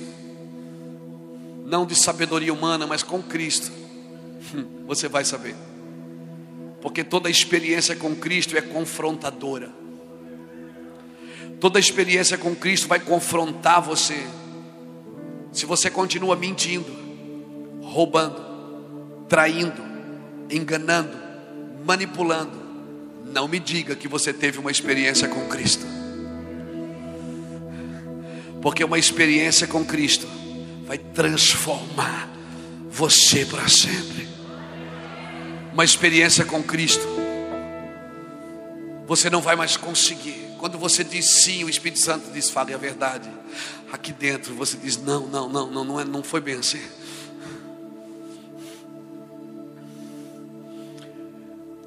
Não 1.66 1.86
de 1.86 1.95
sabedoria 1.95 2.53
humana, 2.53 2.88
mas 2.88 3.03
com 3.03 3.22
Cristo. 3.22 3.70
Hum, 4.56 4.66
você 4.88 5.10
vai 5.10 5.26
saber. 5.26 5.69
Porque 6.81 7.03
toda 7.03 7.30
experiência 7.30 7.95
com 7.95 8.15
Cristo 8.15 8.57
é 8.57 8.61
confrontadora. 8.61 9.72
Toda 11.60 11.80
experiência 11.80 12.38
com 12.38 12.56
Cristo 12.56 12.88
vai 12.88 12.99
confrontar 12.99 13.81
você. 13.81 14.26
Se 15.51 15.65
você 15.65 15.89
continua 15.89 16.35
mentindo, 16.35 16.91
roubando, 17.81 19.26
traindo, 19.27 19.84
enganando, 20.49 21.18
manipulando, 21.85 22.57
não 23.26 23.47
me 23.47 23.60
diga 23.60 23.95
que 23.95 24.07
você 24.07 24.31
teve 24.31 24.57
uma 24.57 24.72
experiência 24.72 25.27
com 25.27 25.47
Cristo. 25.47 25.85
Porque 28.61 28.84
uma 28.84 28.97
experiência 28.97 29.68
com 29.68 29.84
Cristo 29.84 30.27
vai 30.85 30.97
transformar 30.97 32.30
você 32.89 33.45
para 33.45 33.68
sempre. 33.68 34.28
Uma 35.80 35.85
experiência 35.85 36.43
com 36.43 36.61
Cristo, 36.61 37.07
você 39.07 39.30
não 39.30 39.39
vai 39.39 39.56
mais 39.56 39.77
conseguir. 39.77 40.49
Quando 40.57 40.77
você 40.77 41.06
diz 41.06 41.26
sim, 41.26 41.64
o 41.64 41.69
Espírito 41.69 41.99
Santo 42.01 42.34
diz: 42.34 42.49
fale 42.49 42.73
a 42.73 42.77
verdade. 42.77 43.31
Aqui 43.89 44.11
dentro 44.11 44.53
você 44.56 44.76
diz: 44.76 44.97
não, 44.97 45.26
não, 45.27 45.47
não, 45.47 45.72
não, 45.72 45.85
não, 45.85 45.97
é, 46.01 46.03
não 46.03 46.22
foi 46.22 46.41
bem 46.41 46.56
assim. 46.56 46.81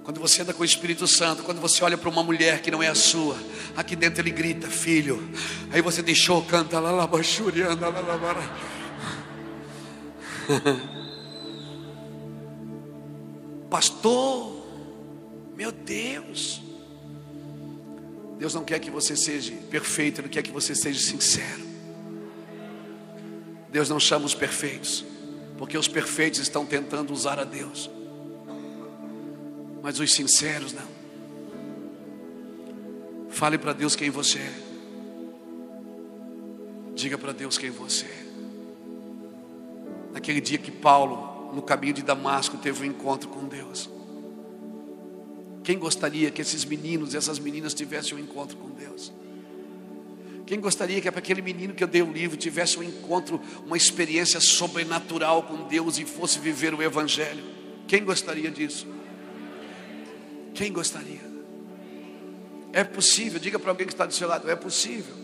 Quando 0.03 0.19
você 0.19 0.41
anda 0.41 0.55
com 0.55 0.63
o 0.63 0.65
Espírito 0.65 1.07
Santo, 1.07 1.43
quando 1.43 1.61
você 1.61 1.85
olha 1.85 1.99
para 1.99 2.09
uma 2.09 2.23
mulher 2.23 2.63
que 2.63 2.71
não 2.71 2.83
é 2.83 2.89
a 2.89 2.95
sua, 2.95 3.37
aqui 3.77 3.95
dentro 3.95 4.23
ele 4.23 4.31
grita, 4.31 4.69
filho. 4.69 5.31
Aí 5.71 5.83
você 5.83 6.01
deixou, 6.01 6.43
canta 6.43 6.81
lá, 6.81 6.91
lá, 6.93 7.05
anda 7.05 7.89
lá, 7.91 8.01
lá, 8.01 8.33
lá. 8.33 8.59
Pastor, 13.73 14.65
meu 15.57 15.73
Deus. 15.73 16.63
Deus 18.39 18.55
não 18.55 18.65
quer 18.65 18.79
que 18.79 18.91
você 18.91 19.17
seja 19.17 19.53
perfeito, 19.69 20.21
Ele 20.21 20.29
quer 20.29 20.43
que 20.43 20.53
você 20.53 20.77
seja 20.77 21.01
sincero. 21.01 21.63
Deus 23.69 23.89
não 23.89 23.99
chama 23.99 24.27
os 24.27 24.35
perfeitos, 24.35 25.05
porque 25.59 25.77
os 25.77 25.89
perfeitos 25.89 26.39
estão 26.39 26.65
tentando 26.65 27.13
usar 27.13 27.41
a 27.41 27.45
Deus 27.45 27.91
mas 29.83 29.99
os 29.99 30.15
sinceros 30.15 30.73
não. 30.73 30.87
Fale 33.29 33.59
para 33.59 33.73
Deus 33.73 33.97
quem 33.97 34.11
você 34.11 34.39
é. 34.39 34.55
Diga 36.95 37.19
para 37.19 37.33
Deus 37.33 37.59
quem 37.59 37.71
você 37.71 38.07
é. 38.07 38.27
Naquele 40.13 40.41
dia 40.41 40.59
que 40.59 40.71
Paulo, 40.71 41.32
no 41.53 41.63
caminho 41.63 41.95
de 41.95 42.03
Damasco, 42.03 42.57
teve 42.57 42.83
um 42.83 42.91
encontro 42.91 43.29
com 43.29 43.47
Deus. 43.47 43.89
Quem 45.63 45.79
gostaria 45.79 46.31
que 46.31 46.43
esses 46.43 46.65
meninos 46.65 47.15
e 47.15 47.17
essas 47.17 47.39
meninas 47.39 47.73
tivessem 47.75 48.17
um 48.17 48.21
encontro 48.21 48.57
com 48.57 48.71
Deus? 48.71 49.13
Quem 50.47 50.61
gostaria 50.61 51.01
que 51.01 51.09
aquele 51.09 51.41
menino 51.41 51.73
que 51.73 51.85
eu 51.85 51.89
dei 51.89 52.03
o 52.03 52.13
livro 52.13 52.37
tivesse 52.37 52.79
um 52.79 52.83
encontro, 52.83 53.41
uma 53.65 53.77
experiência 53.77 54.41
sobrenatural 54.41 55.45
com 55.45 55.69
Deus 55.69 55.99
e 55.99 56.05
fosse 56.05 56.39
viver 56.39 56.75
o 56.75 56.83
Evangelho? 56.83 57.45
Quem 57.87 58.05
gostaria 58.05 58.51
disso? 58.51 58.87
Quem 60.53 60.73
gostaria? 60.73 61.33
É 62.73 62.83
possível. 62.83 63.39
Diga 63.39 63.59
para 63.59 63.71
alguém 63.71 63.87
que 63.87 63.93
está 63.93 64.05
do 64.05 64.13
seu 64.13 64.29
lado: 64.29 64.51
é 64.51 64.57
possível. 64.57 65.15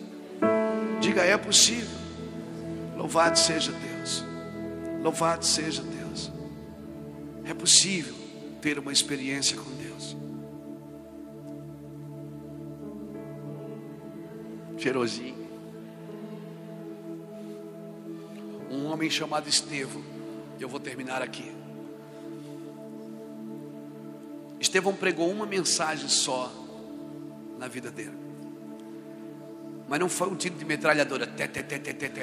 Diga: 1.00 1.22
é 1.22 1.36
possível. 1.36 1.98
Louvado 2.96 3.38
seja 3.38 3.72
Deus. 3.72 4.24
Louvado 5.02 5.44
seja 5.44 5.82
Deus. 5.82 5.97
É 7.48 7.54
possível 7.54 8.14
ter 8.60 8.78
uma 8.78 8.92
experiência 8.92 9.56
com 9.56 9.70
Deus. 9.70 10.14
Cheirosinho. 14.76 15.48
Um 18.70 18.84
homem 18.84 19.08
chamado 19.08 19.48
Estevão. 19.48 20.04
Eu 20.60 20.68
vou 20.68 20.78
terminar 20.78 21.22
aqui. 21.22 21.50
Estevão 24.60 24.94
pregou 24.94 25.30
uma 25.30 25.46
mensagem 25.46 26.06
só 26.06 26.52
na 27.58 27.66
vida 27.66 27.90
dele. 27.90 28.18
Mas 29.88 29.98
não 29.98 30.10
foi 30.10 30.28
um 30.28 30.36
tiro 30.36 30.54
de 30.54 30.66
metralhadora, 30.66 31.26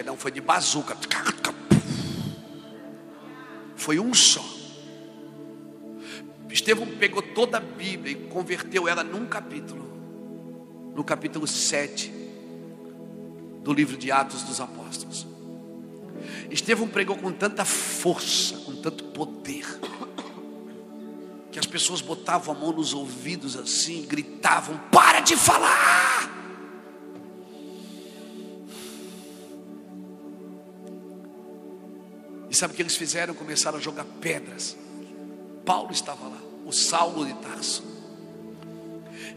não, 0.06 0.15
foi 0.15 0.30
de 0.30 0.39
bazuca. 0.39 0.95
Foi 3.76 3.99
um 3.99 4.14
só. 4.14 4.65
Estevão 6.56 6.88
pegou 6.88 7.22
toda 7.22 7.57
a 7.57 7.60
Bíblia 7.60 8.14
e 8.14 8.15
converteu 8.30 8.88
ela 8.88 9.03
num 9.03 9.26
capítulo. 9.26 9.84
No 10.95 11.03
capítulo 11.03 11.45
7 11.45 12.10
do 13.61 13.73
livro 13.73 13.98
de 13.98 14.10
Atos 14.10 14.41
dos 14.44 14.61
Apóstolos. 14.61 15.27
Estevão 16.49 16.88
pregou 16.88 17.18
com 17.18 17.30
tanta 17.30 17.65
força, 17.65 18.56
com 18.60 18.73
tanto 18.77 19.03
poder 19.03 19.65
que 21.52 21.60
as 21.60 21.65
pessoas 21.65 21.99
botavam 21.99 22.56
a 22.56 22.57
mão 22.57 22.72
nos 22.72 22.94
ouvidos 22.94 23.57
assim, 23.57 24.06
gritavam: 24.06 24.77
Para 24.90 25.19
de 25.19 25.36
falar! 25.36 26.32
E 32.49 32.56
sabe 32.56 32.72
o 32.72 32.76
que 32.77 32.82
eles 32.82 32.95
fizeram? 32.95 33.34
Começaram 33.34 33.77
a 33.77 33.82
jogar 33.82 34.06
pedras. 34.22 34.77
Paulo 35.65 35.91
estava 35.91 36.30
lá. 36.30 36.35
O 36.66 36.74
Saulo 36.74 37.26
de 37.26 37.34
Tarso. 37.36 37.84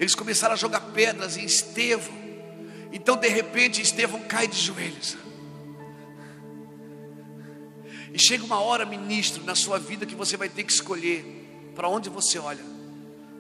Eles 0.01 0.15
começaram 0.15 0.55
a 0.55 0.57
jogar 0.57 0.81
pedras 0.81 1.37
em 1.37 1.45
Estevão. 1.45 2.17
Então, 2.93 3.17
de 3.17 3.29
repente, 3.29 3.83
Estevão 3.83 4.21
cai 4.23 4.49
de 4.49 4.59
joelhos. 4.59 5.17
E 8.13 8.19
chega 8.19 8.45
uma 8.45 8.59
hora, 8.59 8.87
ministro, 8.87 9.45
na 9.45 9.55
sua 9.55 9.79
vida 9.79 10.07
que 10.07 10.15
você 10.15 10.37
vai 10.37 10.49
ter 10.49 10.65
que 10.65 10.73
escolher 10.73 11.71
para 11.75 11.89
onde 11.89 12.09
você 12.09 12.39
olha. 12.39 12.65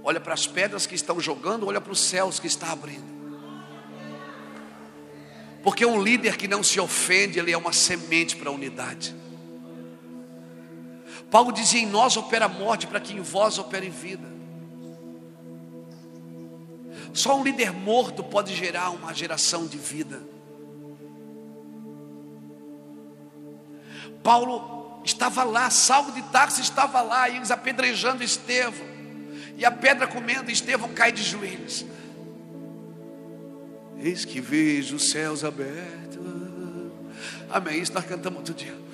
Olha 0.04 0.20
para 0.20 0.34
as 0.34 0.46
pedras 0.46 0.86
que 0.86 0.94
estão 0.94 1.18
jogando, 1.20 1.66
olha 1.66 1.80
para 1.80 1.92
os 1.92 2.00
céus 2.00 2.38
que 2.38 2.46
está 2.46 2.70
abrindo. 2.70 3.18
Porque 5.62 5.84
um 5.84 6.02
líder 6.02 6.36
que 6.36 6.46
não 6.46 6.62
se 6.62 6.78
ofende, 6.78 7.38
ele 7.38 7.52
é 7.52 7.58
uma 7.58 7.72
semente 7.72 8.36
para 8.36 8.50
a 8.50 8.52
unidade. 8.52 9.14
Paulo 11.30 11.52
dizia: 11.52 11.80
em 11.80 11.86
nós 11.86 12.16
opera 12.16 12.46
a 12.46 12.48
morte, 12.48 12.86
para 12.86 13.00
que 13.00 13.14
em 13.14 13.20
vós 13.20 13.58
opere 13.58 13.88
vida. 13.88 14.28
Só 17.12 17.38
um 17.38 17.42
líder 17.42 17.72
morto 17.72 18.22
pode 18.22 18.54
gerar 18.54 18.90
uma 18.90 19.12
geração 19.12 19.66
de 19.66 19.78
vida. 19.78 20.20
Paulo 24.22 25.00
estava 25.04 25.42
lá, 25.42 25.70
Salvo 25.70 26.12
de 26.12 26.22
Tarso 26.22 26.60
estava 26.60 27.00
lá, 27.00 27.28
e 27.28 27.36
eles 27.36 27.50
apedrejando 27.50 28.22
Estevão, 28.22 28.86
e 29.56 29.64
a 29.64 29.70
pedra 29.70 30.06
comendo, 30.06 30.50
Estevão 30.50 30.92
cai 30.92 31.12
de 31.12 31.22
joelhos. 31.22 31.84
Eis 33.98 34.24
que 34.24 34.40
vejo 34.40 34.96
os 34.96 35.10
céus 35.10 35.42
abertos. 35.42 36.18
Amém. 37.50 37.80
Isso 37.80 37.92
nós 37.92 38.04
cantamos 38.04 38.38
outro 38.38 38.54
dia. 38.54 38.87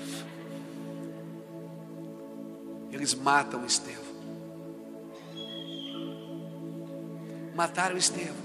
Eles 2.95 3.13
matam 3.13 3.67
Estevão. 3.67 4.15
Mataram 7.53 7.97
Estevão. 7.97 8.45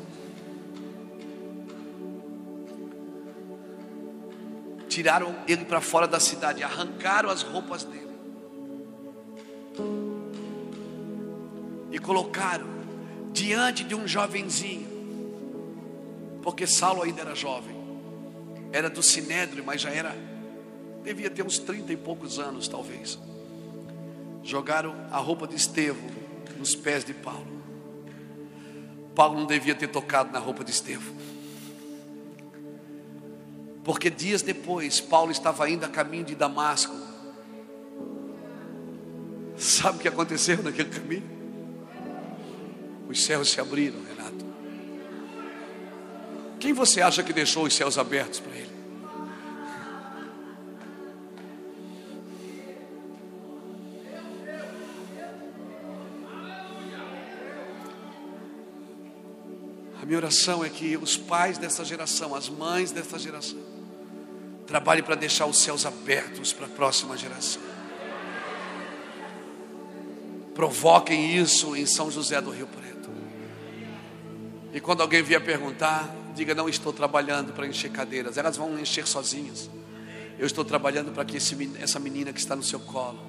Tiraram 4.88 5.36
ele 5.48 5.66
para 5.66 5.80
fora 5.80 6.08
da 6.08 6.20
cidade, 6.20 6.64
arrancaram 6.64 7.30
as 7.30 7.44
roupas 7.44 7.84
dele. 7.84 8.10
E 11.92 12.00
colocaram 12.00 12.66
diante 13.32 13.84
de 13.84 13.94
um 13.94 14.08
jovenzinho. 14.08 14.90
Porque 16.42 16.66
Saulo 16.66 17.04
ainda 17.04 17.22
era 17.22 17.36
jovem. 17.36 17.78
Era 18.72 18.90
do 18.90 19.04
Sinédrio, 19.04 19.64
mas 19.64 19.80
já 19.80 19.92
era 19.92 20.16
devia 21.04 21.30
ter 21.30 21.44
uns 21.44 21.60
trinta 21.60 21.94
e 21.94 21.98
poucos 21.98 22.40
anos, 22.40 22.68
talvez 22.68 23.18
jogaram 24.44 24.96
a 25.12 25.18
roupa 25.18 25.48
de 25.48 25.56
Estevão 25.56 26.10
nos 26.58 26.76
pés 26.76 27.04
de 27.04 27.14
Paulo. 27.14 27.48
Paulo 29.16 29.40
não 29.40 29.46
devia 29.46 29.76
ter 29.76 29.88
tocado 29.88 30.32
na 30.32 30.40
roupa 30.40 30.64
de 30.64 30.72
Estevão. 30.72 31.14
Porque 33.84 34.10
dias 34.10 34.42
depois, 34.42 35.00
Paulo 35.00 35.32
estava 35.32 35.70
indo 35.70 35.86
a 35.86 35.90
caminho 35.90 36.24
de 36.24 36.36
Damasco. 36.36 36.96
Sabe 39.58 39.98
o 39.98 40.02
que 40.02 40.08
aconteceu 40.08 40.62
naquele 40.62 40.90
caminho? 40.90 41.30
Os 43.10 43.24
céus 43.24 43.50
se 43.50 43.60
abriram, 43.60 44.00
Renato. 44.04 44.46
Quem 46.60 46.72
você 46.72 47.02
acha 47.02 47.24
que 47.24 47.34
deixou 47.34 47.66
os 47.66 47.74
céus 47.74 47.98
abertos 47.98 48.40
para 48.40 48.56
ele? 48.56 48.69
Minha 60.10 60.18
oração 60.18 60.66
é 60.66 60.70
que 60.70 60.98
os 60.98 61.16
pais 61.16 61.60
dessa 61.60 61.86
geração, 61.86 62.34
as 62.34 62.50
mães 62.50 62.90
dessa 62.90 63.20
geração, 63.20 63.60
trabalhem 64.66 65.04
para 65.04 65.14
deixar 65.14 65.46
os 65.46 65.60
céus 65.60 65.86
abertos 65.86 66.52
para 66.52 66.66
a 66.66 66.70
próxima 66.70 67.16
geração. 67.16 67.62
Provoquem 70.56 71.38
isso 71.38 71.76
em 71.76 71.86
São 71.86 72.10
José 72.10 72.42
do 72.42 72.50
Rio 72.50 72.66
Preto. 72.66 73.12
E 74.74 74.80
quando 74.80 75.02
alguém 75.02 75.22
vier 75.22 75.46
perguntar, 75.46 76.12
diga: 76.34 76.56
Não 76.56 76.68
estou 76.68 76.92
trabalhando 76.92 77.54
para 77.54 77.68
encher 77.68 77.92
cadeiras, 77.92 78.36
elas 78.36 78.58
vão 78.58 78.80
encher 78.80 79.06
sozinhas. 79.06 79.70
Eu 80.40 80.48
estou 80.48 80.66
trabalhando 80.66 81.12
para 81.12 81.24
que 81.24 81.38
esse, 81.38 81.56
essa 81.80 82.00
menina 82.00 82.34
que 82.34 82.40
está 82.40 82.56
no 82.56 82.64
seu 82.64 82.80
colo, 82.80 83.20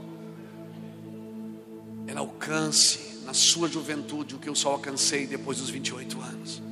ela 2.07 2.20
alcance 2.20 3.20
na 3.27 3.35
sua 3.35 3.69
juventude 3.69 4.35
o 4.35 4.39
que 4.39 4.48
eu 4.48 4.55
só 4.55 4.70
alcancei 4.70 5.27
depois 5.27 5.59
dos 5.59 5.69
28 5.69 6.19
anos 6.23 6.70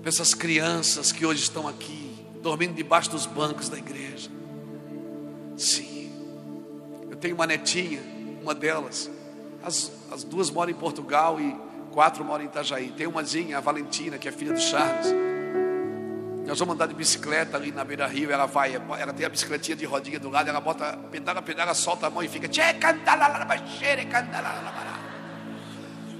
para 0.00 0.08
essas 0.08 0.34
crianças 0.34 1.12
que 1.12 1.26
hoje 1.26 1.42
estão 1.42 1.66
aqui, 1.66 2.16
dormindo 2.42 2.74
debaixo 2.74 3.10
dos 3.10 3.26
bancos 3.26 3.68
da 3.68 3.76
igreja. 3.76 4.30
Sim, 5.56 6.12
eu 7.10 7.16
tenho 7.16 7.34
uma 7.34 7.46
netinha, 7.46 8.00
uma 8.42 8.54
delas, 8.54 9.10
as, 9.62 9.90
as 10.10 10.24
duas 10.24 10.50
moram 10.50 10.70
em 10.70 10.74
Portugal 10.74 11.40
e 11.40 11.54
quatro 11.90 12.24
moram 12.24 12.44
em 12.44 12.46
Itajaí. 12.46 12.92
Tem 12.92 13.06
umazinha, 13.06 13.58
a 13.58 13.60
Valentina, 13.60 14.18
que 14.18 14.28
é 14.28 14.32
filha 14.32 14.52
do 14.52 14.60
Charles. 14.60 15.08
Nós 16.46 16.58
vamos 16.58 16.74
andar 16.74 16.86
de 16.86 16.94
bicicleta 16.94 17.58
ali 17.58 17.70
na 17.70 17.84
beira 17.84 18.06
rio, 18.06 18.30
ela 18.32 18.46
vai, 18.46 18.74
ela 18.74 19.12
tem 19.12 19.26
a 19.26 19.28
bicicletinha 19.28 19.76
de 19.76 19.84
rodinha 19.84 20.18
do 20.18 20.30
lado, 20.30 20.48
ela 20.48 20.60
bota, 20.60 20.96
pedala, 21.10 21.42
pedala, 21.42 21.74
solta 21.74 22.06
a 22.06 22.10
mão 22.10 22.22
e 22.22 22.28
fica. 22.28 22.48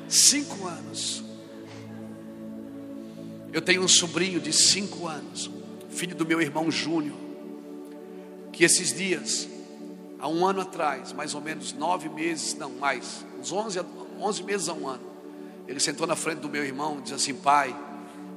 Cinco 0.07 0.67
anos. 0.67 1.28
Eu 3.53 3.63
tenho 3.63 3.83
um 3.83 3.89
sobrinho 3.89 4.41
de 4.41 4.53
cinco 4.53 5.07
anos, 5.07 5.51
filho 5.91 6.15
do 6.15 6.27
meu 6.27 6.41
irmão 6.41 6.71
Júnior, 6.71 7.17
que 8.53 8.65
esses 8.65 8.93
dias, 8.93 9.49
há 10.19 10.29
um 10.29 10.47
ano 10.47 10.61
atrás, 10.61 11.13
mais 11.13 11.35
ou 11.35 11.41
menos 11.41 11.73
nove 11.73 12.09
meses, 12.09 12.55
não 12.55 12.71
mais, 12.71 13.25
uns 13.39 13.51
onze, 13.53 13.81
onze 14.21 14.43
meses 14.43 14.69
a 14.69 14.75
um 14.75 14.87
ano, 14.87 15.09
ele 15.67 15.81
sentou 15.81 16.07
na 16.07 16.17
frente 16.17 16.41
do 16.41 16.49
meu 16.49 16.65
irmão 16.65 16.99
e 16.99 17.03
disse 17.03 17.15
assim: 17.15 17.35
Pai, 17.35 17.75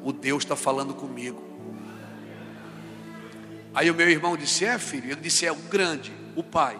o 0.03 0.11
Deus 0.11 0.43
está 0.43 0.55
falando 0.55 0.93
comigo. 0.93 1.41
Aí 3.73 3.89
o 3.89 3.93
meu 3.93 4.09
irmão 4.09 4.35
disse: 4.35 4.65
É, 4.65 4.77
filho? 4.77 5.11
Ele 5.11 5.21
disse: 5.21 5.45
É 5.45 5.51
o 5.51 5.55
grande, 5.55 6.13
o 6.35 6.43
Pai. 6.43 6.79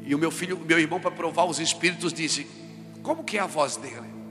E 0.00 0.14
o 0.14 0.18
meu 0.18 0.30
filho, 0.30 0.58
meu 0.58 0.78
irmão, 0.78 0.98
para 0.98 1.10
provar 1.10 1.44
os 1.44 1.58
espíritos, 1.58 2.12
disse: 2.12 2.46
Como 3.02 3.22
que 3.22 3.36
é 3.36 3.40
a 3.40 3.46
voz 3.46 3.76
dele? 3.76 4.21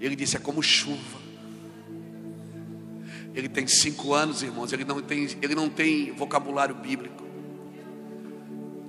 Ele 0.00 0.14
disse: 0.14 0.36
é 0.36 0.40
como 0.40 0.62
chuva. 0.62 1.18
Ele 3.34 3.48
tem 3.48 3.66
cinco 3.66 4.14
anos, 4.14 4.42
irmãos. 4.42 4.72
Ele 4.72 4.84
não 4.84 5.00
tem, 5.00 5.28
ele 5.40 5.54
não 5.54 5.68
tem 5.68 6.12
vocabulário 6.12 6.74
bíblico. 6.74 7.24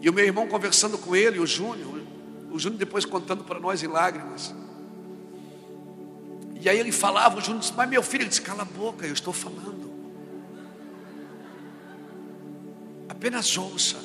E 0.02 0.10
o 0.10 0.14
meu 0.14 0.26
irmão 0.26 0.48
conversando 0.48 0.98
com 0.98 1.15
ele, 1.15 1.40
o 1.40 1.45
Júnior, 1.45 2.02
o 2.52 2.57
Júnior 2.57 2.80
depois 2.80 3.06
contando 3.06 3.44
para 3.44 3.60
nós 3.60 3.84
em 3.84 3.88
lágrimas. 3.88 4.53
E 6.61 6.68
aí 6.68 6.80
ele 6.80 6.91
falava, 6.91 7.38
o 7.38 7.41
Júnior 7.41 7.60
disse: 7.60 7.73
Mas 7.76 7.90
meu 7.90 8.02
filho, 8.02 8.23
ele 8.23 8.30
disse: 8.30 8.41
Cala 8.41 8.61
a 8.61 8.65
boca, 8.65 9.06
eu 9.06 9.14
estou 9.14 9.34
falando. 9.34 9.90
Apenas 13.07 13.57
ouça. 13.57 13.98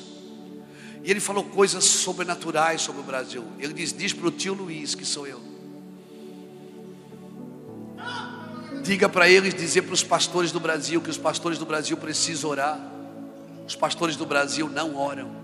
E 1.03 1.09
ele 1.09 1.19
falou 1.19 1.43
coisas 1.43 1.83
sobrenaturais 1.83 2.81
sobre 2.81 3.01
o 3.01 3.03
Brasil. 3.03 3.45
Ele 3.59 3.73
diz: 3.73 3.93
Diz 3.93 4.11
para 4.11 4.27
o 4.27 4.31
tio 4.31 4.53
Luiz, 4.53 4.95
que 4.95 5.05
sou 5.05 5.25
eu. 5.25 5.54
Diga 8.85 9.09
para 9.09 9.27
eles, 9.27 9.55
dizer 9.55 9.81
para 9.81 9.95
os 9.95 10.03
pastores 10.03 10.51
do 10.51 10.59
Brasil 10.59 11.01
que 11.01 11.09
os 11.09 11.17
pastores 11.17 11.57
do 11.57 11.65
Brasil 11.65 11.97
precisam 11.97 12.51
orar. 12.51 12.79
Os 13.65 13.75
pastores 13.75 14.15
do 14.15 14.27
Brasil 14.27 14.69
não 14.69 14.95
oram 14.95 15.35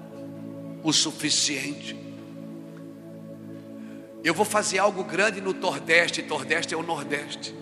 o 0.84 0.93
suficiente. 0.93 1.99
Eu 4.23 4.35
vou 4.35 4.45
fazer 4.45 4.77
algo 4.77 5.03
grande 5.03 5.41
no 5.41 5.53
Nordeste, 5.53 6.22
Nordeste 6.22 6.76
é 6.76 6.77
o 6.77 6.84
Nordeste. 6.84 7.55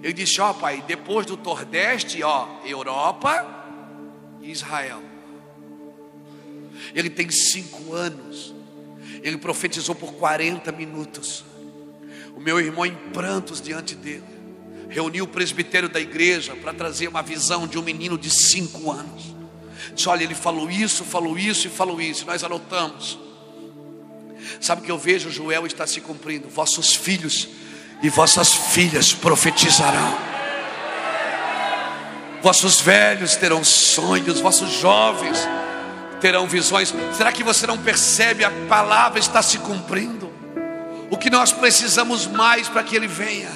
Ele 0.00 0.12
disse: 0.12 0.40
Ó, 0.40 0.52
oh, 0.52 0.54
pai, 0.54 0.84
depois 0.86 1.26
do 1.26 1.36
Nordeste, 1.36 2.22
ó, 2.22 2.60
Europa 2.64 3.44
e 4.40 4.52
Israel. 4.52 5.02
Ele 6.94 7.10
tem 7.10 7.28
cinco 7.28 7.92
anos. 7.92 8.54
Ele 9.20 9.36
profetizou 9.36 9.96
por 9.96 10.12
40 10.12 10.70
minutos. 10.70 11.44
O 12.36 12.40
meu 12.40 12.60
irmão 12.60 12.86
em 12.86 12.94
prantos 13.12 13.60
diante 13.60 13.94
dele. 13.94 14.22
Reuniu 14.88 15.24
o 15.24 15.28
presbitério 15.28 15.88
da 15.88 15.98
igreja 15.98 16.54
para 16.54 16.72
trazer 16.72 17.08
uma 17.08 17.22
visão 17.22 17.66
de 17.66 17.78
um 17.78 17.82
menino 17.82 18.16
de 18.16 18.30
cinco 18.30 18.92
anos. 18.92 19.34
Disse: 19.94 20.08
Olha, 20.08 20.22
ele 20.22 20.34
falou 20.34 20.70
isso, 20.70 21.04
falou 21.04 21.36
isso 21.36 21.66
e 21.66 21.70
falou 21.70 22.00
isso. 22.00 22.24
Nós 22.26 22.44
anotamos. 22.44 23.18
Sabe 24.60 24.82
o 24.82 24.84
que 24.84 24.90
eu 24.90 24.98
vejo? 24.98 25.30
Joel 25.30 25.66
está 25.66 25.86
se 25.86 26.00
cumprindo. 26.00 26.48
Vossos 26.48 26.94
filhos 26.94 27.48
e 28.02 28.08
vossas 28.08 28.52
filhas 28.52 29.12
profetizarão. 29.12 30.16
Vossos 32.42 32.80
velhos 32.80 33.34
terão 33.34 33.64
sonhos, 33.64 34.40
vossos 34.40 34.70
jovens 34.70 35.48
terão 36.20 36.46
visões. 36.46 36.94
Será 37.14 37.32
que 37.32 37.42
você 37.42 37.66
não 37.66 37.78
percebe? 37.78 38.44
A 38.44 38.50
palavra 38.68 39.18
está 39.18 39.42
se 39.42 39.58
cumprindo. 39.58 40.25
O 41.10 41.16
que 41.16 41.30
nós 41.30 41.52
precisamos 41.52 42.26
mais 42.26 42.68
para 42.68 42.82
que 42.82 42.96
Ele 42.96 43.06
venha? 43.06 43.50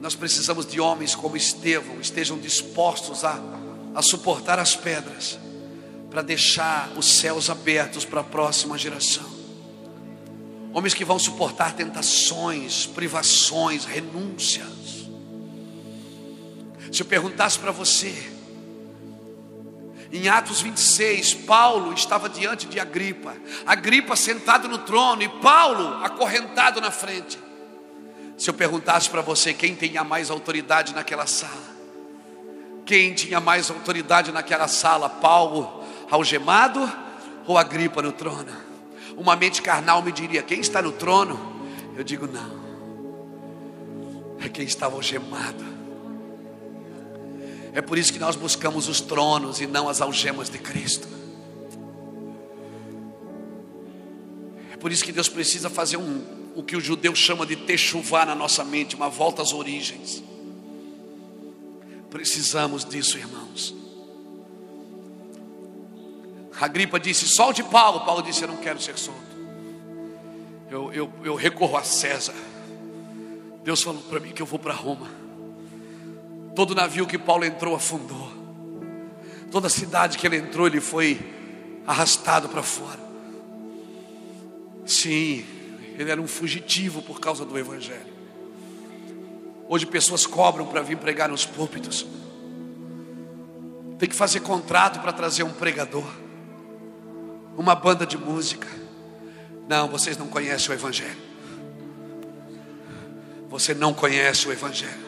Nós 0.00 0.14
precisamos 0.14 0.66
de 0.66 0.80
homens 0.80 1.14
como 1.14 1.36
Estevão, 1.36 2.00
estejam 2.00 2.38
dispostos 2.38 3.24
a, 3.24 3.40
a 3.94 4.02
suportar 4.02 4.58
as 4.58 4.76
pedras, 4.76 5.38
para 6.10 6.22
deixar 6.22 6.90
os 6.96 7.06
céus 7.06 7.50
abertos 7.50 8.04
para 8.04 8.20
a 8.20 8.24
próxima 8.24 8.78
geração. 8.78 9.38
Homens 10.72 10.94
que 10.94 11.04
vão 11.04 11.18
suportar 11.18 11.74
tentações, 11.74 12.86
privações, 12.86 13.84
renúncias. 13.84 15.08
Se 16.92 17.02
eu 17.02 17.06
perguntasse 17.06 17.58
para 17.58 17.72
você, 17.72 18.37
em 20.12 20.28
Atos 20.28 20.60
26, 20.60 21.34
Paulo 21.34 21.92
estava 21.92 22.28
diante 22.28 22.66
de 22.66 22.80
Agripa, 22.80 23.36
Agripa 23.66 24.16
sentado 24.16 24.66
no 24.66 24.78
trono 24.78 25.22
e 25.22 25.28
Paulo 25.28 26.02
acorrentado 26.02 26.80
na 26.80 26.90
frente. 26.90 27.38
Se 28.36 28.48
eu 28.48 28.54
perguntasse 28.54 29.10
para 29.10 29.20
você 29.20 29.52
quem 29.52 29.74
tinha 29.74 30.02
mais 30.04 30.30
autoridade 30.30 30.94
naquela 30.94 31.26
sala, 31.26 31.76
quem 32.86 33.12
tinha 33.12 33.38
mais 33.38 33.70
autoridade 33.70 34.32
naquela 34.32 34.66
sala, 34.66 35.10
Paulo 35.10 35.84
algemado 36.10 36.90
ou 37.46 37.58
Agripa 37.58 38.00
no 38.00 38.12
trono? 38.12 38.50
Uma 39.14 39.36
mente 39.36 39.60
carnal 39.60 40.00
me 40.00 40.10
diria: 40.10 40.42
quem 40.42 40.60
está 40.60 40.80
no 40.80 40.92
trono? 40.92 41.60
Eu 41.96 42.04
digo: 42.04 42.26
não, 42.26 42.58
é 44.40 44.48
quem 44.48 44.64
estava 44.64 44.94
algemado. 44.94 45.77
É 47.72 47.80
por 47.80 47.98
isso 47.98 48.12
que 48.12 48.18
nós 48.18 48.36
buscamos 48.36 48.88
os 48.88 49.00
tronos 49.00 49.60
e 49.60 49.66
não 49.66 49.88
as 49.88 50.00
algemas 50.00 50.48
de 50.48 50.58
Cristo. 50.58 51.08
É 54.72 54.76
por 54.76 54.92
isso 54.92 55.04
que 55.04 55.12
Deus 55.12 55.28
precisa 55.28 55.68
fazer 55.68 55.96
um, 55.96 56.52
o 56.54 56.62
que 56.62 56.76
o 56.76 56.80
judeu 56.80 57.14
chama 57.14 57.44
de 57.46 57.56
techuvá 57.56 58.24
na 58.24 58.34
nossa 58.34 58.64
mente, 58.64 58.96
uma 58.96 59.08
volta 59.08 59.42
às 59.42 59.52
origens. 59.52 60.22
Precisamos 62.10 62.84
disso, 62.84 63.18
irmãos. 63.18 63.74
A 66.60 66.66
gripa 66.66 66.98
disse: 66.98 67.28
solte 67.28 67.62
Paulo. 67.62 68.00
Paulo 68.00 68.22
disse: 68.22 68.42
Eu 68.42 68.48
não 68.48 68.56
quero 68.56 68.80
ser 68.80 68.98
solto. 68.98 69.20
Eu, 70.70 70.92
eu, 70.92 71.12
eu 71.24 71.34
recorro 71.34 71.76
a 71.76 71.82
César. 71.82 72.34
Deus 73.62 73.82
falou 73.82 74.02
para 74.02 74.20
mim 74.20 74.32
que 74.32 74.42
eu 74.42 74.46
vou 74.46 74.58
para 74.58 74.72
Roma. 74.72 75.08
Todo 76.58 76.74
navio 76.74 77.06
que 77.06 77.16
Paulo 77.16 77.44
entrou 77.44 77.76
afundou. 77.76 78.32
Toda 79.48 79.68
cidade 79.68 80.18
que 80.18 80.26
ele 80.26 80.38
entrou, 80.38 80.66
ele 80.66 80.80
foi 80.80 81.16
arrastado 81.86 82.48
para 82.48 82.64
fora. 82.64 82.98
Sim, 84.84 85.46
ele 85.96 86.10
era 86.10 86.20
um 86.20 86.26
fugitivo 86.26 87.00
por 87.00 87.20
causa 87.20 87.44
do 87.44 87.56
Evangelho. 87.56 88.12
Hoje 89.68 89.86
pessoas 89.86 90.26
cobram 90.26 90.66
para 90.66 90.82
vir 90.82 90.96
pregar 90.96 91.28
nos 91.28 91.46
púlpitos. 91.46 92.04
Tem 93.96 94.08
que 94.08 94.16
fazer 94.16 94.40
contrato 94.40 94.98
para 94.98 95.12
trazer 95.12 95.44
um 95.44 95.52
pregador, 95.52 96.12
uma 97.56 97.76
banda 97.76 98.04
de 98.04 98.18
música. 98.18 98.66
Não, 99.68 99.86
vocês 99.86 100.18
não 100.18 100.26
conhecem 100.26 100.70
o 100.70 100.74
Evangelho. 100.74 101.22
Você 103.48 103.74
não 103.74 103.94
conhece 103.94 104.48
o 104.48 104.52
Evangelho. 104.52 105.07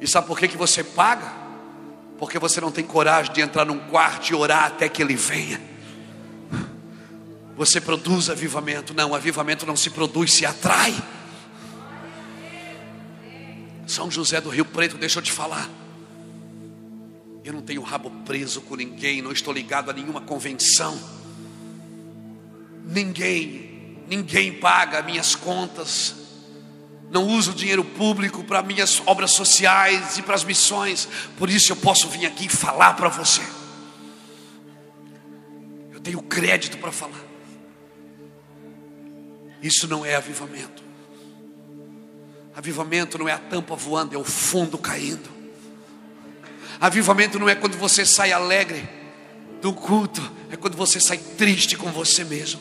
E 0.00 0.06
sabe 0.06 0.26
por 0.26 0.38
que, 0.38 0.48
que 0.48 0.56
você 0.56 0.84
paga? 0.84 1.32
Porque 2.18 2.38
você 2.38 2.60
não 2.60 2.70
tem 2.70 2.84
coragem 2.84 3.32
de 3.32 3.40
entrar 3.40 3.64
num 3.64 3.78
quarto 3.78 4.30
e 4.30 4.34
orar 4.34 4.64
até 4.64 4.88
que 4.88 5.02
ele 5.02 5.16
venha. 5.16 5.60
Você 7.56 7.80
produz 7.80 8.30
avivamento. 8.30 8.94
Não, 8.94 9.14
avivamento 9.14 9.66
não 9.66 9.76
se 9.76 9.90
produz, 9.90 10.32
se 10.32 10.46
atrai. 10.46 10.94
São 13.86 14.10
José 14.10 14.40
do 14.40 14.50
Rio 14.50 14.64
Preto, 14.64 14.96
deixa 14.96 15.18
eu 15.18 15.22
te 15.22 15.32
falar. 15.32 15.68
Eu 17.42 17.52
não 17.52 17.62
tenho 17.62 17.82
rabo 17.82 18.10
preso 18.24 18.60
com 18.60 18.76
ninguém, 18.76 19.22
não 19.22 19.32
estou 19.32 19.52
ligado 19.52 19.90
a 19.90 19.94
nenhuma 19.94 20.20
convenção. 20.20 20.98
Ninguém, 22.84 23.96
ninguém 24.06 24.52
paga 24.52 25.02
minhas 25.02 25.34
contas 25.34 26.17
não 27.10 27.26
uso 27.26 27.54
dinheiro 27.54 27.84
público 27.84 28.44
para 28.44 28.62
minhas 28.62 29.02
obras 29.06 29.30
sociais 29.30 30.18
e 30.18 30.22
para 30.22 30.34
as 30.34 30.44
missões, 30.44 31.08
por 31.38 31.48
isso 31.48 31.72
eu 31.72 31.76
posso 31.76 32.08
vir 32.08 32.26
aqui 32.26 32.48
falar 32.48 32.94
para 32.94 33.08
você. 33.08 33.42
Eu 35.92 36.00
tenho 36.00 36.20
crédito 36.22 36.76
para 36.78 36.92
falar. 36.92 37.24
Isso 39.62 39.88
não 39.88 40.04
é 40.04 40.14
avivamento. 40.14 40.82
Avivamento 42.54 43.18
não 43.18 43.28
é 43.28 43.32
a 43.32 43.38
tampa 43.38 43.74
voando, 43.74 44.14
é 44.14 44.18
o 44.18 44.24
fundo 44.24 44.76
caindo. 44.76 45.30
Avivamento 46.80 47.38
não 47.38 47.48
é 47.48 47.54
quando 47.54 47.76
você 47.76 48.04
sai 48.04 48.32
alegre 48.32 48.88
do 49.60 49.72
culto, 49.72 50.22
é 50.50 50.56
quando 50.56 50.76
você 50.76 51.00
sai 51.00 51.18
triste 51.18 51.76
com 51.76 51.90
você 51.90 52.22
mesmo. 52.22 52.60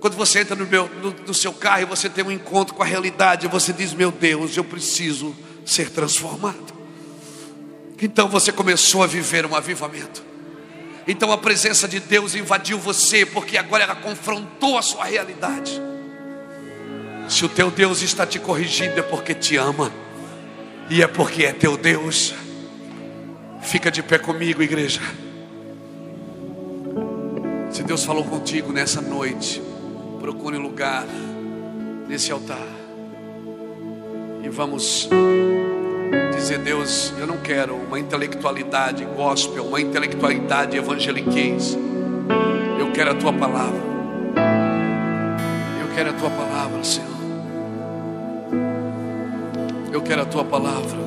Quando 0.00 0.16
você 0.16 0.40
entra 0.40 0.56
no, 0.56 0.66
meu, 0.66 0.88
no, 1.02 1.10
no 1.26 1.34
seu 1.34 1.52
carro 1.52 1.82
e 1.82 1.84
você 1.84 2.08
tem 2.08 2.24
um 2.24 2.30
encontro 2.30 2.74
com 2.74 2.82
a 2.82 2.86
realidade, 2.86 3.46
você 3.46 3.72
diz: 3.72 3.92
Meu 3.92 4.10
Deus, 4.10 4.56
eu 4.56 4.64
preciso 4.64 5.36
ser 5.64 5.90
transformado. 5.90 6.72
Então 8.00 8.26
você 8.26 8.50
começou 8.50 9.02
a 9.02 9.06
viver 9.06 9.44
um 9.44 9.54
avivamento. 9.54 10.24
Então 11.06 11.30
a 11.30 11.38
presença 11.38 11.86
de 11.86 12.00
Deus 12.00 12.34
invadiu 12.34 12.78
você, 12.78 13.26
porque 13.26 13.58
agora 13.58 13.84
ela 13.84 13.94
confrontou 13.94 14.78
a 14.78 14.82
sua 14.82 15.04
realidade. 15.04 15.80
Se 17.28 17.44
o 17.44 17.48
teu 17.48 17.70
Deus 17.70 18.00
está 18.00 18.26
te 18.26 18.38
corrigindo, 18.38 18.98
é 18.98 19.02
porque 19.02 19.34
te 19.34 19.56
ama, 19.56 19.92
e 20.88 21.02
é 21.02 21.06
porque 21.06 21.44
é 21.44 21.52
teu 21.52 21.76
Deus. 21.76 22.34
Fica 23.62 23.90
de 23.90 24.02
pé 24.02 24.18
comigo, 24.18 24.62
igreja. 24.62 25.00
Se 27.70 27.82
Deus 27.82 28.02
falou 28.02 28.24
contigo 28.24 28.72
nessa 28.72 29.00
noite, 29.00 29.62
procure 30.20 30.58
lugar 30.58 31.06
nesse 32.06 32.30
altar. 32.30 32.68
E 34.44 34.48
vamos 34.48 35.08
dizer, 36.34 36.58
Deus, 36.58 37.12
eu 37.18 37.26
não 37.26 37.38
quero 37.38 37.74
uma 37.74 37.98
intelectualidade 37.98 39.04
gospel, 39.16 39.64
uma 39.64 39.80
intelectualidade 39.80 40.76
evangeliquez. 40.76 41.76
Eu 42.78 42.92
quero 42.92 43.12
a 43.12 43.14
tua 43.14 43.32
palavra. 43.32 43.80
Eu 45.80 45.94
quero 45.94 46.10
a 46.10 46.12
tua 46.12 46.30
palavra, 46.30 46.84
Senhor. 46.84 47.08
Eu 49.92 50.02
quero 50.02 50.22
a 50.22 50.26
tua 50.26 50.44
palavra. 50.44 50.98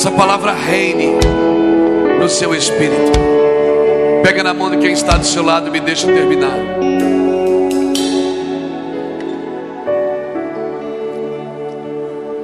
Essa 0.00 0.10
palavra 0.12 0.54
reine 0.54 1.10
no 2.18 2.26
seu 2.26 2.54
espírito. 2.54 3.12
Pega 4.22 4.42
na 4.42 4.54
mão 4.54 4.70
de 4.70 4.78
quem 4.78 4.92
está 4.92 5.18
do 5.18 5.26
seu 5.26 5.42
lado 5.42 5.68
e 5.68 5.70
me 5.70 5.78
deixa 5.78 6.06
terminar. 6.06 6.56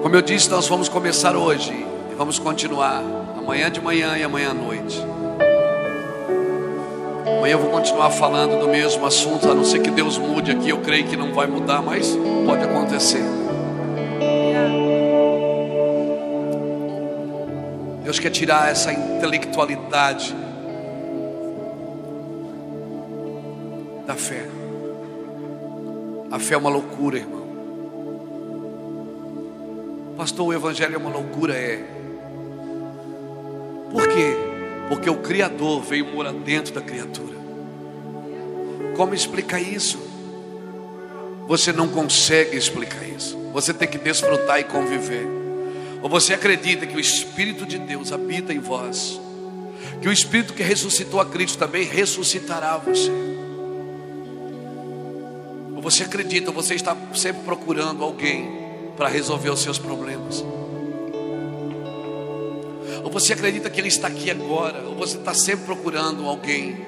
Como 0.02 0.14
eu 0.14 0.20
disse, 0.20 0.50
nós 0.50 0.68
vamos 0.68 0.90
começar 0.90 1.34
hoje 1.34 1.72
e 2.12 2.14
vamos 2.14 2.38
continuar 2.38 3.02
amanhã 3.38 3.70
de 3.70 3.80
manhã 3.80 4.18
e 4.18 4.22
amanhã 4.22 4.50
à 4.50 4.54
noite. 4.54 5.02
Amanhã 7.38 7.52
eu 7.52 7.58
vou 7.58 7.70
continuar 7.70 8.10
falando 8.10 8.60
do 8.60 8.68
mesmo 8.68 9.06
assunto, 9.06 9.50
a 9.50 9.54
não 9.54 9.64
ser 9.64 9.78
que 9.78 9.90
Deus 9.90 10.18
mude 10.18 10.50
aqui. 10.50 10.68
Eu 10.68 10.80
creio 10.80 11.06
que 11.06 11.16
não 11.16 11.32
vai 11.32 11.46
mudar, 11.46 11.80
mas 11.80 12.18
pode 12.44 12.64
acontecer. 12.64 13.45
Deus 18.06 18.20
quer 18.20 18.30
tirar 18.30 18.70
essa 18.70 18.92
intelectualidade 18.92 20.32
da 24.06 24.14
fé. 24.14 24.46
A 26.30 26.38
fé 26.38 26.54
é 26.54 26.56
uma 26.56 26.70
loucura, 26.70 27.18
irmão. 27.18 27.44
Pastor, 30.16 30.46
o 30.46 30.52
evangelho 30.52 30.94
é 30.94 30.98
uma 30.98 31.10
loucura, 31.10 31.54
é. 31.54 31.84
Por 33.90 34.06
quê? 34.06 34.36
Porque 34.88 35.10
o 35.10 35.16
Criador 35.16 35.82
veio 35.82 36.06
morar 36.06 36.32
dentro 36.32 36.72
da 36.72 36.80
criatura. 36.80 37.34
Como 38.96 39.14
explicar 39.14 39.60
isso? 39.60 39.98
Você 41.48 41.72
não 41.72 41.88
consegue 41.88 42.56
explicar 42.56 43.02
isso. 43.02 43.36
Você 43.52 43.74
tem 43.74 43.88
que 43.88 43.98
desfrutar 43.98 44.60
e 44.60 44.64
conviver. 44.64 45.45
Ou 46.02 46.08
você 46.08 46.34
acredita 46.34 46.86
que 46.86 46.96
o 46.96 47.00
Espírito 47.00 47.66
de 47.66 47.78
Deus 47.78 48.12
habita 48.12 48.52
em 48.52 48.58
vós, 48.58 49.20
que 50.00 50.08
o 50.08 50.12
Espírito 50.12 50.52
que 50.52 50.62
ressuscitou 50.62 51.20
a 51.20 51.26
Cristo 51.26 51.58
também 51.58 51.84
ressuscitará 51.84 52.76
você. 52.76 53.10
Ou 55.74 55.82
você 55.82 56.04
acredita, 56.04 56.50
ou 56.50 56.54
você 56.54 56.74
está 56.74 56.96
sempre 57.14 57.42
procurando 57.42 58.04
alguém 58.04 58.66
para 58.96 59.08
resolver 59.08 59.50
os 59.50 59.60
seus 59.60 59.78
problemas. 59.78 60.44
Ou 63.04 63.10
você 63.10 63.32
acredita 63.32 63.70
que 63.70 63.80
Ele 63.80 63.88
está 63.88 64.08
aqui 64.08 64.30
agora, 64.30 64.82
ou 64.86 64.94
você 64.96 65.16
está 65.16 65.34
sempre 65.34 65.64
procurando 65.64 66.26
alguém. 66.26 66.86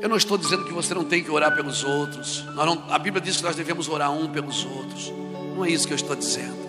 Eu 0.00 0.08
não 0.08 0.16
estou 0.16 0.36
dizendo 0.36 0.64
que 0.64 0.72
você 0.72 0.92
não 0.92 1.04
tem 1.04 1.22
que 1.22 1.30
orar 1.30 1.54
pelos 1.54 1.82
outros. 1.84 2.44
Não- 2.54 2.84
a 2.90 2.98
Bíblia 2.98 3.22
diz 3.22 3.38
que 3.38 3.42
nós 3.42 3.56
devemos 3.56 3.88
orar 3.88 4.12
um 4.12 4.28
pelos 4.28 4.64
outros. 4.64 5.12
Não 5.56 5.64
é 5.64 5.70
isso 5.70 5.86
que 5.86 5.92
eu 5.92 5.96
estou 5.96 6.14
dizendo. 6.14 6.63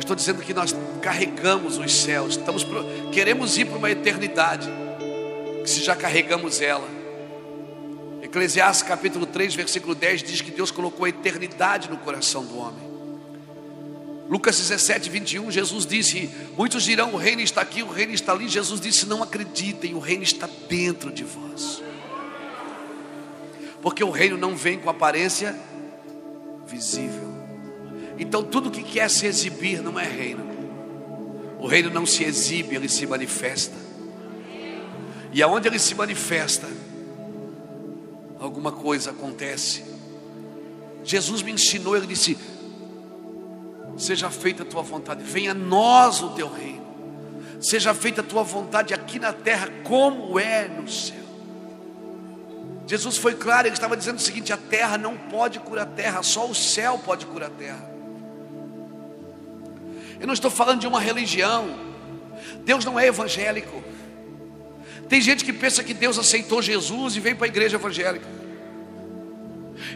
Eu 0.00 0.02
estou 0.02 0.16
dizendo 0.16 0.40
que 0.40 0.54
nós 0.54 0.74
carregamos 1.02 1.76
os 1.76 1.92
céus, 1.92 2.30
estamos 2.38 2.64
pro- 2.64 2.82
queremos 3.12 3.58
ir 3.58 3.66
para 3.66 3.76
uma 3.76 3.90
eternidade, 3.90 4.66
se 5.66 5.84
já 5.84 5.94
carregamos 5.94 6.62
ela. 6.62 6.88
Eclesiastes 8.22 8.82
capítulo 8.88 9.26
3, 9.26 9.54
versículo 9.54 9.94
10 9.94 10.22
diz 10.22 10.40
que 10.40 10.50
Deus 10.50 10.70
colocou 10.70 11.04
a 11.04 11.10
eternidade 11.10 11.90
no 11.90 11.98
coração 11.98 12.46
do 12.46 12.56
homem. 12.56 12.88
Lucas 14.26 14.56
17, 14.56 15.10
21, 15.10 15.50
Jesus 15.50 15.84
disse: 15.84 16.30
Muitos 16.56 16.84
dirão, 16.84 17.12
o 17.12 17.16
reino 17.18 17.42
está 17.42 17.60
aqui, 17.60 17.82
o 17.82 17.88
reino 17.90 18.14
está 18.14 18.32
ali. 18.32 18.48
Jesus 18.48 18.80
disse: 18.80 19.04
Não 19.04 19.22
acreditem, 19.22 19.92
o 19.94 19.98
reino 19.98 20.22
está 20.22 20.48
dentro 20.66 21.12
de 21.12 21.24
vós. 21.24 21.82
Porque 23.82 24.02
o 24.02 24.10
reino 24.10 24.38
não 24.38 24.56
vem 24.56 24.78
com 24.78 24.88
aparência 24.88 25.54
visível. 26.66 27.29
Então 28.20 28.44
tudo 28.44 28.70
que 28.70 28.82
quer 28.82 29.08
se 29.08 29.24
exibir 29.26 29.82
não 29.82 29.98
é 29.98 30.06
reino. 30.06 30.44
O 31.58 31.66
reino 31.66 31.88
não 31.88 32.04
se 32.04 32.22
exibe, 32.22 32.76
ele 32.76 32.88
se 32.88 33.06
manifesta. 33.06 33.74
E 35.32 35.42
aonde 35.42 35.68
ele 35.68 35.78
se 35.78 35.94
manifesta, 35.94 36.68
alguma 38.38 38.72
coisa 38.72 39.10
acontece. 39.10 39.82
Jesus 41.02 41.40
me 41.40 41.52
ensinou, 41.52 41.96
ele 41.96 42.06
disse: 42.06 42.36
Seja 43.96 44.28
feita 44.28 44.64
a 44.64 44.66
tua 44.66 44.82
vontade, 44.82 45.22
venha 45.22 45.52
a 45.52 45.54
nós 45.54 46.22
o 46.22 46.28
teu 46.30 46.52
reino. 46.52 46.90
Seja 47.58 47.94
feita 47.94 48.20
a 48.20 48.24
tua 48.24 48.42
vontade 48.42 48.92
aqui 48.92 49.18
na 49.18 49.32
terra, 49.32 49.68
como 49.82 50.38
é 50.38 50.68
no 50.68 50.86
céu. 50.86 51.16
Jesus 52.86 53.16
foi 53.16 53.34
claro, 53.34 53.66
ele 53.66 53.74
estava 53.74 53.96
dizendo 53.96 54.18
o 54.18 54.22
seguinte: 54.22 54.52
a 54.52 54.58
terra 54.58 54.98
não 54.98 55.16
pode 55.16 55.58
curar 55.58 55.84
a 55.84 55.86
terra, 55.86 56.22
só 56.22 56.46
o 56.46 56.54
céu 56.54 56.98
pode 56.98 57.24
curar 57.24 57.46
a 57.46 57.54
terra. 57.54 57.99
Eu 60.20 60.26
não 60.26 60.34
estou 60.34 60.50
falando 60.50 60.80
de 60.80 60.86
uma 60.86 61.00
religião, 61.00 61.74
Deus 62.64 62.84
não 62.84 63.00
é 63.00 63.06
evangélico. 63.06 63.82
Tem 65.08 65.20
gente 65.20 65.44
que 65.44 65.52
pensa 65.52 65.82
que 65.82 65.94
Deus 65.94 66.18
aceitou 66.18 66.62
Jesus 66.62 67.16
e 67.16 67.20
veio 67.20 67.36
para 67.36 67.46
a 67.46 67.48
igreja 67.48 67.76
evangélica. 67.76 68.26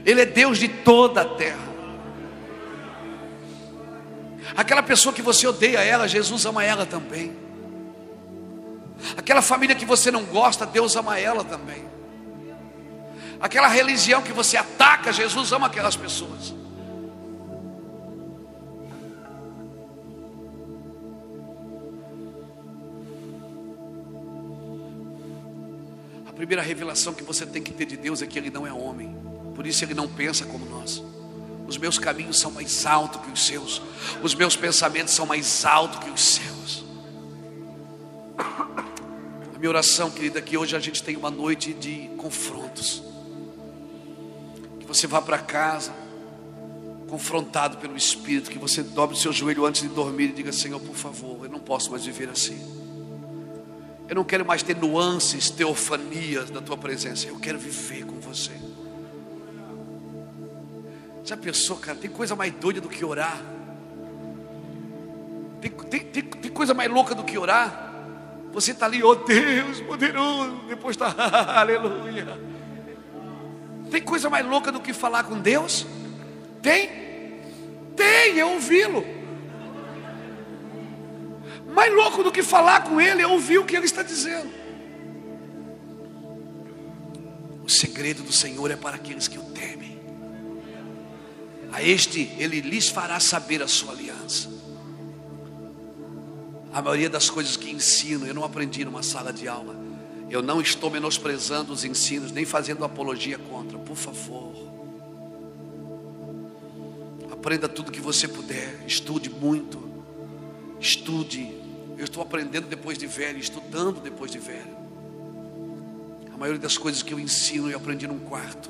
Ele 0.04 0.22
é 0.22 0.26
Deus 0.26 0.58
de 0.58 0.66
toda 0.66 1.20
a 1.20 1.24
terra. 1.24 1.74
Aquela 4.56 4.82
pessoa 4.82 5.12
que 5.12 5.22
você 5.22 5.46
odeia 5.46 5.82
ela, 5.84 6.08
Jesus 6.08 6.46
ama 6.46 6.64
ela 6.64 6.86
também. 6.86 7.36
Aquela 9.16 9.42
família 9.42 9.76
que 9.76 9.84
você 9.84 10.10
não 10.10 10.24
gosta, 10.24 10.64
Deus 10.64 10.96
ama 10.96 11.18
ela 11.18 11.44
também. 11.44 11.84
Aquela 13.40 13.68
religião 13.68 14.22
que 14.22 14.32
você 14.32 14.56
ataca, 14.56 15.12
Jesus 15.12 15.52
ama 15.52 15.66
aquelas 15.66 15.96
pessoas. 15.96 16.54
Primeira 26.44 26.60
revelação 26.60 27.14
que 27.14 27.24
você 27.24 27.46
tem 27.46 27.62
que 27.62 27.72
ter 27.72 27.86
de 27.86 27.96
Deus 27.96 28.20
é 28.20 28.26
que 28.26 28.38
Ele 28.38 28.50
não 28.50 28.66
é 28.66 28.72
homem, 28.72 29.16
por 29.54 29.66
isso 29.66 29.82
Ele 29.82 29.94
não 29.94 30.06
pensa 30.06 30.44
como 30.44 30.66
nós. 30.66 31.02
Os 31.66 31.78
meus 31.78 31.98
caminhos 31.98 32.38
são 32.38 32.50
mais 32.50 32.84
altos 32.84 33.22
que 33.22 33.30
os 33.30 33.46
seus, 33.46 33.80
os 34.22 34.34
meus 34.34 34.54
pensamentos 34.54 35.14
são 35.14 35.24
mais 35.24 35.64
altos 35.64 36.00
que 36.00 36.10
os 36.10 36.20
seus. 36.20 36.84
A 38.36 39.58
minha 39.58 39.70
oração, 39.70 40.10
querida, 40.10 40.38
é 40.38 40.42
que 40.42 40.54
hoje 40.58 40.76
a 40.76 40.80
gente 40.80 41.02
tem 41.02 41.16
uma 41.16 41.30
noite 41.30 41.72
de 41.72 42.10
confrontos. 42.18 43.02
Que 44.80 44.86
você 44.86 45.06
vá 45.06 45.22
para 45.22 45.38
casa 45.38 45.94
confrontado 47.08 47.78
pelo 47.78 47.96
Espírito, 47.96 48.50
que 48.50 48.58
você 48.58 48.82
dobre 48.82 49.16
o 49.16 49.18
seu 49.18 49.32
joelho 49.32 49.64
antes 49.64 49.80
de 49.80 49.88
dormir 49.88 50.24
e 50.24 50.32
diga: 50.32 50.52
Senhor, 50.52 50.78
por 50.78 50.94
favor, 50.94 51.46
eu 51.46 51.50
não 51.50 51.60
posso 51.60 51.90
mais 51.90 52.04
viver 52.04 52.28
assim. 52.28 52.83
Eu 54.08 54.16
não 54.16 54.24
quero 54.24 54.44
mais 54.44 54.62
ter 54.62 54.76
nuances, 54.76 55.50
teofanias 55.50 56.50
da 56.50 56.60
tua 56.60 56.76
presença. 56.76 57.26
Eu 57.26 57.38
quero 57.38 57.58
viver 57.58 58.04
com 58.04 58.20
você. 58.20 58.52
Já 61.24 61.36
pensou, 61.36 61.78
cara? 61.78 61.96
Tem 61.96 62.10
coisa 62.10 62.36
mais 62.36 62.52
doida 62.52 62.80
do 62.80 62.88
que 62.88 63.04
orar? 63.04 63.42
Tem, 65.60 65.70
tem, 65.70 66.00
tem, 66.00 66.22
tem 66.22 66.50
coisa 66.50 66.74
mais 66.74 66.90
louca 66.90 67.14
do 67.14 67.24
que 67.24 67.38
orar? 67.38 67.94
Você 68.52 68.72
está 68.72 68.86
ali, 68.86 69.02
oh 69.02 69.14
Deus, 69.14 69.80
poderoso. 69.80 70.60
Depois 70.68 70.94
está, 70.94 71.14
aleluia. 71.58 72.38
Tem 73.90 74.02
coisa 74.02 74.28
mais 74.28 74.46
louca 74.46 74.70
do 74.70 74.80
que 74.80 74.92
falar 74.92 75.24
com 75.24 75.38
Deus? 75.38 75.86
Tem? 76.60 76.90
Tem, 77.96 78.38
é 78.38 78.44
ouvi-lo. 78.44 79.23
Mais 81.74 81.92
louco 81.92 82.22
do 82.22 82.30
que 82.30 82.42
falar 82.42 82.84
com 82.84 83.00
Ele 83.00 83.20
é 83.20 83.26
ouvir 83.26 83.58
o 83.58 83.64
que 83.64 83.76
Ele 83.76 83.84
está 83.84 84.02
dizendo. 84.02 84.50
O 87.64 87.68
segredo 87.68 88.22
do 88.22 88.32
Senhor 88.32 88.70
é 88.70 88.76
para 88.76 88.96
aqueles 88.96 89.26
que 89.26 89.38
o 89.38 89.42
temem. 89.42 89.98
A 91.72 91.82
este 91.82 92.32
Ele 92.38 92.60
lhes 92.60 92.88
fará 92.88 93.18
saber 93.18 93.62
a 93.62 93.66
sua 93.66 93.92
aliança. 93.92 94.48
A 96.72 96.80
maioria 96.80 97.10
das 97.10 97.28
coisas 97.28 97.56
que 97.56 97.70
ensino, 97.70 98.26
eu 98.26 98.34
não 98.34 98.44
aprendi 98.44 98.84
numa 98.84 99.02
sala 99.02 99.32
de 99.32 99.48
aula. 99.48 99.74
Eu 100.30 100.42
não 100.42 100.60
estou 100.60 100.90
menosprezando 100.90 101.72
os 101.72 101.84
ensinos, 101.84 102.32
nem 102.32 102.44
fazendo 102.44 102.84
apologia 102.84 103.38
contra. 103.38 103.78
Por 103.78 103.96
favor, 103.96 104.52
aprenda 107.30 107.68
tudo 107.68 107.92
que 107.92 108.00
você 108.00 108.26
puder, 108.26 108.82
estude 108.86 109.30
muito, 109.30 109.78
estude. 110.80 111.63
Eu 111.96 112.04
estou 112.04 112.22
aprendendo 112.22 112.66
depois 112.66 112.98
de 112.98 113.06
velho, 113.06 113.38
estudando 113.38 114.00
depois 114.00 114.30
de 114.30 114.38
velho. 114.38 114.76
A 116.32 116.36
maioria 116.36 116.60
das 116.60 116.76
coisas 116.76 117.02
que 117.02 117.14
eu 117.14 117.20
ensino 117.20 117.70
eu 117.70 117.76
aprendi 117.76 118.06
num 118.06 118.18
quarto, 118.18 118.68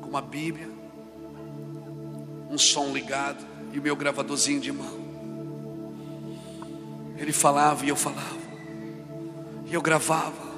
com 0.00 0.16
a 0.16 0.20
Bíblia, 0.20 0.68
um 2.50 2.56
som 2.56 2.92
ligado 2.92 3.44
e 3.72 3.78
o 3.78 3.82
meu 3.82 3.94
gravadorzinho 3.94 4.60
de 4.60 4.72
mão. 4.72 4.98
Ele 7.18 7.32
falava 7.32 7.84
e 7.84 7.90
eu 7.90 7.96
falava, 7.96 8.40
e 9.66 9.74
eu 9.74 9.82
gravava. 9.82 10.50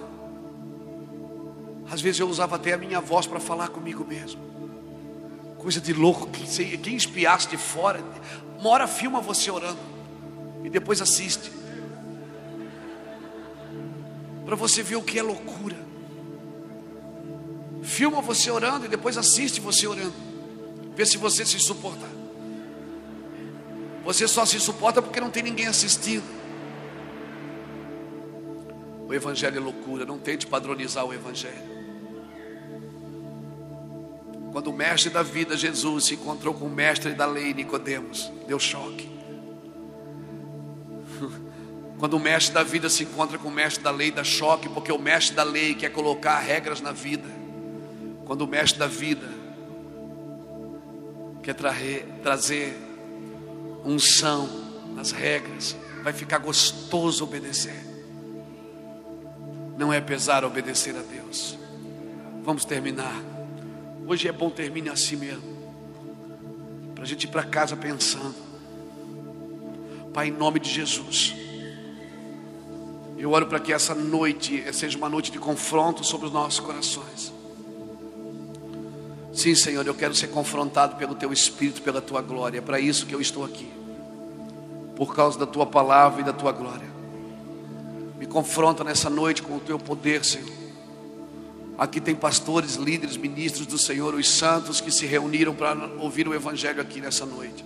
Às 1.91 2.01
vezes 2.01 2.21
eu 2.21 2.29
usava 2.29 2.57
até 2.57 2.73
a 2.73 2.79
minha 2.79 3.01
voz 3.01 3.27
para 3.27 3.41
falar 3.41 3.69
comigo 3.69 4.05
mesmo. 4.05 4.41
Coisa 5.59 5.81
de 5.81 5.93
louco, 5.93 6.29
quem 6.83 6.97
espiasse 6.97 7.49
de 7.49 7.57
fora, 7.57 8.03
uma 8.59 8.71
hora 8.71 8.87
filma 8.87 9.21
você 9.21 9.51
orando 9.51 9.79
e 10.65 10.71
depois 10.71 11.03
assiste. 11.03 11.62
Para 14.53 14.59
você 14.59 14.83
ver 14.83 14.97
o 14.97 15.03
que 15.03 15.19
é 15.19 15.23
loucura. 15.23 15.79
Filma 17.83 18.21
você 18.21 18.51
orando 18.51 18.85
e 18.85 18.89
depois 18.89 19.17
assiste 19.17 19.63
você 19.63 19.87
orando. 19.87 20.13
Vê 20.95 21.07
se 21.07 21.17
você 21.17 21.43
se 21.47 21.59
suporta. 21.59 22.05
Você 24.05 24.29
só 24.29 24.45
se 24.45 24.61
suporta 24.61 25.01
porque 25.01 25.23
não 25.23 25.31
tem 25.31 25.43
ninguém 25.43 25.69
assistindo. 25.69 26.27
O 29.09 29.15
Evangelho 29.15 29.57
é 29.57 29.61
loucura, 29.61 30.05
não 30.05 30.19
tente 30.19 30.47
padronizar 30.47 31.07
o 31.07 31.15
Evangelho. 31.15 31.73
Quando 34.53 34.67
o 34.67 34.73
mestre 34.75 35.09
da 35.09 35.23
vida, 35.23 35.57
Jesus, 35.57 36.05
se 36.05 36.15
encontrou 36.15 36.53
com 36.53 36.67
o 36.67 36.71
mestre 36.71 37.15
da 37.15 37.25
lei, 37.25 37.55
Nicodemos, 37.55 38.31
deu 38.47 38.59
choque. 38.59 39.12
Quando 42.03 42.15
o 42.15 42.19
mestre 42.19 42.53
da 42.53 42.65
vida 42.65 42.91
se 42.91 43.05
encontra 43.05 43.39
com 43.39 43.47
o 43.47 43.53
mestre 43.53 43.81
da 43.81 43.93
lei, 43.93 44.11
dá 44.11 44.25
choque, 44.25 44.69
porque 44.69 44.91
o 44.91 44.99
mestre 44.99 45.37
da 45.37 45.45
lei 45.45 45.73
quer 45.73 45.93
colocar 45.93 46.37
regras 46.41 46.81
na 46.81 46.91
vida. 46.91 47.29
Quando 48.25 48.43
o 48.43 48.47
mestre 48.49 48.81
da 48.81 48.89
vida 48.89 49.29
quer 51.45 51.55
tra 51.55 51.73
trazer 52.21 52.77
unção 53.85 54.49
nas 54.97 55.13
regras, 55.13 55.77
vai 56.03 56.13
ficar 56.13 56.39
gostoso 56.39 57.23
obedecer. 57.23 57.87
Não 59.79 59.93
é 59.93 60.01
pesar 60.01 60.45
obedecer 60.45 60.97
a 60.97 61.03
Deus. 61.03 61.57
Vamos 62.43 62.65
terminar. 62.65 63.15
Hoje 64.09 64.27
é 64.27 64.33
bom 64.33 64.51
termine 64.51 64.89
assim 64.89 65.15
mesmo. 65.15 65.57
Para 66.97 67.05
a 67.05 67.07
gente 67.07 67.29
ir 67.29 67.31
para 67.31 67.45
casa 67.45 67.77
pensando. 67.77 68.35
Pai, 70.13 70.27
em 70.27 70.33
nome 70.33 70.59
de 70.59 70.69
Jesus. 70.69 71.52
Eu 73.23 73.31
oro 73.31 73.47
para 73.47 73.61
que 73.61 73.73
essa 73.73 73.95
noite 73.95 74.65
seja 74.73 74.99
uma 74.99 75.09
noite 75.09 75.31
de 75.31 75.39
confronto 75.39 76.03
sobre 76.03 76.27
os 76.27 76.33
nossos 76.33 76.59
corações. 76.59 77.33
Sim, 79.33 79.55
Senhor, 79.55 79.87
eu 79.87 79.95
quero 79.95 80.13
ser 80.13 80.27
confrontado 80.27 80.97
pelo 80.97 81.15
Teu 81.15 81.33
Espírito, 81.33 81.83
pela 81.83 82.01
Tua 82.01 82.21
glória. 82.21 82.59
É 82.59 82.61
para 82.61 82.81
isso 82.81 83.07
que 83.07 83.15
eu 83.15 83.21
estou 83.21 83.45
aqui. 83.45 83.71
Por 84.97 85.15
causa 85.15 85.39
da 85.39 85.47
Tua 85.47 85.65
palavra 85.65 86.21
e 86.21 86.25
da 86.25 86.33
Tua 86.33 86.51
glória. 86.51 86.89
Me 88.19 88.27
confronta 88.27 88.83
nessa 88.83 89.09
noite 89.09 89.41
com 89.41 89.57
o 89.57 89.61
Teu 89.61 89.79
poder, 89.79 90.25
Senhor. 90.25 90.51
Aqui 91.79 92.01
tem 92.01 92.17
pastores, 92.17 92.75
líderes, 92.75 93.17
ministros 93.17 93.69
do 93.69 93.79
Senhor, 93.79 94.17
os 94.17 94.29
santos 94.29 94.81
que 94.81 94.91
se 94.91 95.07
reuniram 95.07 95.55
para 95.55 95.77
ouvir 96.01 96.27
o 96.27 96.35
Evangelho 96.35 96.81
aqui 96.81 97.01
nessa 97.01 97.25
noite. 97.25 97.65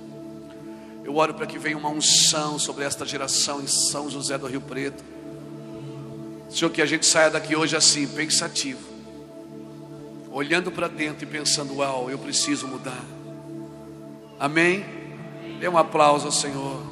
Eu 1.02 1.16
oro 1.16 1.32
para 1.32 1.46
que 1.46 1.58
venha 1.58 1.78
uma 1.78 1.88
unção 1.88 2.58
sobre 2.58 2.84
esta 2.84 3.06
geração 3.06 3.62
em 3.62 3.66
São 3.66 4.10
José 4.10 4.36
do 4.36 4.46
Rio 4.46 4.60
Preto. 4.60 5.15
Senhor, 6.48 6.70
que 6.70 6.80
a 6.80 6.86
gente 6.86 7.04
saia 7.04 7.30
daqui 7.30 7.56
hoje 7.56 7.76
assim, 7.76 8.06
pensativo, 8.06 8.80
olhando 10.30 10.70
para 10.70 10.88
dentro 10.88 11.24
e 11.24 11.26
pensando: 11.26 11.76
Uau, 11.76 12.10
eu 12.10 12.18
preciso 12.18 12.66
mudar. 12.66 13.04
Amém? 14.38 14.84
Dê 15.58 15.68
um 15.68 15.78
aplauso 15.78 16.26
ao 16.26 16.32
Senhor. 16.32 16.82